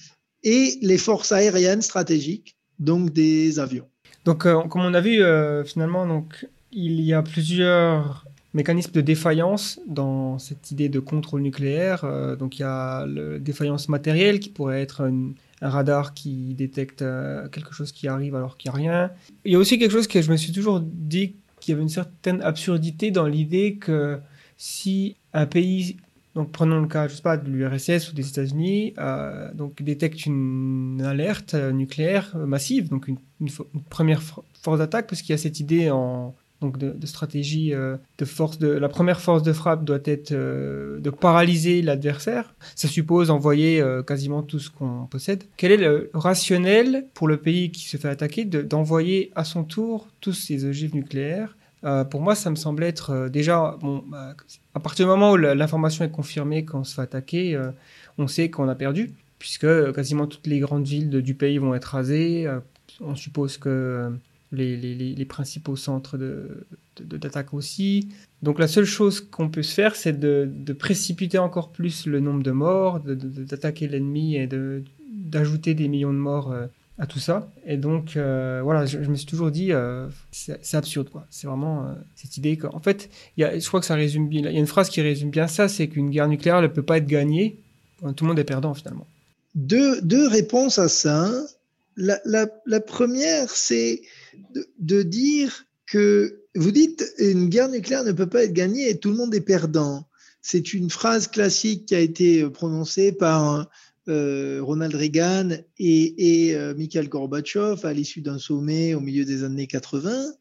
et 0.45 0.79
les 0.83 0.99
forces 0.99 1.33
aériennes 1.33 1.83
stratégiques, 1.83 2.57
donc 2.79 3.13
des 3.13 3.59
avions. 3.59 3.89
Donc, 4.25 4.45
euh, 4.47 4.61
comme 4.63 4.83
on 4.83 4.95
a 4.95 5.01
vu, 5.01 5.23
euh, 5.23 5.65
finalement, 5.65 6.07
donc, 6.07 6.47
il 6.73 7.01
y 7.01 7.13
a 7.13 7.23
plusieurs 7.23 8.27
mécanismes 8.55 8.93
de 8.93 9.01
défaillance 9.01 9.79
dans 9.87 10.39
cette 10.39 10.71
idée 10.71 10.89
de 10.89 10.99
contrôle 11.01 11.43
nucléaire. 11.43 12.05
Euh, 12.05 12.37
donc, 12.37 12.59
il 12.59 12.63
y 12.63 12.65
a 12.65 13.07
la 13.07 13.39
défaillance 13.39 13.89
matérielle 13.89 14.41
qui 14.41 14.49
pourrait 14.49 14.83
être 14.83 15.03
une- 15.03 15.35
un 15.63 15.71
radar 15.71 16.15
qui 16.15 16.55
détecte 16.55 17.03
euh, 17.03 17.49
quelque 17.49 17.73
chose 17.73 17.93
qui 17.93 18.09
arrive 18.09 18.35
alors 18.35 18.57
qu'il 18.57 18.71
n'y 18.71 18.75
a 18.75 18.79
rien. 18.79 19.11
Il 19.45 19.53
y 19.53 19.55
a 19.55 19.59
aussi 19.59 19.79
quelque 19.79 19.93
chose 19.93 20.07
que 20.07 20.21
je 20.23 20.31
me 20.31 20.37
suis 20.37 20.53
toujours 20.53 20.81
dit 20.81 21.37
qu'il 21.61 21.73
y 21.73 21.75
avait 21.75 21.83
une 21.83 21.89
certaine 21.89 22.43
absurdité 22.43 23.11
dans 23.11 23.27
l'idée 23.27 23.77
que 23.77 24.19
si 24.59 25.17
un 25.33 25.47
pays 25.47 25.97
donc 26.35 26.53
prenons 26.53 26.83
le 26.83 26.87
cas, 26.87 27.09
je 27.09 27.15
sais 27.15 27.23
pas, 27.23 27.39
de 27.39 27.49
l'URSS 27.49 28.11
ou 28.11 28.15
des 28.15 28.29
États-Unis, 28.29 28.93
euh, 28.99 29.51
donc 29.55 29.83
détecte 29.83 30.27
une 30.27 31.01
alerte 31.03 31.55
nucléaire 31.55 32.37
massive, 32.37 32.91
donc 32.91 33.09
une, 33.09 33.17
une 33.41 33.49
première 33.89 34.21
fo- 34.21 34.43
force 34.61 34.79
d'attaque, 34.81 35.07
parce 35.09 35.23
qu'il 35.23 35.31
y 35.31 35.35
a 35.35 35.39
cette 35.39 35.61
idée 35.61 35.91
en 35.91 36.35
donc 36.61 36.79
de, 36.79 37.07
stratégie 37.07 37.75
euh, 37.75 37.97
de 38.19 38.25
force 38.25 38.59
la 38.61 38.89
première 38.89 39.21
force 39.21 39.43
de 39.43 39.53
frappe 39.53 39.85
doit 39.85 39.99
être 40.05 40.33
euh, 40.33 40.99
de 41.01 41.11
paralyser 41.11 41.83
l'adversaire. 41.83 42.55
Ça 42.75 42.89
suppose 42.89 43.31
envoyer 43.31 43.81
euh, 43.81 44.03
quasiment 44.03 44.43
tout 44.43 44.59
ce 44.59 44.71
qu'on 44.71 45.07
possède. 45.07 45.45
Quel 45.57 45.73
est 45.73 45.77
le 45.77 46.11
rationnel 46.15 47.07
pour 47.15 47.29
le 47.29 47.37
pays 47.37 47.71
qui 47.71 47.89
se 47.89 47.97
fait 47.97 48.09
attaquer 48.09 48.45
de- 48.45 48.63
d'envoyer 48.63 49.33
à 49.35 49.45
son 49.45 49.65
tour 49.65 50.09
tous 50.21 50.33
ses 50.33 50.65
ogives 50.65 50.95
nucléaires? 50.95 51.57
Pour 52.11 52.21
moi, 52.21 52.35
ça 52.35 52.51
me 52.51 52.57
semble 52.57 52.83
être 52.83 53.29
déjà 53.29 53.77
bah, 53.81 54.35
à 54.75 54.81
partir 54.81 55.07
du 55.07 55.11
moment 55.11 55.33
où 55.33 55.37
l'information 55.37 56.05
est 56.05 56.11
confirmée 56.11 56.65
qu'on 56.65 56.83
se 56.83 56.95
fait 56.97 57.03
attaquer, 57.03 57.57
on 58.19 58.27
sait 58.27 58.51
qu'on 58.51 58.69
a 58.69 58.75
perdu, 58.75 59.13
puisque 59.39 59.93
quasiment 59.93 60.27
toutes 60.27 60.49
les 60.49 60.59
grandes 60.59 60.85
villes 60.85 61.23
du 61.23 61.35
pays 61.35 61.59
vont 61.59 61.77
être 61.77 61.85
rasées. 61.85 62.49
on 63.01 63.15
suppose 63.15 63.57
que 63.57 64.11
les, 64.53 65.25
principaux 65.25 65.77
centres 65.77 66.19
de- 66.19 66.67
de- 67.01 67.17
d'attaque 67.17 67.53
aussi. 67.55 68.09
Donc 68.43 68.59
la 68.59 68.69
seule 68.69 68.85
chose 68.85 69.21
qu'on 69.21 69.49
peut 69.49 69.63
se 69.63 69.75
faire, 69.75 69.97
c'est 69.97 70.19
de, 70.19 70.49
de 70.51 70.73
précipiter 70.73 71.39
encore 71.39 71.71
plus 71.73 72.07
le 72.07 72.21
nombre 72.21 72.43
de 72.43 72.53
morts, 72.53 73.01
de- 73.01 73.15
de- 73.15 73.45
d'attaquer 73.45 73.89
l'ennemi 73.89 74.37
et 74.37 74.47
de- 74.47 74.83
d'ajouter 75.11 75.75
des 75.75 75.89
millions 75.89 76.13
de 76.13 76.19
morts 76.19 76.53
euh, 76.53 76.67
à 76.99 77.07
tout 77.07 77.19
ça. 77.19 77.51
Et 77.67 77.77
donc 77.77 78.17
euh, 78.17 78.61
voilà, 78.63 78.87
je, 78.87 78.99
me 78.99 79.17
suis 79.17 79.27
toujours 79.27 79.51
dit, 79.51 79.73
euh, 79.73 80.07
c'est 80.31 80.77
absurde 80.77 81.11
quoi. 81.11 81.27
C'est 81.31 81.47
vraiment 81.47 81.95
cette 82.15 82.37
idée 82.37 82.57
qu'en 82.57 82.79
fait, 82.81 83.11
y 83.37 83.45
a, 83.45 83.59
je 83.59 83.67
crois 83.67 83.81
que 83.81 83.87
ça 83.87 83.97
résume 83.97 84.29
bien. 84.29 84.41
Il 84.49 84.55
y 84.55 84.57
a 84.57 84.61
une 84.61 84.67
phrase 84.67 84.89
qui 84.89 85.01
résume 85.03 85.31
bien 85.31 85.49
ça, 85.49 85.69
c'est 85.69 85.89
qu'une 85.89 86.11
guerre 86.11 86.29
nucléaire 86.29 86.63
ne 86.63 86.69
peut 86.69 86.83
pas 86.83 86.99
être 86.99 87.07
gagnée. 87.07 87.59
Tout 88.15 88.25
le 88.25 88.29
monde 88.29 88.39
est 88.39 88.45
perdant 88.45 88.75
finalement. 88.75 89.07
deux, 89.55 90.29
réponses 90.29 90.79
à 90.79 90.89
ça. 90.89 91.33
La, 91.97 92.21
la 92.67 92.81
première, 92.81 93.49
c'est 93.51 94.03
de, 94.55 94.67
de 94.79 95.03
dire 95.03 95.67
que 95.87 96.43
vous 96.55 96.71
dites 96.71 97.05
une 97.19 97.49
guerre 97.49 97.69
nucléaire 97.69 98.05
ne 98.05 98.13
peut 98.13 98.29
pas 98.29 98.45
être 98.45 98.53
gagnée 98.53 98.89
et 98.89 98.99
tout 98.99 99.11
le 99.11 99.17
monde 99.17 99.35
est 99.35 99.41
perdant. 99.41 100.09
C'est 100.43 100.73
une 100.75 100.91
phrase 100.91 101.29
classique 101.29 101.87
qui 101.87 101.95
a 101.95 102.01
été 102.01 102.49
prononcée 102.51 103.13
par 103.13 103.69
euh, 104.09 104.61
Ronald 104.63 104.95
Reagan 104.95 105.51
et, 105.79 106.49
et 106.49 106.57
euh, 106.57 106.75
Mikhail 106.75 107.09
Gorbatchev 107.09 107.85
à 107.85 107.93
l'issue 107.93 108.21
d'un 108.21 108.39
sommet 108.39 108.95
au 108.95 109.01
milieu 109.01 109.25
des 109.25 109.43
années 109.45 109.67
80. 109.67 110.33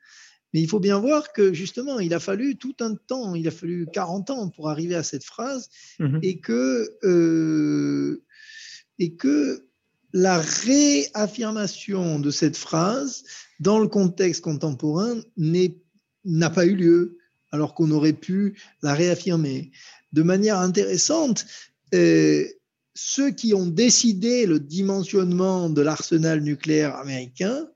Mais 0.53 0.61
il 0.61 0.69
faut 0.69 0.79
bien 0.79 0.99
voir 0.99 1.33
que 1.33 1.53
justement, 1.53 1.99
il 1.99 2.13
a 2.13 2.19
fallu 2.19 2.55
tout 2.55 2.75
un 2.79 2.95
temps, 2.95 3.35
il 3.35 3.47
a 3.47 3.51
fallu 3.51 3.87
40 3.91 4.29
ans 4.29 4.49
pour 4.49 4.69
arriver 4.69 4.95
à 4.95 5.03
cette 5.03 5.23
phrase 5.23 5.69
Mhm. 5.99 6.19
et 6.23 6.39
que, 6.39 6.87
euh, 7.03 8.23
et 8.99 9.15
que 9.15 9.65
la 10.15 10.39
réaffirmation 10.39 12.19
de 12.19 12.31
cette 12.31 12.55
phrase 12.55 13.25
dans 13.59 13.79
le 13.79 13.89
contexte 13.89 14.41
contemporain 14.41 15.17
n'a 15.35 16.49
pas 16.49 16.65
eu 16.65 16.73
lieu, 16.73 17.17
alors 17.51 17.73
qu'on 17.73 17.91
aurait 17.91 18.13
pu 18.13 18.57
la 18.81 18.93
réaffirmer. 18.93 19.71
De 20.13 20.23
manière 20.23 20.59
intéressante, 20.59 21.45
euh, 21.93 22.45
ceux 22.93 23.31
qui 23.31 23.53
ont 23.53 23.65
décidé 23.65 24.45
le 24.45 24.61
dimensionnement 24.61 25.69
de 25.69 25.81
l'arsenal 25.81 26.39
nucléaire 26.39 26.95
américain 26.95 27.67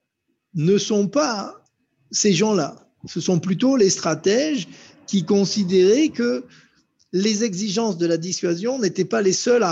ne 0.53 0.77
sont 0.77 1.09
pas 1.09 1.61
ces 2.09 2.31
gens-là. 2.31 2.89
Ce 3.05 3.19
sont 3.19 3.41
plutôt 3.41 3.75
les 3.75 3.89
stratèges 3.89 4.69
qui 5.07 5.25
considéraient 5.25 6.07
que 6.07 6.45
les 7.11 7.43
exigences 7.43 7.97
de 7.97 8.05
la 8.05 8.15
dissuasion 8.15 8.79
n'étaient 8.79 9.03
pas 9.03 9.21
les 9.21 9.33
seules 9.33 9.65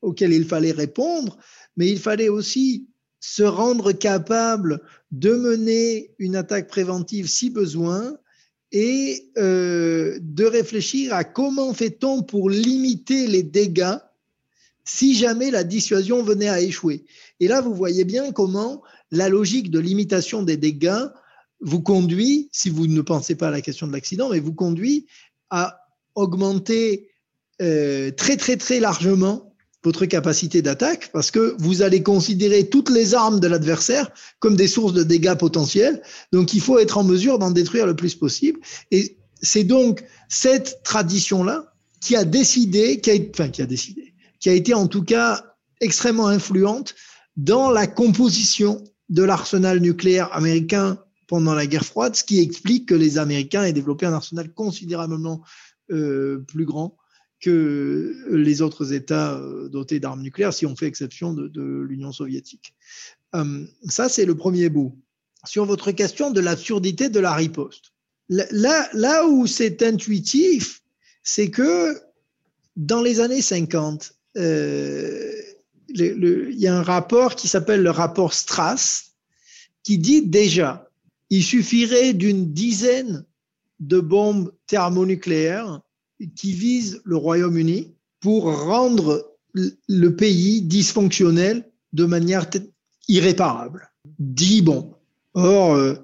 auxquelles 0.00 0.32
il 0.32 0.46
fallait 0.46 0.72
répondre, 0.72 1.36
mais 1.76 1.88
il 1.88 1.98
fallait 1.98 2.28
aussi 2.28 2.88
se 3.20 3.42
rendre 3.42 3.92
capable 3.92 4.80
de 5.10 5.34
mener 5.34 6.14
une 6.18 6.36
attaque 6.36 6.68
préventive 6.68 7.26
si 7.26 7.50
besoin 7.50 8.18
et 8.72 9.30
euh, 9.38 10.18
de 10.20 10.44
réfléchir 10.44 11.14
à 11.14 11.24
comment 11.24 11.72
fait-on 11.72 12.22
pour 12.22 12.50
limiter 12.50 13.26
les 13.26 13.42
dégâts 13.42 13.96
si 14.84 15.14
jamais 15.14 15.50
la 15.50 15.64
dissuasion 15.64 16.22
venait 16.22 16.48
à 16.48 16.60
échouer. 16.60 17.04
Et 17.40 17.48
là, 17.48 17.60
vous 17.60 17.74
voyez 17.74 18.04
bien 18.04 18.32
comment 18.32 18.82
la 19.10 19.28
logique 19.28 19.70
de 19.70 19.78
limitation 19.78 20.42
des 20.42 20.56
dégâts 20.56 21.06
vous 21.60 21.80
conduit, 21.80 22.50
si 22.52 22.68
vous 22.68 22.86
ne 22.86 23.00
pensez 23.00 23.36
pas 23.36 23.48
à 23.48 23.50
la 23.50 23.62
question 23.62 23.86
de 23.86 23.92
l'accident, 23.92 24.28
mais 24.30 24.40
vous 24.40 24.52
conduit 24.52 25.06
à 25.50 25.80
augmenter 26.14 27.10
euh, 27.62 28.10
très 28.10 28.36
très 28.36 28.56
très 28.56 28.80
largement 28.80 29.43
votre 29.84 30.06
capacité 30.06 30.62
d'attaque 30.62 31.10
parce 31.12 31.30
que 31.30 31.54
vous 31.58 31.82
allez 31.82 32.02
considérer 32.02 32.68
toutes 32.68 32.90
les 32.90 33.14
armes 33.14 33.38
de 33.38 33.46
l'adversaire 33.46 34.10
comme 34.40 34.56
des 34.56 34.66
sources 34.66 34.94
de 34.94 35.02
dégâts 35.02 35.34
potentiels. 35.34 36.02
Donc 36.32 36.54
il 36.54 36.60
faut 36.60 36.78
être 36.78 36.98
en 36.98 37.04
mesure 37.04 37.38
d'en 37.38 37.50
détruire 37.50 37.86
le 37.86 37.94
plus 37.94 38.14
possible. 38.14 38.60
Et 38.90 39.18
c'est 39.42 39.64
donc 39.64 40.02
cette 40.28 40.82
tradition-là 40.82 41.72
qui 42.00 42.16
a 42.16 42.24
décidé, 42.24 43.00
qui 43.00 43.10
a, 43.10 43.14
enfin 43.30 43.50
qui 43.50 43.62
a 43.62 43.66
décidé, 43.66 44.14
qui 44.40 44.48
a 44.48 44.54
été 44.54 44.74
en 44.74 44.88
tout 44.88 45.04
cas 45.04 45.44
extrêmement 45.80 46.28
influente 46.28 46.94
dans 47.36 47.70
la 47.70 47.86
composition 47.86 48.82
de 49.10 49.22
l'arsenal 49.22 49.80
nucléaire 49.80 50.32
américain 50.32 50.98
pendant 51.26 51.54
la 51.54 51.66
guerre 51.66 51.84
froide, 51.84 52.16
ce 52.16 52.24
qui 52.24 52.40
explique 52.40 52.88
que 52.88 52.94
les 52.94 53.18
Américains 53.18 53.64
aient 53.64 53.72
développé 53.72 54.06
un 54.06 54.12
arsenal 54.12 54.52
considérablement 54.52 55.42
euh, 55.90 56.44
plus 56.48 56.64
grand 56.64 56.96
que 57.44 58.24
les 58.30 58.62
autres 58.62 58.94
États 58.94 59.34
euh, 59.34 59.68
dotés 59.68 60.00
d'armes 60.00 60.22
nucléaires, 60.22 60.54
si 60.54 60.64
on 60.64 60.74
fait 60.74 60.86
exception 60.86 61.34
de, 61.34 61.80
l'Union 61.82 62.10
soviétique. 62.10 62.74
Euh, 63.34 63.66
ça, 63.86 64.08
c'est 64.08 64.24
le 64.24 64.34
premier 64.34 64.70
bout. 64.70 64.98
Sur 65.44 65.66
votre 65.66 65.92
question 65.92 66.30
de 66.30 66.40
l'absurdité 66.40 67.10
de 67.10 67.20
la 67.20 67.34
riposte. 67.34 67.92
Là, 68.30 68.88
là 68.94 69.26
où 69.26 69.46
c'est 69.46 69.82
intuitif, 69.82 70.80
c'est 71.22 71.50
que 71.50 72.00
dans 72.76 73.02
les 73.02 73.20
années 73.20 73.42
50, 73.42 74.14
euh, 74.38 75.30
il 75.88 76.54
y 76.56 76.66
a 76.66 76.74
un 76.74 76.82
rapport 76.82 77.34
qui 77.34 77.46
s'appelle 77.46 77.82
le 77.82 77.90
rapport 77.90 78.32
Strass, 78.32 79.12
qui 79.82 79.98
dit 79.98 80.22
déjà, 80.22 80.88
il 81.28 81.44
suffirait 81.44 82.14
d'une 82.14 82.54
dizaine 82.54 83.26
de 83.80 84.00
bombes 84.00 84.50
thermonucléaires 84.66 85.82
qui 86.34 86.52
visent 86.52 87.00
le 87.04 87.16
Royaume-Uni 87.16 87.94
pour 88.20 88.44
rendre 88.44 89.36
le 89.54 90.08
pays 90.16 90.62
dysfonctionnel 90.62 91.64
de 91.92 92.04
manière 92.04 92.48
irréparable. 93.08 93.90
Dit 94.18 94.62
bon. 94.62 94.94
Or, 95.34 95.74
euh, 95.74 95.94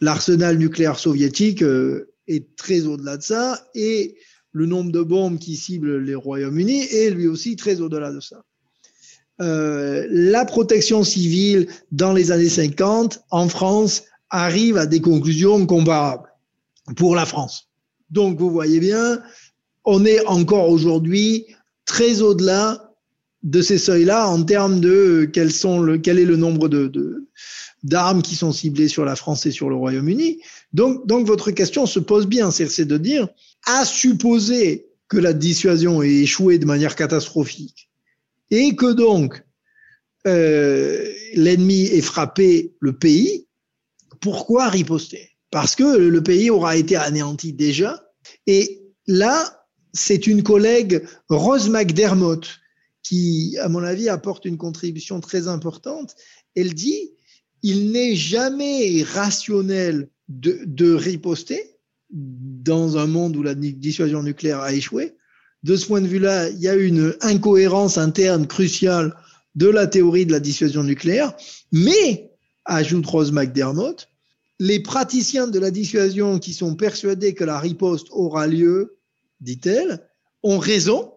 l'arsenal 0.00 0.58
nucléaire 0.58 0.98
soviétique 0.98 1.62
euh, 1.62 2.12
est 2.26 2.56
très 2.56 2.86
au-delà 2.86 3.16
de 3.16 3.22
ça 3.22 3.66
et 3.74 4.16
le 4.52 4.66
nombre 4.66 4.90
de 4.90 5.02
bombes 5.02 5.38
qui 5.38 5.56
ciblent 5.56 5.98
les 5.98 6.14
Royaumes-Unis 6.14 6.82
est 6.82 7.10
lui 7.10 7.28
aussi 7.28 7.56
très 7.56 7.80
au-delà 7.80 8.12
de 8.12 8.20
ça. 8.20 8.42
Euh, 9.40 10.06
la 10.10 10.44
protection 10.44 11.02
civile 11.02 11.68
dans 11.92 12.12
les 12.12 12.30
années 12.30 12.48
50 12.48 13.22
en 13.30 13.48
France 13.48 14.04
arrive 14.28 14.76
à 14.76 14.86
des 14.86 15.00
conclusions 15.00 15.64
comparables 15.66 16.28
pour 16.96 17.14
la 17.16 17.24
France. 17.24 17.68
Donc 18.10 18.38
vous 18.38 18.50
voyez 18.50 18.80
bien, 18.80 19.20
on 19.84 20.04
est 20.04 20.24
encore 20.26 20.68
aujourd'hui 20.68 21.46
très 21.86 22.22
au-delà 22.22 22.94
de 23.42 23.62
ces 23.62 23.78
seuils-là 23.78 24.28
en 24.28 24.42
termes 24.42 24.80
de 24.80 25.28
quels 25.32 25.52
sont 25.52 25.80
le, 25.80 25.98
quel 25.98 26.18
est 26.18 26.24
le 26.24 26.36
nombre 26.36 26.68
de, 26.68 27.28
d'armes 27.82 28.22
qui 28.22 28.36
sont 28.36 28.52
ciblées 28.52 28.88
sur 28.88 29.04
la 29.04 29.16
France 29.16 29.46
et 29.46 29.50
sur 29.50 29.70
le 29.70 29.76
Royaume-Uni. 29.76 30.40
Donc, 30.72 31.06
donc 31.06 31.26
votre 31.26 31.50
question 31.50 31.86
se 31.86 31.98
pose 31.98 32.26
bien, 32.26 32.50
c'est 32.50 32.84
de 32.84 32.98
dire, 32.98 33.28
à 33.66 33.84
supposer 33.84 34.86
que 35.08 35.16
la 35.16 35.32
dissuasion 35.32 36.02
ait 36.02 36.08
échoué 36.08 36.58
de 36.58 36.66
manière 36.66 36.94
catastrophique 36.94 37.90
et 38.50 38.76
que 38.76 38.92
donc 38.92 39.42
euh, 40.26 41.12
l'ennemi 41.34 41.86
ait 41.86 42.02
frappé 42.02 42.74
le 42.80 42.92
pays, 42.92 43.46
pourquoi 44.20 44.68
riposter? 44.68 45.30
Parce 45.50 45.74
que 45.74 45.96
le 45.96 46.22
pays 46.22 46.50
aura 46.50 46.76
été 46.76 46.94
anéanti 46.94 47.52
déjà. 47.52 48.04
Et 48.46 48.82
là, 49.06 49.59
c'est 49.92 50.26
une 50.26 50.42
collègue, 50.42 51.04
Rose 51.28 51.68
McDermott, 51.68 52.60
qui, 53.02 53.56
à 53.60 53.68
mon 53.68 53.82
avis, 53.82 54.08
apporte 54.08 54.44
une 54.44 54.58
contribution 54.58 55.20
très 55.20 55.48
importante. 55.48 56.14
Elle 56.54 56.74
dit, 56.74 57.12
il 57.62 57.92
n'est 57.92 58.14
jamais 58.14 59.02
rationnel 59.02 60.08
de, 60.28 60.94
riposter 60.94 61.76
dans 62.10 62.96
un 62.98 63.06
monde 63.06 63.36
où 63.36 63.42
la 63.42 63.54
dissuasion 63.54 64.22
nucléaire 64.22 64.60
a 64.60 64.72
échoué. 64.72 65.16
De 65.62 65.76
ce 65.76 65.86
point 65.86 66.00
de 66.00 66.06
vue-là, 66.06 66.48
il 66.48 66.60
y 66.60 66.68
a 66.68 66.74
une 66.74 67.14
incohérence 67.20 67.98
interne 67.98 68.46
cruciale 68.46 69.14
de 69.54 69.68
la 69.68 69.86
théorie 69.86 70.26
de 70.26 70.32
la 70.32 70.40
dissuasion 70.40 70.84
nucléaire, 70.84 71.34
mais, 71.72 72.30
ajoute 72.64 73.06
Rose 73.06 73.32
McDermott, 73.32 74.08
les 74.58 74.80
praticiens 74.80 75.48
de 75.48 75.58
la 75.58 75.70
dissuasion 75.70 76.38
qui 76.38 76.52
sont 76.52 76.76
persuadés 76.76 77.34
que 77.34 77.44
la 77.44 77.58
riposte 77.58 78.08
aura 78.10 78.46
lieu, 78.46 78.99
dit-elle, 79.40 80.08
ont 80.42 80.58
raison 80.58 81.12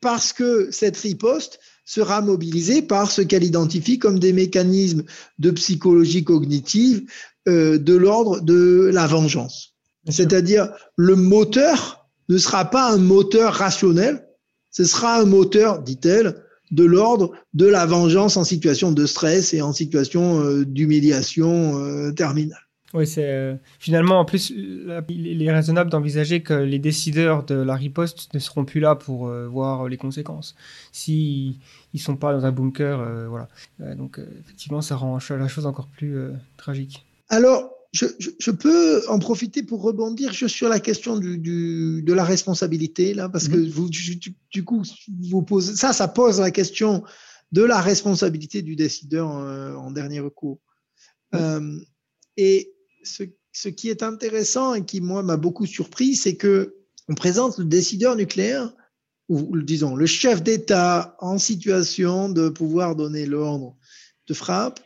parce 0.00 0.32
que 0.32 0.68
cette 0.70 0.96
riposte 0.96 1.60
sera 1.84 2.22
mobilisée 2.22 2.82
par 2.82 3.10
ce 3.10 3.20
qu'elle 3.20 3.44
identifie 3.44 3.98
comme 3.98 4.18
des 4.18 4.32
mécanismes 4.32 5.04
de 5.38 5.50
psychologie 5.50 6.24
cognitive 6.24 7.04
euh, 7.48 7.78
de 7.78 7.94
l'ordre 7.94 8.40
de 8.40 8.90
la 8.92 9.06
vengeance. 9.06 9.74
C'est-à-dire 10.08 10.72
le 10.96 11.16
moteur 11.16 12.08
ne 12.28 12.38
sera 12.38 12.64
pas 12.64 12.90
un 12.92 12.98
moteur 12.98 13.54
rationnel, 13.54 14.26
ce 14.70 14.84
sera 14.84 15.20
un 15.20 15.24
moteur, 15.24 15.82
dit-elle, 15.82 16.44
de 16.70 16.84
l'ordre 16.84 17.32
de 17.54 17.66
la 17.66 17.84
vengeance 17.86 18.36
en 18.36 18.44
situation 18.44 18.92
de 18.92 19.04
stress 19.04 19.52
et 19.52 19.60
en 19.60 19.72
situation 19.72 20.44
euh, 20.44 20.64
d'humiliation 20.64 21.78
euh, 21.78 22.12
terminale. 22.12 22.69
Oui, 22.92 23.06
c'est 23.06 23.30
euh, 23.30 23.54
finalement 23.78 24.18
en 24.18 24.24
plus 24.24 24.50
il 24.50 25.42
est 25.42 25.52
raisonnable 25.52 25.90
d'envisager 25.90 26.42
que 26.42 26.54
les 26.54 26.80
décideurs 26.80 27.44
de 27.44 27.54
la 27.54 27.76
riposte 27.76 28.34
ne 28.34 28.38
seront 28.40 28.64
plus 28.64 28.80
là 28.80 28.96
pour 28.96 29.28
voir 29.28 29.88
les 29.88 29.96
conséquences. 29.96 30.56
Si 30.90 31.58
ils 31.94 32.00
sont 32.00 32.16
pas 32.16 32.32
dans 32.32 32.44
un 32.44 32.52
bunker, 32.52 33.28
voilà. 33.28 33.48
donc 33.94 34.20
effectivement, 34.40 34.80
ça 34.80 34.96
rend 34.96 35.18
la 35.30 35.48
chose 35.48 35.66
encore 35.66 35.86
plus 35.86 36.16
tragique. 36.56 37.04
Alors, 37.28 37.70
je, 37.92 38.50
peux 38.50 39.08
en 39.08 39.18
profiter 39.18 39.62
pour 39.62 39.82
rebondir 39.82 40.32
juste 40.32 40.54
sur 40.54 40.68
la 40.68 40.80
question 40.80 41.16
du, 41.16 42.02
de 42.02 42.12
la 42.12 42.24
responsabilité, 42.24 43.14
là, 43.14 43.28
parce 43.28 43.48
que 43.48 43.56
mhm. 43.56 43.68
vous, 43.68 43.88
du, 43.88 44.64
coup, 44.64 44.82
vous 45.22 45.42
posez, 45.42 45.74
ça, 45.74 45.92
ça 45.92 46.08
pose 46.08 46.40
la 46.40 46.50
question 46.50 47.02
de 47.52 47.62
la 47.62 47.80
responsabilité 47.80 48.62
du 48.62 48.76
décideur 48.76 49.36
euh, 49.36 49.74
en 49.74 49.90
dernier 49.90 50.20
recours. 50.20 50.60
Euh, 51.34 51.78
et 52.36 52.72
ce, 53.02 53.68
qui 53.68 53.88
est 53.88 54.02
intéressant 54.02 54.74
et 54.74 54.84
qui, 54.84 55.00
moi, 55.00 55.22
m'a 55.22 55.36
beaucoup 55.36 55.66
surpris, 55.66 56.16
c'est 56.16 56.36
que 56.36 56.76
on 57.08 57.14
présente 57.14 57.58
le 57.58 57.64
décideur 57.64 58.14
nucléaire, 58.14 58.72
ou 59.28 59.60
disons, 59.60 59.96
le 59.96 60.06
chef 60.06 60.42
d'État 60.42 61.16
en 61.20 61.38
situation 61.38 62.28
de 62.28 62.48
pouvoir 62.48 62.96
donner 62.96 63.26
l'ordre 63.26 63.76
de 64.26 64.34
frappe, 64.34 64.80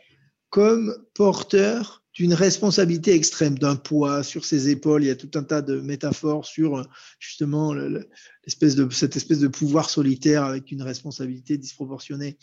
comme 0.49 0.95
porteur 1.13 2.03
d'une 2.13 2.33
responsabilité 2.33 3.13
extrême, 3.13 3.59
d'un 3.59 3.75
poids 3.75 4.23
sur 4.23 4.45
ses 4.45 4.69
épaules. 4.69 5.03
Il 5.03 5.07
y 5.07 5.11
a 5.11 5.15
tout 5.15 5.31
un 5.35 5.43
tas 5.43 5.61
de 5.61 5.81
métaphores 5.81 6.45
sur 6.45 6.87
justement 7.19 7.73
l'espèce 7.73 8.75
de, 8.75 8.89
cette 8.89 9.17
espèce 9.17 9.39
de 9.39 9.49
pouvoir 9.49 9.89
solitaire 9.89 10.45
avec 10.45 10.71
une 10.71 10.81
responsabilité 10.81 11.57
disproportionnée. 11.57 12.37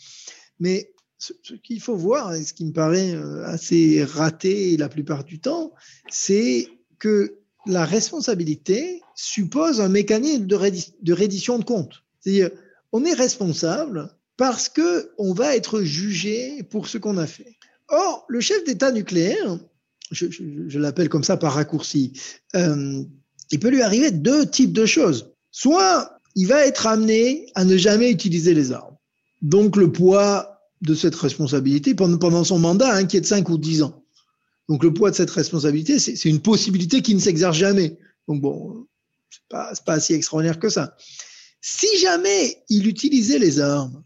Mais 0.59 0.92
ce, 1.41 1.53
qu'il 1.53 1.81
faut 1.81 1.95
voir, 1.95 2.33
et 2.33 2.43
ce 2.43 2.53
qui 2.53 2.65
me 2.65 2.73
paraît 2.73 3.13
euh, 3.13 3.45
assez 3.45 4.03
raté 4.03 4.75
la 4.77 4.89
plupart 4.89 5.23
du 5.23 5.39
temps, 5.39 5.73
c'est 6.09 6.67
que 6.99 7.37
la 7.65 7.85
responsabilité 7.85 9.01
suppose 9.15 9.79
un 9.79 9.87
mécanisme 9.87 10.45
de, 10.45 10.57
de 11.01 11.13
reddition 11.13 11.59
de 11.59 11.63
compte. 11.63 12.03
C'est-à-dire, 12.19 12.49
on 12.91 13.05
est 13.05 13.13
responsable 13.13 14.09
parce 14.35 14.67
que 14.67 15.11
on 15.17 15.33
va 15.33 15.55
être 15.55 15.81
jugé 15.81 16.63
pour 16.63 16.87
ce 16.87 16.97
qu'on 16.97 17.17
a 17.17 17.27
fait. 17.27 17.55
Or, 17.87 18.25
le 18.27 18.41
chef 18.41 18.63
d'État 18.65 18.91
nucléaire, 18.91 19.59
je, 20.11 20.79
l'appelle 20.79 21.09
comme 21.09 21.23
ça 21.23 21.37
par 21.37 21.53
raccourci, 21.53 22.19
euh, 22.55 23.01
il 23.51 23.59
peut 23.59 23.69
lui 23.69 23.81
arriver 23.81 24.11
deux 24.11 24.45
types 24.45 24.73
de 24.73 24.85
choses. 24.85 25.31
Soit 25.51 26.19
il 26.35 26.47
va 26.47 26.65
être 26.65 26.87
amené 26.87 27.45
à 27.55 27.63
ne 27.63 27.77
jamais 27.77 28.11
utiliser 28.11 28.53
les 28.53 28.71
armes. 28.71 28.97
Donc 29.41 29.75
le 29.77 29.91
poids 29.91 30.52
de 30.83 30.95
cette 30.95 31.15
responsabilité 31.15 31.95
pendant, 31.95 32.43
son 32.43 32.59
mandat, 32.59 32.95
hein, 32.95 33.05
qui 33.05 33.17
est 33.17 33.21
de 33.21 33.25
5 33.25 33.49
ou 33.49 33.57
10 33.57 33.83
ans. 33.83 34.03
Donc 34.69 34.83
le 34.83 34.93
poids 34.93 35.11
de 35.11 35.15
cette 35.15 35.31
responsabilité, 35.31 35.99
c'est 35.99 36.29
une 36.29 36.41
possibilité 36.41 37.01
qui 37.01 37.15
ne 37.15 37.19
s'exerce 37.19 37.57
jamais. 37.57 37.97
Donc 38.27 38.41
bon, 38.41 38.85
c'est 39.29 39.41
pas, 39.49 39.73
pas 39.85 39.99
si 39.99 40.13
extraordinaire 40.13 40.59
que 40.59 40.69
ça. 40.69 40.95
Si 41.61 41.87
jamais 41.99 42.63
il 42.69 42.87
utilisait 42.87 43.39
les 43.39 43.59
armes, 43.59 44.03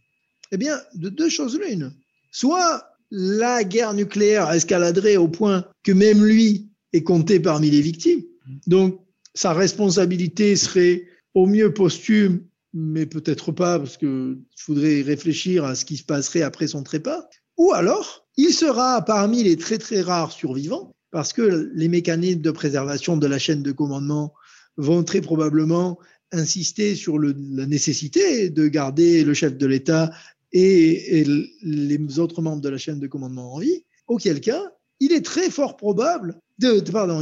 eh 0.51 0.57
bien, 0.57 0.79
de 0.95 1.09
deux 1.09 1.29
choses 1.29 1.57
l'une. 1.57 1.93
Soit 2.31 2.87
la 3.11 3.63
guerre 3.63 3.93
nucléaire 3.93 4.51
escaladerait 4.51 5.17
au 5.17 5.27
point 5.27 5.65
que 5.83 5.91
même 5.91 6.23
lui 6.23 6.69
est 6.93 7.03
compté 7.03 7.39
parmi 7.39 7.69
les 7.69 7.81
victimes. 7.81 8.23
Donc, 8.65 9.01
sa 9.33 9.53
responsabilité 9.53 10.55
serait 10.55 11.07
au 11.33 11.45
mieux 11.45 11.73
posthume, 11.73 12.43
mais 12.77 13.07
peut-être 13.07 13.51
pas, 13.51 13.79
parce 13.79 13.97
qu'il 13.97 14.37
faudrait 14.55 15.01
réfléchir 15.01 15.65
à 15.65 15.73
ce 15.73 15.83
qui 15.83 15.97
se 15.97 16.03
passerait 16.03 16.43
après 16.43 16.67
son 16.67 16.83
trépas. 16.83 17.27
Ou 17.57 17.73
alors, 17.73 18.27
il 18.37 18.53
sera 18.53 19.03
parmi 19.03 19.43
les 19.43 19.57
très 19.57 19.79
très 19.79 20.01
rares 20.01 20.31
survivants, 20.31 20.95
parce 21.09 21.33
que 21.33 21.71
les 21.73 21.87
mécanismes 21.87 22.41
de 22.41 22.51
préservation 22.51 23.17
de 23.17 23.25
la 23.25 23.39
chaîne 23.39 23.63
de 23.63 23.71
commandement 23.71 24.33
vont 24.77 25.03
très 25.03 25.21
probablement 25.21 25.97
insister 26.31 26.93
sur 26.93 27.17
la 27.17 27.65
nécessité 27.65 28.49
de 28.49 28.67
garder 28.67 29.23
le 29.23 29.33
chef 29.33 29.57
de 29.57 29.65
l'État 29.65 30.11
et, 30.51 31.25
les 31.63 32.19
autres 32.19 32.41
membres 32.41 32.61
de 32.61 32.69
la 32.69 32.77
chaîne 32.77 32.99
de 32.99 33.07
commandement 33.07 33.55
en 33.55 33.59
vie, 33.59 33.85
auquel 34.07 34.39
cas, 34.39 34.63
il 34.99 35.11
est 35.11 35.25
très 35.25 35.49
fort 35.49 35.77
probable, 35.77 36.39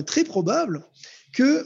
très 0.06 0.24
probable 0.26 0.86
que 1.34 1.66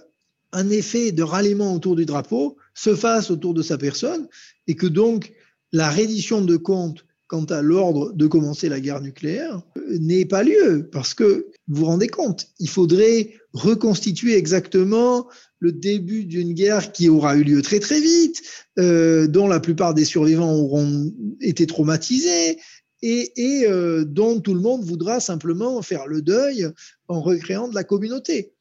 un 0.52 0.70
effet 0.70 1.12
de 1.12 1.24
ralliement 1.24 1.74
autour 1.74 1.96
du 1.96 2.06
drapeau 2.06 2.58
se 2.80 2.96
fasse 2.96 3.30
autour 3.30 3.54
de 3.54 3.62
sa 3.62 3.78
personne 3.78 4.28
et 4.68 4.76
que 4.76 4.88
donc 4.88 5.34
la 5.74 5.90
reddition 5.90 6.42
de 6.42 6.56
compte 6.56 7.06
quant 7.28 7.44
à 7.46 7.62
l'ordre 7.62 8.14
de 8.14 8.26
commencer 8.26 8.70
la 8.70 8.80
guerre 8.80 9.02
nucléaire 9.02 9.62
euh, 9.78 9.98
n'ait 10.00 10.26
pas 10.26 10.44
lieu 10.44 10.90
parce 10.92 11.14
que 11.14 11.48
vous 11.68 11.82
vous 11.82 11.86
rendez 11.86 12.08
compte, 12.08 12.48
il 12.58 12.70
faudrait 12.70 13.34
reconstituer 13.54 14.36
exactement 14.36 15.28
le 15.60 15.74
début 15.74 16.24
d'une 16.24 16.54
guerre 16.54 16.94
qui 16.94 17.10
aura 17.10 17.36
eu 17.36 17.44
lieu 17.44 17.62
très 17.62 17.80
très 17.80 18.00
vite, 18.00 18.42
euh, 18.80 19.28
dont 19.28 19.48
la 19.48 19.60
plupart 19.60 19.94
des 19.94 20.06
survivants 20.06 20.56
auront 20.56 21.14
été 21.42 21.68
traumatisés 21.68 22.58
et, 23.02 23.66
euh, 23.68 24.06
dont 24.06 24.40
tout 24.40 24.54
le 24.54 24.62
monde 24.62 24.84
voudra 24.84 25.20
simplement 25.20 25.82
faire 25.82 26.08
le 26.08 26.22
deuil 26.22 26.68
en 27.10 27.22
recréant 27.22 27.68
de 27.68 27.76
la 27.76 27.84
communauté. 27.84 28.54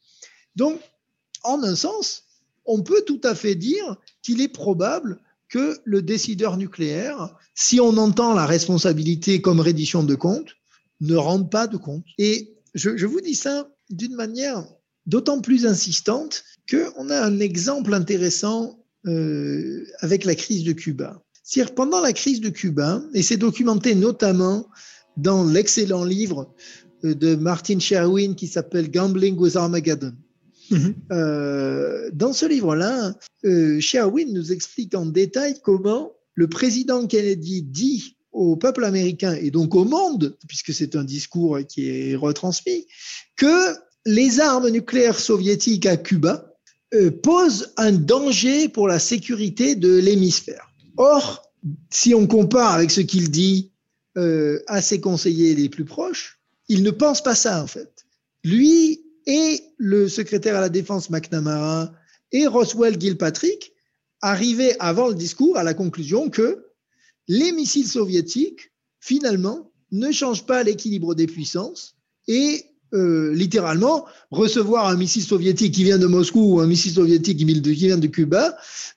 Donc, 0.56 0.80
en 1.44 1.62
un 1.62 1.76
sens, 1.76 2.24
on 2.68 2.82
peut 2.82 3.02
tout 3.06 3.20
à 3.24 3.34
fait 3.34 3.54
dire 3.54 3.96
qu'il 4.22 4.40
est 4.40 4.48
probable 4.48 5.20
que 5.48 5.78
le 5.84 6.02
décideur 6.02 6.56
nucléaire, 6.56 7.34
si 7.54 7.80
on 7.80 7.96
entend 7.96 8.34
la 8.34 8.46
responsabilité 8.46 9.40
comme 9.40 9.60
reddition 9.60 10.02
de 10.02 10.14
compte, 10.14 10.50
ne 11.00 11.16
rende 11.16 11.50
pas 11.50 11.66
de 11.66 11.76
compte. 11.76 12.04
Et 12.18 12.56
je, 12.74 13.06
vous 13.06 13.20
dis 13.20 13.34
ça 13.34 13.68
d'une 13.90 14.14
manière 14.14 14.64
d'autant 15.06 15.40
plus 15.40 15.66
insistante 15.66 16.44
qu'on 16.70 17.08
a 17.10 17.20
un 17.20 17.40
exemple 17.40 17.94
intéressant 17.94 18.84
euh, 19.06 19.86
avec 20.00 20.24
la 20.24 20.34
crise 20.34 20.64
de 20.64 20.72
Cuba. 20.72 21.22
C'est-à-dire 21.42 21.74
pendant 21.74 22.00
la 22.00 22.12
crise 22.12 22.40
de 22.40 22.50
Cuba, 22.50 23.02
et 23.14 23.22
c'est 23.22 23.38
documenté 23.38 23.94
notamment 23.94 24.68
dans 25.16 25.44
l'excellent 25.44 26.04
livre 26.04 26.54
euh, 27.04 27.14
de 27.14 27.36
Martin 27.36 27.78
Sherwin 27.78 28.34
qui 28.34 28.48
s'appelle 28.48 28.90
Gambling 28.90 29.36
with 29.38 29.56
Armageddon. 29.56 30.14
Mm-hmm. 30.70 30.94
Euh, 31.12 32.10
dans 32.12 32.32
ce 32.32 32.46
livre-là, 32.46 33.14
euh, 33.44 33.80
Sherwin 33.80 34.32
nous 34.32 34.52
explique 34.52 34.94
en 34.94 35.06
détail 35.06 35.56
comment 35.62 36.12
le 36.34 36.48
président 36.48 37.06
Kennedy 37.06 37.62
dit 37.62 38.16
au 38.32 38.56
peuple 38.56 38.84
américain 38.84 39.34
et 39.34 39.50
donc 39.50 39.74
au 39.74 39.84
monde, 39.84 40.36
puisque 40.46 40.72
c'est 40.72 40.96
un 40.96 41.04
discours 41.04 41.58
qui 41.68 41.88
est 41.88 42.16
retransmis, 42.16 42.86
que 43.36 43.74
les 44.06 44.40
armes 44.40 44.68
nucléaires 44.68 45.18
soviétiques 45.18 45.86
à 45.86 45.96
Cuba 45.96 46.54
euh, 46.94 47.10
posent 47.10 47.72
un 47.76 47.92
danger 47.92 48.68
pour 48.68 48.88
la 48.88 48.98
sécurité 48.98 49.74
de 49.74 49.96
l'hémisphère. 49.98 50.70
Or, 50.96 51.50
si 51.90 52.14
on 52.14 52.26
compare 52.26 52.72
avec 52.72 52.90
ce 52.90 53.00
qu'il 53.00 53.30
dit 53.30 53.72
à 54.66 54.82
ses 54.82 55.00
conseillers 55.00 55.54
les 55.54 55.68
plus 55.68 55.84
proches, 55.84 56.40
il 56.66 56.82
ne 56.82 56.90
pense 56.90 57.22
pas 57.22 57.36
ça 57.36 57.62
en 57.62 57.68
fait. 57.68 58.04
Lui 58.42 59.00
et 59.28 59.62
le 59.76 60.09
secrétaire 60.09 60.56
à 60.56 60.60
la 60.60 60.70
défense 60.70 61.10
McNamara 61.10 61.92
et 62.32 62.46
Roswell 62.46 62.98
Gilpatrick 62.98 63.72
arrivaient 64.22 64.74
avant 64.80 65.09
le 65.09 65.14
discours 65.14 65.56
à 65.59 65.62
la 65.62 65.74
conclusion 65.74 66.30
que 66.30 66.64
les 67.28 67.52
missiles 67.52 67.86
soviétiques, 67.86 68.72
finalement, 69.00 69.70
ne 69.92 70.10
changent 70.10 70.46
pas 70.46 70.62
l'équilibre 70.62 71.14
des 71.14 71.26
puissances 71.26 71.94
et 72.26 72.64
euh, 72.94 73.34
littéralement, 73.34 74.06
recevoir 74.30 74.88
un 74.88 74.96
missile 74.96 75.22
soviétique 75.22 75.74
qui 75.74 75.84
vient 75.84 75.98
de 75.98 76.06
Moscou 76.06 76.55
ou 76.55 76.60
un 76.60 76.66
missile 76.66 76.92
soviétique 76.92 77.36
qui 77.36 77.44
vient 77.44 77.98
de 77.98 78.06
Cuba 78.06 78.56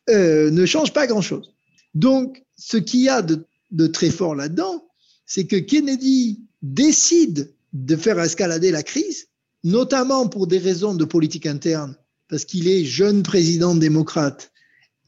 euh, 0.10 0.50
ne 0.50 0.66
change 0.66 0.94
pas 0.94 1.08
grand-chose. 1.08 1.54
Donc, 1.94 2.42
ce 2.58 2.78
qu'il 2.78 3.02
y 3.02 3.10
a 3.10 3.22
de, 3.22 3.46
de 3.72 3.88
très 3.88 4.10
fort 4.10 4.34
là-dedans, 4.34 4.88
c'est 5.26 5.46
que 5.46 5.58
Kennedy 5.58 6.40
décide 6.62 7.54
de 7.74 7.96
faire 7.98 8.18
escalader 8.20 8.72
la 8.72 8.82
crise, 8.84 9.28
notamment 9.64 10.28
pour 10.28 10.48
des 10.48 10.58
raisons 10.58 10.96
de 10.96 11.06
politique 11.06 11.46
interne, 11.46 11.96
parce 12.30 12.46
qu'il 12.46 12.68
est 12.68 12.86
jeune 12.86 13.24
président 13.24 13.76
démocrate 13.76 14.52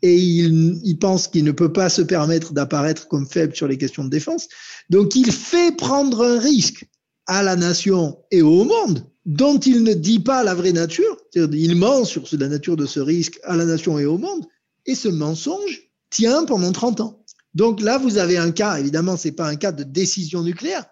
et 0.03 0.17
il, 0.17 0.97
pense 0.99 1.29
qu'il 1.29 1.45
ne 1.45 1.53
peut 1.53 1.71
pas 1.71 1.87
se 1.87 2.01
permettre 2.01 2.51
d'apparaître 2.51 3.07
comme 3.07 3.25
faible 3.25 3.55
sur 3.55 3.69
les 3.69 3.77
questions 3.77 4.03
de 4.03 4.09
défense. 4.09 4.49
Donc, 4.89 5.15
il 5.15 5.31
fait 5.31 5.73
prendre 5.77 6.25
un 6.25 6.39
risque 6.39 6.85
à 7.25 7.41
la 7.41 7.55
nation 7.55 8.19
et 8.29 8.41
au 8.41 8.65
monde 8.65 9.05
dont 9.25 9.57
il 9.57 9.83
ne 9.83 9.93
dit 9.93 10.19
pas 10.19 10.43
la 10.43 10.53
vraie 10.53 10.73
nature, 10.73 11.17
il 11.33 11.77
ment 11.77 12.03
sur 12.03 12.25
la 12.33 12.49
nature 12.49 12.75
de 12.75 12.85
ce 12.85 12.99
risque 12.99 13.39
à 13.43 13.55
la 13.55 13.63
nation 13.63 13.97
et 13.97 14.05
au 14.05 14.17
monde, 14.17 14.45
et 14.85 14.95
ce 14.95 15.07
mensonge 15.07 15.89
tient 16.09 16.43
pendant 16.43 16.73
30 16.73 16.99
ans. 16.99 17.23
Donc 17.53 17.79
là, 17.79 17.97
vous 17.97 18.17
avez 18.17 18.37
un 18.37 18.51
cas, 18.51 18.77
évidemment, 18.77 19.15
c'est 19.15 19.31
pas 19.31 19.47
un 19.47 19.55
cas 19.55 19.71
de 19.71 19.83
décision 19.83 20.43
nucléaire, 20.43 20.85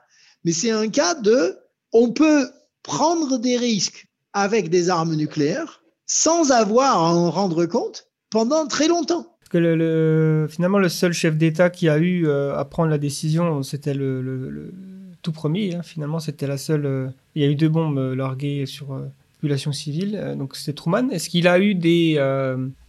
mais 0.45 0.53
c'est 0.53 0.71
un 0.71 0.87
cas 0.87 1.15
de, 1.15 1.57
on 1.91 2.13
peut 2.13 2.47
prendre 2.83 3.37
des 3.37 3.57
risques 3.57 4.07
avec 4.33 4.69
des 4.69 4.89
armes 4.89 5.15
nucléaires 5.15 5.81
sans 6.11 6.51
avoir 6.51 6.97
à 6.97 7.13
en 7.13 7.31
rendre 7.31 7.65
compte 7.65 8.07
pendant 8.29 8.67
très 8.67 8.87
longtemps. 8.87 9.27
que 9.49 9.57
le, 9.57 10.47
finalement, 10.49 10.77
le 10.77 10.89
seul 10.89 11.13
chef 11.13 11.37
d'État 11.37 11.69
qui 11.69 11.87
a 11.89 11.97
eu 11.97 12.27
euh, 12.27 12.57
à 12.57 12.65
prendre 12.65 12.89
la 12.89 12.97
décision, 12.97 13.63
c'était 13.63 13.93
le, 13.93 14.73
tout 15.21 15.31
premier. 15.31 15.75
Hein, 15.75 15.83
finalement, 15.83 16.19
c'était 16.19 16.47
la 16.47 16.57
seule. 16.57 16.85
Euh, 16.85 17.07
il 17.35 17.43
y 17.43 17.45
a 17.45 17.49
eu 17.49 17.55
deux 17.55 17.69
bombes 17.69 17.97
euh, 17.97 18.15
larguées 18.15 18.65
sur 18.65 18.99
population 19.35 19.71
civile. 19.71 20.35
donc 20.37 20.55
c'était 20.55 20.73
Truman. 20.73 21.09
Est-ce 21.09 21.27
qu'il 21.27 21.47
a 21.47 21.59
eu 21.59 21.73
des, 21.73 22.13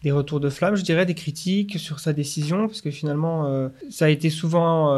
des 0.02 0.10
retours 0.10 0.38
de 0.38 0.50
flamme, 0.50 0.74
je 0.74 0.82
dirais, 0.82 1.06
des 1.06 1.14
critiques 1.14 1.78
sur 1.78 1.98
sa 1.98 2.12
décision? 2.12 2.66
Parce 2.66 2.82
que 2.82 2.90
finalement, 2.90 3.70
ça 3.88 4.04
a 4.04 4.08
été 4.10 4.28
souvent 4.28 4.94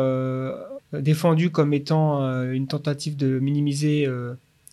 défendu 0.92 1.50
comme 1.50 1.72
étant 1.72 2.24
une 2.50 2.66
tentative 2.66 3.16
de 3.16 3.38
minimiser 3.38 4.08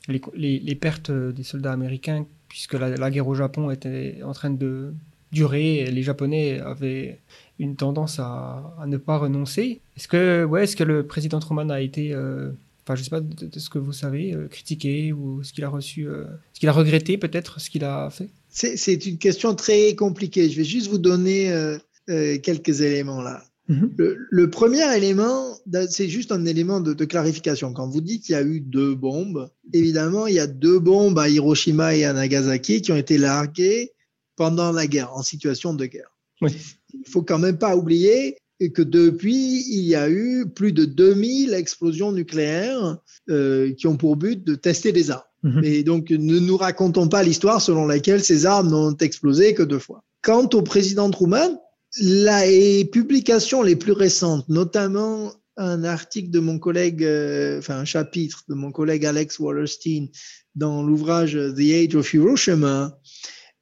les, 0.08 0.76
pertes 0.76 1.12
des 1.12 1.44
soldats 1.44 1.72
américains, 1.72 2.26
puisque 2.50 2.74
la, 2.74 2.90
la, 2.90 3.12
guerre 3.12 3.28
au 3.28 3.36
Japon 3.36 3.72
était 3.72 4.20
en 4.24 4.34
train 4.34 4.50
de 4.50 4.94
durer. 5.32 5.80
Et 5.80 5.92
les 5.92 6.04
Japonais 6.04 6.60
avaient 6.60 7.20
une 7.60 7.76
tendance 7.76 8.20
à, 8.20 8.76
ne 8.88 8.98
pas 8.98 9.18
renoncer. 9.18 9.80
Est-ce 9.96 10.08
que, 10.08 10.44
ouais, 10.44 10.64
est-ce 10.64 10.76
que 10.76 10.84
le 10.84 11.06
président 11.06 11.40
Truman 11.40 11.70
a 11.70 11.80
été, 11.80 12.14
euh, 12.14 12.52
enfin, 12.84 12.96
je 12.96 13.04
sais 13.04 13.10
pas 13.10 13.22
de, 13.22 13.60
ce 13.60 13.70
que 13.70 13.78
vous 13.78 13.94
savez, 13.94 14.34
euh, 14.34 14.48
critiqué 14.48 15.14
ou 15.14 15.44
ce 15.44 15.54
qu'il 15.54 15.64
a 15.64 15.70
reçu, 15.70 16.08
euh, 16.08 16.26
ce 16.54 16.60
qu'il 16.60 16.70
a 16.70 16.74
regretté 16.74 17.18
peut-être, 17.18 17.60
ce 17.60 17.70
qu'il 17.70 17.84
a 17.84 18.10
fait? 18.10 18.30
C'est 18.50 19.06
une 19.06 19.18
question 19.18 19.56
très 19.56 19.96
compliquée. 19.96 20.50
Je 20.50 20.58
vais 20.58 20.66
juste 20.66 20.90
vous 20.90 20.98
donner 20.98 21.78
quelques 22.08 22.82
éléments 22.82 23.22
là. 23.22 23.42
Mhm. 23.68 23.94
Le, 23.96 24.50
premier 24.50 24.96
élément, 24.98 25.56
c'est 25.90 26.10
juste 26.10 26.32
un 26.32 26.46
élément 26.46 26.82
de, 26.82 26.94
de 26.94 27.06
clarification. 27.06 27.74
Quand 27.74 27.88
vous 27.88 28.02
dites 28.02 28.24
qu'il 28.24 28.34
y 28.34 28.38
a 28.38 28.44
eu 28.44 28.60
deux 28.60 28.96
bombes, 28.96 29.50
évidemment, 29.72 30.28
il 30.28 30.36
y 30.36 30.40
a 30.40 30.48
deux 30.48 30.80
bombes 30.80 31.18
à 31.20 31.30
Hiroshima 31.30 31.96
et 31.96 32.04
à 32.04 32.14
Nagasaki 32.14 32.82
qui 32.82 32.92
ont 32.92 32.98
été 32.98 33.18
larguées 33.18 33.92
pendant 34.36 34.72
la 34.72 34.88
guerre, 34.88 35.14
en 35.14 35.24
situation 35.24 35.74
de 35.74 35.86
guerre. 35.86 36.18
Oui 36.42 36.52
il 36.94 37.10
faut 37.10 37.22
quand 37.22 37.40
même 37.40 37.58
pas 37.58 37.76
oublier 37.76 38.38
que 38.76 38.82
depuis, 38.82 39.66
il 39.70 39.84
y 39.86 39.96
a 39.96 40.10
eu 40.10 40.46
plus 40.48 40.72
de 40.72 40.86
2000 40.86 41.54
explosions 41.54 42.12
nucléaires 42.12 42.98
euh, 43.30 43.74
qui 43.74 43.88
ont 43.88 43.98
pour 43.98 44.18
but 44.18 44.44
de 44.44 44.54
tester 44.54 44.92
des 44.92 45.10
armes. 45.10 45.24
Mhm. 45.44 45.64
Et 45.64 45.84
donc, 45.84 46.12
ne 46.12 46.38
nous 46.38 46.58
racontons 46.58 47.08
pas 47.08 47.24
l'histoire 47.24 47.60
selon 47.60 47.88
laquelle 47.88 48.24
ces 48.24 48.46
armes 48.46 48.70
n'ont 48.70 48.96
explosé 48.98 49.56
que 49.56 49.64
deux 49.64 49.80
fois. 49.80 50.04
Quant 50.22 50.48
au 50.54 50.62
président 50.62 51.10
Truman, 51.10 51.60
les 52.00 52.86
publications 52.86 53.62
les 53.62 53.76
plus 53.76 53.92
récentes, 53.92 54.48
notamment 54.50 55.34
un 55.58 55.84
article 55.84 56.30
de 56.30 56.40
mon 56.40 56.60
collègue, 56.60 57.04
euh, 57.04 57.60
enfin 57.60 57.80
un 57.80 57.86
chapitre 57.86 58.44
de 58.48 58.54
mon 58.54 58.72
collègue 58.72 59.06
Alex 59.06 59.40
Wallerstein 59.40 60.08
dans 60.56 60.84
l'ouvrage 60.84 61.34
The 61.34 61.60
Age 61.60 61.96
of 61.96 62.14
Hiroshima, 62.14 62.98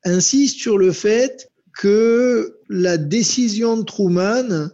insiste 0.06 0.60
sur 0.60 0.78
le 0.78 0.92
fait 0.92 1.50
que 1.78 2.58
la 2.70 2.98
décision 2.98 3.78
de 3.78 3.84
Truman, 3.84 4.70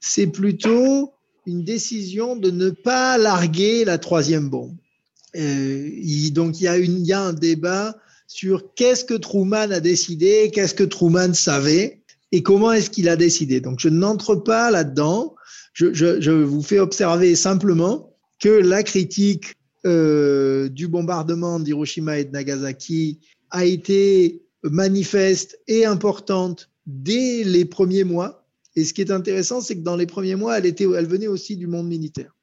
c'est 0.00 0.26
plutôt 0.26 1.12
une 1.46 1.64
décision 1.64 2.36
de 2.36 2.50
ne 2.50 2.70
pas 2.70 3.18
larguer 3.18 3.84
la 3.84 3.98
troisième 3.98 4.48
bombe. 4.48 4.76
Euh, 5.36 5.90
donc 6.32 6.60
il 6.60 6.64
y, 6.64 6.68
a 6.68 6.76
une, 6.76 7.00
il 7.00 7.06
y 7.06 7.12
a 7.12 7.20
un 7.20 7.32
débat 7.32 7.96
sur 8.26 8.74
qu'est-ce 8.74 9.04
que 9.04 9.14
Truman 9.14 9.70
a 9.70 9.80
décidé, 9.80 10.50
qu'est-ce 10.52 10.74
que 10.74 10.84
Truman 10.84 11.34
savait 11.34 11.97
et 12.32 12.42
comment 12.42 12.72
est-ce 12.72 12.90
qu'il 12.90 13.08
a 13.08 13.16
décidé? 13.16 13.60
Donc 13.60 13.80
je 13.80 13.88
n'entre 13.88 14.34
pas 14.36 14.70
là-dedans. 14.70 15.34
Je, 15.72 15.92
je, 15.94 16.20
je, 16.20 16.30
vous 16.30 16.62
fais 16.62 16.78
observer 16.78 17.34
simplement 17.34 18.16
que 18.40 18.48
la 18.48 18.82
critique 18.82 19.54
euh, 19.86 20.68
du 20.68 20.88
bombardement 20.88 21.60
d'Hiroshima 21.60 22.18
et 22.18 22.24
de 22.24 22.30
Nagasaki 22.30 23.20
a 23.50 23.64
été 23.64 24.42
manifeste 24.62 25.58
et 25.68 25.84
importante 25.84 26.70
dès 26.86 27.44
les 27.44 27.64
premiers 27.64 28.04
mois. 28.04 28.46
Et 28.76 28.84
ce 28.84 28.92
qui 28.92 29.00
est 29.00 29.10
intéressant, 29.10 29.60
c'est 29.60 29.76
que 29.76 29.82
dans 29.82 29.96
les 29.96 30.06
premiers 30.06 30.34
mois, 30.34 30.58
elle, 30.58 30.66
était, 30.66 30.84
elle 30.84 31.06
venait 31.06 31.26
aussi 31.26 31.56
du 31.56 31.66
monde 31.66 31.88
militaire. 31.88 32.36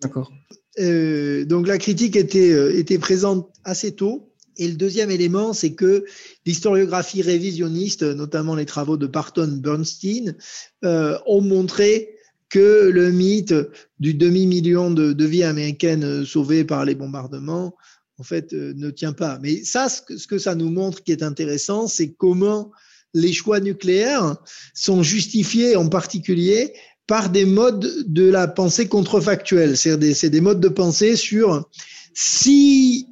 D'accord. 0.00 0.32
Euh, 0.78 1.44
donc 1.44 1.66
la 1.66 1.78
critique 1.78 2.16
était, 2.16 2.52
euh, 2.52 2.76
était 2.76 2.98
présente 2.98 3.50
assez 3.64 3.92
tôt. 3.92 4.33
Et 4.56 4.68
le 4.68 4.74
deuxième 4.74 5.10
élément, 5.10 5.52
c'est 5.52 5.74
que 5.74 6.04
l'historiographie 6.46 7.22
révisionniste, 7.22 8.02
notamment 8.02 8.54
les 8.54 8.66
travaux 8.66 8.96
de 8.96 9.06
Barton 9.06 9.58
Bernstein, 9.60 10.36
euh, 10.84 11.18
ont 11.26 11.40
montré 11.40 12.10
que 12.48 12.90
le 12.92 13.10
mythe 13.10 13.54
du 13.98 14.14
demi-million 14.14 14.90
de, 14.90 15.24
vies 15.24 15.42
américaines 15.42 16.24
sauvées 16.24 16.64
par 16.64 16.84
les 16.84 16.94
bombardements, 16.94 17.74
en 18.18 18.22
fait, 18.22 18.52
ne 18.52 18.90
tient 18.90 19.12
pas. 19.12 19.40
Mais 19.42 19.64
ça, 19.64 19.88
ce 19.88 20.02
que, 20.02 20.16
ce 20.16 20.26
que 20.28 20.38
ça 20.38 20.54
nous 20.54 20.70
montre 20.70 21.02
qui 21.02 21.10
est 21.10 21.24
intéressant, 21.24 21.88
c'est 21.88 22.12
comment 22.12 22.70
les 23.12 23.32
choix 23.32 23.60
nucléaires 23.60 24.36
sont 24.74 25.02
justifiés 25.02 25.76
en 25.76 25.88
particulier 25.88 26.74
par 27.06 27.30
des 27.30 27.44
modes 27.44 28.04
de 28.06 28.24
la 28.28 28.48
pensée 28.48 28.88
contrefactuelle. 28.88 29.76
C'est 29.76 29.96
des, 29.96 30.14
des 30.14 30.40
modes 30.40 30.60
de 30.60 30.68
pensée 30.68 31.16
sur 31.16 31.68
si 32.14 33.08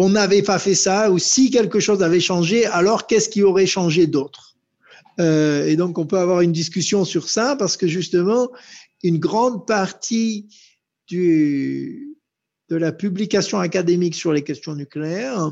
on 0.00 0.10
n'avait 0.10 0.42
pas 0.42 0.60
fait 0.60 0.76
ça 0.76 1.10
ou 1.10 1.18
si 1.18 1.50
quelque 1.50 1.80
chose 1.80 2.04
avait 2.04 2.20
changé, 2.20 2.66
alors 2.66 3.08
qu'est-ce 3.08 3.28
qui 3.28 3.42
aurait 3.42 3.66
changé 3.66 4.06
d'autre? 4.06 4.56
Euh, 5.18 5.66
Et 5.66 5.74
donc 5.74 5.98
on 5.98 6.06
peut 6.06 6.18
avoir 6.18 6.40
une 6.40 6.52
discussion 6.52 7.04
sur 7.04 7.28
ça 7.28 7.56
parce 7.56 7.76
que 7.76 7.88
justement, 7.88 8.48
une 9.02 9.18
grande 9.18 9.66
partie 9.66 10.46
du, 11.08 12.16
de 12.68 12.76
la 12.76 12.92
publication 12.92 13.58
académique 13.58 14.14
sur 14.14 14.32
les 14.32 14.42
questions 14.42 14.76
nucléaires 14.76 15.50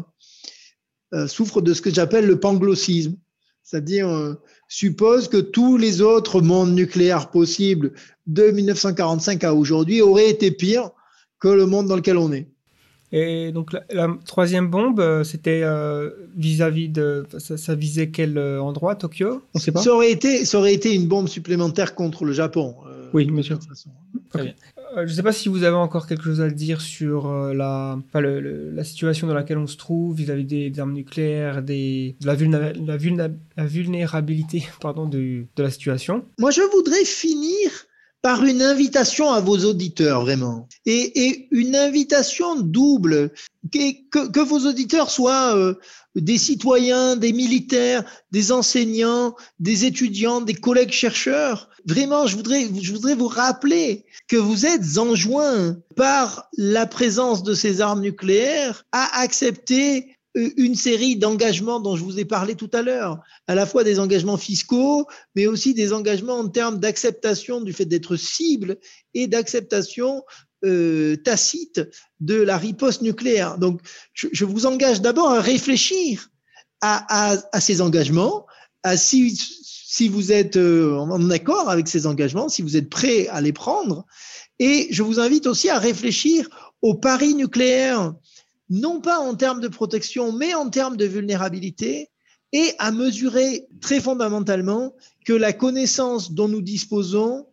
euh, 1.13 1.27
souffre 1.27 1.61
de 1.61 1.75
ce 1.75 1.83
que 1.83 1.93
j'appelle 1.93 2.27
le 2.27 2.39
panglossisme 2.39 3.17
c'est-à-dire 3.65 4.09
euh, 4.09 4.35
suppose 4.69 5.27
que 5.27 5.39
tous 5.39 5.77
les 5.77 6.03
autres 6.03 6.41
mondes 6.41 6.73
nucléaires 6.73 7.33
possibles 7.33 7.95
de 8.29 8.53
1945 8.53 9.43
à 9.43 9.55
aujourd'hui 9.55 10.01
auraient 10.03 10.31
été 10.31 10.53
pires 10.53 10.91
que 11.41 11.49
le 11.49 11.67
monde 11.67 11.89
dans 11.89 11.97
lequel 11.97 12.17
on 12.17 12.33
est. 12.33 12.49
Et 13.19 13.53
donc 13.53 13.73
la, 13.73 14.09
troisième 14.25 14.69
bombe, 14.69 15.01
euh, 15.01 15.25
c'était 15.25 15.63
euh, 15.63 16.11
vis-à-vis 16.37 16.89
de, 16.89 17.27
ça, 17.39 17.75
visait 17.75 18.11
quel 18.11 18.39
endroit, 18.39 18.95
Tokyo? 18.95 19.43
On 19.55 19.59
sait 19.59 19.73
pas. 19.73 19.83
Ça 19.83 19.93
aurait 19.95 20.11
été, 20.11 20.45
ça 20.45 20.59
aurait 20.59 20.75
été 20.75 20.95
une 20.95 21.07
bombe 21.07 21.29
supplémentaire 21.29 21.95
contre 21.95 22.25
le 22.25 22.33
Japon. 22.33 22.75
oui, 23.13 23.25
bien 23.25 23.43
sûr. 23.43 23.59
Très 24.31 24.43
bien. 24.43 24.55
Euh, 24.97 25.07
je 25.07 25.11
ne 25.11 25.17
sais 25.17 25.23
pas 25.23 25.33
si 25.33 25.49
vous 25.49 25.63
avez 25.65 25.77
encore 25.77 26.07
quelque 26.07 26.25
chose 26.25 26.41
à 26.41 26.49
dire 26.49 26.81
sur 26.81 27.27
euh, 27.27 27.53
la, 27.53 27.99
la 28.15 28.85
situation 28.85 29.27
dans 29.27 29.35
laquelle 29.35 29.59
on 29.59 29.67
se 29.67 29.77
trouve 29.77 30.17
vis-à-vis 30.17 30.45
des, 30.45 30.73
armes 30.79 30.93
nucléaires, 30.93 31.63
des, 31.63 32.17
de 32.21 32.27
la, 32.27 33.67
vulnérabilité 33.67 34.65
pardon, 34.81 35.07
de, 35.07 35.45
de, 35.55 35.63
la 35.63 35.71
situation. 35.71 36.25
Moi, 36.39 36.51
je 36.51 36.63
voudrais 36.73 37.05
finir 37.05 37.71
par 38.23 38.45
une 38.45 38.63
invitation 38.63 39.31
à 39.31 39.41
vos 39.41 39.59
auditeurs, 39.59 40.23
vraiment. 40.23 40.69
Et, 40.85 41.49
une 41.51 41.77
invitation 41.77 42.61
double, 42.61 43.33
que, 43.73 44.41
vos 44.41 44.67
auditeurs 44.67 45.11
soient 45.11 45.57
euh, 45.57 45.75
des 46.17 46.39
citoyens, 46.39 47.17
des 47.17 47.33
militaires, 47.33 48.05
des 48.33 48.51
enseignants, 48.53 49.37
des 49.61 49.85
étudiants, 49.85 50.41
des 50.41 50.55
collègues 50.55 50.93
chercheurs. 50.93 51.69
Vraiment, 51.87 52.27
je 52.27 52.37
voudrais, 52.37 52.67
je 52.81 52.93
voudrais 52.93 53.15
vous 53.15 53.29
rappeler 53.29 54.07
que 54.29 54.37
vous 54.37 54.67
êtes 54.67 54.99
enjoints 54.99 55.77
par 55.95 56.49
la 56.57 56.87
présence 56.87 57.43
de 57.43 57.55
ces 57.55 57.81
armes 57.81 58.01
nucléaires 58.01 58.85
à 58.93 59.21
accepter 59.21 60.16
une 60.37 60.75
série 60.75 61.17
d'engagements 61.17 61.81
dont 61.81 61.97
je 61.97 62.05
vous 62.05 62.19
ai 62.19 62.27
parlé 62.27 62.55
tout 62.55 62.71
à 62.75 62.83
l'heure, 62.83 63.21
à 63.47 63.55
la 63.55 63.65
fois 63.65 63.85
des 63.85 63.99
engagements 63.99 64.37
fiscaux, 64.37 65.07
mais 65.35 65.47
aussi 65.47 65.73
des 65.73 65.93
engagements 65.93 66.39
en 66.39 66.49
termes 66.49 66.79
d'acceptation 66.79 67.63
du 67.63 67.73
fait 67.73 67.87
d'être 67.87 68.17
cible 68.17 68.77
et 69.15 69.27
d'acceptation 69.29 70.23
euh, 70.65 71.17
tacite 71.17 71.81
de 72.21 72.35
la 72.35 72.59
riposte 72.59 73.01
nucléaire. 73.01 73.57
Donc, 73.59 73.81
je, 74.13 74.45
vous 74.45 74.67
engage 74.67 75.01
d'abord 75.01 75.31
à 75.31 75.41
réfléchir 75.41 76.31
à, 76.83 77.39
ces 77.59 77.81
engagements, 77.81 78.47
à 78.83 78.97
si, 78.97 79.35
si 79.35 80.09
vous 80.09 80.33
êtes 80.33 80.57
euh, 80.57 80.97
en 80.97 81.31
accord 81.31 81.71
avec 81.71 81.89
ces 81.89 82.07
engagements, 82.07 82.49
si 82.49 82.63
vous 82.63 82.77
êtes 82.77 82.91
prêt 82.91 83.27
à 83.29 83.41
les 83.41 83.53
prendre, 83.53 84.07
et 84.59 84.87
je 84.91 85.03
vous 85.03 85.19
invite 85.19 85.47
aussi 85.47 85.71
à 85.71 85.79
réfléchir 85.79 86.49
au 86.83 86.95
pari 86.95 87.35
nucléaire 87.35 88.15
non 88.71 89.01
pas 89.01 89.19
en 89.19 89.35
termes 89.35 89.61
de 89.61 89.69
protection, 89.69 90.33
mais 90.33 90.55
en 90.55 90.71
termes 90.71 90.97
de 90.97 91.05
vulnérabilité, 91.05 92.11
et 92.53 92.73
à 92.79 92.91
mesurer 92.91 93.67
très 93.81 94.01
fondamentalement 94.01 94.95
que 95.25 95.33
la 95.33 95.53
connaissance 95.53 96.33
dont 96.33 96.49
nous 96.49 96.63
disposons 96.63 97.47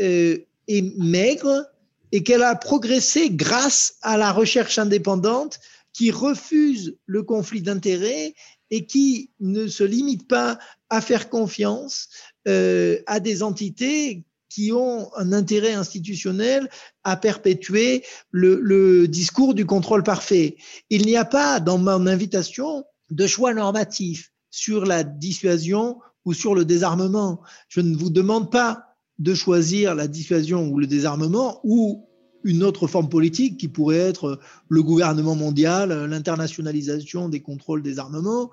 euh, 0.00 0.38
est 0.66 0.98
maigre 0.98 1.66
et 2.12 2.22
qu'elle 2.22 2.42
a 2.42 2.56
progressé 2.56 3.30
grâce 3.30 3.96
à 4.02 4.16
la 4.16 4.32
recherche 4.32 4.78
indépendante 4.78 5.60
qui 5.92 6.10
refuse 6.10 6.96
le 7.06 7.22
conflit 7.22 7.62
d'intérêts 7.62 8.34
et 8.70 8.86
qui 8.86 9.30
ne 9.40 9.66
se 9.66 9.84
limite 9.84 10.26
pas 10.28 10.58
à 10.88 11.00
faire 11.00 11.28
confiance 11.28 12.08
euh, 12.48 12.98
à 13.06 13.20
des 13.20 13.42
entités 13.42 14.24
qui 14.50 14.72
ont 14.72 15.08
un 15.16 15.32
intérêt 15.32 15.72
institutionnel 15.72 16.68
à 17.04 17.16
perpétuer 17.16 18.04
le, 18.30 19.06
discours 19.06 19.54
du 19.54 19.64
contrôle 19.64 20.02
parfait. 20.02 20.56
Il 20.90 21.06
n'y 21.06 21.16
a 21.16 21.24
pas 21.24 21.60
dans 21.60 21.78
mon 21.78 22.06
invitation 22.06 22.84
de 23.10 23.26
choix 23.26 23.54
normatif 23.54 24.32
sur 24.50 24.84
la 24.84 25.04
dissuasion 25.04 25.98
ou 26.24 26.34
sur 26.34 26.54
le 26.54 26.64
désarmement. 26.64 27.40
Je 27.68 27.80
ne 27.80 27.96
vous 27.96 28.10
demande 28.10 28.50
pas 28.50 28.96
de 29.18 29.34
choisir 29.34 29.94
la 29.94 30.08
dissuasion 30.08 30.68
ou 30.68 30.78
le 30.78 30.86
désarmement 30.86 31.60
ou 31.62 32.09
une 32.44 32.62
autre 32.62 32.86
forme 32.86 33.08
politique 33.08 33.58
qui 33.58 33.68
pourrait 33.68 33.98
être 33.98 34.38
le 34.68 34.82
gouvernement 34.82 35.34
mondial, 35.34 36.06
l'internationalisation 36.06 37.28
des 37.28 37.40
contrôles 37.40 37.82
des 37.82 37.98
armements. 37.98 38.50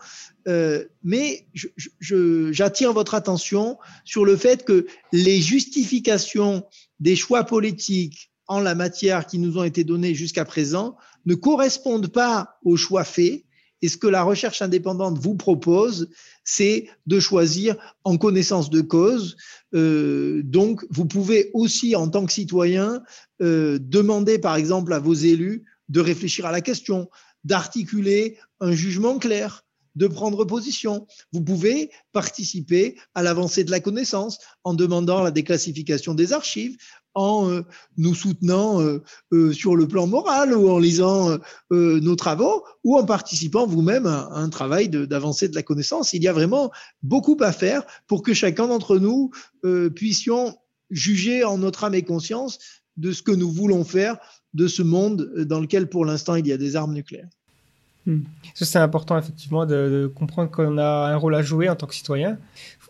Euh, 0.47 0.85
mais 1.03 1.47
j'attire 2.51 2.93
votre 2.93 3.15
attention 3.15 3.77
sur 4.05 4.25
le 4.25 4.35
fait 4.35 4.63
que 4.63 4.87
les 5.11 5.41
justifications 5.41 6.63
des 6.99 7.15
choix 7.15 7.43
politiques 7.43 8.31
en 8.47 8.59
la 8.59 8.75
matière 8.75 9.25
qui 9.25 9.39
nous 9.39 9.57
ont 9.57 9.63
été 9.63 9.83
donnés 9.83 10.15
jusqu'à 10.15 10.45
présent 10.45 10.95
ne 11.25 11.35
correspondent 11.35 12.07
pas 12.07 12.57
aux 12.63 12.77
choix 12.77 13.03
faits. 13.03 13.43
Et 13.81 13.89
ce 13.89 13.97
que 13.97 14.07
la 14.07 14.23
recherche 14.23 14.61
indépendante 14.61 15.19
vous 15.19 15.35
propose, 15.35 16.09
c'est 16.47 16.87
de 17.05 17.19
choisir 17.19 17.75
en 18.05 18.17
connaissance 18.17 18.69
de 18.69 18.79
cause. 18.79 19.35
Euh, 19.75 20.41
donc, 20.43 20.85
vous 20.89 21.05
pouvez 21.05 21.51
aussi, 21.53 21.93
en 21.93 22.07
tant 22.07 22.25
que 22.25 22.31
citoyen, 22.31 23.03
euh, 23.41 23.77
demander, 23.81 24.39
par 24.39 24.55
exemple, 24.55 24.93
à 24.93 24.99
vos 24.99 25.13
élus 25.13 25.65
de 25.89 25.99
réfléchir 25.99 26.45
à 26.45 26.53
la 26.53 26.61
question, 26.61 27.09
d'articuler 27.43 28.37
un 28.61 28.71
jugement 28.71 29.19
clair, 29.19 29.65
de 29.95 30.07
prendre 30.07 30.45
position. 30.45 31.05
Vous 31.33 31.41
pouvez 31.41 31.91
participer 32.13 32.95
à 33.13 33.23
l'avancée 33.23 33.65
de 33.65 33.71
la 33.71 33.81
connaissance 33.81 34.39
en 34.63 34.73
demandant 34.73 35.23
la 35.23 35.31
déclassification 35.31 36.13
des 36.13 36.31
archives, 36.31 36.77
en 37.17 37.49
euh, 37.49 37.63
nous 37.97 38.13
soutenant 38.13 38.79
euh, 38.79 39.01
euh, 39.33 39.51
sur 39.51 39.75
le 39.75 39.87
plan 39.87 40.05
moral 40.05 40.53
ou 40.53 40.69
en 40.69 40.77
lisant 40.77 41.37
nos 41.71 42.15
travaux 42.15 42.63
ou 42.83 42.97
en 42.97 43.05
participant 43.05 43.65
vous-même 43.65 44.05
à, 44.05 44.29
un 44.33 44.49
travail 44.49 44.87
d'avancée 44.87 45.49
de, 45.49 45.55
la 45.55 45.63
connaissance. 45.63 46.13
Il 46.13 46.23
y 46.23 46.27
a 46.27 46.33
vraiment 46.33 46.71
beaucoup 47.01 47.37
à 47.41 47.51
faire 47.51 47.83
pour 48.07 48.21
que 48.21 48.33
chacun 48.33 48.67
d'entre 48.67 48.97
nous 48.97 49.31
puissions 49.95 50.55
juger 50.89 51.43
en 51.43 51.57
notre 51.57 51.83
âme 51.83 51.95
et 51.95 52.03
conscience 52.03 52.59
de 52.95 53.11
ce 53.11 53.23
que 53.23 53.31
nous 53.31 53.51
voulons 53.51 53.83
faire 53.83 54.17
de 54.53 54.67
ce 54.67 54.83
monde 54.83 55.29
dans 55.45 55.59
lequel 55.59 55.89
pour 55.89 56.05
l'instant 56.05 56.35
il 56.35 56.47
y 56.47 56.53
a 56.53 56.57
des 56.57 56.75
armes 56.75 56.93
nucléaires. 56.93 57.29
Hmm. 58.07 58.21
C'est 58.55 58.79
important 58.79 59.17
effectivement 59.17 59.65
de 59.65 60.11
comprendre 60.15 60.49
qu'on 60.49 60.77
a 60.77 61.11
un 61.11 61.15
rôle 61.17 61.35
à 61.35 61.41
jouer 61.41 61.69
en 61.69 61.75
tant 61.75 61.85
que 61.85 61.93
citoyen 61.93 62.39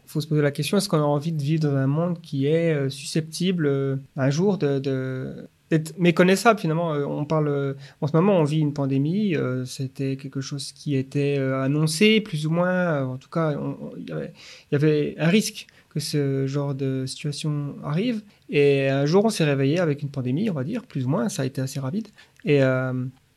faut 0.07 0.21
se 0.21 0.27
poser 0.27 0.41
la 0.41 0.51
question 0.51 0.77
est-ce 0.77 0.89
qu'on 0.89 0.97
a 0.97 1.01
envie 1.01 1.31
de 1.31 1.41
vivre 1.41 1.61
dans 1.61 1.75
un 1.75 1.87
monde 1.87 2.21
qui 2.21 2.47
est 2.47 2.73
euh, 2.73 2.89
susceptible 2.89 3.67
euh, 3.67 3.97
un 4.15 4.29
jour 4.29 4.57
d'être 4.57 5.97
méconnaissable 5.97 6.59
finalement? 6.59 6.93
Euh, 6.93 7.05
on 7.05 7.25
parle 7.25 7.75
en 8.01 8.07
ce 8.07 8.15
moment, 8.15 8.39
on 8.39 8.43
vit 8.43 8.59
une 8.59 8.73
pandémie. 8.73 9.35
C'était 9.65 10.15
quelque 10.15 10.41
chose 10.41 10.71
qui 10.71 10.95
était 10.95 11.37
annoncé 11.37 12.21
plus 12.21 12.47
ou 12.47 12.51
moins. 12.51 13.05
En 13.05 13.17
tout 13.17 13.29
cas, 13.29 13.53
il 13.97 14.31
y, 14.71 14.75
avait 14.75 15.15
un 15.17 15.27
risque 15.27 15.67
que 15.89 15.99
ce 15.99 16.47
genre 16.47 16.73
de 16.73 17.05
situation 17.05 17.75
arrive. 17.83 18.21
Et 18.49 18.87
un 18.87 19.05
jour, 19.05 19.25
on 19.25 19.29
s'est 19.29 19.43
réveillé 19.43 19.79
avec 19.79 20.01
une 20.01 20.09
pandémie, 20.09 20.49
on 20.49 20.53
va 20.53 20.63
dire, 20.63 20.85
plus 20.85 21.05
ou 21.05 21.09
moins. 21.09 21.27
Ça 21.27 21.41
a 21.41 21.45
été 21.45 21.59
assez 21.59 21.79
rapide. 21.81 22.07
Et 22.45 22.61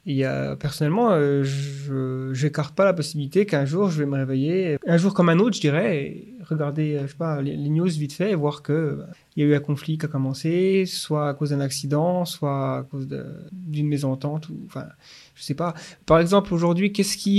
il 0.06 0.56
personnellement, 0.59 1.10
euh, 1.12 1.44
je 1.44 2.44
n'écarte 2.44 2.74
pas 2.74 2.85
la 2.85 2.94
possibilité 2.94 3.44
qu'un 3.44 3.64
jour 3.64 3.90
je 3.90 3.98
vais 3.98 4.06
me 4.06 4.16
réveiller, 4.16 4.78
un 4.86 4.97
jour 4.97 5.12
comme 5.12 5.28
un 5.28 5.39
autre, 5.39 5.56
je 5.56 5.60
dirais, 5.60 5.98
et 5.98 6.35
regarder, 6.48 6.97
euh, 6.97 7.02
je 7.02 7.09
sais 7.09 7.18
pas, 7.18 7.43
les, 7.43 7.56
news 7.56 7.86
vite 7.86 8.12
fait 8.12 8.31
et 8.31 8.35
voir 8.35 8.62
que 8.62 8.97
bah, 8.98 9.06
y 9.36 9.43
a 9.43 9.47
eu 9.47 9.55
un 9.55 9.60
conflit 9.60 9.98
qui 9.98 10.06
a 10.06 10.09
commencé, 10.09 10.86
soit 10.86 11.28
à 11.28 11.35
cause 11.35 11.51
d'un 11.51 11.60
accident, 11.60 12.24
soit 12.24 12.78
à 12.78 12.82
cause 12.82 13.09
d'une 13.52 13.89
mésentente, 13.89 14.48
ou 14.48 14.59
enfin, 14.66 14.86
je 15.35 15.43
sais 15.43 15.55
pas. 15.55 15.74
Par 16.06 16.18
exemple, 16.18 16.55
aujourd'hui, 16.55 16.93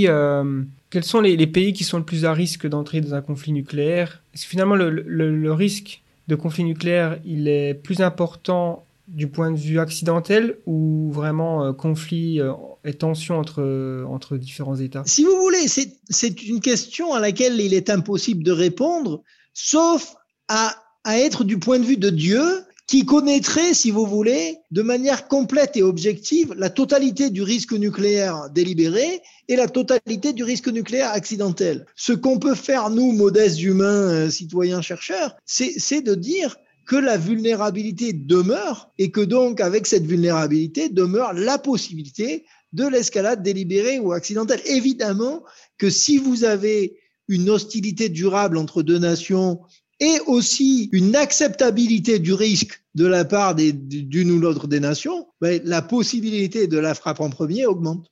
euh, 0.08 0.62
quels 0.90 1.04
sont 1.04 1.20
les, 1.20 1.46
pays 1.46 1.72
qui 1.72 1.84
sont 1.84 1.98
le 1.98 2.04
plus 2.04 2.24
à 2.24 2.32
risque 2.32 2.66
d'entrer 2.68 3.00
dans 3.00 3.14
un 3.14 3.22
conflit 3.22 3.52
nucléaire? 3.52 4.22
Est-ce 4.34 4.44
que 4.44 4.50
finalement 4.50 4.76
le, 4.76 4.88
le 4.90 5.52
risque 5.52 6.02
de 6.28 6.36
conflit 6.36 6.64
nucléaire, 6.64 7.18
il 7.24 7.48
est 7.48 7.74
plus 7.74 8.00
important 8.00 8.84
du 9.08 9.28
point 9.28 9.50
de 9.50 9.56
vue 9.56 9.78
accidentel 9.78 10.58
ou 10.66 11.10
vraiment 11.12 11.64
euh, 11.64 11.72
conflit 11.72 12.40
euh, 12.40 12.52
et 12.84 12.94
tension 12.94 13.38
entre, 13.38 13.62
euh, 13.62 14.04
entre 14.06 14.36
différents 14.36 14.76
États? 14.76 15.02
Si 15.06 15.24
vous 15.24 15.36
voulez, 15.36 15.66
c'est 15.68 16.42
une 16.42 16.60
question 16.60 17.12
à 17.12 17.20
laquelle 17.20 17.60
il 17.60 17.74
est 17.74 17.90
impossible 17.90 18.42
de 18.42 18.52
répondre, 18.52 19.22
sauf 19.54 20.14
à, 20.48 20.74
à 21.04 21.18
être 21.18 21.44
du 21.44 21.58
point 21.58 21.78
de 21.78 21.84
vue 21.84 21.96
de 21.96 22.10
Dieu 22.10 22.42
qui 22.86 23.06
connaîtrait, 23.06 23.74
si 23.74 23.90
vous 23.90 24.04
voulez, 24.04 24.58
de 24.70 24.82
manière 24.82 25.26
complète 25.28 25.76
et 25.76 25.82
objective 25.82 26.52
la 26.58 26.68
totalité 26.68 27.30
du 27.30 27.42
risque 27.42 27.72
nucléaire 27.72 28.50
délibéré 28.50 29.22
et 29.48 29.56
la 29.56 29.68
totalité 29.68 30.32
du 30.32 30.44
risque 30.44 30.68
nucléaire 30.68 31.10
accidentel. 31.10 31.86
Ce 31.96 32.12
qu'on 32.12 32.38
peut 32.38 32.54
faire, 32.54 32.90
nous, 32.90 33.12
modestes 33.12 33.62
humains, 33.62 34.28
citoyens, 34.30 34.82
chercheurs, 34.82 35.36
c'est 35.46 36.02
de 36.02 36.14
dire 36.14 36.56
que 36.92 36.98
la 36.98 37.16
vulnérabilité 37.16 38.12
demeure 38.12 38.92
et 38.98 39.10
que 39.10 39.22
donc 39.22 39.62
avec 39.62 39.86
cette 39.86 40.04
vulnérabilité 40.04 40.90
demeure 40.90 41.32
la 41.32 41.56
possibilité 41.56 42.44
de 42.74 42.86
l'escalade 42.86 43.42
délibérée 43.42 43.98
ou 43.98 44.12
accidentelle. 44.12 44.60
Évidemment 44.66 45.42
que 45.78 45.88
si 45.88 46.18
vous 46.18 46.44
avez 46.44 46.98
une 47.28 47.48
hostilité 47.48 48.10
durable 48.10 48.58
entre 48.58 48.82
deux 48.82 48.98
nations 48.98 49.62
et 50.00 50.18
aussi 50.26 50.90
une 50.92 51.16
acceptabilité 51.16 52.18
du 52.18 52.34
risque 52.34 52.84
de 52.94 53.06
la 53.06 53.24
part 53.24 53.54
d'une 53.54 54.30
ou 54.30 54.38
l'autre 54.38 54.68
des 54.68 54.80
nations, 54.80 55.28
ben, 55.40 55.62
la 55.64 55.80
possibilité 55.80 56.66
de 56.66 56.76
la 56.76 56.92
frappe 56.92 57.20
en 57.20 57.30
premier 57.30 57.64
augmente 57.64 58.11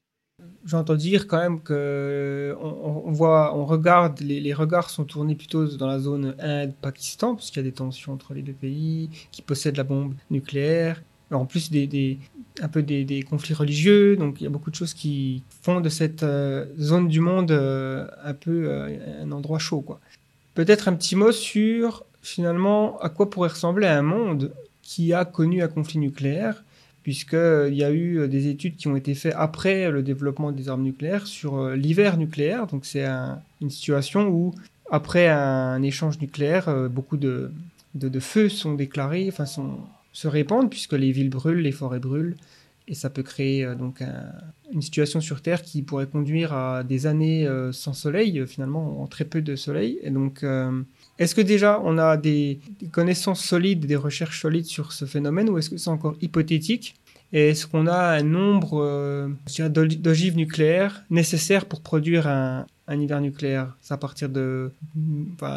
j'entends 0.64 0.94
dire 0.94 1.26
quand 1.26 1.38
même 1.38 1.60
que 1.60 2.56
on, 2.60 3.10
voit, 3.12 3.56
on 3.56 3.64
regarde, 3.64 4.20
les, 4.20 4.54
regards 4.54 4.90
sont 4.90 5.04
tournés 5.04 5.34
plutôt 5.34 5.66
dans 5.66 5.86
la 5.86 5.98
zone 5.98 6.34
Inde-Pakistan, 6.38 7.36
puisqu'il 7.36 7.60
y 7.60 7.60
a 7.60 7.64
des 7.64 7.72
tensions 7.72 8.12
entre 8.12 8.34
les 8.34 8.42
deux 8.42 8.52
pays 8.52 9.10
qui 9.30 9.42
possèdent 9.42 9.76
la 9.76 9.84
bombe 9.84 10.14
nucléaire. 10.30 11.02
En 11.32 11.46
plus, 11.46 11.70
des, 11.70 12.18
un 12.60 12.68
peu 12.68 12.82
des, 12.82 13.22
conflits 13.22 13.54
religieux, 13.54 14.16
donc 14.16 14.40
il 14.40 14.44
y 14.44 14.46
a 14.46 14.50
beaucoup 14.50 14.70
de 14.70 14.74
choses 14.74 14.94
qui 14.94 15.42
font 15.62 15.80
de 15.80 15.88
cette 15.88 16.24
euh, 16.24 16.66
zone 16.78 17.06
du 17.08 17.20
monde 17.20 17.52
euh, 17.52 18.08
un 18.24 18.34
peu 18.34 18.64
euh, 18.66 19.22
un 19.22 19.30
endroit 19.30 19.60
chaud. 19.60 19.84
Peut-être 20.54 20.88
un 20.88 20.94
petit 20.94 21.14
mot 21.14 21.30
sur 21.30 22.04
finalement 22.22 22.98
à 22.98 23.08
quoi 23.08 23.30
pourrait 23.30 23.50
ressembler 23.50 23.86
un 23.86 24.02
monde 24.02 24.52
qui 24.82 25.12
a 25.12 25.24
connu 25.24 25.62
un 25.62 25.68
conflit 25.68 25.98
nucléaire 25.98 26.64
puisqu'il 27.02 27.74
y 27.74 27.85
a 27.85 27.93
eu 27.93 28.28
des 28.28 28.48
études 28.48 28.77
qui 28.77 28.89
ont 28.89 28.97
été 28.97 29.14
faites 29.14 29.35
après 29.36 29.90
le 29.90 30.02
développement 30.02 30.52
des 30.52 30.68
armes 30.68 30.82
nucléaires 30.82 31.27
sur 31.27 31.59
euh, 31.59 31.77
l'hiver 31.77 32.16
nucléaire. 32.16 32.66
Donc 32.66 32.85
c'est 32.85 33.06
une 33.60 33.70
situation 33.70 34.28
où, 34.28 34.55
après 34.90 35.28
un 35.28 35.82
échange 35.82 36.20
nucléaire, 36.20 36.68
euh, 36.68 36.89
beaucoup 36.89 37.16
de 37.16 37.51
de, 37.94 38.09
de 38.09 38.20
feu 38.20 38.48
sont 38.48 38.74
déclarés, 38.74 39.27
enfin 39.28 39.47
se 40.12 40.28
répandent 40.28 40.70
puisque 40.70 40.93
les 40.93 41.10
villes 41.10 41.31
brûlent, 41.31 41.62
les 41.62 41.72
forêts 41.72 41.98
brûlent, 41.98 42.36
et 42.86 42.94
ça 42.94 43.10
peut 43.10 43.22
créer 43.24 43.64
euh, 43.64 43.74
donc 43.74 44.01
un- 44.02 44.32
une 44.72 44.82
situation 44.82 45.20
sur 45.20 45.43
Terre 45.43 45.62
qui 45.62 45.82
pourrait 45.82 46.06
conduire 46.06 46.52
à 46.52 46.85
des 46.85 47.06
années 47.06 47.47
euh, 47.47 47.72
sans 47.72 47.93
soleil, 47.93 48.39
euh, 48.39 48.47
finalement 48.47 49.02
en 49.02 49.06
très 49.09 49.24
peu 49.24 49.43
de 49.43 49.56
soleil. 49.56 49.98
Et 50.02 50.10
donc, 50.10 50.44
euh, 50.44 50.82
est-ce 51.20 51.34
que 51.34 51.42
déjà 51.42 51.80
on 51.84 51.98
a 51.98 52.16
des, 52.16 52.60
connaissances 52.92 53.44
solides, 53.44 53.84
des 53.84 53.94
recherches 53.94 54.40
solides 54.40 54.64
sur 54.64 54.92
ce 54.92 55.05
phénomène, 55.05 55.51
ou 55.51 55.59
est-ce 55.59 55.68
que 55.68 55.76
c'est 55.76 55.90
encore 55.90 56.16
hypothétique? 56.22 56.97
Et 57.32 57.51
est-ce 57.51 57.66
qu'on 57.66 57.86
a 57.86 58.16
un 58.16 58.22
nombre 58.22 58.82
euh, 58.82 59.28
d'ogives 59.68 60.36
nucléaires 60.36 61.05
nécessaires 61.10 61.66
pour 61.66 61.82
produire 61.82 62.26
un, 62.26 62.66
un 62.88 63.01
hiver 63.01 63.20
nucléaire? 63.20 63.76
C'est 63.82 63.94
à 63.94 63.98
partir 63.98 64.30
de... 64.30 64.72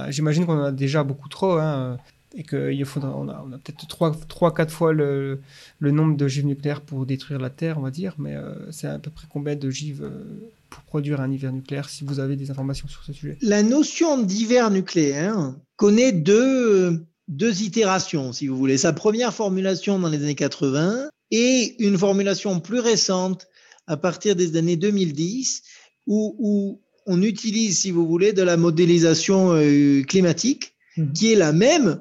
J'imagine 0.09 0.45
qu'on 0.45 0.59
en 0.59 0.65
a 0.65 0.71
déjà 0.71 1.03
beaucoup 1.03 1.29
trop, 1.29 1.53
hein, 1.53 1.97
et 2.35 2.43
qu'il 2.43 2.85
faudra, 2.85 3.15
on 3.15 3.29
a, 3.29 3.43
on 3.47 3.51
a 3.51 3.57
peut-être 3.57 3.85
3-4 3.85 4.69
fois 4.69 4.93
le, 4.93 5.39
le 5.79 5.91
nombre 5.91 6.17
d'ogives 6.17 6.45
nucléaires 6.45 6.81
pour 6.81 7.05
détruire 7.05 7.39
la 7.39 7.49
Terre, 7.49 7.77
on 7.77 7.81
va 7.81 7.91
dire, 7.91 8.15
mais 8.17 8.35
euh, 8.35 8.71
c'est 8.71 8.87
à 8.87 8.97
peu 8.99 9.11
près 9.11 9.27
combien 9.29 9.55
d'ogives 9.55 10.03
euh, 10.03 10.23
pour 10.69 10.83
produire 10.83 11.21
un 11.21 11.31
hiver 11.31 11.51
nucléaire, 11.51 11.89
si 11.89 12.03
vous 12.03 12.19
avez 12.19 12.35
des 12.35 12.49
informations 12.49 12.87
sur 12.87 13.03
ce 13.03 13.13
sujet? 13.13 13.37
La 13.41 13.61
notion 13.61 14.21
d'hiver 14.21 14.71
nucléaire 14.71 15.53
connaît 15.75 16.11
deux, 16.11 17.03
deux 17.27 17.61
itérations, 17.61 18.33
si 18.33 18.47
vous 18.47 18.57
voulez. 18.57 18.77
Sa 18.77 18.93
première 18.93 19.33
formulation 19.33 19.99
dans 19.99 20.09
les 20.09 20.17
années 20.23 20.35
80 20.35 21.09
et 21.29 21.75
une 21.85 21.97
formulation 21.97 22.59
plus 22.59 22.79
récente 22.79 23.47
à 23.85 23.97
partir 23.97 24.35
des 24.35 24.55
années 24.57 24.77
2010 24.77 25.61
où, 26.07 26.35
où 26.39 26.81
on 27.05 27.21
utilise, 27.21 27.79
si 27.79 27.91
vous 27.91 28.07
voulez, 28.07 28.33
de 28.33 28.41
la 28.41 28.57
modélisation 28.57 29.51
euh, 29.53 30.01
climatique 30.03 30.73
Mhm. 30.97 31.13
qui 31.13 31.31
est 31.31 31.35
la 31.35 31.53
même 31.53 31.99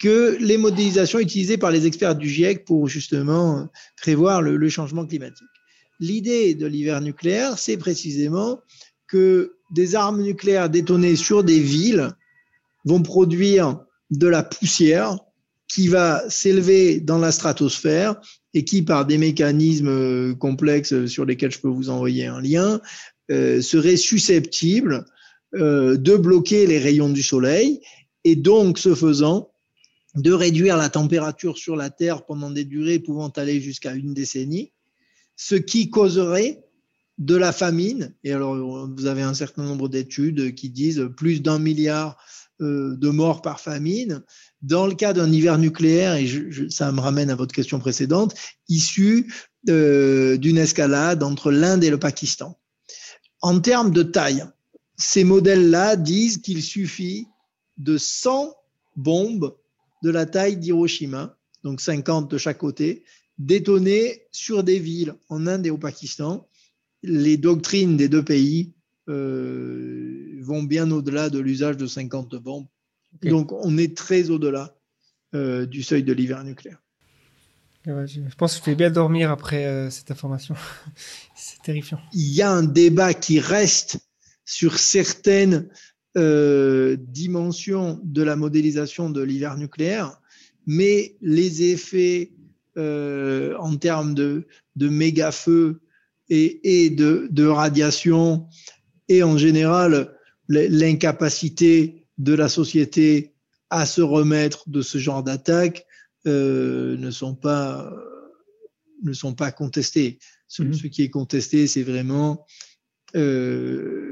que 0.00 0.36
les 0.40 0.56
modélisations 0.56 1.18
utilisées 1.18 1.58
par 1.58 1.70
les 1.70 1.86
experts 1.86 2.16
du 2.16 2.28
GIEC 2.28 2.64
pour 2.64 2.88
justement 2.88 3.68
prévoir 4.00 4.42
le, 4.42 4.68
changement 4.68 5.06
climatique. 5.06 5.46
L'idée 6.00 6.54
de 6.54 6.66
l'hiver 6.66 7.02
nucléaire, 7.02 7.58
c'est 7.58 7.76
précisément 7.76 8.60
que 9.06 9.52
des 9.70 9.94
armes 9.94 10.22
nucléaires 10.22 10.70
détonées 10.70 11.16
sur 11.16 11.44
des 11.44 11.60
villes 11.60 12.10
vont 12.86 13.02
produire 13.02 13.78
de 14.10 14.26
la 14.26 14.42
poussière 14.42 15.18
qui 15.68 15.88
va 15.88 16.28
s'élever 16.30 17.00
dans 17.00 17.18
la 17.18 17.30
stratosphère 17.30 18.18
et 18.54 18.64
qui, 18.64 18.82
par 18.82 19.04
des 19.04 19.18
mécanismes 19.18 19.88
euh, 19.88 20.34
complexes 20.34 21.06
sur 21.06 21.24
lesquels 21.24 21.52
je 21.52 21.60
peux 21.60 21.68
vous 21.68 21.90
envoyer 21.90 22.26
un 22.26 22.40
lien, 22.40 22.80
euh, 23.30 23.60
serait 23.60 23.96
susceptible 23.96 25.04
euh, 25.54 25.96
de 25.96 26.16
bloquer 26.16 26.66
les 26.66 26.78
rayons 26.78 27.10
du 27.10 27.22
soleil 27.22 27.80
et 28.24 28.36
donc, 28.36 28.78
ce 28.78 28.94
faisant, 28.94 29.49
de 30.14 30.32
réduire 30.32 30.76
la 30.76 30.88
température 30.88 31.56
sur 31.56 31.76
la 31.76 31.90
Terre 31.90 32.24
pendant 32.24 32.50
des 32.50 32.64
durées 32.64 32.98
pouvant 32.98 33.28
aller 33.28 33.60
jusqu'à 33.60 33.94
une 33.94 34.14
décennie, 34.14 34.72
ce 35.36 35.54
qui 35.54 35.90
causerait 35.90 36.64
de 37.18 37.36
la 37.36 37.52
famine. 37.52 38.14
Et 38.24 38.32
alors, 38.32 38.56
vous 38.88 39.06
avez 39.06 39.22
un 39.22 39.34
certain 39.34 39.62
nombre 39.62 39.88
d'études 39.88 40.54
qui 40.54 40.70
disent 40.70 41.08
plus 41.16 41.42
d'un 41.42 41.58
milliard 41.58 42.16
euh, 42.60 42.96
de 42.96 43.08
morts 43.08 43.42
par 43.42 43.60
famine. 43.60 44.22
Dans 44.62 44.86
le 44.86 44.94
cas 44.94 45.12
d'un 45.12 45.30
hiver 45.30 45.58
nucléaire, 45.58 46.14
et 46.14 46.26
je, 46.26 46.68
ça 46.68 46.90
me 46.92 47.00
ramène 47.00 47.30
à 47.30 47.34
votre 47.34 47.54
question 47.54 47.78
précédente, 47.78 48.34
issu 48.68 49.32
euh, 49.68 50.36
d'une 50.36 50.58
escalade 50.58 51.22
entre 51.22 51.50
l'Inde 51.52 51.84
et 51.84 51.90
le 51.90 51.98
Pakistan. 51.98 52.58
En 53.40 53.60
termes 53.60 53.92
de 53.92 54.02
taille, 54.02 54.44
ces 54.96 55.24
modèles-là 55.24 55.96
disent 55.96 56.38
qu'il 56.38 56.62
suffit 56.62 57.28
de 57.78 57.96
100 57.96 58.54
bombes 58.96 59.56
de 60.02 60.10
la 60.10 60.26
taille 60.26 60.56
d'Hiroshima, 60.56 61.36
donc 61.64 61.80
50 61.80 62.30
de 62.30 62.38
chaque 62.38 62.58
côté, 62.58 63.04
détonnées 63.38 64.22
sur 64.32 64.64
des 64.64 64.78
villes 64.78 65.14
en 65.28 65.46
Inde 65.46 65.66
et 65.66 65.70
au 65.70 65.78
Pakistan. 65.78 66.46
Les 67.02 67.36
doctrines 67.36 67.96
des 67.96 68.08
deux 68.08 68.24
pays 68.24 68.74
euh, 69.08 70.38
vont 70.40 70.62
bien 70.62 70.90
au-delà 70.90 71.30
de 71.30 71.38
l'usage 71.38 71.76
de 71.76 71.86
50 71.86 72.36
bombes. 72.36 72.66
Okay. 73.16 73.30
Donc 73.30 73.52
on 73.52 73.76
est 73.78 73.96
très 73.96 74.30
au-delà 74.30 74.76
euh, 75.34 75.66
du 75.66 75.82
seuil 75.82 76.02
de 76.04 76.12
l'hiver 76.12 76.44
nucléaire. 76.44 76.82
Ouais, 77.86 78.06
je 78.06 78.20
pense 78.36 78.58
que 78.58 78.64
je 78.66 78.70
vais 78.70 78.76
bien 78.76 78.90
dormir 78.90 79.30
après 79.30 79.64
euh, 79.64 79.88
cette 79.90 80.10
information. 80.10 80.54
C'est 81.34 81.62
terrifiant. 81.62 81.98
Il 82.12 82.32
y 82.32 82.42
a 82.42 82.50
un 82.50 82.62
débat 82.62 83.14
qui 83.14 83.40
reste 83.40 84.00
sur 84.44 84.78
certaines 84.78 85.68
euh, 86.16 86.96
dimension 86.98 88.00
de 88.02 88.22
la 88.22 88.36
modélisation 88.36 89.10
de 89.10 89.22
l'hiver 89.22 89.56
nucléaire, 89.56 90.20
mais 90.66 91.16
les 91.20 91.70
effets 91.70 92.32
euh, 92.76 93.56
en 93.58 93.76
termes 93.76 94.14
de, 94.14 94.46
de 94.76 94.88
méga 94.88 95.32
feux 95.32 95.80
et, 96.28 96.84
et 96.84 96.90
de, 96.90 97.28
de, 97.30 97.46
radiation 97.46 98.46
et 99.08 99.22
en 99.22 99.36
général 99.36 100.16
l'incapacité 100.48 102.06
de 102.18 102.34
la 102.34 102.48
société 102.48 103.34
à 103.70 103.86
se 103.86 104.00
remettre 104.00 104.68
de 104.68 104.82
ce 104.82 104.98
genre 104.98 105.22
d'attaque 105.22 105.86
euh, 106.26 106.96
ne 106.96 107.10
sont 107.10 107.34
pas 107.34 107.92
ne 109.02 109.12
sont 109.12 109.34
pas 109.34 109.50
contestés. 109.52 110.18
Ce, 110.46 110.62
mmh. 110.62 110.74
ce 110.74 110.86
qui 110.86 111.02
est 111.02 111.10
contesté, 111.10 111.66
c'est 111.66 111.82
vraiment 111.82 112.46
euh, 113.16 114.09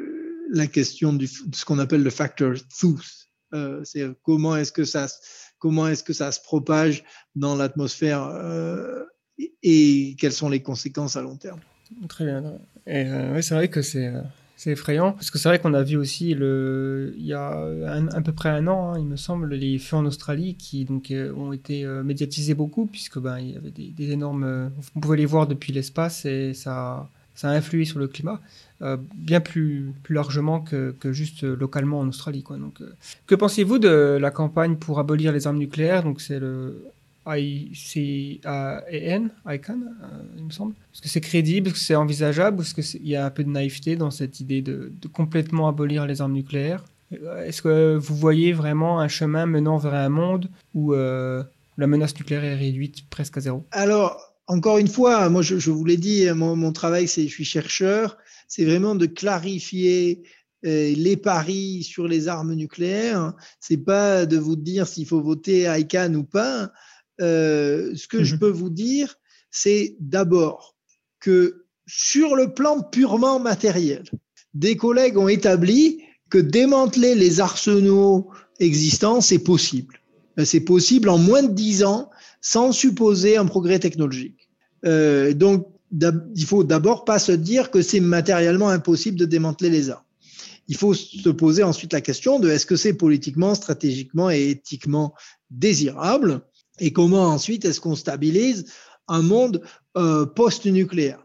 la 0.49 0.67
question 0.67 1.13
du, 1.13 1.27
de 1.27 1.57
ce 1.57 1.65
qu'on 1.65 1.79
appelle 1.79 2.03
le 2.03 2.11
factor 2.11 2.55
truth. 2.79 3.29
Euh, 3.55 3.81
c'est 3.85 4.07
comment 4.23 4.57
est-ce 4.57 4.73
que 4.73 4.85
ça 4.85 5.07
comment 5.59 5.89
est-ce 5.89 6.05
que 6.05 6.13
ça 6.13 6.33
se 6.33 6.41
propage 6.41 7.05
dans 7.35 7.57
l'atmosphère 7.57 8.25
euh, 8.25 9.05
et, 9.63 10.17
quelles 10.19 10.33
sont 10.33 10.49
les 10.49 10.63
conséquences 10.63 11.17
à 11.17 11.23
long 11.23 11.37
terme. 11.37 11.61
Très 12.09 12.25
bien. 12.25 12.59
Et 12.87 13.05
euh, 13.05 13.41
c'est 13.41 13.55
vrai 13.55 13.69
que 13.69 13.83
c'est 13.83 14.13
c'est 14.57 14.73
effrayant 14.73 15.13
parce 15.13 15.31
que 15.31 15.39
c'est 15.39 15.49
vrai 15.49 15.61
qu'on 15.61 15.73
a 15.73 15.85
vu 15.85 15.97
aussi 15.97 16.35
le 16.35 17.15
il 17.17 17.25
y 17.25 17.33
a 17.33 17.57
un, 17.57 18.09
à 18.09 18.21
peu 18.21 18.33
près 18.33 18.49
un 18.49 18.67
an, 18.67 18.93
hein, 18.93 18.99
il 18.99 19.07
me 19.07 19.17
semble, 19.17 19.55
les 19.55 19.79
feux 19.79 19.97
en 19.97 20.05
Australie 20.05 20.57
qui 20.57 20.85
donc 20.85 21.13
euh, 21.13 21.33
ont 21.35 21.53
été 21.53 21.85
euh, 21.85 22.03
médiatisés 22.03 22.55
beaucoup 22.55 22.87
puisque 22.87 23.19
ben 23.21 23.39
il 23.39 23.53
y 23.53 23.57
avait 23.57 23.71
des, 23.71 24.11
énormes, 24.11 24.73
on 24.97 25.01
pouvait 25.01 25.17
les 25.17 25.27
voir 25.27 25.47
depuis 25.47 25.73
l'espace 25.73 26.25
et 26.25 26.55
ça 26.55 27.09
ça 27.39 27.51
a 27.51 27.53
influé 27.53 27.85
sur 27.85 28.01
le 28.01 28.09
climat 28.09 28.41
euh, 28.83 28.97
bien 29.15 29.41
plus, 29.41 29.93
largement 30.09 30.61
que, 30.61 30.97
juste 31.13 31.45
localement 31.45 32.01
en 32.01 32.09
Australie. 32.09 32.43
Quoi. 32.43 32.57
Donc, 32.57 32.81
euh, 32.81 32.93
que 33.29 33.37
pensez-vous 33.37 33.79
de 33.79 34.19
la 34.21 34.33
campagne 34.33 34.75
pour 34.75 34.99
abolir 34.99 35.31
les 35.31 35.47
armes 35.47 35.59
nucléaires? 35.59 36.03
Donc 36.03 36.21
c'est 36.21 36.41
le 36.41 36.85
ICAN, 37.27 39.29
ICAN 39.47 39.79
euh, 39.79 40.07
il 40.37 40.45
me 40.47 40.51
semble. 40.51 40.75
Est-ce 40.93 41.01
que 41.01 41.09
c'est 41.09 41.21
crédible? 41.21 41.69
Est-ce 41.69 41.75
que 41.75 41.81
c'est 41.81 41.95
envisageable? 41.95 42.63
Est-ce 42.63 42.75
qu'il 42.75 43.07
y 43.07 43.15
a 43.15 43.25
un 43.25 43.31
peu 43.31 43.45
de 43.45 43.51
naïveté 43.51 43.95
dans 43.95 44.11
cette 44.11 44.41
idée 44.41 44.61
de, 44.61 44.91
de 45.01 45.09
complètement 45.09 45.69
abolir 45.69 46.07
les 46.07 46.21
armes 46.21 46.33
nucléaires? 46.33 46.83
Est-ce 47.13 47.63
que 47.63 47.97
vous 47.97 48.17
voyez 48.17 48.53
vraiment 48.53 48.99
un 48.99 49.09
chemin 49.09 49.47
menant 49.47 49.79
vers 49.79 49.95
un 49.95 50.09
monde 50.09 50.51
où 50.75 50.93
la 50.93 51.87
menace 51.87 52.17
nucléaire 52.17 52.45
est 52.45 52.57
réduite 52.57 53.09
presque 53.09 53.37
à 53.37 53.41
zéro? 53.41 53.65
Alors, 53.71 54.28
encore 54.49 54.79
une 54.79 54.89
fois, 54.89 55.29
moi 55.29 55.43
je, 55.43 55.59
je 55.59 55.71
vous 55.71 55.85
l'ai 55.85 55.99
dit, 55.99 56.27
mon, 56.33 56.57
mon 56.57 56.73
travail, 56.73 57.07
c'est 57.07 57.29
je 57.29 57.33
suis 57.33 57.45
chercheur, 57.45 58.17
c'est 58.49 58.65
vraiment 58.65 58.95
de 58.95 59.07
clarifier 59.07 60.23
euh, 60.67 60.93
les 60.97 61.17
paris 61.17 61.85
sur 61.85 62.09
les 62.09 62.27
armes 62.27 62.55
nucléaires. 62.55 63.35
C'est 63.61 63.77
pas 63.77 64.27
de 64.27 64.39
vous 64.39 64.57
dire 64.57 64.89
s'il 64.89 65.07
faut 65.07 65.21
voter 65.21 65.69
ICANN 65.79 66.17
ou 66.17 66.25
pas. 66.25 66.73
Euh, 67.21 67.95
ce 67.95 68.09
que 68.09 68.25
je 68.25 68.35
peux 68.35 68.51
vous 68.51 68.71
dire, 68.71 69.17
c'est 69.51 69.97
d'abord 70.01 70.77
que 71.21 71.67
sur 71.87 72.35
le 72.35 72.55
plan 72.55 72.83
purement 72.83 73.39
matériel, 73.39 74.05
des 74.55 74.77
collègues 74.77 75.19
ont 75.19 75.29
établi 75.29 76.03
que 76.31 76.39
démanteler 76.39 77.15
les 77.15 77.41
arsenaux 77.41 78.31
existants, 78.61 79.21
c'est 79.21 79.39
possible. 79.39 80.01
C'est 80.45 80.61
possible 80.61 81.09
en 81.09 81.19
moins 81.19 81.43
de 81.43 81.53
dix 81.53 81.85
ans 81.85 82.11
sans 82.41 82.73
supposer 82.73 83.37
un 83.37 83.47
progrès 83.47 83.79
technologique. 83.79 84.49
Euh, 84.85 85.35
donc, 85.35 85.67
il 85.91 86.45
faut 86.45 86.65
d'abord 86.65 87.05
pas 87.05 87.19
se 87.19 87.33
dire 87.33 87.71
que 87.71 87.83
c'est 87.83 88.01
matériellement 88.01 88.69
impossible 88.69 89.19
de 89.19 89.25
démanteler 89.25 89.71
les 89.71 89.91
armes. 89.91 90.05
Il 90.69 90.77
faut 90.77 90.93
se 90.93 91.31
poser 91.31 91.63
ensuite 91.63 91.95
la 91.95 92.03
question 92.03 92.39
de 92.39 92.51
est-ce 92.51 92.67
que 92.67 92.77
c'est 92.77 92.93
politiquement, 92.93 93.55
stratégiquement 93.55 94.31
et 94.31 94.51
éthiquement 94.51 95.15
désirable 95.51 96.43
et 96.79 96.93
comment 96.93 97.25
ensuite 97.25 97.65
est-ce 97.65 97.81
qu'on 97.81 97.97
stabilise 97.97 98.67
un 99.09 99.23
monde 99.23 99.63
euh, 99.97 100.27
post-nucléaire. 100.27 101.25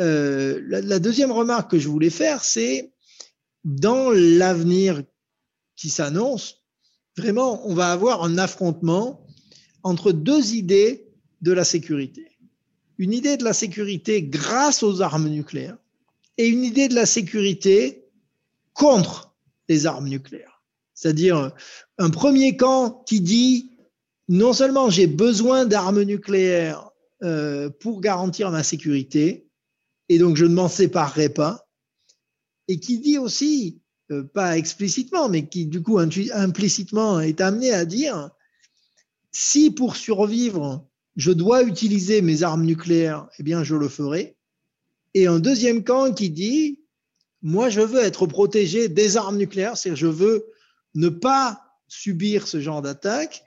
Euh, 0.00 0.60
la, 0.68 0.80
la, 0.80 0.98
deuxième 1.00 1.32
remarque 1.32 1.72
que 1.72 1.78
je 1.78 1.88
voulais 1.88 2.10
faire, 2.10 2.44
c'est 2.44 2.92
dans 3.64 4.10
l'avenir 4.10 5.02
qui 5.76 5.90
s'annonce, 5.90 6.62
vraiment, 7.16 7.68
on 7.68 7.74
va 7.74 7.90
avoir 7.90 8.22
un 8.22 8.38
affrontement 8.38 9.26
entre 9.82 10.12
deux 10.12 10.54
idées 10.54 11.06
de 11.40 11.52
la 11.52 11.64
sécurité. 11.64 12.26
Une 12.98 13.12
idée 13.12 13.36
de 13.36 13.44
la 13.44 13.52
sécurité 13.52 14.22
grâce 14.22 14.82
aux 14.82 15.00
armes 15.00 15.28
nucléaires 15.28 15.78
et 16.36 16.48
une 16.48 16.64
idée 16.64 16.88
de 16.88 16.94
la 16.94 17.06
sécurité 17.06 18.04
contre 18.74 19.34
les 19.68 19.86
armes 19.86 20.08
nucléaires. 20.08 20.62
C'est-à-dire 20.94 21.52
un 21.98 22.10
premier 22.10 22.56
camp 22.56 23.02
qui 23.06 23.20
dit 23.20 23.70
non 24.28 24.52
seulement 24.52 24.90
j'ai 24.90 25.06
besoin 25.06 25.66
d'armes 25.66 26.02
nucléaires 26.02 26.90
euh, 27.22 27.68
pour 27.68 28.00
garantir 28.00 28.50
ma 28.50 28.62
sécurité, 28.62 29.48
et 30.08 30.18
donc 30.18 30.36
je 30.36 30.44
ne 30.44 30.54
m'en 30.54 30.68
séparerai 30.68 31.28
pas, 31.28 31.68
et 32.68 32.78
qui 32.78 33.00
dit 33.00 33.18
aussi, 33.18 33.82
euh, 34.10 34.22
pas 34.22 34.56
explicitement, 34.56 35.28
mais 35.28 35.46
qui 35.46 35.66
du 35.66 35.82
coup 35.82 35.98
implicitement 35.98 37.20
est 37.20 37.40
amené 37.40 37.72
à 37.72 37.84
dire, 37.84 38.30
si 39.32 39.70
pour 39.70 39.96
survivre, 39.96 40.86
je 41.16 41.32
dois 41.32 41.62
utiliser 41.62 42.22
mes 42.22 42.42
armes 42.42 42.64
nucléaires, 42.64 43.28
eh 43.38 43.42
bien 43.42 43.64
je 43.64 43.76
le 43.76 43.88
ferai. 43.88 44.36
Et 45.14 45.26
un 45.26 45.38
deuxième 45.38 45.84
camp 45.84 46.12
qui 46.12 46.30
dit, 46.30 46.80
moi 47.42 47.68
je 47.68 47.80
veux 47.80 48.00
être 48.00 48.26
protégé 48.26 48.88
des 48.88 49.16
armes 49.16 49.36
nucléaires, 49.36 49.76
c'est-à-dire 49.76 49.96
je 49.96 50.06
veux 50.06 50.46
ne 50.94 51.08
pas 51.08 51.60
subir 51.88 52.46
ce 52.46 52.60
genre 52.60 52.82
d'attaque. 52.82 53.44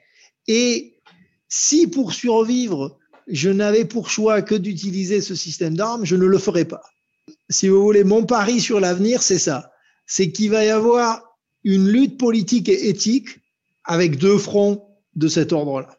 Et 0.47 0.99
si 1.47 1.87
pour 1.87 2.13
survivre, 2.13 2.97
je 3.27 3.49
n'avais 3.49 3.85
pour 3.85 4.09
choix 4.09 4.41
que 4.41 4.55
d'utiliser 4.55 5.21
ce 5.21 5.35
système 5.35 5.75
d'armes, 5.75 6.05
je 6.05 6.15
ne 6.15 6.25
le 6.25 6.37
ferai 6.37 6.65
pas. 6.65 6.83
Si 7.49 7.67
vous 7.69 7.81
voulez, 7.81 8.03
mon 8.03 8.25
pari 8.25 8.59
sur 8.59 8.79
l'avenir, 8.79 9.21
c'est 9.21 9.39
ça. 9.39 9.71
C'est 10.05 10.31
qu'il 10.31 10.51
va 10.51 10.65
y 10.65 10.69
avoir 10.69 11.37
une 11.63 11.87
lutte 11.87 12.17
politique 12.17 12.67
et 12.67 12.89
éthique 12.89 13.39
avec 13.85 14.17
deux 14.17 14.37
fronts 14.37 14.92
de 15.15 15.27
cet 15.27 15.53
ordre-là. 15.53 15.97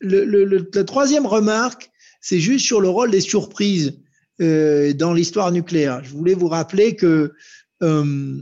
La 0.00 0.84
troisième 0.84 1.26
remarque, 1.26 1.90
c'est 2.20 2.40
juste 2.40 2.66
sur 2.66 2.80
le 2.80 2.88
rôle 2.88 3.10
des 3.10 3.20
surprises 3.20 4.00
euh, 4.40 4.92
dans 4.92 5.12
l'histoire 5.12 5.52
nucléaire. 5.52 6.02
Je 6.04 6.10
voulais 6.10 6.34
vous 6.34 6.48
rappeler 6.48 6.96
que 6.96 7.34
euh, 7.82 8.40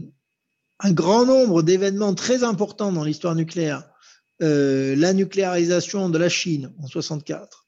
un 0.81 0.93
grand 0.93 1.27
nombre 1.27 1.63
d'événements 1.63 2.15
très 2.15 2.45
importants 2.45 2.93
dans 2.93 3.05
l'histoire 3.05 3.35
nucléaire, 3.35 3.89
euh, 4.43 4.97
la 4.97 5.13
nucléarisation 5.13 6.09
de 6.09 6.19
la 6.19 6.29
Chine 6.29 6.73
en 6.79 6.87
64, 6.89 7.67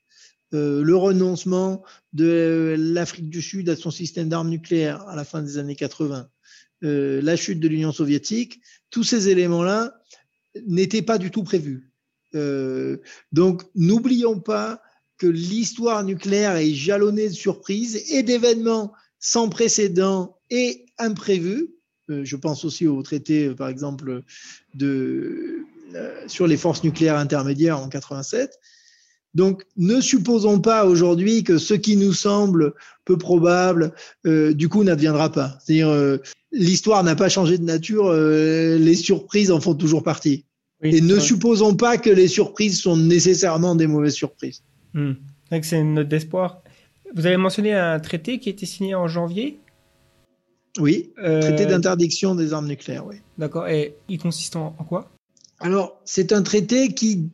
euh, 0.54 0.82
le 0.82 0.96
renoncement 0.96 1.84
de 2.12 2.74
l'Afrique 2.78 3.30
du 3.30 3.42
Sud 3.42 3.68
à 3.68 3.76
son 3.76 3.92
système 3.92 4.28
d'armes 4.28 4.48
nucléaires 4.48 5.06
à 5.08 5.14
la 5.14 5.24
fin 5.24 5.42
des 5.42 5.58
années 5.58 5.76
80, 5.76 6.28
euh, 6.82 7.22
la 7.22 7.36
chute 7.36 7.60
de 7.60 7.68
l'Union 7.68 7.92
soviétique, 7.92 8.60
tous 8.90 9.04
ces 9.04 9.28
éléments-là 9.28 9.94
n'étaient 10.66 11.02
pas 11.02 11.18
du 11.18 11.30
tout 11.30 11.44
prévus. 11.44 11.92
Euh, 12.34 12.98
donc, 13.32 13.62
n'oublions 13.74 14.40
pas 14.40 14.80
que 15.18 15.26
l'histoire 15.26 16.04
nucléaire 16.04 16.56
est 16.56 16.74
jalonnée 16.74 17.28
de 17.28 17.34
surprises 17.34 18.02
et 18.10 18.22
d'événements 18.22 18.92
sans 19.18 19.48
précédent 19.48 20.38
et 20.50 20.86
imprévus 20.98 21.70
euh, 22.10 22.22
je 22.22 22.36
pense 22.36 22.64
aussi 22.64 22.86
au 22.86 23.02
traité, 23.02 23.46
euh, 23.46 23.54
par 23.54 23.68
exemple, 23.68 24.22
de, 24.74 25.64
sur 26.26 26.46
les 26.46 26.56
forces 26.56 26.84
nucléaires 26.84 27.16
intermédiaires 27.16 27.78
en 27.78 27.88
87. 27.88 28.58
Donc, 29.32 29.64
ne 29.76 30.00
supposons 30.00 30.60
pas 30.60 30.84
aujourd'hui 30.84 31.44
que 31.44 31.56
ce 31.58 31.74
qui 31.74 31.96
nous 31.96 32.12
semble 32.12 32.74
peu 33.04 33.18
probable, 33.18 33.92
du 34.24 34.68
coup, 34.68 34.84
n'adviendra 34.84 35.32
pas. 35.32 35.58
C'est-à-dire, 35.58 36.20
l'histoire 36.52 37.02
n'a 37.02 37.16
pas 37.16 37.28
changé 37.28 37.58
de 37.58 37.64
nature, 37.64 38.12
les 38.12 38.94
surprises 38.94 39.50
en 39.50 39.60
font 39.60 39.74
toujours 39.74 40.04
partie. 40.04 40.44
Et 40.84 41.00
ne 41.00 41.18
supposons 41.18 41.74
pas 41.74 41.96
que 41.96 42.10
les 42.10 42.28
surprises 42.28 42.80
sont 42.80 42.96
nécessairement 42.96 43.74
des 43.74 43.86
mauvaises 43.86 44.14
surprises. 44.14 44.62
Hmm. 44.92 45.12
C'est 45.62 45.80
une 45.80 45.94
note 45.94 46.08
d'espoir. 46.08 46.62
Vous 47.14 47.26
avez 47.26 47.36
mentionné 47.36 47.72
un 47.74 47.98
traité 48.00 48.38
qui 48.38 48.48
a 48.48 48.52
été 48.52 48.66
signé 48.66 48.94
en 48.94 49.08
janvier? 49.08 49.60
Oui, 50.78 51.12
traité 51.16 51.64
euh, 51.64 51.66
d'interdiction 51.66 52.34
des 52.34 52.52
armes 52.52 52.66
nucléaires, 52.66 53.06
oui. 53.06 53.16
D'accord, 53.38 53.68
et 53.68 53.94
il 54.08 54.18
consiste 54.18 54.56
en, 54.56 54.72
quoi? 54.72 55.12
Alors, 55.60 56.00
c'est 56.04 56.32
un 56.32 56.42
traité 56.42 56.92
qui, 56.92 57.30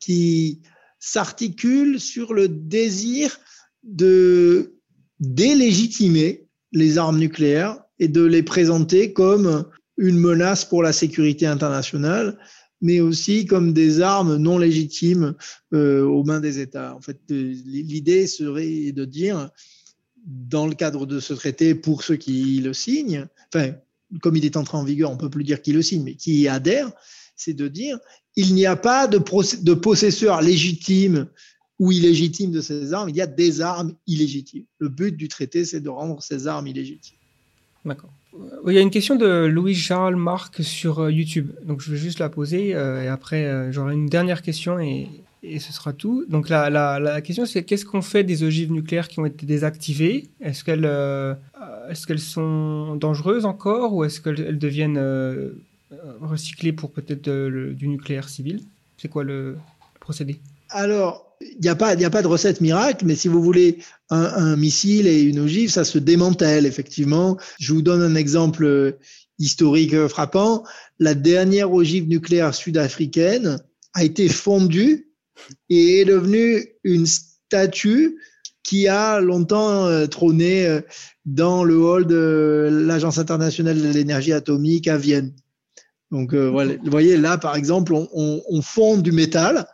qui 0.00 0.60
s'articule 0.98 2.00
sur 2.00 2.34
le 2.34 2.48
désir 2.48 3.38
de 3.84 4.74
délégitimer 5.20 6.48
les 6.72 6.98
armes 6.98 7.18
nucléaires 7.18 7.78
et 8.00 8.08
de 8.08 8.24
les 8.24 8.42
présenter 8.42 9.12
comme 9.12 9.64
une 9.96 10.18
menace 10.18 10.64
pour 10.64 10.82
la 10.82 10.92
sécurité 10.92 11.46
internationale, 11.46 12.36
mais 12.84 13.00
aussi 13.00 13.46
comme 13.46 13.72
des 13.72 14.02
armes 14.02 14.36
non 14.36 14.58
légitimes 14.58 15.34
euh, 15.72 16.04
aux 16.04 16.22
mains 16.22 16.40
des 16.40 16.58
États. 16.58 16.94
En 16.94 17.00
fait, 17.00 17.18
euh, 17.30 17.54
l'idée 17.64 18.26
serait 18.26 18.92
de 18.92 19.06
dire 19.06 19.48
dans 20.26 20.66
le 20.66 20.74
cadre 20.74 21.06
de 21.06 21.18
ce 21.18 21.32
traité 21.32 21.74
pour 21.74 22.02
ceux 22.02 22.16
qui 22.16 22.60
le 22.60 22.74
signent, 22.74 23.26
enfin, 23.52 23.72
comme 24.20 24.36
il 24.36 24.44
est 24.44 24.58
entré 24.58 24.76
en 24.76 24.84
vigueur, 24.84 25.10
on 25.10 25.16
peut 25.16 25.30
plus 25.30 25.44
dire 25.44 25.62
qui 25.62 25.72
le 25.72 25.80
signe, 25.80 26.02
mais 26.02 26.14
qui 26.14 26.42
y 26.42 26.48
adhère, 26.48 26.92
c'est 27.36 27.54
de 27.54 27.68
dire 27.68 27.98
il 28.36 28.54
n'y 28.54 28.66
a 28.66 28.76
pas 28.76 29.06
de, 29.06 29.16
de 29.16 29.74
possesseur 29.74 30.42
légitime 30.42 31.28
ou 31.78 31.90
illégitime 31.90 32.52
de 32.52 32.60
ces 32.60 32.92
armes, 32.92 33.08
il 33.08 33.16
y 33.16 33.22
a 33.22 33.26
des 33.26 33.62
armes 33.62 33.94
illégitimes. 34.06 34.66
Le 34.78 34.90
but 34.90 35.16
du 35.16 35.28
traité, 35.28 35.64
c'est 35.64 35.80
de 35.80 35.88
rendre 35.88 36.22
ces 36.22 36.46
armes 36.46 36.66
illégitimes. 36.66 37.16
D'accord. 37.82 38.12
Il 38.66 38.72
y 38.72 38.78
a 38.78 38.80
une 38.80 38.90
question 38.90 39.16
de 39.16 39.46
Louis-Charles 39.46 40.16
Marc 40.16 40.62
sur 40.64 41.00
euh, 41.00 41.12
YouTube. 41.12 41.52
Donc 41.64 41.80
je 41.80 41.90
vais 41.90 41.96
juste 41.96 42.18
la 42.18 42.28
poser 42.28 42.74
euh, 42.74 43.02
et 43.02 43.08
après 43.08 43.44
euh, 43.44 43.70
j'aurai 43.72 43.94
une 43.94 44.06
dernière 44.06 44.42
question 44.42 44.78
et, 44.78 45.08
et 45.42 45.60
ce 45.60 45.72
sera 45.72 45.92
tout. 45.92 46.24
Donc 46.28 46.48
la, 46.48 46.70
la, 46.70 46.98
la 46.98 47.20
question 47.20 47.46
c'est 47.46 47.62
qu'est-ce 47.62 47.84
qu'on 47.84 48.02
fait 48.02 48.24
des 48.24 48.42
ogives 48.42 48.72
nucléaires 48.72 49.08
qui 49.08 49.20
ont 49.20 49.26
été 49.26 49.46
désactivées? 49.46 50.28
Est-ce 50.40 50.64
qu'elles 50.64 50.86
euh, 50.86 51.34
est-ce 51.90 52.06
qu'elles 52.06 52.18
sont 52.18 52.96
dangereuses 52.96 53.44
encore 53.44 53.94
ou 53.94 54.04
est-ce 54.04 54.20
qu'elles 54.20 54.58
deviennent 54.58 54.98
euh, 54.98 55.52
recyclées 56.20 56.72
pour 56.72 56.90
peut-être 56.90 57.30
du 57.72 57.88
nucléaire 57.88 58.28
civil? 58.28 58.62
C'est 58.96 59.08
quoi 59.08 59.22
le 59.22 59.56
procédé? 60.00 60.40
Alors, 60.70 61.33
il 61.40 61.60
n'y 61.60 61.68
a, 61.68 61.74
pas, 61.74 61.94
de 61.96 62.26
recette 62.26 62.60
miracle, 62.60 63.04
mais 63.04 63.14
si 63.14 63.28
vous 63.28 63.42
voulez 63.42 63.78
un, 64.10 64.56
missile 64.56 65.06
et 65.06 65.22
une 65.22 65.40
ogive, 65.40 65.70
ça 65.70 65.84
se 65.84 65.98
démantèle 65.98 66.66
effectivement. 66.66 67.38
Je 67.58 67.72
vous 67.72 67.82
donne 67.82 68.02
un 68.02 68.14
exemple 68.14 68.96
historique 69.38 70.06
frappant. 70.08 70.64
La 70.98 71.14
dernière 71.14 71.72
ogive 71.72 72.08
nucléaire 72.08 72.54
sud-africaine 72.54 73.58
a 73.94 74.04
été 74.04 74.28
fondue 74.28 75.08
et 75.68 76.00
est 76.00 76.04
devenue 76.04 76.66
une 76.84 77.06
statue 77.06 78.16
qui 78.62 78.88
a 78.88 79.20
longtemps 79.20 79.86
euh, 79.86 80.06
trôné 80.06 80.66
euh, 80.66 80.80
dans 81.26 81.64
le 81.64 81.76
hall 81.76 82.06
de 82.06 82.68
l'Agence 82.86 83.18
internationale 83.18 83.80
de 83.80 83.88
l'énergie 83.88 84.32
atomique 84.32 84.88
à 84.88 84.96
Vienne. 84.96 85.34
Donc, 86.10 86.32
euh, 86.32 86.48
vous 86.48 86.90
voyez, 86.90 87.16
là, 87.16 87.38
par 87.38 87.56
exemple, 87.56 87.92
on, 87.92 88.08
on, 88.12 88.42
on, 88.48 88.62
fond 88.62 88.96
du 88.96 89.12
métal 89.12 89.66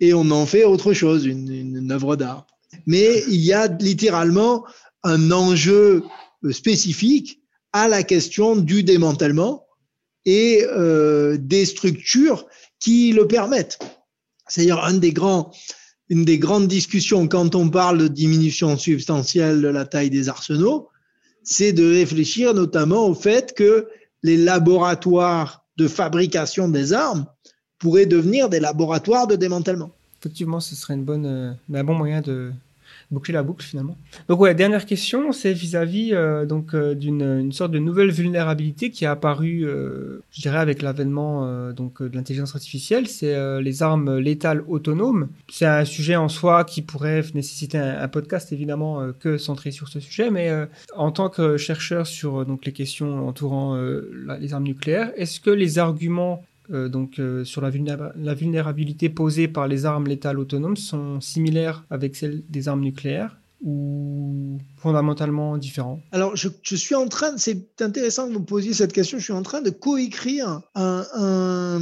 et 0.00 0.14
on 0.14 0.30
en 0.30 0.46
fait 0.46 0.64
autre 0.64 0.92
chose, 0.92 1.24
une, 1.24 1.90
œuvre 1.92 2.16
d'art. 2.16 2.46
Mais 2.86 3.22
il 3.28 3.40
y 3.40 3.52
a 3.52 3.68
littéralement 3.68 4.64
un 5.02 5.30
enjeu 5.30 6.02
spécifique 6.50 7.40
à 7.72 7.88
la 7.88 8.02
question 8.02 8.56
du 8.56 8.82
démantèlement 8.82 9.66
et 10.24 10.64
euh, 10.64 11.36
des 11.38 11.64
structures 11.66 12.46
qui 12.80 13.12
le 13.12 13.26
permettent. 13.26 13.78
C'est 14.48 14.62
d'ailleurs 14.62 14.84
un 14.84 14.94
des 14.94 15.12
grands, 15.12 15.52
une 16.08 16.24
des 16.24 16.38
grandes 16.38 16.68
discussions 16.68 17.28
quand 17.28 17.54
on 17.54 17.68
parle 17.68 17.98
de 17.98 18.08
diminution 18.08 18.76
substantielle 18.76 19.62
de 19.62 19.68
la 19.68 19.84
taille 19.84 20.10
des 20.10 20.28
arsenaux, 20.28 20.88
c'est 21.42 21.72
de 21.72 21.88
réfléchir 21.92 22.54
notamment 22.54 23.06
au 23.06 23.14
fait 23.14 23.54
que 23.54 23.88
les 24.22 24.36
laboratoires 24.36 25.64
de 25.76 25.88
fabrication 25.88 26.68
des 26.68 26.92
armes 26.92 27.26
pourraient 27.84 28.06
devenir 28.06 28.48
des 28.48 28.60
laboratoires 28.60 29.26
de 29.26 29.36
démantèlement. 29.36 29.90
Effectivement, 30.18 30.58
ce 30.58 30.74
serait 30.74 30.96
euh, 30.96 31.52
un 31.74 31.84
bon 31.84 31.94
moyen 31.94 32.22
de, 32.22 32.50
boucler 33.10 33.34
la 33.34 33.42
boucle 33.42 33.64
finalement. 33.64 33.96
Donc 34.28 34.40
ouais, 34.40 34.54
dernière 34.54 34.86
question, 34.86 35.32
c'est 35.32 35.52
vis-à-vis 35.52 36.12
euh, 36.12 36.46
donc 36.46 36.74
euh, 36.74 36.94
d'une 36.94 37.22
une 37.22 37.52
sorte 37.52 37.70
de 37.70 37.78
nouvelle 37.78 38.10
vulnérabilité 38.10 38.90
qui 38.90 39.06
a 39.06 39.12
apparu, 39.12 39.62
euh, 39.64 40.22
je 40.32 40.42
dirais, 40.42 40.58
avec 40.58 40.82
l'avènement 40.82 41.24
donc 41.72 42.02
de 42.02 42.14
l'intelligence 42.14 42.54
artificielle, 42.54 43.06
c'est 43.06 43.34
les 43.60 43.82
armes 43.82 44.18
létales 44.18 44.62
autonomes. 44.68 45.28
C'est 45.50 45.66
un 45.66 45.84
sujet 45.84 46.16
en 46.16 46.28
soi 46.28 46.64
qui 46.64 46.82
pourrait 46.82 47.22
nécessiter 47.34 47.78
un, 47.78 48.08
podcast 48.08 48.52
évidemment 48.52 49.12
que 49.20 49.38
centré 49.38 49.70
sur 49.70 49.88
ce 49.88 50.00
sujet, 50.00 50.30
mais 50.30 50.50
en 50.96 51.10
tant 51.12 51.28
que 51.28 51.56
chercheur 51.56 52.06
sur 52.06 52.44
donc 52.44 52.64
les 52.64 52.72
questions 52.72 53.28
entourant 53.28 53.76
les 54.40 54.52
armes 54.52 54.64
nucléaires, 54.64 55.12
est-ce 55.16 55.40
que 55.40 55.50
les 55.50 55.78
arguments 55.78 56.42
euh, 56.70 56.88
donc 56.88 57.18
euh, 57.18 57.44
sur 57.44 57.60
la, 57.60 57.70
la, 58.16 58.34
vulnérabilité 58.34 59.08
posée 59.08 59.48
par 59.48 59.68
les 59.68 59.84
armes 59.84 60.06
létales 60.06 60.38
autonomes 60.38 60.76
sont 60.76 61.20
similaires 61.20 61.84
avec 61.90 62.16
celles 62.16 62.42
des 62.48 62.68
armes 62.68 62.80
nucléaires 62.80 63.38
ou 63.62 64.58
fondamentalement 64.76 65.56
différents? 65.56 66.00
Alors, 66.12 66.36
je, 66.36 66.48
je, 66.62 66.76
suis 66.76 66.94
en 66.94 67.08
train, 67.08 67.36
c'est 67.36 67.80
intéressant 67.82 68.28
que 68.28 68.34
vous 68.34 68.40
me 68.40 68.44
posiez 68.44 68.74
cette 68.74 68.92
question, 68.92 69.18
je 69.18 69.24
suis 69.24 69.32
en 69.32 69.42
train 69.42 69.62
de 69.62 69.70
coécrire 69.70 70.60
un, 70.74 71.04
un 71.14 71.80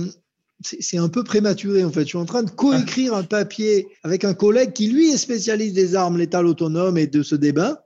c'est 0.63 0.99
un 0.99 1.09
peu 1.09 1.25
prématuré 1.25 1.85
en 1.85 1.91
fait. 1.91 2.03
Je 2.03 2.09
suis 2.09 2.19
en 2.19 2.25
train 2.25 2.43
de 2.43 2.51
coécrire 2.51 3.15
un 3.15 3.25
papier 3.25 3.89
avec 4.03 4.25
un 4.25 4.35
collègue 4.35 4.73
qui 4.73 4.89
lui 4.89 5.11
est 5.11 5.17
spécialiste 5.17 5.75
des 5.75 5.95
armes 5.95 6.19
létales 6.19 6.47
autonomes 6.47 6.99
et 6.99 7.07
de 7.07 7.23
ce 7.23 7.35
débat. 7.35 7.85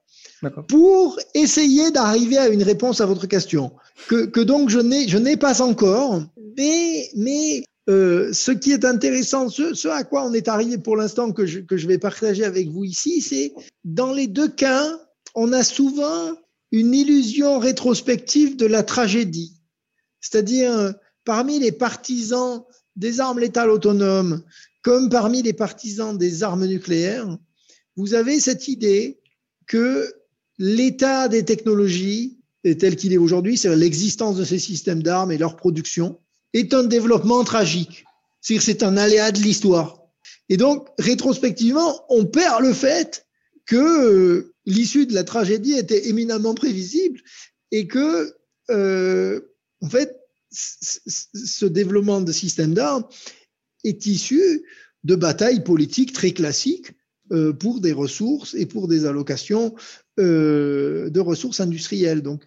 pour 0.68 1.18
essayer 1.34 1.90
d'arriver 1.90 2.38
à 2.38 2.48
une 2.48 2.62
réponse 2.62 3.00
à 3.00 3.06
votre 3.06 3.26
question, 3.26 3.72
que, 4.08 4.26
que 4.26 4.40
donc 4.40 4.68
je 4.68 4.78
n'ai, 4.78 5.08
je 5.08 5.18
n'ai 5.18 5.36
pas 5.36 5.62
encore, 5.62 6.22
mais, 6.56 7.10
mais 7.16 7.64
euh, 7.88 8.32
ce 8.32 8.52
qui 8.52 8.72
est 8.72 8.84
intéressant, 8.84 9.48
ce, 9.48 9.74
ce, 9.74 9.88
à 9.88 10.04
quoi 10.04 10.24
on 10.24 10.32
est 10.32 10.48
arrivé 10.48 10.78
pour 10.78 10.96
l'instant, 10.96 11.32
que 11.32 11.46
je, 11.46 11.60
que 11.60 11.76
je 11.76 11.86
vais 11.86 11.98
partager 11.98 12.44
avec 12.44 12.68
vous 12.68 12.84
ici, 12.84 13.20
c'est 13.20 13.52
dans 13.84 14.12
les 14.12 14.26
deux 14.26 14.48
cas, 14.48 14.98
on 15.34 15.52
a 15.52 15.62
souvent 15.62 16.36
une 16.72 16.94
illusion 16.94 17.58
rétrospective 17.58 18.56
de 18.56 18.66
la 18.66 18.82
tragédie. 18.82 19.60
C'est-à-dire, 20.20 20.94
parmi 21.24 21.58
les 21.58 21.72
partisans 21.72 22.64
des 22.96 23.20
armes 23.20 23.38
létales 23.38 23.70
autonomes, 23.70 24.42
comme 24.82 25.08
parmi 25.08 25.42
les 25.42 25.52
partisans 25.52 26.16
des 26.16 26.42
armes 26.42 26.66
nucléaires, 26.66 27.38
vous 27.96 28.14
avez 28.14 28.40
cette 28.40 28.68
idée 28.68 29.20
que 29.66 30.12
l'état 30.58 31.28
des 31.28 31.44
technologies, 31.44 32.35
tel 32.74 32.96
qu'il 32.96 33.12
est 33.12 33.18
aujourd'hui, 33.18 33.56
c'est 33.56 33.74
l'existence 33.76 34.36
de 34.36 34.44
ces 34.44 34.58
systèmes 34.58 35.02
d'armes 35.02 35.32
et 35.32 35.38
leur 35.38 35.56
production, 35.56 36.18
est 36.52 36.74
un 36.74 36.84
développement 36.84 37.44
tragique. 37.44 38.04
C'est-à-dire 38.40 38.62
c'est 38.62 38.82
un 38.82 38.96
aléa 38.96 39.32
de 39.32 39.40
l'histoire. 39.40 40.00
Et 40.48 40.56
donc, 40.56 40.88
rétrospectivement, 40.98 42.04
on 42.08 42.24
perd 42.24 42.62
le 42.62 42.72
fait 42.72 43.26
que 43.66 43.76
euh, 43.76 44.54
l'issue 44.64 45.06
de 45.06 45.14
la 45.14 45.24
tragédie 45.24 45.72
était 45.72 46.08
éminemment 46.08 46.54
prévisible 46.54 47.20
et 47.72 47.86
que, 47.86 48.34
euh, 48.70 49.40
en 49.80 49.88
fait, 49.88 50.16
ce 50.52 51.66
développement 51.66 52.20
de 52.20 52.32
systèmes 52.32 52.74
d'armes 52.74 53.04
est 53.84 54.06
issu 54.06 54.64
de 55.04 55.14
batailles 55.14 55.62
politiques 55.62 56.12
très 56.12 56.30
classiques 56.30 56.92
euh, 57.32 57.52
pour 57.52 57.80
des 57.80 57.92
ressources 57.92 58.54
et 58.54 58.66
pour 58.66 58.88
des 58.88 59.04
allocations 59.04 59.74
euh, 60.18 61.10
de 61.10 61.20
ressources 61.20 61.60
industrielles. 61.60 62.22
Donc, 62.22 62.42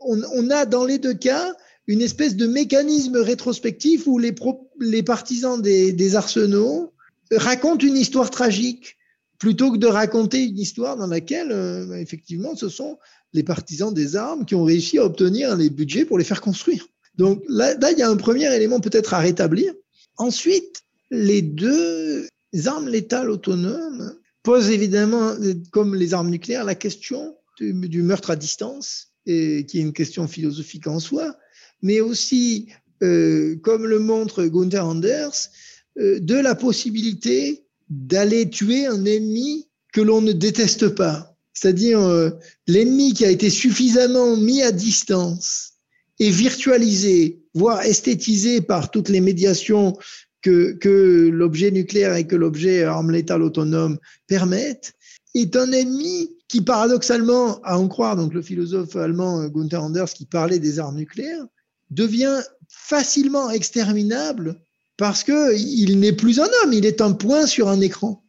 on, 0.00 0.50
a 0.50 0.66
dans 0.66 0.84
les 0.84 0.98
deux 0.98 1.14
cas 1.14 1.54
une 1.86 2.00
espèce 2.00 2.36
de 2.36 2.46
mécanisme 2.46 3.16
rétrospectif 3.16 4.06
où 4.06 4.18
les, 4.18 5.02
partisans 5.02 5.60
des, 5.60 5.92
des, 5.92 6.14
arsenaux 6.14 6.92
racontent 7.32 7.86
une 7.86 7.96
histoire 7.96 8.30
tragique 8.30 8.96
plutôt 9.38 9.72
que 9.72 9.78
de 9.78 9.86
raconter 9.86 10.44
une 10.44 10.58
histoire 10.58 10.96
dans 10.96 11.06
laquelle, 11.06 11.52
euh, 11.52 11.96
effectivement, 11.96 12.54
ce 12.56 12.68
sont 12.68 12.98
les 13.32 13.42
partisans 13.42 13.92
des 13.92 14.16
armes 14.16 14.44
qui 14.44 14.54
ont 14.54 14.64
réussi 14.64 14.98
à 14.98 15.04
obtenir 15.04 15.56
les 15.56 15.70
budgets 15.70 16.04
pour 16.04 16.18
les 16.18 16.24
faire 16.24 16.40
construire. 16.40 16.86
Donc 17.16 17.42
là, 17.48 17.74
là 17.74 17.92
il 17.92 17.98
y 17.98 18.02
a 18.02 18.08
un 18.08 18.16
premier 18.16 18.54
élément 18.54 18.80
peut-être 18.80 19.14
à 19.14 19.18
rétablir. 19.18 19.72
Ensuite, 20.16 20.82
les 21.10 21.42
deux 21.42 22.26
armes 22.64 22.88
létales 22.88 23.30
autonomes 23.30 24.14
posent 24.46 24.70
évidemment, 24.70 25.34
comme 25.72 25.96
les 25.96 26.14
armes 26.14 26.30
nucléaires, 26.30 26.64
la 26.64 26.76
question 26.76 27.36
du, 27.58 27.72
du 27.72 28.02
meurtre 28.02 28.30
à 28.30 28.36
distance, 28.36 29.08
et 29.26 29.66
qui 29.66 29.78
est 29.78 29.82
une 29.82 29.92
question 29.92 30.28
philosophique 30.28 30.86
en 30.86 31.00
soi, 31.00 31.36
mais 31.82 32.00
aussi, 32.00 32.68
euh, 33.02 33.56
comme 33.56 33.86
le 33.86 33.98
montre 33.98 34.44
Gunther 34.44 34.86
Anders, 34.86 35.50
euh, 35.98 36.20
de 36.20 36.36
la 36.36 36.54
possibilité 36.54 37.64
d'aller 37.90 38.48
tuer 38.48 38.86
un 38.86 39.04
ennemi 39.04 39.66
que 39.92 40.00
l'on 40.00 40.20
ne 40.20 40.30
déteste 40.30 40.90
pas. 40.90 41.36
C'est-à-dire 41.52 42.00
euh, 42.00 42.30
l'ennemi 42.68 43.14
qui 43.14 43.24
a 43.24 43.30
été 43.30 43.50
suffisamment 43.50 44.36
mis 44.36 44.62
à 44.62 44.70
distance 44.70 45.72
et 46.20 46.30
virtualisé, 46.30 47.42
voire 47.52 47.82
esthétisé 47.82 48.60
par 48.60 48.92
toutes 48.92 49.08
les 49.08 49.20
médiations 49.20 49.98
que, 50.46 51.28
l'objet 51.28 51.70
nucléaire 51.70 52.14
et 52.14 52.26
que 52.26 52.36
l'objet 52.36 52.84
arme 52.84 53.12
létale 53.12 53.42
autonome 53.42 53.98
permettent, 54.26 54.94
est 55.34 55.56
un 55.56 55.70
ennemi 55.72 56.30
qui, 56.48 56.60
paradoxalement, 56.60 57.60
à 57.62 57.78
en 57.78 57.88
croire 57.88 58.16
donc 58.16 58.32
le 58.32 58.42
philosophe 58.42 58.96
allemand 58.96 59.46
Gunther 59.48 59.82
Anders 59.82 60.12
qui 60.12 60.26
parlait 60.26 60.58
des 60.58 60.78
armes 60.78 60.96
nucléaires, 60.96 61.44
devient 61.90 62.40
facilement 62.68 63.50
exterminable 63.50 64.56
parce 64.96 65.24
que 65.24 65.54
il 65.56 66.00
n'est 66.00 66.12
plus 66.12 66.40
un 66.40 66.48
homme, 66.62 66.72
il 66.72 66.86
est 66.86 67.00
un 67.00 67.12
point 67.12 67.46
sur 67.46 67.68
un 67.68 67.80
écran. 67.80 68.24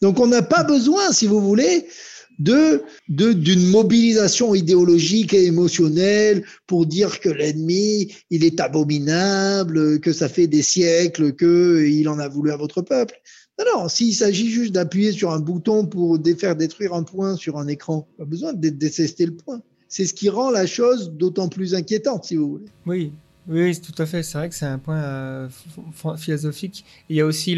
Donc 0.00 0.20
on 0.20 0.26
n'a 0.26 0.42
pas 0.42 0.62
besoin, 0.62 1.12
si 1.12 1.26
vous 1.26 1.40
voulez, 1.40 1.88
de 2.38 2.82
d'une 3.08 3.68
mobilisation 3.68 4.54
idéologique 4.54 5.34
et 5.34 5.44
émotionnelle 5.44 6.44
pour 6.66 6.86
dire 6.86 7.20
que 7.20 7.28
l'ennemi 7.28 8.12
il 8.30 8.44
est 8.44 8.60
abominable, 8.60 10.00
que 10.00 10.12
ça 10.12 10.28
fait 10.28 10.46
des 10.46 10.62
siècles 10.62 11.34
que 11.34 11.86
il 11.86 12.08
en 12.08 12.18
a 12.18 12.28
voulu 12.28 12.50
à 12.50 12.56
votre 12.56 12.82
peuple. 12.82 13.14
Non, 13.58 13.82
non, 13.82 13.88
s'il 13.88 14.14
s'agit 14.14 14.50
juste 14.50 14.72
d'appuyer 14.72 15.12
sur 15.12 15.30
un 15.30 15.38
bouton 15.38 15.86
pour 15.86 16.18
faire 16.36 16.56
détruire 16.56 16.94
un 16.94 17.04
point 17.04 17.36
sur 17.36 17.56
un 17.56 17.68
écran, 17.68 18.08
pas 18.18 18.24
besoin 18.24 18.52
de 18.52 18.68
détester 18.68 19.26
le 19.26 19.36
point. 19.36 19.62
C'est 19.88 20.06
ce 20.06 20.14
qui 20.14 20.28
rend 20.28 20.50
la 20.50 20.66
chose 20.66 21.12
d'autant 21.12 21.48
plus 21.48 21.74
inquiétante, 21.74 22.24
si 22.24 22.34
vous 22.34 22.50
voulez. 22.50 22.64
Oui, 22.84 23.12
oui, 23.46 23.78
tout 23.78 24.00
à 24.00 24.06
fait. 24.06 24.22
C'est 24.22 24.38
vrai 24.38 24.48
que 24.48 24.54
c'est 24.54 24.66
un 24.66 24.78
point 24.78 25.02
euh, 25.02 25.48
philosophique. 26.16 26.84
Il 27.10 27.16
y 27.16 27.20
a 27.20 27.26
aussi 27.26 27.54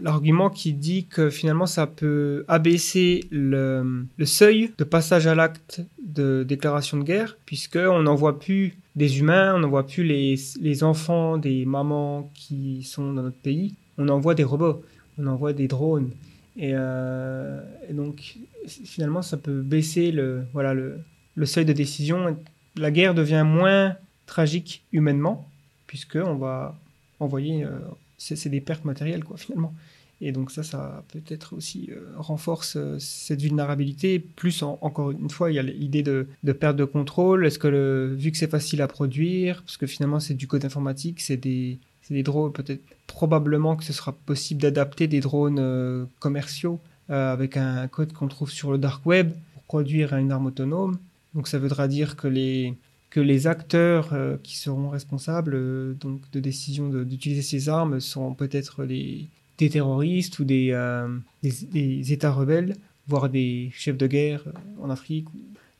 l'argument 0.00 0.48
qui 0.48 0.72
dit 0.72 1.06
que 1.06 1.28
finalement, 1.28 1.66
ça 1.66 1.86
peut 1.86 2.44
abaisser 2.48 3.26
le, 3.30 4.06
seuil 4.24 4.72
de 4.78 4.84
passage 4.84 5.26
à 5.26 5.34
l'acte 5.34 5.82
de 6.02 6.42
déclaration 6.42 6.96
de 6.96 7.04
guerre, 7.04 7.36
puisqu'on 7.44 8.02
n'en 8.02 8.14
voit 8.14 8.38
plus 8.38 8.78
des 8.96 9.18
humains, 9.20 9.54
on 9.54 9.58
n'en 9.58 9.68
voit 9.68 9.86
plus 9.86 10.04
les, 10.04 10.84
enfants 10.84 11.36
des 11.36 11.66
mamans 11.66 12.30
qui 12.34 12.82
sont 12.82 13.12
dans 13.12 13.22
notre 13.22 13.36
pays, 13.36 13.74
on 13.98 14.08
envoie 14.08 14.34
des 14.34 14.44
robots, 14.44 14.82
on 15.18 15.26
envoie 15.26 15.52
des 15.52 15.68
drones. 15.68 16.10
Et, 16.56 16.72
euh, 16.72 17.60
et 17.88 17.92
donc, 17.92 18.38
finalement, 18.66 19.22
ça 19.22 19.36
peut 19.36 19.60
baisser 19.60 20.12
le, 20.12 20.44
voilà, 20.54 20.72
le 20.72 21.46
seuil 21.46 21.66
de 21.66 21.74
décision. 21.74 22.38
La 22.76 22.90
guerre 22.90 23.14
devient 23.14 23.44
moins 23.46 23.96
tragique 24.30 24.84
humainement, 24.92 25.48
puisqu'on 25.88 26.36
va 26.36 26.78
envoyer. 27.18 27.64
Euh, 27.64 27.78
c'est 28.16 28.50
des 28.50 28.60
pertes 28.60 28.84
matérielles, 28.84 29.24
quoi, 29.24 29.36
finalement. 29.36 29.74
Et 30.20 30.30
donc, 30.30 30.50
ça, 30.50 30.62
ça 30.62 31.02
peut-être 31.12 31.56
aussi 31.56 31.88
euh, 31.90 32.12
renforce 32.16 32.76
euh, 32.76 32.98
cette 32.98 33.40
vulnérabilité. 33.40 34.18
Plus, 34.18 34.62
en, 34.62 34.78
encore 34.82 35.10
une 35.10 35.30
fois, 35.30 35.50
il 35.50 35.54
y 35.54 35.58
a 35.58 35.62
l'idée 35.62 36.02
de, 36.02 36.28
de, 36.44 36.52
perte 36.52 36.76
de 36.76 36.84
contrôle. 36.84 37.46
Est-ce 37.46 37.58
que, 37.58 37.66
le, 37.66 38.14
vu 38.14 38.30
que 38.30 38.36
c'est 38.36 38.50
facile 38.50 38.82
à 38.82 38.88
produire, 38.88 39.62
parce 39.62 39.78
que 39.78 39.86
finalement, 39.86 40.20
c'est 40.20 40.34
du 40.34 40.46
code 40.46 40.64
informatique, 40.64 41.20
c'est 41.20 41.38
des, 41.38 41.78
des 42.10 42.22
drones, 42.22 42.52
peut-être 42.52 42.82
probablement 43.06 43.74
que 43.74 43.84
ce 43.84 43.92
sera 43.92 44.12
possible 44.12 44.60
d'adapter 44.60 45.08
des 45.08 45.20
drones 45.20 46.06
commerciaux 46.18 46.78
avec 47.08 47.56
un 47.56 47.88
code 47.88 48.12
qu'on 48.12 48.28
trouve 48.28 48.50
sur 48.50 48.70
le 48.70 48.78
dark 48.78 49.04
web 49.04 49.32
pour 49.54 49.62
produire 49.64 50.14
une 50.14 50.30
arme 50.30 50.46
autonome. 50.46 50.98
Donc, 51.34 51.48
ça 51.48 51.58
voudra 51.58 51.88
dire 51.88 52.16
que 52.16 52.28
les, 52.28 52.74
que 53.10 53.20
les 53.20 53.46
acteurs 53.46 54.12
euh, 54.12 54.36
qui 54.42 54.56
seront 54.56 54.88
responsables 54.88 55.54
euh, 55.54 55.94
donc 55.94 56.30
de 56.30 56.40
décision 56.40 56.88
d'utiliser 56.88 57.42
ces 57.42 57.68
armes 57.68 58.00
seront 58.00 58.34
peut-être 58.34 58.86
des 58.86 59.28
terroristes 59.58 60.38
ou 60.38 60.44
des, 60.44 60.70
euh, 60.72 61.08
des, 61.42 62.12
États 62.12 62.30
rebelles, 62.30 62.76
voire 63.08 63.28
des 63.28 63.70
chefs 63.74 63.98
de 63.98 64.06
guerre 64.06 64.44
en 64.80 64.88
Afrique. 64.88 65.26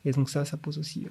Et 0.05 0.11
donc 0.11 0.29
ça, 0.29 0.45
ça 0.45 0.57
pose 0.57 0.77
aussi 0.77 1.07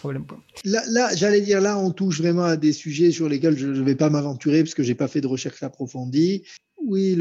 problème. 0.00 0.24
Là, 0.64 1.14
j'allais 1.14 1.40
dire, 1.40 1.60
là, 1.60 1.78
on 1.78 1.90
touche 1.90 2.20
vraiment 2.20 2.44
à 2.44 2.56
des 2.56 2.72
sujets 2.72 3.10
sur 3.10 3.28
lesquels 3.28 3.56
je 3.56 3.68
ne 3.68 3.82
vais 3.82 3.94
pas 3.94 4.10
m'aventurer 4.10 4.62
parce 4.62 4.74
que 4.74 4.82
j'ai 4.82 4.94
pas 4.94 5.08
fait 5.08 5.20
de 5.20 5.26
recherche 5.26 5.62
approfondie. 5.62 6.44
Oui, 6.84 7.18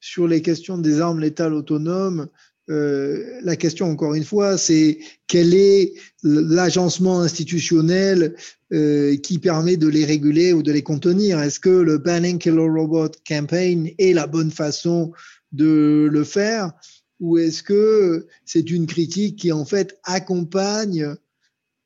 sur 0.00 0.28
les 0.28 0.42
questions 0.42 0.78
des 0.78 1.00
armes 1.00 1.20
létales 1.20 1.54
autonomes, 1.54 2.28
euh, 2.72 3.40
la 3.42 3.56
question, 3.56 3.90
encore 3.90 4.14
une 4.14 4.24
fois, 4.24 4.56
c'est 4.56 4.98
quel 5.26 5.54
est 5.54 5.92
l'agencement 6.22 7.20
institutionnel 7.20 8.34
euh, 8.72 9.16
qui 9.16 9.38
permet 9.38 9.76
de 9.76 9.88
les 9.88 10.06
réguler 10.06 10.54
ou 10.54 10.62
de 10.62 10.72
les 10.72 10.82
contenir? 10.82 11.38
Est-ce 11.40 11.60
que 11.60 11.68
le 11.68 11.98
Banning 11.98 12.38
Killer 12.38 12.68
Robot 12.68 13.10
Campaign 13.28 13.90
est 13.98 14.14
la 14.14 14.26
bonne 14.26 14.50
façon 14.50 15.12
de 15.52 16.08
le 16.10 16.24
faire? 16.24 16.72
Ou 17.20 17.38
est-ce 17.38 17.62
que 17.62 18.26
c'est 18.46 18.70
une 18.70 18.86
critique 18.86 19.38
qui, 19.38 19.52
en 19.52 19.66
fait, 19.66 19.98
accompagne 20.04 21.14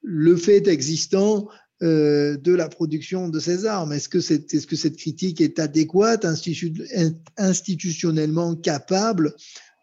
le 0.03 0.37
fait 0.37 0.69
existant 0.69 1.49
euh, 1.83 2.37
de 2.37 2.55
la 2.55 2.69
production 2.69 3.29
de 3.29 3.41
ces 3.41 3.67
armes? 3.67 3.93
Est-ce 3.93 4.09
que, 4.09 4.21
cette 4.21 4.97
critique 4.97 5.41
est 5.41 5.59
adéquate, 5.59 6.25
institu 6.25 6.73
institutionnellement 7.37 8.55
capable 8.55 9.35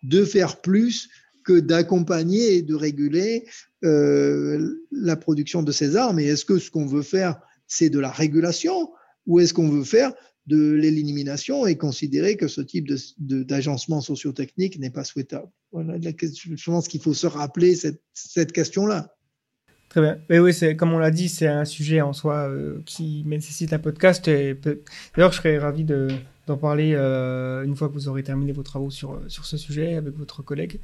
de 0.04 0.26
faire 0.26 0.62
plus 0.62 1.10
que 1.44 1.60
d'accompagner 1.60 2.56
et 2.56 2.62
de 2.62 2.76
réguler 2.76 3.46
euh, 3.84 4.80
la 4.92 5.16
production 5.16 5.62
de 5.64 5.72
ces 5.72 5.96
armes. 5.96 6.20
Et 6.20 6.26
est-ce 6.26 6.46
que 6.46 6.58
ce 6.58 6.72
qu'on 6.72 6.86
veut 6.86 7.02
faire, 7.02 7.40
c'est 7.68 7.90
de 7.90 8.00
la 8.00 8.12
régulation 8.12 8.92
ou 9.26 9.40
est-ce 9.40 9.54
qu'on 9.54 9.70
veut 9.70 9.84
faire 9.84 10.14
de 10.48 10.72
l'élimination 10.72 11.66
et 11.66 11.78
considérer 11.78 12.36
que 12.36 12.48
ce 12.48 12.62
type 12.62 12.90
d'agencement 13.18 14.00
de, 14.00 14.04
sociotechnique 14.04 14.80
n'est 14.80 14.90
pas 14.90 15.04
souhaitable? 15.04 15.50
Je 15.74 16.66
pense 16.66 16.88
qu'il 16.88 17.02
faut 17.02 17.14
se 17.14 17.28
rappeler 17.28 17.76
cette, 17.76 18.02
cette 18.14 18.52
question-là. 18.52 19.16
Très 19.90 20.02
bien. 20.02 20.18
Mais 20.30 20.40
oui, 20.40 20.54
comme 20.76 20.94
on 20.94 20.98
l'a 20.98 21.12
dit, 21.12 21.30
c'est 21.30 21.48
un 21.48 21.66
sujet 21.66 22.02
en 22.02 22.14
soi 22.14 22.50
euh, 22.50 22.82
qui 22.86 23.24
nécessite 23.26 23.74
un 23.74 23.80
podcast. 23.80 24.26
D'ailleurs, 24.26 25.32
je 25.32 25.38
serais 25.38 25.58
ravi 25.58 25.84
de, 25.84 26.08
d'en 26.48 26.58
parler 26.58 26.94
euh, 26.94 27.64
une 27.64 27.76
fois 27.76 27.88
que 27.88 27.94
vous 27.94 28.08
aurez 28.08 28.24
terminé 28.24 28.52
vos 28.52 28.64
travaux 28.64 28.90
sur, 28.90 29.20
sur 29.28 29.46
ce 29.46 29.58
sujet 29.58 29.96
avec 29.96 30.18
votre 30.18 30.44
collègue. 30.44 30.80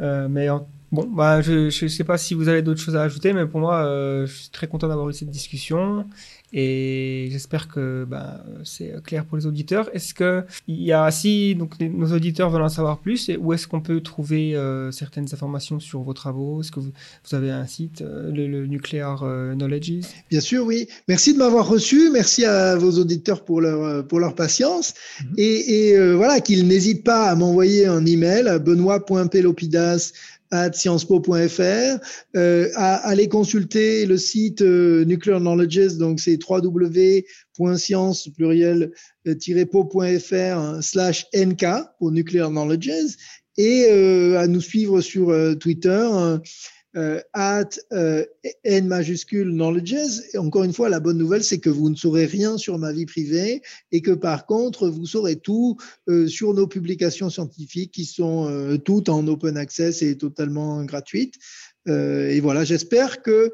Euh, 0.00 0.28
mais 0.28 0.48
Bon, 0.94 1.08
bah, 1.08 1.42
je 1.42 1.84
ne 1.84 1.88
sais 1.88 2.04
pas 2.04 2.16
si 2.18 2.34
vous 2.34 2.46
avez 2.46 2.62
d'autres 2.62 2.80
choses 2.80 2.94
à 2.94 3.02
ajouter, 3.02 3.32
mais 3.32 3.46
pour 3.46 3.58
moi, 3.58 3.84
euh, 3.84 4.26
je 4.26 4.32
suis 4.32 4.50
très 4.50 4.68
content 4.68 4.86
d'avoir 4.86 5.08
eu 5.08 5.12
cette 5.12 5.30
discussion 5.30 6.06
et 6.56 7.28
j'espère 7.32 7.66
que 7.66 8.06
bah, 8.08 8.44
c'est 8.62 9.02
clair 9.02 9.24
pour 9.24 9.36
les 9.36 9.44
auditeurs. 9.44 9.90
Est-ce 9.92 10.14
que 10.14 10.44
il 10.68 10.82
y 10.82 10.92
a, 10.92 11.10
si 11.10 11.56
donc, 11.56 11.80
nos 11.80 12.12
auditeurs 12.12 12.48
veulent 12.48 12.62
en 12.62 12.68
savoir 12.68 12.98
plus, 12.98 13.28
où 13.40 13.52
est-ce 13.52 13.66
qu'on 13.66 13.80
peut 13.80 14.00
trouver 14.00 14.54
euh, 14.54 14.92
certaines 14.92 15.26
informations 15.32 15.80
sur 15.80 16.02
vos 16.02 16.12
travaux? 16.12 16.60
Est-ce 16.60 16.70
que 16.70 16.78
vous, 16.78 16.92
vous, 17.28 17.34
avez 17.34 17.50
un 17.50 17.66
site, 17.66 18.02
euh, 18.02 18.30
le, 18.30 18.66
Nuclear 18.66 19.24
Knowledge 19.54 20.04
Bien 20.30 20.40
sûr, 20.40 20.64
oui. 20.64 20.86
Merci 21.08 21.32
de 21.32 21.38
m'avoir 21.38 21.66
reçu. 21.68 22.10
Merci 22.12 22.44
à 22.44 22.76
vos 22.76 22.92
auditeurs 23.00 23.44
pour 23.44 23.60
leur, 23.60 24.06
pour 24.06 24.20
leur 24.20 24.36
patience. 24.36 24.94
Mm-hmm. 24.94 25.34
Et, 25.38 25.90
et 25.90 26.14
voilà, 26.14 26.40
qu'ils 26.40 26.68
n'hésitent 26.68 27.02
pas 27.02 27.30
à 27.30 27.34
m'envoyer 27.34 27.86
un 27.86 28.06
email 28.06 28.46
à 28.46 28.60
benoît.pelopidas 28.60 30.12
sciencespo.fr, 30.72 31.98
euh, 32.36 32.68
à 32.74 32.96
aller 33.08 33.28
consulter 33.28 34.06
le 34.06 34.16
site 34.16 34.62
euh, 34.62 35.04
Nuclear 35.04 35.40
Knowledges, 35.40 35.96
donc 35.98 36.20
c'est 36.20 36.38
www.science 36.48 38.28
po.fr 39.70 40.34
hein, 40.34 40.82
slash 40.82 41.26
nk 41.34 41.64
pour 41.98 42.12
Nuclear 42.12 42.50
Knowledges. 42.50 43.16
Et 43.56 43.86
euh, 43.88 44.38
à 44.40 44.48
nous 44.48 44.60
suivre 44.60 45.00
sur 45.00 45.32
Twitter 45.60 46.08
hein, 46.10 46.40
euh, 46.96 47.20
at 47.32 47.70
euh, 47.92 48.24
n 48.62 48.86
majuscule 48.86 49.50
knowledges. 49.50 50.22
Et 50.32 50.38
encore 50.38 50.62
une 50.62 50.72
fois, 50.72 50.88
la 50.88 51.00
bonne 51.00 51.18
nouvelle, 51.18 51.42
c'est 51.42 51.58
que 51.58 51.70
vous 51.70 51.90
ne 51.90 51.96
saurez 51.96 52.24
rien 52.24 52.56
sur 52.56 52.78
ma 52.78 52.92
vie 52.92 53.06
privée 53.06 53.62
et 53.90 54.00
que 54.00 54.12
par 54.12 54.46
contre, 54.46 54.88
vous 54.88 55.04
saurez 55.04 55.36
tout 55.36 55.76
euh, 56.08 56.28
sur 56.28 56.54
nos 56.54 56.68
publications 56.68 57.30
scientifiques 57.30 57.92
qui 57.92 58.04
sont 58.04 58.78
toutes 58.84 59.08
en 59.08 59.26
open 59.26 59.56
access 59.56 60.02
et 60.02 60.16
totalement 60.16 60.84
gratuites. 60.84 61.34
et 61.86 62.40
voilà, 62.40 62.64
j'espère 62.64 63.22
que 63.22 63.52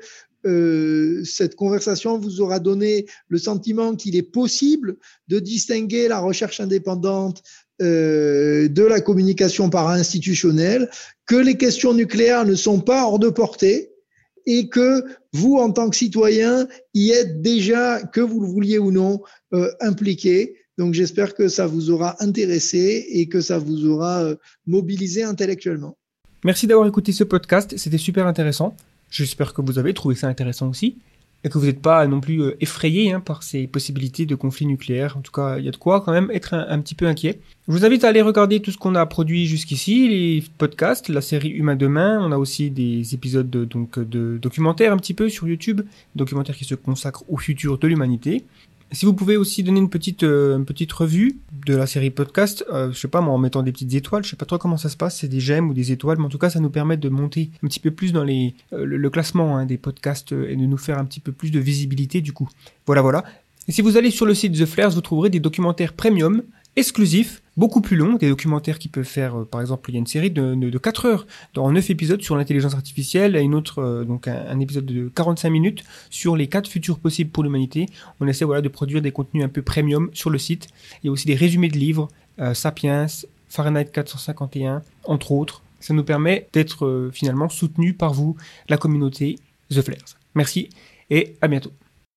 cette 1.25 1.55
conversation 1.55 2.19
vous 2.19 2.41
aura 2.41 2.61
donné 2.61 3.07
le 3.29 3.39
sentiment 3.39 3.95
qu'il 3.95 4.17
est 4.17 4.23
possible 4.23 4.97
de 5.29 5.39
distinguer 5.39 6.09
la 6.09 6.19
recherche 6.19 6.61
indépendante 6.61 7.43
euh, 7.81 8.69
de 8.69 8.83
la 8.83 9.01
communication 9.01 9.71
para-institutionnelle, 9.71 10.91
que 11.27 11.37
les 11.37 11.57
questions 11.57 11.95
nucléaires 11.95 12.45
ne 12.45 12.55
sont 12.55 12.81
pas 12.81 13.05
hors 13.05 13.19
de 13.19 13.31
portée 13.31 13.93
et 14.47 14.69
que 14.69 15.05
vous, 15.33 15.57
en 15.57 15.71
tant 15.71 15.91
que 15.91 15.97
citoyen, 15.97 16.67
y 16.95 17.11
êtes 17.11 17.41
déjà, 17.41 18.03
que 18.03 18.21
vous 18.21 18.41
le 18.41 18.47
vouliez 18.47 18.79
ou 18.79 18.91
non, 18.91 19.21
euh, 19.53 19.71
impliqué. 19.81 20.57
Donc 20.79 20.95
j'espère 20.95 21.35
que 21.35 21.49
ça 21.49 21.67
vous 21.67 21.91
aura 21.91 22.17
intéressé 22.23 23.07
et 23.11 23.29
que 23.29 23.41
ça 23.41 23.59
vous 23.59 23.87
aura 23.87 24.23
euh, 24.25 24.37
mobilisé 24.67 25.23
intellectuellement. 25.23 25.97
Merci 26.45 26.67
d'avoir 26.67 26.89
écouté 26.89 27.13
ce 27.13 27.25
podcast, 27.25 27.77
c'était 27.77 27.99
super 27.99 28.27
intéressant. 28.27 28.75
J'espère 29.11 29.53
que 29.53 29.61
vous 29.61 29.79
avez 29.79 29.93
trouvé 29.93 30.15
ça 30.15 30.29
intéressant 30.29 30.69
aussi 30.71 30.97
et 31.43 31.49
que 31.49 31.59
vous 31.59 31.67
n'êtes 31.67 31.81
pas 31.81 32.07
non 32.07 32.21
plus 32.21 32.43
euh, 32.43 32.57
effrayé 32.61 33.13
hein, 33.13 33.21
par 33.21 33.43
ces 33.43 33.67
possibilités 33.67 34.27
de 34.27 34.35
conflits 34.35 34.67
nucléaires. 34.67 35.17
En 35.17 35.21
tout 35.21 35.33
cas, 35.33 35.59
il 35.59 35.65
y 35.65 35.69
a 35.69 35.71
de 35.71 35.77
quoi 35.77 36.01
quand 36.01 36.13
même 36.13 36.31
être 36.33 36.55
un, 36.55 36.79
petit 36.81 36.95
peu 36.95 37.07
inquiet. 37.07 37.41
Je 37.67 37.73
vous 37.73 37.85
invite 37.85 38.05
à 38.05 38.09
aller 38.09 38.21
regarder 38.21 38.61
tout 38.61 38.71
ce 38.71 38.79
qu'on 38.79 38.95
a 38.95 39.07
produit 39.07 39.47
jusqu'ici, 39.47 40.09
les 40.09 40.45
podcasts, 40.59 41.09
la 41.09 41.21
série 41.21 41.49
Humain 41.49 41.77
demain. 41.77 42.19
On 42.21 42.33
a 42.33 42.37
aussi 42.37 42.71
des 42.71 43.15
épisodes 43.15 43.49
de, 43.49 43.65
donc 43.65 43.99
de 43.99 44.39
documentaires 44.41 44.93
un 44.93 44.97
petit 44.97 45.15
peu 45.15 45.29
sur 45.29 45.49
YouTube, 45.49 45.83
documentaires 46.15 46.57
qui 46.57 46.65
se 46.65 46.75
consacrent 46.75 47.25
au 47.29 47.37
futur 47.37 47.79
de 47.79 47.87
l'humanité. 47.87 48.45
Si 48.93 49.07
vous 49.07 49.15
pouvez 49.15 49.37
aussi 49.37 49.63
donner 49.63 49.79
une 49.79 49.89
petite, 49.89 50.25
euh, 50.25 50.57
une 50.57 50.65
petite 50.65 50.93
revue 50.93 51.39
de 51.65 51.77
la 51.77 51.87
série 51.87 52.11
podcast, 52.11 52.65
euh, 52.73 52.91
je 52.91 52.99
sais 52.99 53.07
pas 53.07 53.21
moi, 53.21 53.33
en 53.33 53.39
mettant 53.39 53.63
des 53.63 53.71
petites 53.71 53.95
étoiles, 53.95 54.25
je 54.25 54.31
sais 54.31 54.37
pas 54.37 54.47
trop 54.47 54.59
comment 54.59 54.77
ça 54.77 54.89
se 54.89 54.97
passe, 54.97 55.19
c'est 55.19 55.29
des 55.29 55.39
j'aime 55.39 55.71
ou 55.71 55.75
des 55.75 55.93
étoiles, 55.93 56.19
mais 56.19 56.25
en 56.25 56.29
tout 56.29 56.39
cas 56.39 56.51
ça 56.51 56.59
nous 56.59 56.71
permet 56.71 56.97
de 56.97 57.09
monter 57.09 57.51
un 57.63 57.69
petit 57.69 57.79
peu 57.79 57.93
plus 57.93 58.13
dans 58.13 58.25
les, 58.25 58.55
euh, 58.73 58.85
le, 58.85 59.11
classement 59.11 59.57
hein, 59.57 59.65
des 59.65 59.79
podcasts 59.79 60.33
et 60.33 60.57
de 60.57 60.67
nous 60.67 60.77
faire 60.77 60.99
un 60.99 61.05
petit 61.05 61.21
peu 61.21 61.31
plus 61.31 61.53
de 61.53 61.61
visibilité 61.61 62.21
du 62.21 62.33
coup. 62.33 62.49
Voilà 62.87 63.01
voilà. 63.01 63.25
Et 63.69 63.73
si 63.73 63.81
vous 63.81 63.97
allez 63.97 64.11
sur 64.11 64.27
le 64.27 64.35
site 64.35 64.59
The 64.59 64.67
Flares, 64.67 64.91
vous 64.91 65.01
trouverez 65.01 65.31
des 65.31 65.39
documentaires 65.39 65.93
premium 65.93 66.43
exclusifs 66.77 67.43
beaucoup 67.57 67.81
plus 67.81 67.97
long, 67.97 68.15
des 68.15 68.29
documentaires 68.29 68.79
qui 68.79 68.89
peuvent 68.89 69.05
faire, 69.05 69.41
euh, 69.41 69.45
par 69.45 69.61
exemple, 69.61 69.91
il 69.91 69.95
y 69.95 69.97
a 69.97 70.01
une 70.01 70.07
série 70.07 70.31
de, 70.31 70.55
de, 70.55 70.79
4 70.79 71.07
heures, 71.07 71.27
dans 71.55 71.71
9 71.71 71.91
épisodes 71.91 72.23
sur 72.23 72.37
l'intelligence 72.37 72.75
artificielle, 72.75 73.37
et 73.37 73.41
une 73.41 73.55
autre, 73.55 73.81
euh, 73.81 74.05
donc 74.05 74.29
un, 74.29 74.59
épisode 74.61 74.87
de 74.87 75.09
45 75.15 75.51
minutes 75.51 75.85
sur 76.09 76.37
les 76.37 76.47
4 76.47 76.69
futurs 76.69 76.99
possibles 76.99 77.31
pour 77.31 77.43
l'humanité. 77.43 77.87
On 78.21 78.27
essaie 78.27 78.45
voilà, 78.45 78.63
de 78.63 78.69
produire 78.69 79.03
des 79.03 79.13
contenus 79.13 79.45
un 79.45 79.49
peu 79.49 79.63
premium 79.63 80.09
sur 80.15 80.31
le 80.31 80.39
site. 80.39 80.69
Il 81.03 81.07
y 81.07 81.09
a 81.11 81.13
aussi 81.13 81.27
des 81.27 81.35
résumés 81.35 81.69
de 81.69 81.77
livres, 81.77 82.09
euh, 82.41 82.55
Sapiens, 82.55 83.07
Fahrenheit 83.49 83.91
451, 83.93 84.83
entre 85.05 85.33
autres. 85.33 85.63
Ça 85.81 85.93
nous 85.93 86.05
permet 86.05 86.47
d'être 86.53 87.11
finalement 87.13 87.49
soutenus 87.49 87.97
par 87.97 88.13
vous, 88.13 88.37
la 88.69 88.77
communauté 88.77 89.37
The 89.71 89.81
Flares. 89.81 90.19
Merci 90.35 90.69
et 91.09 91.37
à 91.41 91.49
bientôt. 91.49 91.73